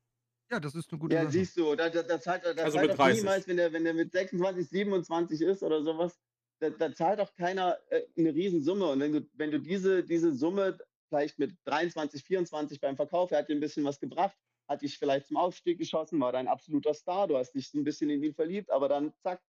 Ja, 0.51 0.59
das 0.59 0.75
ist 0.75 0.91
'ne 0.91 0.99
gute 0.99 1.15
Ja, 1.15 1.25
Sache. 1.25 1.29
siehst 1.29 1.57
du, 1.57 1.75
da 1.75 1.89
da 1.89 2.01
da 2.03 2.19
zahlt 2.21 2.45
da 2.45 2.53
Also 2.61 2.79
30. 2.87 3.03
niemals, 3.03 3.45
wenn 3.47 3.57
der 3.57 3.73
wenn 3.73 3.83
der 3.83 3.93
mit 3.93 4.11
26, 4.13 4.69
27 4.69 5.41
ist 5.41 5.61
oder 5.61 5.83
so 5.83 5.97
was, 5.97 6.17
da 6.59 6.69
da 6.71 6.93
zahlt 6.93 7.19
doch 7.19 7.33
keiner, 7.35 7.79
äh, 7.89 8.03
'ne 8.15 8.33
Riesensumme. 8.33 8.87
Und 8.89 8.99
wenn 8.99 9.13
du 9.13 9.21
wenn 9.33 9.51
du 9.51 9.59
diese 9.59 10.03
diese 10.03 10.33
Summe 10.33 10.77
vielleicht 11.09 11.39
mit 11.39 11.57
23, 11.65 12.23
24 12.23 12.79
beim 12.81 12.95
Verkauf 12.95 13.31
er 13.31 13.39
hat 13.39 13.49
dir 13.49 13.55
'n 13.55 13.59
bisschen 13.59 13.83
was 13.85 13.99
gebracht, 13.99 14.37
hat 14.67 14.81
dich 14.81 14.97
vielleicht 14.97 15.27
zum 15.27 15.37
Aufstieg 15.37 15.79
geschossen, 15.79 16.19
war 16.21 16.31
dein 16.31 16.47
absoluter 16.47 16.93
Star, 16.93 17.27
du 17.27 17.37
hast 17.37 17.53
dich 17.53 17.69
so 17.69 17.77
'n 17.77 17.83
bisschen 17.83 18.09
in 18.09 18.23
ihn 18.23 18.33
verliebt, 18.35 18.71
aber 18.71 18.89
dann 18.89 19.13
zack, 19.23 19.41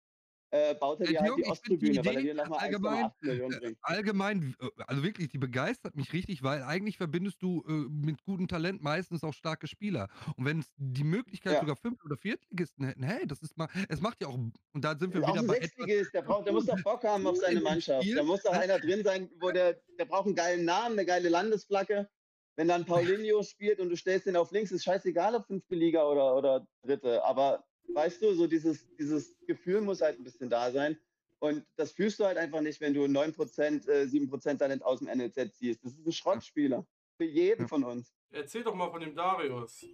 äh, 0.54 0.74
baut 0.74 1.00
er 1.00 1.06
Äh, 1.06 1.12
dir 1.12 1.20
halt 1.22 1.36
die 1.36 1.44
Osttribüne, 1.46 2.04
weil 2.04 2.16
er 2.16 2.22
dir 2.22 2.34
noch 2.34 2.46
mal 2.48 2.58
allgemein 2.58 3.12
1,8 3.20 3.22
Millionen 3.22 3.54
äh, 3.54 3.58
bringt. 3.58 3.78
allgemein 3.82 4.54
äh, 4.60 4.68
also 4.86 5.02
wirklich, 5.02 5.28
die 5.28 5.38
begeistert 5.38 5.96
mich 5.96 6.12
richtig, 6.12 6.42
weil 6.42 6.62
eigentlich 6.62 6.96
verbindest 6.96 7.42
du, 7.42 7.62
äh, 7.68 7.72
mit 7.90 8.24
gutem 8.24 8.48
Talent 8.48 8.82
meistens 8.82 9.24
auch 9.24 9.34
starke 9.34 9.66
Spieler. 9.66 10.08
Und 10.36 10.44
wenn's 10.46 10.68
die 10.76 11.04
Möglichkeit 11.04 11.58
Ja. 11.58 11.60
sogar 11.60 11.76
Fünft 11.76 12.04
oder 12.04 12.16
Viertligisten 12.16 12.84
hätten, 12.86 13.02
hey, 13.02 13.26
das 13.26 13.40
ist 13.42 13.56
mal 13.56 13.68
es 13.88 14.00
macht 14.00 14.20
ja 14.20 14.28
auch 14.28 14.34
und 14.36 14.54
da 14.84 14.96
sind 14.98 15.14
wir 15.14 15.26
Auch 15.26 15.36
wieder 15.36 15.42
'n 15.42 15.46
bei 15.46 15.58
etwas 15.58 15.90
der 16.12 16.22
braucht 16.22 16.46
der 16.46 16.52
muss 16.52 16.66
doch 16.66 16.82
Bock 16.82 17.04
haben 17.04 17.26
auf 17.26 17.36
seine 17.38 17.60
Mannschaft. 17.60 18.16
Da 18.16 18.22
muss 18.22 18.42
doch 18.42 18.52
ne? 18.52 18.64
einer 18.64 18.78
drin 18.78 19.04
sein, 19.04 19.30
wo 19.40 19.50
der 19.50 19.80
der 19.98 20.04
braucht 20.06 20.26
'n 20.26 20.34
geilen 20.34 20.64
Namen, 20.64 20.96
'ne 20.96 21.04
geile 21.04 21.28
Landesflagge. 21.28 22.08
Wenn 22.56 22.68
dann 22.68 22.84
Paulinho 22.86 23.42
spielt 23.42 23.80
und 23.80 23.90
du 23.90 23.96
stellst 23.96 24.26
den 24.26 24.36
auf 24.36 24.50
links, 24.52 24.70
ist 24.72 24.84
scheißegal, 24.84 25.34
ob 25.34 25.46
5. 25.46 25.74
Liga 25.74 26.04
oder 26.06 26.36
oder 26.36 26.66
3., 26.82 27.24
aber 27.24 27.64
weißt 27.88 28.22
du, 28.22 28.34
so 28.34 28.46
dieses 28.46 28.88
dieses 28.96 29.36
Gefühl 29.46 29.80
muss 29.82 30.00
halt 30.02 30.18
'n 30.18 30.24
bisschen 30.24 30.50
da 30.50 30.70
sein. 30.72 30.98
Und 31.40 31.66
das 31.76 31.92
fühlst 31.92 32.18
du 32.20 32.24
halt 32.24 32.38
einfach 32.38 32.60
nicht, 32.62 32.80
wenn 32.80 32.94
du 32.94 33.06
9% 33.08 33.86
äh, 33.88 34.06
7% 34.08 34.60
Talent 34.60 34.84
aus'm 34.84 35.08
NLZ 35.14 35.54
ziehst. 35.56 35.84
Das 35.84 35.92
ist 35.94 36.06
'n 36.06 36.12
Ja. 36.32 36.44
Schrottspieler. 36.52 36.86
Für 37.18 37.24
jeden 37.24 37.66
Ja. 37.66 37.68
von 37.68 37.84
uns. 37.84 38.12
Erzähl 38.30 38.64
doch 38.64 38.74
mal 38.74 38.90
von 38.90 39.00
dem 39.00 39.14
Darius, 39.14 39.86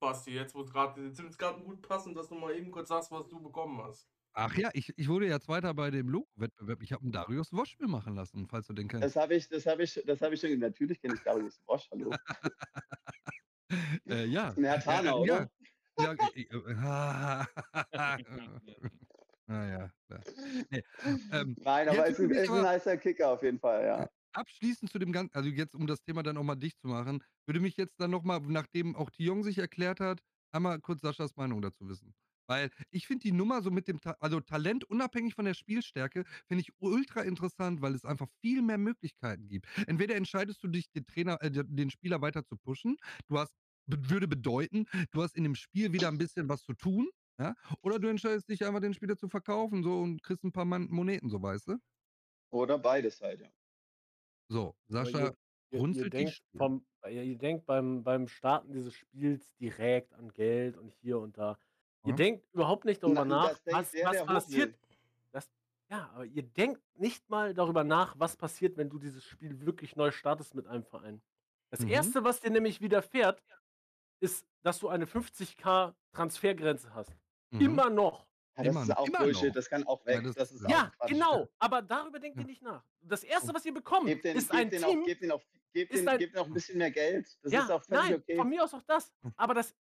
Basti, 0.00 0.32
jetzt 0.32 0.54
wird's 0.54 0.72
grad 0.72 1.64
gut 1.64 1.82
passen, 1.82 2.14
dass 2.14 2.28
du 2.28 2.34
mal 2.36 2.54
eben 2.56 2.70
kurz 2.72 2.88
sagst, 2.88 3.10
was 3.12 3.28
du 3.28 3.40
bekommen 3.42 3.82
hast. 3.82 4.04
Ach 4.34 4.56
ja, 4.56 4.70
ich 4.72 4.92
ich 4.96 5.08
wurde 5.08 5.28
ja 5.28 5.40
Zweiter 5.40 5.74
bei 5.74 5.90
dem 5.90 6.08
Logo-Wettbewerb. 6.08 6.82
Ich 6.82 6.92
habe 6.92 7.04
'n 7.04 7.12
Darius 7.12 7.52
Wosch 7.52 7.76
mir 7.78 7.88
machen 7.88 8.14
lassen, 8.14 8.46
falls 8.46 8.66
du 8.66 8.72
den 8.72 8.88
kennst. 8.88 9.12
Das 9.12 9.16
habe 9.16 9.34
ich 9.34 9.48
das 9.48 9.66
habe 9.66 9.82
ich 9.82 10.00
das 10.06 10.20
habe 10.22 10.34
ich 10.34 10.40
schon 10.40 10.58
natürlich 10.58 11.00
kenne 11.00 11.14
ich 11.14 11.22
Darius 11.22 11.60
Wosch, 11.66 11.88
hallo. 11.90 12.18
Äh, 14.08 14.26
ja. 14.26 14.56
'N 14.56 14.64
Herr 14.64 14.80
Ja, 14.80 14.80
Thaner, 14.80 15.16
äh, 15.20 15.20
oder? 15.20 15.48
ja. 16.08 16.08
Ja, 16.08 16.16
i 16.22 16.40
i 16.42 16.46
Na 19.48 19.66
ja, 19.68 19.90
klar. 20.08 20.24
Ne, 20.70 20.82
ähm, 21.30 21.56
Nein, 21.64 21.88
aber 21.88 22.08
jetzt 22.08 22.18
ist 22.18 22.30
ist 22.30 22.52
'n 22.52 22.60
aber 22.60 22.62
nicer 22.62 22.96
Kicker 22.96 23.28
auf 23.30 23.42
jeden 23.42 23.58
Fall, 23.60 23.84
ja. 23.86 24.08
abschließend 24.34 24.90
zu 24.90 24.98
dem 24.98 25.12
gan 25.12 25.28
also 25.32 25.48
jetzt, 25.48 25.74
um 25.74 25.86
das 25.86 26.02
Thema 26.02 26.22
dann 26.22 26.36
auch 26.36 26.42
mal 26.42 26.56
dicht 26.56 26.80
zu 26.80 26.88
machen, 26.88 27.22
würde 27.46 27.60
mich 27.60 27.76
jetzt 27.76 28.00
dann 28.00 28.10
noch 28.10 28.22
mal, 28.22 28.40
nachdem 28.40 28.96
auch 28.96 29.10
Thiong 29.10 29.42
sich 29.44 29.58
erklärt 29.58 30.00
hat, 30.00 30.20
einmal 30.52 30.80
kurz 30.80 31.00
Saschas 31.02 31.36
Meinung 31.36 31.60
dazu 31.62 31.88
wissen. 31.88 32.14
Weil 32.48 32.70
ich 32.90 33.06
finde 33.06 33.22
die 33.22 33.32
Nummer 33.32 33.62
so 33.62 33.70
mit 33.70 33.86
dem 33.88 34.00
Ta 34.00 34.16
also 34.20 34.40
Talent 34.40 34.84
unabhängig 34.84 35.34
von 35.34 35.44
der 35.44 35.54
Spielstärke, 35.54 36.24
finde 36.46 36.62
ich 36.62 36.70
ultra 36.80 37.20
interessant, 37.22 37.80
weil 37.82 37.94
es 37.94 38.04
einfach 38.04 38.28
viel 38.40 38.62
mehr 38.62 38.78
Möglichkeiten 38.78 39.48
gibt. 39.48 39.66
Entweder 39.86 40.16
entscheidest 40.16 40.62
du 40.62 40.68
dich, 40.68 40.90
den 40.90 41.06
Trainer 41.06 41.40
äh, 41.42 41.50
den 41.52 41.90
Spieler 41.90 42.20
weiter 42.20 42.44
zu 42.44 42.56
pushen. 42.56 42.96
Du 43.28 43.38
hast 43.38 43.54
würde 43.86 44.28
bedeuten, 44.28 44.86
du 45.12 45.22
hast 45.22 45.36
in 45.36 45.44
dem 45.44 45.54
Spiel 45.54 45.92
wieder 45.92 46.08
'n 46.08 46.18
bisschen 46.18 46.48
was 46.48 46.62
zu 46.64 46.74
tun, 46.74 47.08
ja? 47.38 47.54
Oder 47.82 47.98
du 47.98 48.08
entscheidest 48.08 48.48
dich 48.48 48.64
einfach, 48.66 48.80
den 48.80 48.94
Spieler 48.94 49.16
zu 49.16 49.28
verkaufen 49.28 49.82
so 49.82 50.00
und 50.00 50.22
kriegst 50.22 50.44
'n 50.44 50.52
paar 50.52 50.64
Man 50.64 50.88
Moneten 50.90 51.30
so, 51.30 51.42
weißt 51.42 51.68
du? 51.68 51.78
Oder 52.52 52.78
beides 52.78 53.20
halt, 53.22 53.40
ja. 53.40 53.52
So, 54.50 54.74
Sascha 54.88 55.34
ihr 55.72 55.86
ihr 55.90 56.04
denkt 56.06 56.38
vom 56.56 56.86
ihr 57.06 57.22
ihr 57.24 57.38
denkt 57.38 57.66
beim 57.66 58.04
beim 58.04 58.28
Starten 58.28 58.72
dieses 58.72 58.94
Spiels 58.94 59.54
direkt 59.56 60.12
an 60.14 60.32
Geld 60.32 60.76
und 60.76 60.92
hier 60.92 61.18
und 61.18 61.38
da. 61.38 61.58
Ihr 62.04 62.12
Ja. 62.12 62.16
denkt 62.16 62.46
überhaupt 62.52 62.84
nicht 62.84 63.02
darüber 63.02 63.24
Na, 63.24 63.24
nach, 63.24 63.58
was 63.64 63.64
der, 63.64 63.78
was 64.00 64.24
der 64.26 64.26
passiert. 64.26 64.78
Das 65.32 65.50
ja, 65.90 66.10
aber 66.10 66.26
ihr 66.26 66.42
denkt 66.42 66.82
nicht 66.94 67.28
mal 67.30 67.54
darüber 67.54 67.84
nach, 67.84 68.14
was 68.18 68.36
passiert, 68.36 68.76
wenn 68.76 68.90
du 68.90 68.98
dieses 68.98 69.24
Spiel 69.24 69.60
wirklich 69.66 69.96
neu 69.96 70.10
startest 70.10 70.54
mit 70.54 70.66
einem 70.66 70.84
Verein. 70.84 71.22
Das 71.70 71.80
Mhm. 71.80 71.82
1., 71.84 72.24
was 72.24 72.40
dir 72.40 72.50
nämlich 72.50 72.80
widerfährt, 72.82 73.42
ist, 74.22 74.46
dass 74.62 74.78
du 74.78 74.88
eine 74.88 75.06
50.000 75.06 75.94
Transfergrenze 76.12 76.94
hast. 76.94 77.12
Mhm. 77.50 77.60
Immer 77.60 77.90
noch. 77.90 78.26
Ja, 78.56 78.64
das 78.64 78.72
Immer 78.72 78.82
ist 78.82 78.88
noch 78.88 78.96
auch 78.98 79.06
immer 79.08 79.18
Bullshit, 79.20 79.48
noch. 79.48 79.54
das 79.54 79.68
kann 79.70 79.84
auch 79.84 80.00
Ja, 80.06 80.06
weg. 80.06 80.24
das 80.24 80.34
Das 80.36 80.52
ist 80.52 80.62
ja. 80.62 80.68
Ja, 80.68 80.92
genau. 81.06 81.48
Aber 81.58 81.82
darüber 81.82 82.18
denkt 82.18 82.36
ihr 82.38 82.42
Ja. 82.42 82.46
nicht 82.46 82.62
nach. 82.62 82.84
Das 83.00 83.24
1., 83.24 83.44
Und 83.48 83.54
was 83.54 83.64
ihr 83.64 83.74
bekommt, 83.74 84.06
Gebt 84.06 84.24
den 84.24 84.36
ist 84.36 84.50
gebt 84.50 84.74
ein 84.74 84.84
auch 84.84 84.88
Team 84.90 85.04
gebt 85.04 85.22
denen 85.22 85.32
auch 85.32 85.42
gebt 85.72 85.90
ist 85.92 85.98
denen 86.00 86.08
ein 86.08 86.18
gebt 86.18 86.36
auch 86.36 86.46
'n 86.46 86.52
bisschen 86.52 86.78
mehr 86.78 86.90
Geld. 86.90 87.26
Das 87.42 87.44
ist 87.44 87.52
Ja, 87.52 87.62
auch 87.74 87.82
völlig 87.82 87.88
nein, 88.10 88.14
okay. 88.16 88.36
von 88.36 88.48
mir 88.48 88.62
aus 88.62 88.74
auch 88.74 88.82
das. 88.82 89.12
Aber 89.36 89.54
das 89.54 89.74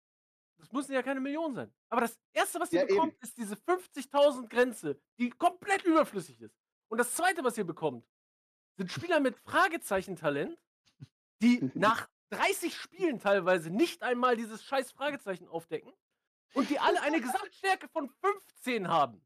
das 0.59 0.71
müssen 0.73 0.93
ja 0.93 1.03
keine 1.03 1.21
Millionen 1.21 1.55
sein. 1.55 1.75
Aber 1.89 2.03
das 2.03 2.21
1., 2.35 2.61
was 2.61 2.71
ihr 2.73 2.81
Ja, 2.81 2.85
eben. 2.85 2.95
bekommt, 2.95 3.17
ist 3.23 3.37
diese 3.39 3.57
50.000 3.57 4.49
Grenze, 4.51 5.01
die 5.19 5.31
komplett 5.31 5.85
überflüssig 5.85 6.41
ist. 6.41 6.55
Und 6.89 6.99
das 6.99 7.15
2., 7.15 7.43
was 7.43 7.57
ihr 7.59 7.65
bekommt, 7.65 8.07
sind 8.77 8.93
Spieler 8.93 9.21
mit 9.21 9.37
Fragezeichen-Talent, 9.39 10.59
die 11.43 11.71
nach 11.75 12.09
30 12.31 12.75
Spielen 12.77 13.19
teilweise 13.19 13.71
nicht 13.71 14.03
einmal 14.03 14.37
dieses 14.37 14.65
scheiß 14.65 14.93
Fragezeichen 14.93 15.49
aufdecken 15.49 15.93
und 16.55 16.71
die 16.71 16.79
alle 16.79 17.01
eine 17.03 17.21
Gesamtstärke 17.21 17.89
von 17.89 18.09
15 18.09 18.89
haben. 18.89 19.25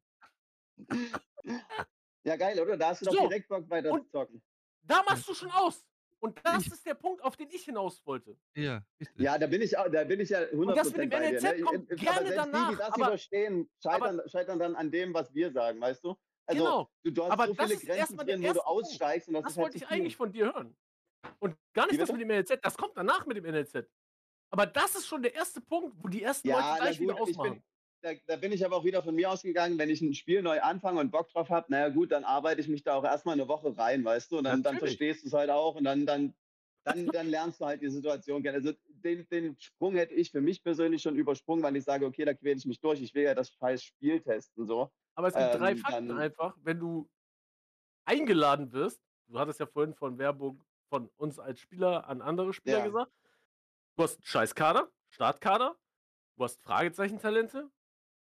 Ja, 2.25 2.37
geil, 2.37 2.59
oder? 2.61 2.77
Da 2.77 2.89
hast 2.89 3.03
du 3.03 3.07
doch 3.07 3.13
So, 3.15 3.29
direkt 3.29 3.49
Bock 3.49 3.69
weiter 3.69 3.91
zu 3.91 4.05
zocken. 4.11 4.43
da 4.83 5.03
machst 5.03 5.29
du 5.29 5.35
schon 5.35 5.51
aus. 5.51 5.87
Und 6.21 6.41
das 6.43 6.67
Ich 6.67 6.73
ist 6.73 6.87
der 6.87 6.95
Punkt, 6.95 7.23
auf 7.23 7.37
den 7.37 7.51
ich 7.51 7.65
hinaus 7.65 8.01
wollte. 8.07 8.39
Ja. 8.57 8.83
Ja, 9.17 9.37
da 9.37 9.47
bin 9.47 9.61
ich 9.61 9.73
da 9.73 10.05
bin 10.05 10.21
ich 10.21 10.31
ja 10.31 10.41
Und 10.53 10.75
das 10.75 10.87
100 10.87 10.97
mit 10.97 10.97
dem 11.03 11.11
bei 11.11 11.19
dir, 11.21 11.33
NLZ 11.33 11.43
ne? 11.43 11.61
kommt 11.61 11.89
gerne 11.89 12.01
selbst 12.01 12.27
die, 12.27 12.31
die 12.31 12.35
danach, 12.35 12.79
das 12.79 12.89
aber 12.93 13.07
überstehen, 13.09 13.71
aber 13.83 14.07
scheitern 14.07 14.29
scheitern 14.31 14.59
dann 14.59 14.75
an 14.77 14.91
dem, 14.91 15.13
was 15.13 15.35
wir 15.35 15.53
sagen, 15.53 15.81
weißt 15.83 16.03
du? 16.03 16.17
Also, 16.47 16.65
Genau. 16.65 16.91
du 17.03 17.11
du 17.11 17.25
hast 17.25 17.31
Aber 17.33 17.47
so 17.49 17.53
das 17.55 17.67
viele 17.67 17.75
ist 17.81 17.87
Grenzen 17.87 18.17
drin, 18.17 18.43
wo 18.43 18.53
du 18.55 18.61
aussteigst 18.67 19.29
und 19.29 19.35
das 19.35 19.43
Das 19.43 19.53
ist 19.53 19.57
halt 19.59 19.65
wollte 19.65 19.79
zu 19.79 19.85
ich 19.85 19.91
eigentlich 19.91 20.17
von 20.17 20.33
dir 20.33 20.47
hören. 20.47 20.77
Und 21.41 21.57
gar 21.75 21.87
nicht 21.87 22.01
das 22.01 22.13
mit 22.13 22.21
dem 22.21 22.31
NLZ, 22.31 22.61
das 22.63 22.77
kommt 22.77 22.97
danach 22.97 23.27
mit 23.27 23.37
dem 23.37 23.45
NLZ. 23.45 23.89
Aber 24.51 24.67
das 24.67 24.95
ist 24.95 25.07
schon 25.07 25.23
der 25.23 25.35
erste 25.35 25.61
Punkt, 25.61 25.97
wo 25.99 26.09
die 26.09 26.23
ersten 26.23 26.51
Leute 26.51 26.75
Ja, 26.75 26.79
na 26.83 26.93
gleich 26.93 27.01
wieder 27.01 27.17
gut, 27.17 27.27
ich 27.27 27.41
bin 27.41 27.57
ausmachen. 27.57 27.65
da 28.03 28.13
da 28.27 28.37
bin 28.37 28.53
ich 28.53 28.65
aber 28.67 28.77
auch 28.77 28.85
wieder 28.85 29.03
von 29.03 29.15
mir 29.15 29.31
ausgegangen, 29.31 29.79
wenn 29.79 29.89
ich 29.89 30.03
'n 30.03 30.13
Spiel 30.15 30.43
neu 30.43 30.61
anfange 30.61 31.01
und 31.01 31.11
Bock 31.11 31.29
drauf 31.31 31.49
habe, 31.49 31.67
na 31.71 31.79
ja 31.81 31.89
gut, 31.89 32.13
dann 32.13 32.25
arbeite 32.25 32.61
ich 32.61 32.69
mich 32.69 32.83
da 32.83 32.95
auch 32.97 33.05
erst 33.05 33.25
mal 33.25 33.35
'ne 33.37 33.49
Woche 33.49 33.75
rein, 33.79 34.05
weißt 34.05 34.31
du? 34.31 34.39
Und 34.39 34.45
dann 34.45 34.63
dann 34.63 34.77
verstehst 34.79 35.25
du's 35.25 35.33
halt 35.33 35.49
auch 35.51 35.75
und 35.77 35.85
dann 35.85 36.05
dann 36.05 36.35
dann 36.85 37.11
dann 37.11 37.29
lernst 37.29 37.61
du 37.61 37.65
halt 37.65 37.81
die 37.81 37.89
Situation 37.89 38.43
kennen. 38.43 38.57
Also, 38.57 38.73
den 38.89 39.27
den 39.31 39.57
Sprung 39.59 39.95
hätte 39.97 40.13
ich 40.15 40.31
für 40.33 40.43
mich 40.43 40.63
persönlich 40.63 41.01
schon 41.01 41.17
übersprungen, 41.17 41.63
weil 41.63 41.77
ich 41.77 41.85
sage: 41.85 42.05
„Okay, 42.05 42.27
da 42.27 42.35
quäle 42.35 42.59
ich 42.59 42.67
mich 42.67 42.81
durch. 42.81 43.01
Ich 43.01 43.15
will 43.15 43.23
ja 43.25 43.35
das 43.35 43.51
scheiß 43.55 43.83
Spiel 43.83 44.21
testen 44.21 44.67
so.“ 44.67 44.91
Aber 45.17 45.29
es 45.29 45.37
gibt 45.37 45.55
3 45.55 45.75
Ähm, 45.75 45.85
Fakten 45.85 46.11
dann 46.11 46.13
einfach, 46.13 46.57
wenn 46.63 46.79
du 46.81 47.09
eingeladen 48.07 48.73
wirst 48.73 49.03
du 49.29 49.39
hattest 49.39 49.61
ja 49.61 49.67
vorhin 49.67 49.95
von 49.95 50.19
Werbung 50.19 50.65
von 50.95 51.11
uns 51.17 51.41
als 51.41 51.61
Spieler 51.61 52.09
an 52.09 52.23
andere 52.23 52.53
Spieler 52.55 52.81
Ja. 52.81 52.95
gesagt. 52.95 53.13
Du 53.97 54.05
hast 54.05 54.21
'n 54.21 54.25
scheiß 54.25 54.55
Kader, 54.57 54.93
Startkader, 55.11 55.79
du 56.39 56.45
hast 56.45 56.63
Fragezeichen-Talente 56.63 57.71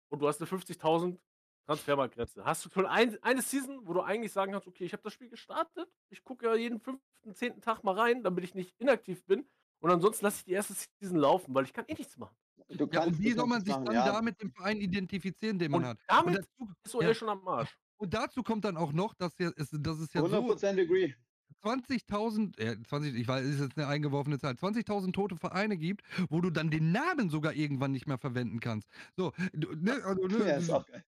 und 0.10 0.20
du 0.22 0.28
hast 0.28 0.42
'ne 0.42 0.48
50.000 0.48 1.22
Transfermarktgrenze. 1.68 2.46
Hast 2.46 2.66
du 2.66 2.70
schon 2.72 2.86
ein 2.88 3.18
eine 3.24 3.42
Season, 3.44 3.88
wo 3.88 3.94
du 3.94 4.02
eigentlich 4.02 4.34
sagen 4.34 4.54
kannst: 4.54 4.68
„Okay, 4.68 4.86
ich 4.86 4.94
habe 4.94 5.04
das 5.04 5.14
Spiel 5.14 5.30
gestartet. 5.30 5.90
Ich 6.10 6.24
gucke 6.24 6.48
ja 6.48 6.56
jeden 6.56 6.80
5., 6.82 7.02
10. 7.36 7.62
Tag 7.62 7.84
mal 7.86 7.96
rein, 8.00 8.24
damit 8.24 8.44
ich 8.46 8.56
nicht 8.56 8.76
inaktiv 8.80 9.26
bin. 9.26 9.50
Und 9.82 9.92
ansonsten 9.92 10.26
lasse 10.26 10.40
ich 10.40 10.46
die 10.46 10.54
1. 10.54 10.76
Season 11.02 11.18
laufen, 11.20 11.56
weil 11.56 11.66
ich 11.66 11.74
kann 11.74 11.86
eh 11.88 11.96
nichts 11.96 12.18
machen.“ 12.18 12.38
Du 12.70 12.88
Ja, 12.92 13.02
und 13.02 13.20
wie 13.22 13.34
soll 13.34 13.48
man 13.48 13.64
sich 13.66 13.78
machen, 13.78 13.84
dann 13.84 14.04
ja. 14.04 14.04
da 14.04 14.22
mit 14.22 14.42
dem 14.42 14.52
Verein 14.52 14.80
identifizieren, 14.80 15.60
den 15.60 15.72
man 15.72 15.84
Und 15.84 15.86
hat? 15.86 16.00
Und 16.24 16.34
damit 16.34 16.36
dazu 16.36 16.72
ist 16.86 16.96
OL 16.96 17.14
ja. 17.14 17.16
schon 17.16 17.30
am 17.30 17.48
Arsch. 17.48 17.78
Und 17.98 18.14
dazu 18.14 18.44
kommt 18.44 18.66
dann 18.66 18.78
auch 18.78 18.94
noch, 18.94 19.14
dass 19.16 19.38
ja 19.40 19.52
es 19.58 19.70
dass 19.74 20.00
es 20.00 20.14
ja 20.14 20.24
100 20.24 20.50
so 20.50 20.60
agree. 20.80 21.14
20.000 21.62 22.58
äh, 22.60 22.78
20 22.84 23.16
ich 23.16 23.28
weiß, 23.28 23.46
ist 23.46 23.60
jetzt 23.60 23.78
'ne 23.78 23.88
eingeworfene 23.88 24.40
Zahl, 24.40 24.56
20.000 24.58 25.14
tote 25.16 25.36
Vereine 25.38 25.78
gibt, 25.78 26.02
wo 26.30 26.42
du 26.42 26.50
dann 26.52 26.70
den 26.72 26.92
Namen 26.92 27.30
sogar 27.30 27.54
irgendwann 27.54 27.92
nicht 27.92 28.08
mehr 28.08 28.18
verwenden 28.18 28.60
kannst. 28.60 28.90
So, 29.16 29.32
ne, 29.54 29.94
also, 30.04 30.28
ne, 30.28 30.38
Ja, 30.46 30.58
ist 30.58 30.70
auch 30.70 30.86
geil. 30.86 31.04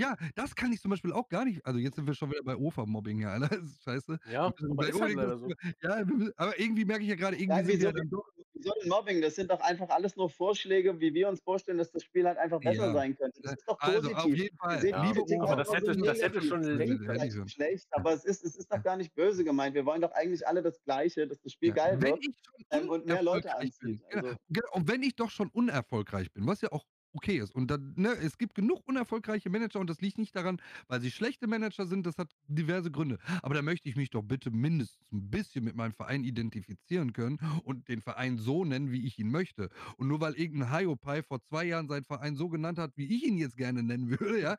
Ja, 0.00 0.16
das 0.34 0.54
kann 0.54 0.72
ich 0.72 0.80
zum 0.80 0.90
Beispiel 0.90 1.12
auch 1.12 1.28
gar 1.28 1.44
nicht. 1.44 1.64
Also 1.66 1.78
jetzt 1.78 1.96
sind 1.96 2.06
wir 2.06 2.14
schon 2.14 2.30
wieder 2.30 2.42
bei 2.42 2.56
OFA-Mobbing 2.56 3.18
hier, 3.18 3.28
Alter. 3.32 3.48
Das 3.48 3.58
ist 3.66 3.82
scheiße. 3.84 4.18
Ja, 4.32 4.46
aber 4.46 4.88
ist 4.88 4.98
halt 5.00 5.18
so. 5.38 5.48
Ja, 5.82 6.04
aber 6.36 6.58
irgendwie 6.58 6.86
merke 6.86 7.02
ich 7.02 7.10
ja 7.10 7.16
gerade, 7.16 7.36
irgendwie 7.36 7.58
Ja, 7.60 7.64
sind 7.66 7.82
ja 7.82 7.92
dann 7.92 8.08
doch. 8.08 8.24
wieso 8.54 8.72
denn 8.80 8.88
Mobbing? 8.88 9.20
Das 9.20 9.34
sind 9.34 9.50
doch 9.50 9.60
einfach 9.60 9.90
alles 9.90 10.16
nur 10.16 10.30
Vorschläge, 10.30 10.98
wie 11.00 11.12
wir 11.12 11.28
uns 11.28 11.42
vorstellen, 11.42 11.76
dass 11.76 11.90
das 11.92 12.02
Spiel 12.02 12.26
halt 12.26 12.38
einfach 12.38 12.60
besser 12.60 12.86
Ja. 12.86 12.92
sein 12.94 13.14
könnte. 13.14 13.40
Das 13.42 13.52
ist 13.52 13.64
doch 13.68 13.78
Also 13.80 14.00
positiv. 14.08 14.16
auf 14.24 14.34
jeden 14.36 14.56
Fall, 14.56 14.86
Ja, 14.88 15.04
liebe 15.04 15.20
auch 15.44 15.56
das 15.56 15.70
hätte- 15.72 15.94
so 15.94 16.04
das 16.04 16.22
hätte 16.22 16.42
schon 16.42 16.62
längst 16.62 17.50
schlecht, 17.52 17.86
aber 17.90 18.14
es 18.14 18.24
ist, 18.24 18.42
es 18.42 18.56
ist 18.56 18.72
doch 18.72 18.82
gar 18.82 18.96
nicht 18.96 19.14
böse 19.14 19.44
gemeint. 19.44 19.74
Wir 19.74 19.84
wollen 19.84 20.00
doch 20.00 20.12
eigentlich 20.12 20.46
alle 20.46 20.62
das 20.62 20.82
Gleiche, 20.84 21.26
dass 21.28 21.40
das 21.42 21.52
Spiel 21.52 21.68
Ja. 21.70 21.74
geil 21.74 21.98
Wenn 22.00 22.12
wird 22.12 22.26
ich 22.26 22.36
schon 22.70 22.82
ähm, 22.84 22.88
und 22.88 23.04
mehr 23.04 23.22
Leute 23.22 23.54
anzieht. 23.54 24.00
genau, 24.08 24.28
Also, 24.28 24.36
genau, 24.48 24.68
und 24.72 24.88
wenn 24.88 25.02
ich 25.02 25.14
doch 25.14 25.28
schon 25.30 25.48
unerfolgreich 25.50 26.32
bin, 26.32 26.46
was 26.46 26.62
ja 26.62 26.72
auch 26.72 26.84
okay 27.12 27.38
ist. 27.38 27.54
Und 27.54 27.70
dann, 27.70 27.94
ne, 27.96 28.10
es 28.10 28.38
gibt 28.38 28.54
genug 28.54 28.82
unerfolgreiche 28.86 29.50
Manager 29.50 29.80
und 29.80 29.90
das 29.90 30.00
liegt 30.00 30.18
nicht 30.18 30.34
daran, 30.36 30.60
weil 30.88 31.00
sie 31.00 31.10
schlechte 31.10 31.46
Manager 31.46 31.86
sind, 31.86 32.06
das 32.06 32.18
hat 32.18 32.32
diverse 32.46 32.90
Gründe. 32.90 33.18
Aber 33.42 33.54
da 33.54 33.62
möchte 33.62 33.88
ich 33.88 33.96
mich 33.96 34.10
doch 34.10 34.22
bitte 34.22 34.50
mindestens 34.50 35.06
ein 35.12 35.30
bisschen 35.30 35.64
mit 35.64 35.76
meinem 35.76 35.92
Verein 35.92 36.24
identifizieren 36.24 37.12
können 37.12 37.38
und 37.64 37.88
den 37.88 38.00
Verein 38.02 38.38
so 38.38 38.64
nennen, 38.64 38.90
wie 38.92 39.06
ich 39.06 39.18
ihn 39.18 39.30
möchte. 39.30 39.70
Und 39.96 40.08
nur 40.08 40.20
weil 40.20 40.34
irgendein 40.34 40.70
Hiopai 40.72 41.22
vor 41.22 41.40
zwei 41.42 41.64
Jahren 41.64 41.88
seinen 41.88 42.04
Verein 42.04 42.36
so 42.36 42.48
genannt 42.48 42.78
hat, 42.78 42.92
wie 42.96 43.14
ich 43.16 43.24
ihn 43.24 43.38
jetzt 43.38 43.56
gerne 43.56 43.82
nennen 43.82 44.10
würde, 44.20 44.40
ja, 44.40 44.56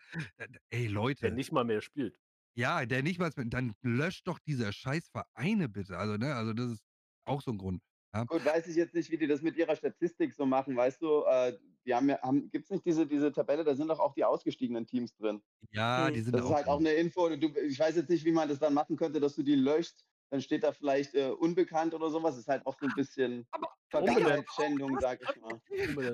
ey 0.71 0.87
Der 1.21 1.31
Leute, 1.31 1.31
nicht 1.31 1.51
mal 1.51 1.63
mehr 1.63 1.81
spielt. 1.81 2.19
ja, 2.55 2.85
der 2.85 3.03
nicht 3.03 3.19
mal, 3.19 3.31
dann 3.31 3.73
löscht 3.81 4.27
doch 4.27 4.39
diese 4.39 4.71
scheiß 4.73 5.09
Vereine 5.09 5.69
bitte. 5.69 5.97
Also, 5.97 6.17
ne, 6.17 6.35
also 6.35 6.53
das 6.53 6.71
ist 6.73 6.83
auch 7.25 7.41
so 7.41 7.51
ein 7.51 7.57
Grund. 7.57 7.81
Ja. 8.13 8.25
gut, 8.27 8.45
weiß 8.45 8.67
ich 8.67 8.75
jetzt 8.75 8.93
nicht, 8.93 9.11
wie 9.11 9.17
die 9.17 9.27
das 9.27 9.41
mit 9.41 9.57
ihrer 9.57 9.75
Statistik 9.75 10.33
so 10.33 10.45
machen. 10.45 10.75
Weißt 10.75 11.01
du, 11.01 11.23
äh, 11.25 11.57
die 11.85 11.95
haben 11.95 12.09
ja, 12.09 12.21
haben, 12.21 12.49
gibt 12.51 12.65
es 12.65 12.71
nicht 12.71 12.85
diese, 12.85 13.07
diese 13.07 13.31
Tabelle, 13.31 13.63
da 13.63 13.75
sind 13.75 13.87
doch 13.89 13.99
auch 13.99 14.13
die 14.13 14.25
ausgestiegenen 14.25 14.85
Teams 14.87 15.15
drin. 15.15 15.41
Ja, 15.71 16.09
Hm. 16.09 16.11
die 16.11 16.21
sind 16.21 16.37
Das 16.37 16.45
ist 16.45 16.51
auch 16.51 16.51
halt 16.51 16.67
auch 16.67 16.79
eine 16.79 16.93
Info. 16.93 17.29
Du, 17.35 17.47
ich 17.59 17.79
weiß 17.79 17.95
jetzt 17.97 18.09
nicht, 18.09 18.25
wie 18.25 18.31
man 18.31 18.49
das 18.49 18.59
dann 18.59 18.73
machen 18.73 18.97
könnte, 18.97 19.19
dass 19.19 19.35
du 19.35 19.43
die 19.43 19.55
löscht. 19.55 20.05
Dann 20.29 20.41
steht 20.41 20.63
da 20.63 20.71
vielleicht 20.73 21.13
äh, 21.15 21.29
unbekannt 21.31 21.93
oder 21.93 22.09
sowas. 22.09 22.37
ist 22.37 22.47
halt 22.47 22.65
auch 22.65 22.77
so 22.79 22.85
ein 22.87 22.93
bisschen 22.95 23.47
Vergangenheitsschändung, 23.89 24.97
sag 24.99 25.21
ich 25.21 25.35
mal. 25.35 25.61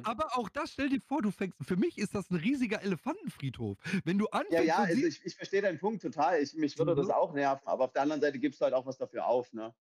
Aber 0.04 0.38
auch 0.38 0.50
das, 0.50 0.72
stell 0.72 0.90
dir 0.90 1.02
vor, 1.02 1.22
du 1.22 1.32
fängst, 1.32 1.58
für 1.62 1.76
mich 1.76 1.98
ist 1.98 2.16
das 2.16 2.30
ein 2.30 2.36
riesiger 2.36 2.82
Elefantenfriedhof. 2.82 3.78
Wenn 4.04 4.18
du 4.18 4.28
anfängst 4.28 4.50
Ja, 4.50 4.62
ja, 4.62 4.84
also 4.84 5.06
ich, 5.06 5.26
ich 5.26 5.36
verstehe 5.36 5.62
deinen 5.62 5.78
Punkt 5.80 6.02
total. 6.02 6.42
Ich, 6.42 6.54
mich 6.54 6.78
würde 6.78 6.96
das 6.96 7.10
Mhm. 7.10 7.14
auch 7.14 7.34
nerven, 7.34 7.68
aber 7.68 7.86
auf 7.86 7.92
der 7.92 8.02
anderen 8.04 8.22
Seite 8.22 8.40
gibst 8.40 8.62
du 8.62 8.66
halt 8.66 8.74
auch 8.74 8.86
was 8.86 8.98
dafür 8.98 9.28
auf. 9.28 9.52
Ne? 9.54 9.76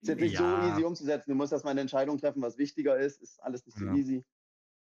Ist 0.00 0.08
jetzt 0.08 0.20
nicht 0.20 0.36
so 0.36 0.44
Ja. 0.44 0.58
easy 0.58 0.84
umzusetzen. 0.84 1.30
Du 1.30 1.36
musst 1.36 1.52
erstmal 1.52 1.72
eine 1.72 1.80
Entscheidung 1.82 2.18
treffen, 2.18 2.42
was 2.42 2.58
wichtiger 2.58 2.96
ist. 2.98 3.20
Ist 3.20 3.42
alles 3.42 3.66
nicht 3.66 3.78
so 3.78 3.86
Ja. 3.86 3.92
easy. 3.94 4.24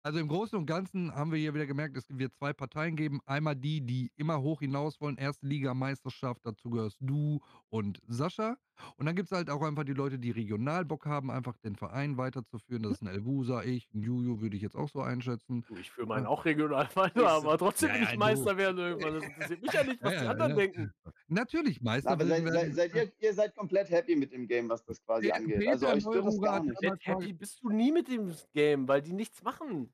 also 0.03 0.19
im 0.21 0.29
Großen 0.29 0.59
und 0.59 0.67
Ganzen 0.67 1.15
haben 1.15 1.33
wir 1.33 1.39
hier 1.39 1.55
wieder 1.55 1.67
gemerkt, 1.67 1.97
es 1.97 2.07
wird 2.09 2.35
zwei 2.35 2.53
Parteien 2.53 2.97
geben. 2.97 3.21
Einmal 3.27 3.57
die, 3.57 3.85
die 3.85 4.13
immer 4.17 4.41
hoch 4.43 4.61
hinaus 4.61 5.01
wollen, 5.01 5.17
erste 5.19 5.47
Liga, 5.47 5.75
Meisterschaft, 5.75 6.41
dazu 6.45 6.71
gehörst 6.71 6.99
du 7.01 7.41
und 7.69 8.01
Sascha. 8.07 8.57
Und 8.97 9.07
dann 9.07 9.17
gibt 9.17 9.31
es 9.31 9.37
halt 9.37 9.51
auch 9.51 9.63
einfach 9.63 9.85
die 9.85 9.93
Leute, 9.93 10.19
die 10.19 10.31
regional 10.31 10.85
Bock 10.85 11.07
haben, 11.07 11.31
einfach 11.31 11.57
den 11.59 11.77
Verein 11.77 12.17
weiterzuführen. 12.17 12.83
Das 12.83 12.93
ist 12.93 13.03
ein 13.03 13.09
Elvusa, 13.09 13.63
ich, 13.63 13.89
ein 13.95 14.03
Juju, 14.03 14.41
würde 14.41 14.57
ich 14.57 14.63
jetzt 14.63 14.77
auch 14.77 14.89
so 14.89 15.01
einschätzen. 15.01 15.65
Du, 15.69 15.77
Ich 15.77 15.91
fühle 15.91 16.07
meinen 16.07 16.27
auch 16.27 16.45
regional 16.45 16.89
weiter, 16.95 17.21
Ich- 17.21 17.27
aber 17.27 17.59
trotzdem 17.59 17.89
Ja, 17.89 17.95
will 17.95 18.01
ja, 18.03 18.07
ich 18.09 18.13
du. 18.15 18.19
Meister 18.19 18.57
werden 18.57 18.79
irgendwann. 18.79 19.15
Das 19.15 19.25
interessiert 19.25 19.63
mich 19.63 19.73
ja 19.73 19.85
nicht, 19.85 19.99
was 20.03 20.13
Ja, 20.13 20.19
die 20.21 20.25
ja, 20.25 20.31
anderen 20.31 20.51
ja. 20.51 20.57
denken. 20.57 20.93
Natürlich, 21.29 21.81
Meister 21.83 22.11
Aber 22.11 22.27
seid, 22.27 22.45
werden- 22.45 22.75
seid, 22.75 22.93
seid 22.93 22.95
ihr, 22.95 23.13
ihr 23.29 23.35
seid 23.35 23.55
komplett 23.57 23.91
happy 23.91 24.17
mit 24.17 24.33
dem 24.33 24.47
Game, 24.47 24.69
was 24.69 24.85
das 24.85 25.03
quasi 25.05 25.29
Pe- 25.29 25.35
angeht. 25.35 25.69
Also 25.69 25.87
Peter 25.87 25.97
euch 25.97 26.03
stört 26.03 26.17
das 26.27 26.35
Neururer 26.37 26.41
gar 26.47 26.55
hat 26.57 26.65
nicht. 26.65 26.83
damals 26.85 27.07
Happy 27.07 27.33
bist 27.33 27.63
du 27.63 27.71
nie 27.71 27.93
mit 27.93 28.09
dem 28.09 28.33
Game, 28.55 28.87
weil 28.89 29.03
die 29.03 29.13
nichts 29.13 29.43
machen. 29.43 29.93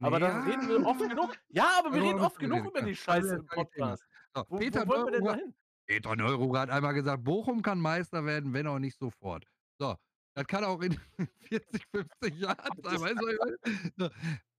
Aber 0.00 0.20
Ja. 0.20 0.28
da 0.28 0.44
reden 0.44 0.68
wir 0.68 0.86
oft 0.86 1.00
genug. 1.00 1.36
Ja, 1.48 1.70
aber 1.80 1.92
wir 1.92 1.98
Darüber 2.00 2.06
reden 2.08 2.18
haben 2.20 2.26
oft 2.26 2.38
genug 2.38 2.58
geredet, 2.58 2.70
über 2.70 2.80
ja. 2.80 2.86
die 2.86 2.94
Scheiße 2.96 3.34
im 3.34 3.40
ist 3.40 3.48
kein 3.48 3.66
Thema. 3.70 3.86
Podcast. 3.88 4.04
So, 4.34 4.44
Wo, 4.48 4.56
Peter 4.58 4.86
wo 4.86 4.90
wollen 4.92 5.04
wir 5.06 5.10
denn 5.12 5.20
Neururer- 5.24 5.32
dahin? 5.36 5.54
Peter 5.88 6.14
Neururer 6.16 6.60
hat 6.60 6.70
einmal 6.70 6.94
gesagt, 6.94 7.24
Bochum 7.24 7.62
kann 7.62 7.80
Meister 7.80 8.24
werden, 8.26 8.52
wenn 8.52 8.66
auch 8.66 8.78
nicht 8.78 8.98
sofort. 8.98 9.46
So, 9.80 9.96
das 10.34 10.46
kann 10.46 10.62
auch 10.64 10.82
in 10.82 10.98
40, 11.40 11.82
50 11.94 12.38
Jahren 12.38 12.82
sein. 12.82 13.00
Weißt 13.00 13.20
du, 13.96 14.10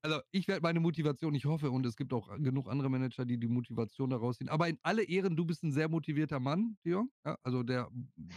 also 0.02 0.22
ich 0.32 0.48
werde 0.48 0.62
meine 0.62 0.80
Motivation, 0.80 1.36
ich 1.36 1.46
hoffe, 1.46 1.70
und 1.70 1.86
es 1.86 1.96
gibt 1.96 2.14
auch 2.14 2.36
genug 2.38 2.68
andere 2.68 2.90
Manager, 2.90 3.26
die 3.26 3.38
die 3.38 3.48
Motivation 3.48 4.10
daraus 4.10 4.38
ziehen. 4.38 4.50
Aber 4.50 4.68
in 4.68 4.80
alle 4.82 5.04
Ehren, 5.04 5.36
du 5.36 5.46
bist 5.46 5.64
ein 5.64 5.72
sehr 5.72 5.88
motivierter 5.88 6.40
Mann, 6.40 6.78
Theo. 6.84 7.08
Ja, 7.24 7.38
also 7.44 7.64
der, 7.64 7.90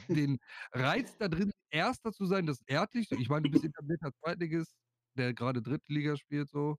den 0.08 0.38
Reiz 0.72 1.16
da 1.18 1.28
drin, 1.28 1.50
Erster 1.70 2.12
zu 2.12 2.26
sein, 2.26 2.44
das 2.46 2.60
ehrt 2.66 2.92
dich. 2.92 3.10
Ich 3.12 3.30
meine, 3.30 3.44
du 3.44 3.50
bist 3.50 3.64
etablierter 3.64 4.12
Zweitligist, 4.12 4.76
der 5.16 5.32
gerade 5.32 5.62
Drittliga 5.62 6.16
spielt 6.18 6.50
so. 6.50 6.76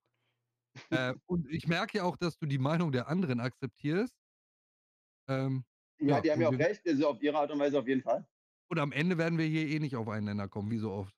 Äh, 0.91 1.15
und 1.25 1.49
ich 1.49 1.67
merke 1.67 1.97
ja 1.97 2.03
auch, 2.03 2.17
dass 2.17 2.37
du 2.37 2.45
die 2.45 2.59
Meinung 2.59 2.91
der 2.91 3.07
anderen 3.07 3.39
akzeptierst. 3.39 4.15
Ähm, 5.27 5.63
Ja, 6.07 6.15
Ja, 6.15 6.21
die 6.21 6.31
haben 6.31 6.41
ja 6.41 6.49
auch 6.49 6.53
recht. 6.53 6.87
Also 6.87 7.09
auf 7.09 7.21
ihre 7.21 7.37
Art 7.37 7.51
und 7.51 7.59
Weise 7.59 7.79
auf 7.79 7.87
jeden 7.87 8.01
Fall. 8.01 8.27
Und 8.69 8.79
am 8.79 8.91
Ende 8.91 9.17
werden 9.17 9.37
wir 9.37 9.45
hier 9.45 9.67
eh 9.67 9.79
nicht 9.79 9.95
auf 9.95 10.07
einen 10.09 10.25
Nenner 10.25 10.47
kommen, 10.47 10.71
wie 10.71 10.77
so 10.77 10.91
oft. 10.91 11.13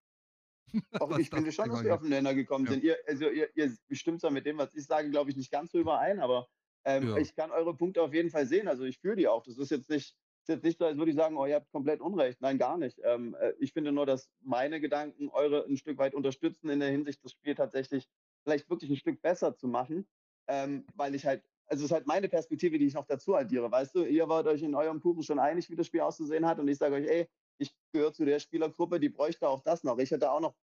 Auch 1.00 1.18
ich 1.18 1.30
finde 1.30 1.52
schon, 1.52 1.70
dass 1.70 1.84
wir 1.84 1.94
auf 1.94 2.02
den 2.02 2.10
Nenner 2.10 2.34
gekommen 2.34 2.66
Ja. 2.66 2.72
sind. 2.74 2.84
Ihr, 2.84 2.98
also 3.08 3.30
ihr, 3.30 3.50
ihr 3.56 3.74
bestimmt 3.88 4.20
zwar 4.22 4.32
mit 4.32 4.46
dem, 4.46 4.58
was 4.58 4.74
ich 4.74 4.86
sage, 4.86 5.10
glaube 5.10 5.30
ich, 5.30 5.38
nicht 5.38 5.52
ganz 5.52 5.72
so 5.72 5.80
überein, 5.80 6.20
aber 6.20 6.50
ähm, 6.86 7.10
Ja. 7.10 7.18
ich 7.18 7.36
kann 7.36 7.52
eure 7.52 7.76
Punkte 7.76 8.02
auf 8.02 8.14
jeden 8.14 8.30
Fall 8.30 8.46
sehen. 8.46 8.68
Also 8.68 8.84
ich 8.84 9.00
fühle 9.00 9.16
die 9.16 9.28
auch. 9.28 9.44
Das 9.44 9.58
ist 9.58 9.72
jetzt 9.72 9.90
nicht, 9.90 10.18
ist 10.42 10.50
jetzt 10.50 10.64
nicht 10.64 10.78
so, 10.80 10.86
als 10.86 10.98
würde 10.98 11.12
ich 11.12 11.18
sagen, 11.18 11.38
oh, 11.38 11.46
ihr 11.46 11.56
habt 11.56 11.72
komplett 11.72 12.02
Unrecht. 12.02 12.42
Nein, 12.42 12.58
gar 12.58 12.78
nicht. 12.78 13.00
Ähm, 13.04 13.36
äh, 13.40 13.54
ich 13.60 13.72
finde 13.74 13.92
nur, 13.92 14.06
dass 14.06 14.30
meine 14.42 14.82
Gedanken 14.82 15.30
eure 15.30 15.66
ein 15.66 15.78
Stück 15.78 15.98
weit 15.98 16.14
unterstützen 16.14 16.70
in 16.70 16.80
der 16.80 16.90
Hinsicht, 16.92 17.24
das 17.24 17.32
Spiel 17.32 17.56
tatsächlich 17.56 18.10
vielleicht 18.44 18.70
wirklich 18.70 18.90
ein 18.92 18.98
Stück 18.98 19.22
besser 19.22 19.56
zu 19.56 19.68
machen. 19.68 20.08
Ähm, 20.48 20.86
weil 20.94 21.16
ich 21.16 21.26
halt, 21.26 21.44
also 21.68 21.84
es 21.84 21.92
ist 21.92 21.92
halt 21.92 22.08
meine 22.08 22.30
Perspektive, 22.30 22.78
die 22.78 22.86
ich 22.86 22.94
noch 22.94 23.06
dazu 23.06 23.36
addiere. 23.36 23.72
Weißt 23.72 23.96
du, 23.96 24.04
ihr 24.04 24.28
wart 24.30 24.48
euch 24.48 24.62
in 24.62 24.76
eurem 24.76 25.00
Kuchen 25.02 25.24
schon 25.24 25.40
einig, 25.40 25.70
wie 25.70 25.76
das 25.76 25.88
Spiel 25.88 26.02
auszusehen 26.02 26.46
hat. 26.46 26.60
Und 26.60 26.68
ich 26.68 26.78
sage 26.78 26.96
euch, 26.96 27.08
ey, 27.08 27.28
ich 27.58 27.76
gehöre 27.92 28.14
zu 28.14 28.26
der 28.26 28.40
Spielergruppe, 28.40 29.00
die 29.00 29.10
bräuchte 29.10 29.48
auch 29.48 29.62
das 29.62 29.84
noch. 29.84 29.98
Ich 29.98 30.12
hätte 30.12 30.32
auch 30.32 30.42
noch 30.42 30.56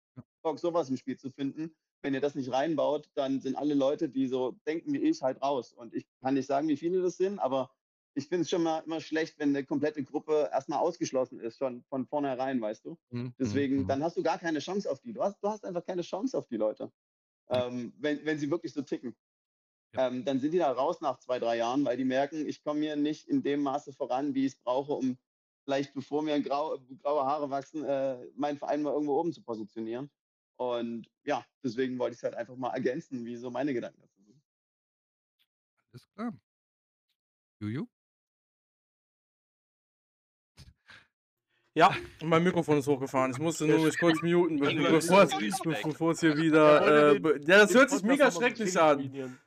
Bock, 0.42 0.58
sowas 0.58 0.90
im 0.90 0.96
Spiel 0.96 1.16
zu 1.16 1.30
finden. 1.30 1.74
Wenn 2.02 2.14
ihr 2.14 2.20
das 2.20 2.34
nicht 2.34 2.52
reinbaut, 2.52 3.10
dann 3.14 3.40
sind 3.40 3.56
alle 3.56 3.74
Leute, 3.74 4.08
die 4.08 4.26
so 4.26 4.56
denken 4.66 4.92
wie 4.92 4.98
ich, 4.98 5.22
halt 5.22 5.40
raus. 5.40 5.72
Und 5.72 5.94
ich 5.94 6.06
kann 6.20 6.34
nicht 6.34 6.46
sagen, 6.46 6.68
wie 6.68 6.76
viele 6.76 7.00
das 7.00 7.16
sind, 7.16 7.38
aber 7.38 7.70
ich 8.14 8.28
finde 8.28 8.42
es 8.42 8.50
schon 8.50 8.62
mal 8.62 8.80
immer 8.80 9.00
schlecht, 9.00 9.38
wenn 9.38 9.50
eine 9.50 9.64
komplette 9.64 10.04
Gruppe 10.04 10.50
erstmal 10.52 10.80
ausgeschlossen 10.80 11.40
ist, 11.40 11.58
schon 11.58 11.82
von 11.84 12.06
vornherein, 12.06 12.60
weißt 12.60 12.84
du? 12.84 12.98
Mhm, 13.10 13.34
Deswegen, 13.38 13.78
mhm. 13.78 13.86
dann 13.86 14.02
hast 14.02 14.16
du 14.16 14.22
gar 14.22 14.38
keine 14.38 14.58
Chance 14.58 14.90
auf 14.90 15.00
die. 15.00 15.12
Du 15.12 15.22
hast, 15.22 15.38
du 15.42 15.48
hast 15.48 15.64
einfach 15.64 15.84
keine 15.84 16.02
Chance 16.02 16.36
auf 16.36 16.46
die 16.46 16.56
Leute, 16.56 16.92
ähm, 17.48 17.94
wenn, 17.98 18.24
wenn 18.24 18.38
sie 18.38 18.50
wirklich 18.50 18.72
so 18.72 18.82
ticken. 18.82 19.14
Ja. 19.94 20.09
Ähm, 20.09 20.24
dann 20.24 20.40
sind 20.40 20.52
die 20.52 20.59
da 20.59 20.73
raus 20.73 21.01
nach 21.01 21.19
zwei, 21.19 21.39
drei 21.39 21.59
Jahren, 21.59 21.85
weil 21.85 21.97
die 21.97 22.05
merken, 22.05 22.47
ich 22.47 22.62
komme 22.62 22.81
hier 22.81 22.97
nicht 22.97 23.28
in 23.28 23.43
dem 23.43 23.62
Maße 23.62 23.93
voran, 23.93 24.35
wie 24.35 24.47
ich 24.47 24.55
es 24.55 24.59
brauche, 24.59 24.93
um 24.93 25.19
vielleicht 25.64 25.94
bevor 25.94 26.23
mir 26.23 26.40
grau, 26.40 26.78
graue 27.02 27.24
Haare 27.24 27.51
wachsen, 27.51 27.85
äh, 27.85 28.27
meinen 28.35 28.59
Verein 28.59 28.82
mal 28.82 28.93
irgendwo 28.93 29.19
oben 29.19 29.32
zu 29.32 29.43
positionieren. 29.43 30.10
Und 30.56 31.10
ja, 31.24 31.44
deswegen 31.62 31.98
wollte 31.98 32.14
ich 32.14 32.19
es 32.19 32.23
halt 32.23 32.35
einfach 32.35 32.56
mal 32.56 32.70
ergänzen, 32.70 33.24
wie 33.24 33.36
so 33.36 33.51
meine 33.51 33.74
Gedanken 33.74 34.01
dazu 34.01 34.23
sind. 34.23 34.40
Alles 35.93 36.09
klar. 36.14 36.32
Juju? 37.60 37.86
Ja, 41.74 41.94
mein 42.23 42.44
Mikrofon 42.44 42.78
ist 42.78 42.86
hochgefahren. 42.86 43.31
Ich 43.31 43.39
musste 43.39 43.66
nur 43.66 43.78
mich 43.78 43.98
kurz 43.98 44.20
muten, 44.20 44.59
bevor, 44.59 45.27
bevor 45.82 46.10
es 46.10 46.20
hier 46.20 46.31
Er 46.31 46.36
wieder. 46.36 47.14
Äh, 47.14 47.40
ja, 47.47 47.59
das 47.60 47.73
hört 47.74 47.90
sich 47.90 48.02
mega 48.02 48.31
schrecklich 48.31 48.78
an. 48.78 49.39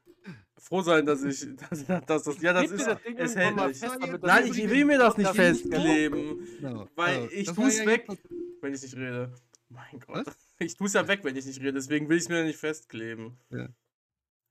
Froh 0.67 0.81
sein, 0.81 1.05
dass 1.05 1.23
ich. 1.23 1.45
Dass, 1.69 1.85
dass 2.07 2.23
das, 2.23 2.41
ja, 2.41 2.51
das 2.53 2.63
Gib 2.63 2.71
mir 2.71 2.77
ist. 2.77 2.87
das 2.87 3.01
Ding 3.03 3.17
Es 3.17 3.35
hält 3.35 3.55
nicht. 3.55 3.79
fest, 3.79 3.97
Nein, 4.23 4.47
ich 4.47 4.69
will 4.69 4.85
mir 4.85 4.97
das 4.97 5.15
nicht 5.17 5.29
festkleben. 5.29 6.39
Genau. 6.59 6.87
Weil 6.95 7.15
Also, 7.23 7.31
ich 7.35 7.45
das 7.45 7.55
tu's 7.55 7.77
war 7.77 7.83
ja 7.85 7.91
weg, 7.91 8.07
wenn 8.61 8.73
ich 8.73 8.81
nicht 8.81 8.95
rede. 8.95 9.31
Mein 9.69 9.99
Gott. 10.05 10.25
Ich 10.59 10.75
tue 10.75 10.87
es 10.87 10.93
ja 10.93 11.07
weg, 11.07 11.19
wenn 11.23 11.35
ich 11.35 11.45
nicht 11.45 11.59
rede. 11.59 11.73
Deswegen 11.73 12.09
will 12.09 12.17
ich 12.17 12.23
es 12.23 12.29
mir 12.29 12.43
nicht 12.43 12.57
festkleben. 12.57 13.37
das- 13.49 13.69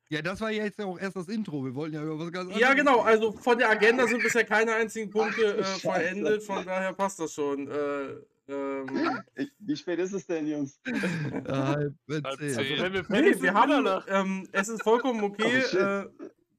Ja, 0.08 0.22
das 0.22 0.40
war 0.40 0.50
ja 0.52 0.64
jetzt 0.64 0.78
ja 0.78 0.84
auch 0.84 0.98
erst 0.98 1.16
das 1.16 1.28
Intro. 1.28 1.64
Wir 1.64 1.74
wollten 1.74 1.94
ja 1.94 2.02
über 2.04 2.16
was 2.18 2.30
ganz 2.30 2.44
anderes. 2.44 2.60
Ja, 2.60 2.74
genau. 2.74 3.00
Also 3.00 3.32
von 3.32 3.58
der 3.58 3.70
Agenda 3.70 4.06
sind 4.06 4.22
bisher 4.22 4.44
keine 4.44 4.72
einzigen 4.74 5.10
Punkte 5.10 5.56
äh, 5.58 5.64
vollendet. 5.64 6.42
Von 6.44 6.64
daher 6.64 6.92
passt 6.92 7.18
das 7.18 7.32
schon. 7.32 7.68
Äh, 7.68 8.16
ähm, 8.48 8.86
Ich, 9.36 9.52
wie 9.58 9.76
spät 9.76 9.98
ist 9.98 10.12
es 10.12 10.26
denn, 10.26 10.46
Jungs? 10.46 10.80
Ja, 11.46 11.66
halb 11.74 11.94
zehn. 12.08 12.24
Also 12.26 12.60
wenn 12.82 12.92
wir 12.92 13.00
Nee, 13.02 13.06
fertig 13.06 13.32
sind, 13.34 13.42
wir 13.42 13.54
haben, 13.54 14.02
ähm, 14.08 14.48
es 14.52 14.68
ist 14.68 14.82
vollkommen 14.82 15.22
okay. 15.24 15.44
Oh, 15.46 15.68
shit. 15.68 15.80
äh, 15.80 16.04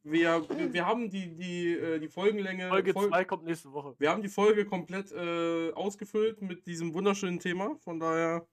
wir, 0.04 0.46
wir, 0.74 0.86
haben 0.86 1.10
die, 1.10 1.36
die, 1.36 1.74
äh, 1.74 2.00
die 2.00 2.08
Folgenlänge. 2.10 2.70
Folge 2.70 2.92
Fol- 2.94 3.10
2 3.10 3.26
kommt 3.26 3.46
nächste 3.46 3.72
Woche. 3.72 3.96
wir 3.98 4.12
haben 4.12 4.22
die 4.22 4.30
Folge 4.30 4.66
komplett 4.66 5.12
äh, 5.12 5.72
ausgefüllt 5.74 6.42
mit 6.44 6.68
diesem 6.68 6.94
wunderschönen 6.94 7.40
Thema. 7.40 7.76
Von 7.84 8.00
daher, 8.00 8.48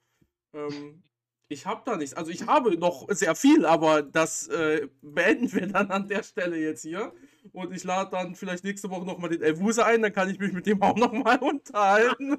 ähm, 0.54 1.02
ich 1.48 1.66
habe 1.66 1.82
da 1.84 1.98
nichts. 1.98 2.14
Also 2.14 2.30
ich 2.30 2.46
habe 2.46 2.78
noch 2.78 3.06
sehr 3.10 3.34
viel, 3.34 3.66
aber 3.66 4.00
das 4.02 4.48
äh, 4.48 4.88
beenden 5.02 5.52
wir 5.52 5.66
dann 5.66 5.90
an 5.90 6.08
der 6.08 6.22
Stelle 6.22 6.56
jetzt 6.56 6.80
hier. 6.80 7.12
Und 7.52 7.74
ich 7.74 7.84
lade 7.84 8.08
dann 8.10 8.34
vielleicht 8.34 8.64
nächste 8.64 8.88
Woche 8.88 9.04
nochmal 9.04 9.28
den 9.28 9.42
Elvuse 9.42 9.84
ein, 9.84 10.00
dann 10.00 10.12
kann 10.14 10.30
ich 10.30 10.38
mich 10.38 10.52
mit 10.54 10.64
dem 10.64 10.80
auch 10.80 10.96
nochmal 10.96 11.36
unterhalten. 11.40 12.38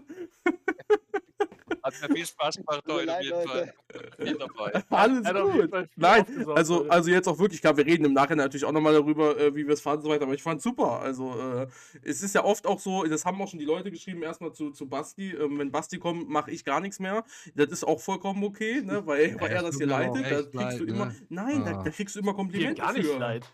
Hat 1.84 1.94
mir 2.02 2.16
viel 2.16 2.26
Spaß 2.26 2.56
gemacht 2.58 2.82
heute 2.88 3.14
auf 3.14 3.22
jeden 3.22 3.48
Fall. 3.48 3.74
Dabei. 4.40 4.84
Alles 4.90 5.28
jeden 5.28 5.52
gut. 5.52 5.90
Nein, 5.96 6.26
also, 6.56 6.88
also 6.88 7.10
jetzt 7.12 7.28
auch 7.28 7.38
wirklich, 7.38 7.60
klar, 7.62 7.76
wir 7.76 7.86
reden 7.86 8.06
im 8.06 8.14
Nachhinein 8.14 8.46
natürlich 8.46 8.66
auch 8.66 8.72
nochmal 8.72 8.94
darüber, 8.94 9.38
äh, 9.38 9.54
wie 9.54 9.66
wir 9.68 9.74
es 9.74 9.82
fanden 9.82 10.00
und 10.00 10.04
so 10.06 10.10
weiter, 10.10 10.24
aber 10.24 10.34
ich 10.34 10.42
fand 10.44 10.60
es 10.60 10.64
super. 10.64 11.02
Also, 11.02 11.34
äh, 11.40 11.68
es 12.02 12.24
ist 12.24 12.34
ja 12.36 12.44
oft 12.44 12.66
auch 12.66 12.80
so, 12.80 13.04
das 13.04 13.26
haben 13.26 13.42
auch 13.42 13.48
schon 13.50 13.60
die 13.60 13.66
Leute 13.66 13.92
geschrieben, 13.92 14.24
erstmal 14.24 14.54
zu, 14.54 14.72
zu 14.72 14.88
Basti, 14.88 15.32
ähm, 15.32 15.60
wenn 15.60 15.72
Basti 15.72 16.00
kommt, 16.00 16.30
mache 16.30 16.52
ich 16.52 16.64
gar 16.64 16.80
nichts 16.80 17.00
mehr. 17.00 17.24
Das 17.56 17.70
ist 17.70 17.84
auch 17.84 18.00
vollkommen 18.00 18.44
okay, 18.44 18.82
ne, 18.82 19.06
weil, 19.06 19.36
weil 19.40 19.52
Ja, 19.52 19.58
er 19.58 19.62
das 19.64 19.78
hier 19.78 19.92
aber 19.94 20.04
leitet. 20.14 20.32
Da 20.56 20.64
kriegst 20.64 20.80
du 20.80 20.84
leid, 20.86 20.90
immer, 20.96 21.06
ne? 21.08 21.16
nein, 21.30 21.66
da, 21.66 21.72
Ah. 21.80 21.84
da 21.84 21.90
kriegst 21.90 22.16
du 22.16 22.20
immer 22.20 22.34
Komplimente 22.34 22.82
gar 22.82 22.94
nicht 22.94 23.08
für. 23.08 23.18
leid. 23.18 23.46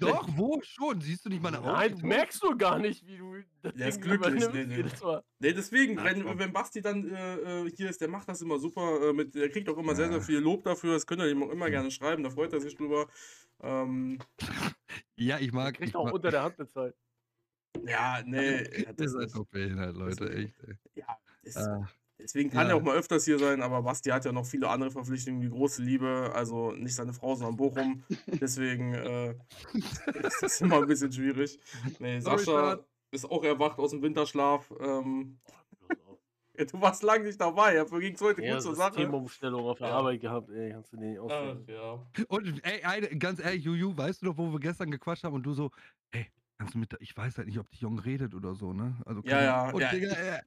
Doch, 0.00 0.26
wo 0.36 0.60
schon? 0.62 1.00
Siehst 1.02 1.24
du 1.26 1.28
nicht 1.28 1.42
meine 1.42 1.58
Augen? 1.58 1.68
Nein, 1.68 1.98
merkst 2.02 2.42
du 2.42 2.56
gar 2.56 2.78
nicht, 2.78 3.06
wie 3.06 3.18
du 3.18 3.36
das 3.62 3.74
Der 3.74 3.88
ist 3.88 4.00
glücklich, 4.00 4.48
nee, 4.52 4.64
nee. 4.64 4.84
Nee, 5.40 5.52
deswegen, 5.52 5.98
Ach, 5.98 6.04
wenn, 6.04 6.38
wenn 6.38 6.52
Basti 6.54 6.80
dann 6.80 7.06
äh, 7.14 7.64
äh, 7.66 7.70
hier 7.70 7.90
ist, 7.90 8.00
der 8.00 8.08
macht 8.08 8.26
das 8.28 8.40
immer 8.40 8.58
super. 8.58 9.10
Äh, 9.10 9.12
mit, 9.12 9.34
der 9.34 9.50
kriegt 9.50 9.68
auch 9.68 9.76
immer 9.76 9.94
sehr, 9.94 10.08
sehr 10.08 10.16
Ja. 10.18 10.22
viel 10.22 10.38
Lob 10.38 10.64
dafür. 10.64 10.94
Das 10.94 11.06
könnt 11.06 11.20
ihr 11.20 11.28
ihm 11.30 11.42
auch 11.42 11.50
immer 11.50 11.68
gerne 11.68 11.90
schreiben, 11.90 12.22
da 12.22 12.30
freut 12.30 12.52
er 12.54 12.60
sich 12.60 12.74
drüber. 12.76 13.08
Ähm, 13.62 14.18
Ja, 15.16 15.38
ich 15.38 15.52
mag. 15.52 15.74
kriegt 15.74 15.90
Ich 15.90 15.94
auch 15.96 16.04
mag 16.06 16.14
unter 16.14 16.30
der 16.30 16.42
Hand 16.44 16.56
bezahlt. 16.56 16.96
ja, 17.86 18.22
nee, 18.24 18.62
ja, 18.84 18.92
das 18.92 19.12
ist, 19.14 19.34
doch 19.36 19.46
behindert, 19.46 19.94
Leute, 19.96 20.24
das- 20.26 20.34
echt. 20.34 20.54
Ey. 20.66 20.74
ja, 20.94 21.18
das, 21.44 21.56
Ah, 21.56 21.88
deswegen 22.24 22.50
kann 22.50 22.66
ja. 22.66 22.72
er 22.72 22.76
auch 22.76 22.82
mal 22.82 22.96
öfters 22.96 23.24
hier 23.26 23.38
sein, 23.38 23.62
aber 23.62 23.82
Basti 23.82 24.08
hat 24.10 24.24
ja 24.24 24.32
noch 24.32 24.46
viele 24.46 24.68
andere 24.68 24.90
Verpflichtungen, 24.90 25.40
die 25.40 25.50
große 25.50 25.82
Liebe, 25.82 26.32
also 26.34 26.72
nicht 26.72 26.94
seine 26.94 27.12
Frau, 27.12 27.34
sondern 27.36 27.56
Bochum. 27.56 28.02
Deswegen 28.40 28.94
äh, 28.94 29.34
ist 29.74 30.42
das 30.42 30.60
immer 30.62 30.78
ein 30.78 30.86
bisschen 30.86 31.12
schwierig. 31.12 31.60
Nee, 32.00 32.18
Sascha 32.20 32.80
ist 33.12 33.30
auch 33.30 33.44
erwacht 33.44 33.78
aus 33.78 33.90
dem 33.90 34.02
Winterschlaf. 34.02 34.72
Ähm, 34.80 35.38
ja, 36.58 36.64
du 36.64 36.80
warst 36.80 37.02
lange 37.02 37.24
nicht 37.24 37.40
dabei, 37.40 37.74
dafür 37.74 38.00
ging 38.00 38.14
es 38.14 38.20
heute 38.20 38.42
Ja, 38.42 38.54
gut 38.54 38.62
zur 38.62 38.74
Sache. 38.74 38.94
Systemumstellung 38.94 39.66
auf 39.66 39.78
der 39.78 39.88
Ja. 39.88 39.94
Arbeit 39.98 40.20
gehabt, 40.20 40.50
ey, 40.50 40.70
kannst 40.72 40.92
du 40.92 40.96
nicht 40.96 41.18
Ach, 41.18 41.24
ausdenken. 41.24 41.70
ja. 41.70 42.06
Und 42.28 42.64
ey, 42.64 42.82
eine, 42.84 43.08
ganz 43.18 43.38
ehrlich, 43.38 43.64
Juju, 43.64 43.96
weißt 43.96 44.22
du 44.22 44.26
doch, 44.26 44.38
wo 44.38 44.50
wir 44.50 44.60
gestern 44.60 44.90
gequatscht 44.90 45.24
haben 45.24 45.34
und 45.34 45.42
du 45.44 45.52
so, 45.52 45.70
ey, 46.12 46.26
kannst 46.58 46.74
du 46.74 46.78
mit, 46.78 46.90
der- 46.92 47.00
ich 47.00 47.16
weiß 47.16 47.36
halt 47.38 47.48
nicht, 47.48 47.58
ob 47.58 47.70
die 47.70 47.78
Jung 47.78 47.98
redet 47.98 48.34
oder 48.34 48.54
so, 48.54 48.72
ne? 48.72 48.96
Also, 49.04 49.20
Ja, 49.24 49.42
ja, 49.42 49.70
Und 49.70 49.80
ja. 49.80 49.90
Digga, 49.90 50.12
äh, 50.14 50.42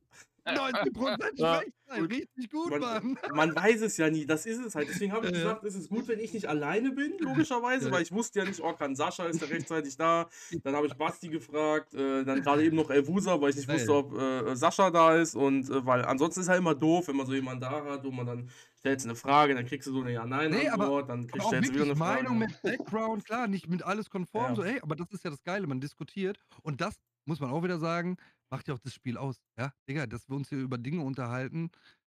90% 0.47 1.17
Ja. 1.35 1.61
Schwächheit, 1.61 2.09
richtig 2.09 2.49
gut, 2.51 2.69
Man, 2.71 2.79
Mann. 2.81 3.17
man 3.33 3.55
weiß 3.55 3.81
es 3.81 3.97
ja 3.97 4.09
nie, 4.09 4.25
das 4.25 4.45
ist 4.45 4.59
es 4.59 4.75
halt. 4.75 4.87
Deswegen 4.89 5.11
habe 5.13 5.25
ich 5.27 5.31
Ja, 5.33 5.37
ja. 5.37 5.43
gesagt, 5.43 5.63
es 5.65 5.75
ist 5.75 5.89
gut, 5.89 6.07
wenn 6.07 6.19
ich 6.19 6.33
nicht 6.33 6.45
alleine 6.47 6.91
bin, 6.91 7.13
logischerweise, 7.19 7.87
Ja. 7.87 7.91
weil 7.93 8.01
ich 8.03 8.11
wusste 8.11 8.39
ja 8.39 8.45
nicht, 8.45 8.61
oh, 8.61 8.73
kann 8.73 8.95
Sascha 8.95 9.25
ist 9.25 9.41
ja 9.41 9.47
rechtzeitig 9.47 9.95
da. 9.97 10.27
Dann 10.63 10.75
habe 10.75 10.87
ich 10.87 10.93
Basti 10.95 11.29
gefragt, 11.29 11.93
äh, 11.93 12.23
dann 12.23 12.41
gerade 12.41 12.63
eben 12.63 12.75
noch 12.75 12.89
Elvusa, 12.89 13.39
weil 13.39 13.51
ich 13.51 13.55
nicht 13.57 13.67
Ja, 13.69 13.73
wusste, 13.75 13.91
ja. 13.91 13.97
ob 13.97 14.17
äh, 14.17 14.55
Sascha 14.55 14.89
da 14.91 15.15
ist. 15.15 15.35
Und 15.35 15.69
äh, 15.69 15.85
weil 15.85 16.03
ansonsten 16.05 16.41
ist 16.41 16.45
es 16.45 16.49
halt 16.49 16.59
immer 16.59 16.75
doof, 16.75 17.07
wenn 17.07 17.15
man 17.15 17.25
so 17.25 17.33
jemanden 17.33 17.61
da 17.61 17.83
hat, 17.83 18.03
wo 18.03 18.11
man 18.11 18.25
dann 18.25 18.49
stellst 18.79 19.05
eine 19.05 19.15
Frage, 19.15 19.55
dann 19.55 19.65
kriegst 19.65 19.87
du 19.87 19.91
so 19.91 19.97
eine 19.99 20.07
Nee, 20.09 20.13
Ja-Nein-Antwort, 20.13 20.73
aber- 20.73 21.03
dann 21.07 21.19
Aber 21.21 21.27
kriegst, 21.27 21.47
stellst 21.47 21.69
du 21.69 21.73
wieder 21.75 21.83
eine 21.85 21.95
Frage. 21.95 22.23
Meinung 22.23 22.37
mit 22.39 22.61
Background, 22.61 23.25
klar, 23.25 23.47
nicht 23.47 23.67
mit 23.67 23.83
alles 23.83 24.09
konform, 24.09 24.49
Ja. 24.49 24.55
so, 24.55 24.63
ey, 24.63 24.79
aber 24.81 24.95
das 24.95 25.07
ist 25.11 25.23
ja 25.23 25.29
das 25.31 25.43
Geile, 25.43 25.67
man 25.67 25.79
diskutiert. 25.81 26.37
Und 26.63 26.79
das, 26.81 26.95
muss 27.25 27.39
man 27.39 27.49
auch 27.49 27.63
wieder 27.63 27.79
sagen, 27.79 28.17
macht 28.49 28.67
ja 28.67 28.73
auch 28.73 28.79
das 28.79 28.93
Spiel 28.93 29.17
aus, 29.17 29.41
ja? 29.57 29.73
Digga, 29.87 30.07
dass 30.07 30.27
wir 30.29 30.35
uns 30.35 30.49
hier 30.49 30.59
über 30.59 30.77
Dinge 30.77 31.01
unterhalten, 31.03 31.71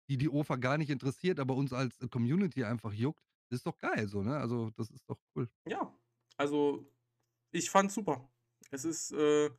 die 0.10 0.18
die 0.18 0.30
OFA 0.30 0.56
gar 0.58 0.78
nicht 0.78 0.90
interessiert, 0.90 1.40
aber 1.40 1.56
uns 1.56 1.74
als 1.74 2.00
äh, 2.00 2.08
Community 2.08 2.64
einfach 2.64 2.94
juckt, 2.94 3.24
das 3.50 3.60
ist 3.60 3.68
doch 3.68 3.78
geil, 3.80 4.08
so, 4.08 4.24
ne? 4.24 4.38
Also, 4.38 4.72
das 4.72 4.90
ist 4.90 5.08
doch 5.10 5.20
cool. 5.36 5.50
Ja, 5.68 5.94
also 6.38 6.86
ich 7.52 7.70
fand's 7.70 7.94
super. 7.94 8.30
Es 8.72 8.86
ist 8.86 9.12
äh, 9.12 9.52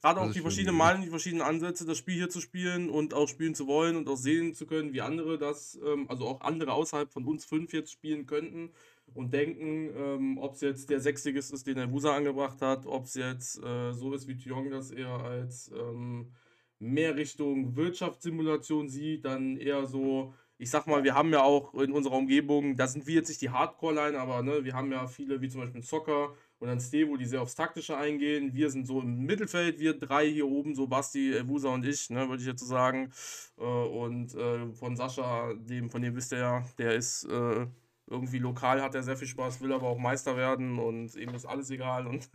gerade 0.00 0.20
auch 0.20 0.28
ist 0.28 0.36
die 0.36 0.40
verschiedenen. 0.40 0.76
Meinungen, 0.76 1.04
die 1.04 1.10
verschiedenen 1.10 1.42
Ansätze, 1.42 1.84
das 1.84 1.98
Spiel 1.98 2.14
hier 2.14 2.30
zu 2.30 2.40
spielen 2.40 2.88
und 2.90 3.14
auch 3.14 3.28
spielen 3.28 3.54
zu 3.54 3.66
wollen 3.66 3.96
und 3.96 4.08
auch 4.08 4.16
sehen 4.16 4.54
zu 4.54 4.66
können, 4.66 4.92
wie 4.92 5.00
andere 5.00 5.38
das, 5.38 5.78
ähm, 5.84 6.08
also 6.08 6.26
auch 6.28 6.40
andere 6.42 6.72
außerhalb 6.72 7.12
von 7.12 7.24
uns 7.24 7.44
fünf 7.44 7.72
jetzt 7.72 7.92
spielen 7.92 8.26
könnten 8.26 8.72
und 9.14 9.32
denken, 9.32 9.90
ähm, 9.96 10.38
ob 10.38 10.54
es 10.54 10.60
jetzt 10.60 10.90
der 10.90 11.00
Sechstigist 11.00 11.52
ist, 11.52 11.66
den 11.66 11.76
der 11.76 11.90
Wusa 11.90 12.16
angebracht 12.16 12.60
hat, 12.62 12.86
ob 12.86 13.04
es 13.04 13.14
jetzt 13.14 13.62
äh, 13.62 13.92
so 13.92 14.12
ist 14.14 14.28
wie 14.28 14.36
Thiong 14.36 14.70
das 14.70 14.90
eher 14.90 15.10
als 15.10 15.70
ähm, 15.74 16.32
mehr 16.78 17.14
Richtung 17.16 17.76
Wirtschaftssimulation 17.76 18.88
sieht, 18.88 19.24
dann 19.24 19.56
eher 19.56 19.86
so, 19.86 20.34
ich 20.58 20.70
sag 20.70 20.86
mal, 20.86 21.04
wir 21.04 21.14
haben 21.14 21.32
ja 21.32 21.42
auch 21.42 21.74
in 21.74 21.92
unserer 21.92 22.16
Umgebung, 22.16 22.76
da 22.76 22.86
sind 22.86 23.06
wir 23.06 23.14
jetzt 23.14 23.28
nicht 23.28 23.42
die 23.42 23.50
Hardcore-Line, 23.50 24.18
aber 24.18 24.42
ne, 24.42 24.64
wir 24.64 24.74
haben 24.74 24.90
ja 24.90 25.06
viele, 25.06 25.40
wie 25.40 25.48
zum 25.48 25.60
Beispiel 25.60 25.82
Soccer 25.82 26.34
und 26.58 26.68
dann 26.68 26.80
Stevo, 26.80 27.16
die 27.16 27.24
sehr 27.26 27.42
aufs 27.42 27.54
Taktische 27.54 27.96
eingehen. 27.96 28.54
Wir 28.54 28.70
sind 28.70 28.86
so 28.86 29.00
im 29.00 29.24
Mittelfeld, 29.24 29.78
wir 29.78 29.98
drei 29.98 30.30
hier 30.30 30.46
oben, 30.46 30.74
so 30.74 30.86
Basti, 30.86 31.34
äh, 31.34 31.48
Wusa 31.48 31.68
und 31.70 31.86
ich, 31.86 32.10
ne, 32.10 32.28
würde 32.28 32.42
ich 32.42 32.48
jetzt 32.48 32.60
so 32.60 32.66
sagen. 32.66 33.12
Äh, 33.58 33.62
und 33.62 34.34
äh, 34.34 34.72
von 34.72 34.96
Sascha, 34.96 35.52
dem, 35.54 35.90
von 35.90 36.02
dem 36.02 36.14
wisst 36.16 36.32
ihr 36.32 36.38
ja, 36.38 36.64
der 36.78 36.94
ist 36.94 37.24
äh, 37.24 37.66
irgendwie 38.10 38.38
lokal, 38.38 38.82
hat 38.82 38.94
er 38.94 39.02
sehr 39.02 39.16
viel 39.16 39.28
Spaß, 39.28 39.60
will 39.60 39.72
aber 39.72 39.86
auch 39.86 39.98
Meister 39.98 40.36
werden 40.36 40.78
und 40.78 41.14
ihm 41.16 41.34
ist 41.34 41.46
alles 41.46 41.70
egal. 41.70 42.06
Und 42.06 42.28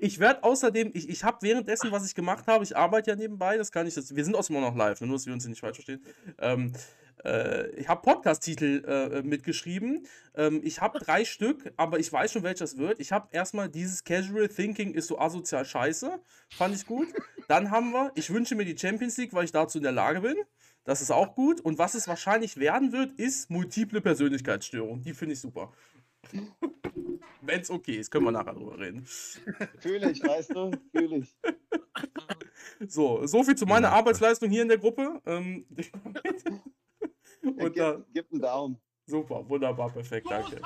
ich 0.00 0.18
werde 0.18 0.42
außerdem, 0.42 0.90
ich, 0.94 1.08
ich 1.08 1.24
habe 1.24 1.38
währenddessen, 1.42 1.92
was 1.92 2.06
ich 2.06 2.14
gemacht 2.14 2.46
habe, 2.46 2.64
ich 2.64 2.76
arbeite 2.76 3.10
ja 3.10 3.16
nebenbei, 3.16 3.56
das 3.56 3.70
kann 3.70 3.86
ich 3.86 3.94
jetzt, 3.96 4.16
wir 4.16 4.24
sind 4.24 4.34
auch 4.34 4.48
immer 4.48 4.60
noch 4.60 4.74
live, 4.74 5.00
nur 5.02 5.12
dass 5.12 5.26
wir 5.26 5.32
uns 5.32 5.44
hier 5.44 5.50
nicht 5.50 5.60
falsch 5.60 5.76
verstehen. 5.76 6.02
Ähm, 6.38 6.72
äh, 7.24 7.68
ich 7.70 7.88
habe 7.88 8.02
Podcast-Titel 8.02 8.84
äh, 8.86 9.22
mitgeschrieben. 9.22 10.06
Ähm, 10.34 10.60
ich 10.64 10.80
habe 10.80 10.98
drei 10.98 11.24
Stück, 11.24 11.72
aber 11.76 11.98
ich 11.98 12.12
weiß 12.12 12.32
schon, 12.32 12.42
welches 12.42 12.76
wird. 12.76 13.00
Ich 13.00 13.12
habe 13.12 13.28
erstmal 13.32 13.68
dieses 13.68 14.04
Casual 14.04 14.48
Thinking 14.48 14.94
ist 14.94 15.08
so 15.08 15.18
asozial 15.18 15.64
scheiße. 15.64 16.20
Fand 16.50 16.74
ich 16.74 16.86
gut. 16.86 17.08
Dann 17.48 17.70
haben 17.70 17.92
wir, 17.92 18.12
ich 18.14 18.32
wünsche 18.32 18.54
mir 18.54 18.64
die 18.64 18.76
Champions 18.76 19.16
League, 19.16 19.32
weil 19.32 19.44
ich 19.44 19.52
dazu 19.52 19.78
in 19.78 19.84
der 19.84 19.92
Lage 19.92 20.20
bin. 20.20 20.36
Das 20.84 21.00
ist 21.00 21.10
auch 21.10 21.34
gut. 21.34 21.60
Und 21.60 21.78
was 21.78 21.94
es 21.94 22.06
wahrscheinlich 22.08 22.56
werden 22.58 22.92
wird, 22.92 23.12
ist 23.12 23.50
multiple 23.50 24.00
Persönlichkeitsstörung. 24.00 25.02
Die 25.02 25.14
finde 25.14 25.32
ich 25.34 25.40
super. 25.40 25.72
Wenn 27.42 27.60
es 27.60 27.70
okay 27.70 27.96
ist, 27.96 28.10
können 28.10 28.24
wir 28.24 28.32
nachher 28.32 28.54
drüber 28.54 28.78
reden. 28.78 29.04
Fühle 29.78 30.10
ich, 30.10 30.22
weißt 30.22 30.54
du? 30.54 30.70
Fühle 30.92 31.16
ich. 31.18 31.36
So, 32.88 33.26
so 33.26 33.42
viel 33.44 33.54
zu 33.56 33.66
meiner 33.66 33.88
Ja. 33.88 33.94
Arbeitsleistung 33.94 34.48
hier 34.50 34.62
in 34.62 34.68
der 34.68 34.78
Gruppe. 34.78 35.20
Ähm, 35.26 35.66
Ja, 37.42 37.50
und 37.64 37.76
da, 37.76 37.92
gib, 37.96 38.06
gib 38.14 38.32
einen 38.32 38.40
Daumen. 38.40 38.80
super, 39.06 39.46
wunderbar, 39.48 39.90
perfekt, 39.90 40.26
danke. 40.30 40.60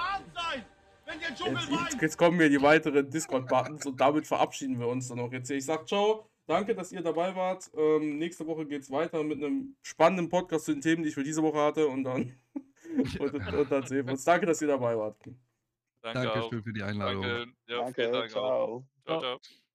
jetzt, 1.07 2.01
jetzt 2.01 2.17
kommen 2.19 2.37
mir 2.37 2.49
die 2.49 2.63
weiteren 2.63 3.11
Discord-Buttons 3.11 3.87
und 3.87 4.01
damit 4.01 4.27
verabschieden 4.27 4.79
wir 4.79 4.87
uns 4.87 5.09
dann 5.09 5.19
auch 5.19 5.33
jetzt 5.33 5.49
hier. 5.49 5.57
Ich 5.57 5.65
sag 5.65 5.89
ciao, 5.89 6.31
danke, 6.49 6.75
dass 6.75 6.93
ihr 6.93 7.03
dabei 7.03 7.35
wart. 7.37 7.71
Ähm, 7.77 8.19
nächste 8.19 8.47
Woche 8.47 8.67
geht's 8.67 8.91
weiter 8.91 9.23
mit 9.23 9.43
einem 9.43 9.77
spannenden 9.83 10.29
Podcast 10.29 10.65
zu 10.65 10.73
den 10.73 10.81
Themen, 10.81 11.03
die 11.03 11.11
ich 11.11 11.15
für 11.15 11.25
diese 11.25 11.43
Woche 11.43 11.59
hatte 11.59 11.87
und 11.87 12.05
dann, 12.05 12.35
und, 13.21 13.35
und 13.35 13.71
dann 13.71 13.87
sehen 13.87 14.07
wir 14.07 14.13
uns. 14.13 14.25
Danke, 14.25 14.47
dass 14.47 14.61
ihr 14.63 14.69
dabei 14.69 14.97
wart. 14.97 15.17
Danke 16.03 16.31
auch. 16.31 16.35
Dankeschön 16.35 16.63
für 16.63 16.73
die 16.73 16.83
Einladung. 16.83 17.23
Danke. 17.23 17.53
Ja, 17.67 17.79
Danke, 17.79 18.03
vielen 18.03 18.13
Dank 18.13 18.37
auch. 18.37 18.85
Ciao, 19.05 19.21
Ciao. 19.21 19.21
ciao. 19.21 19.68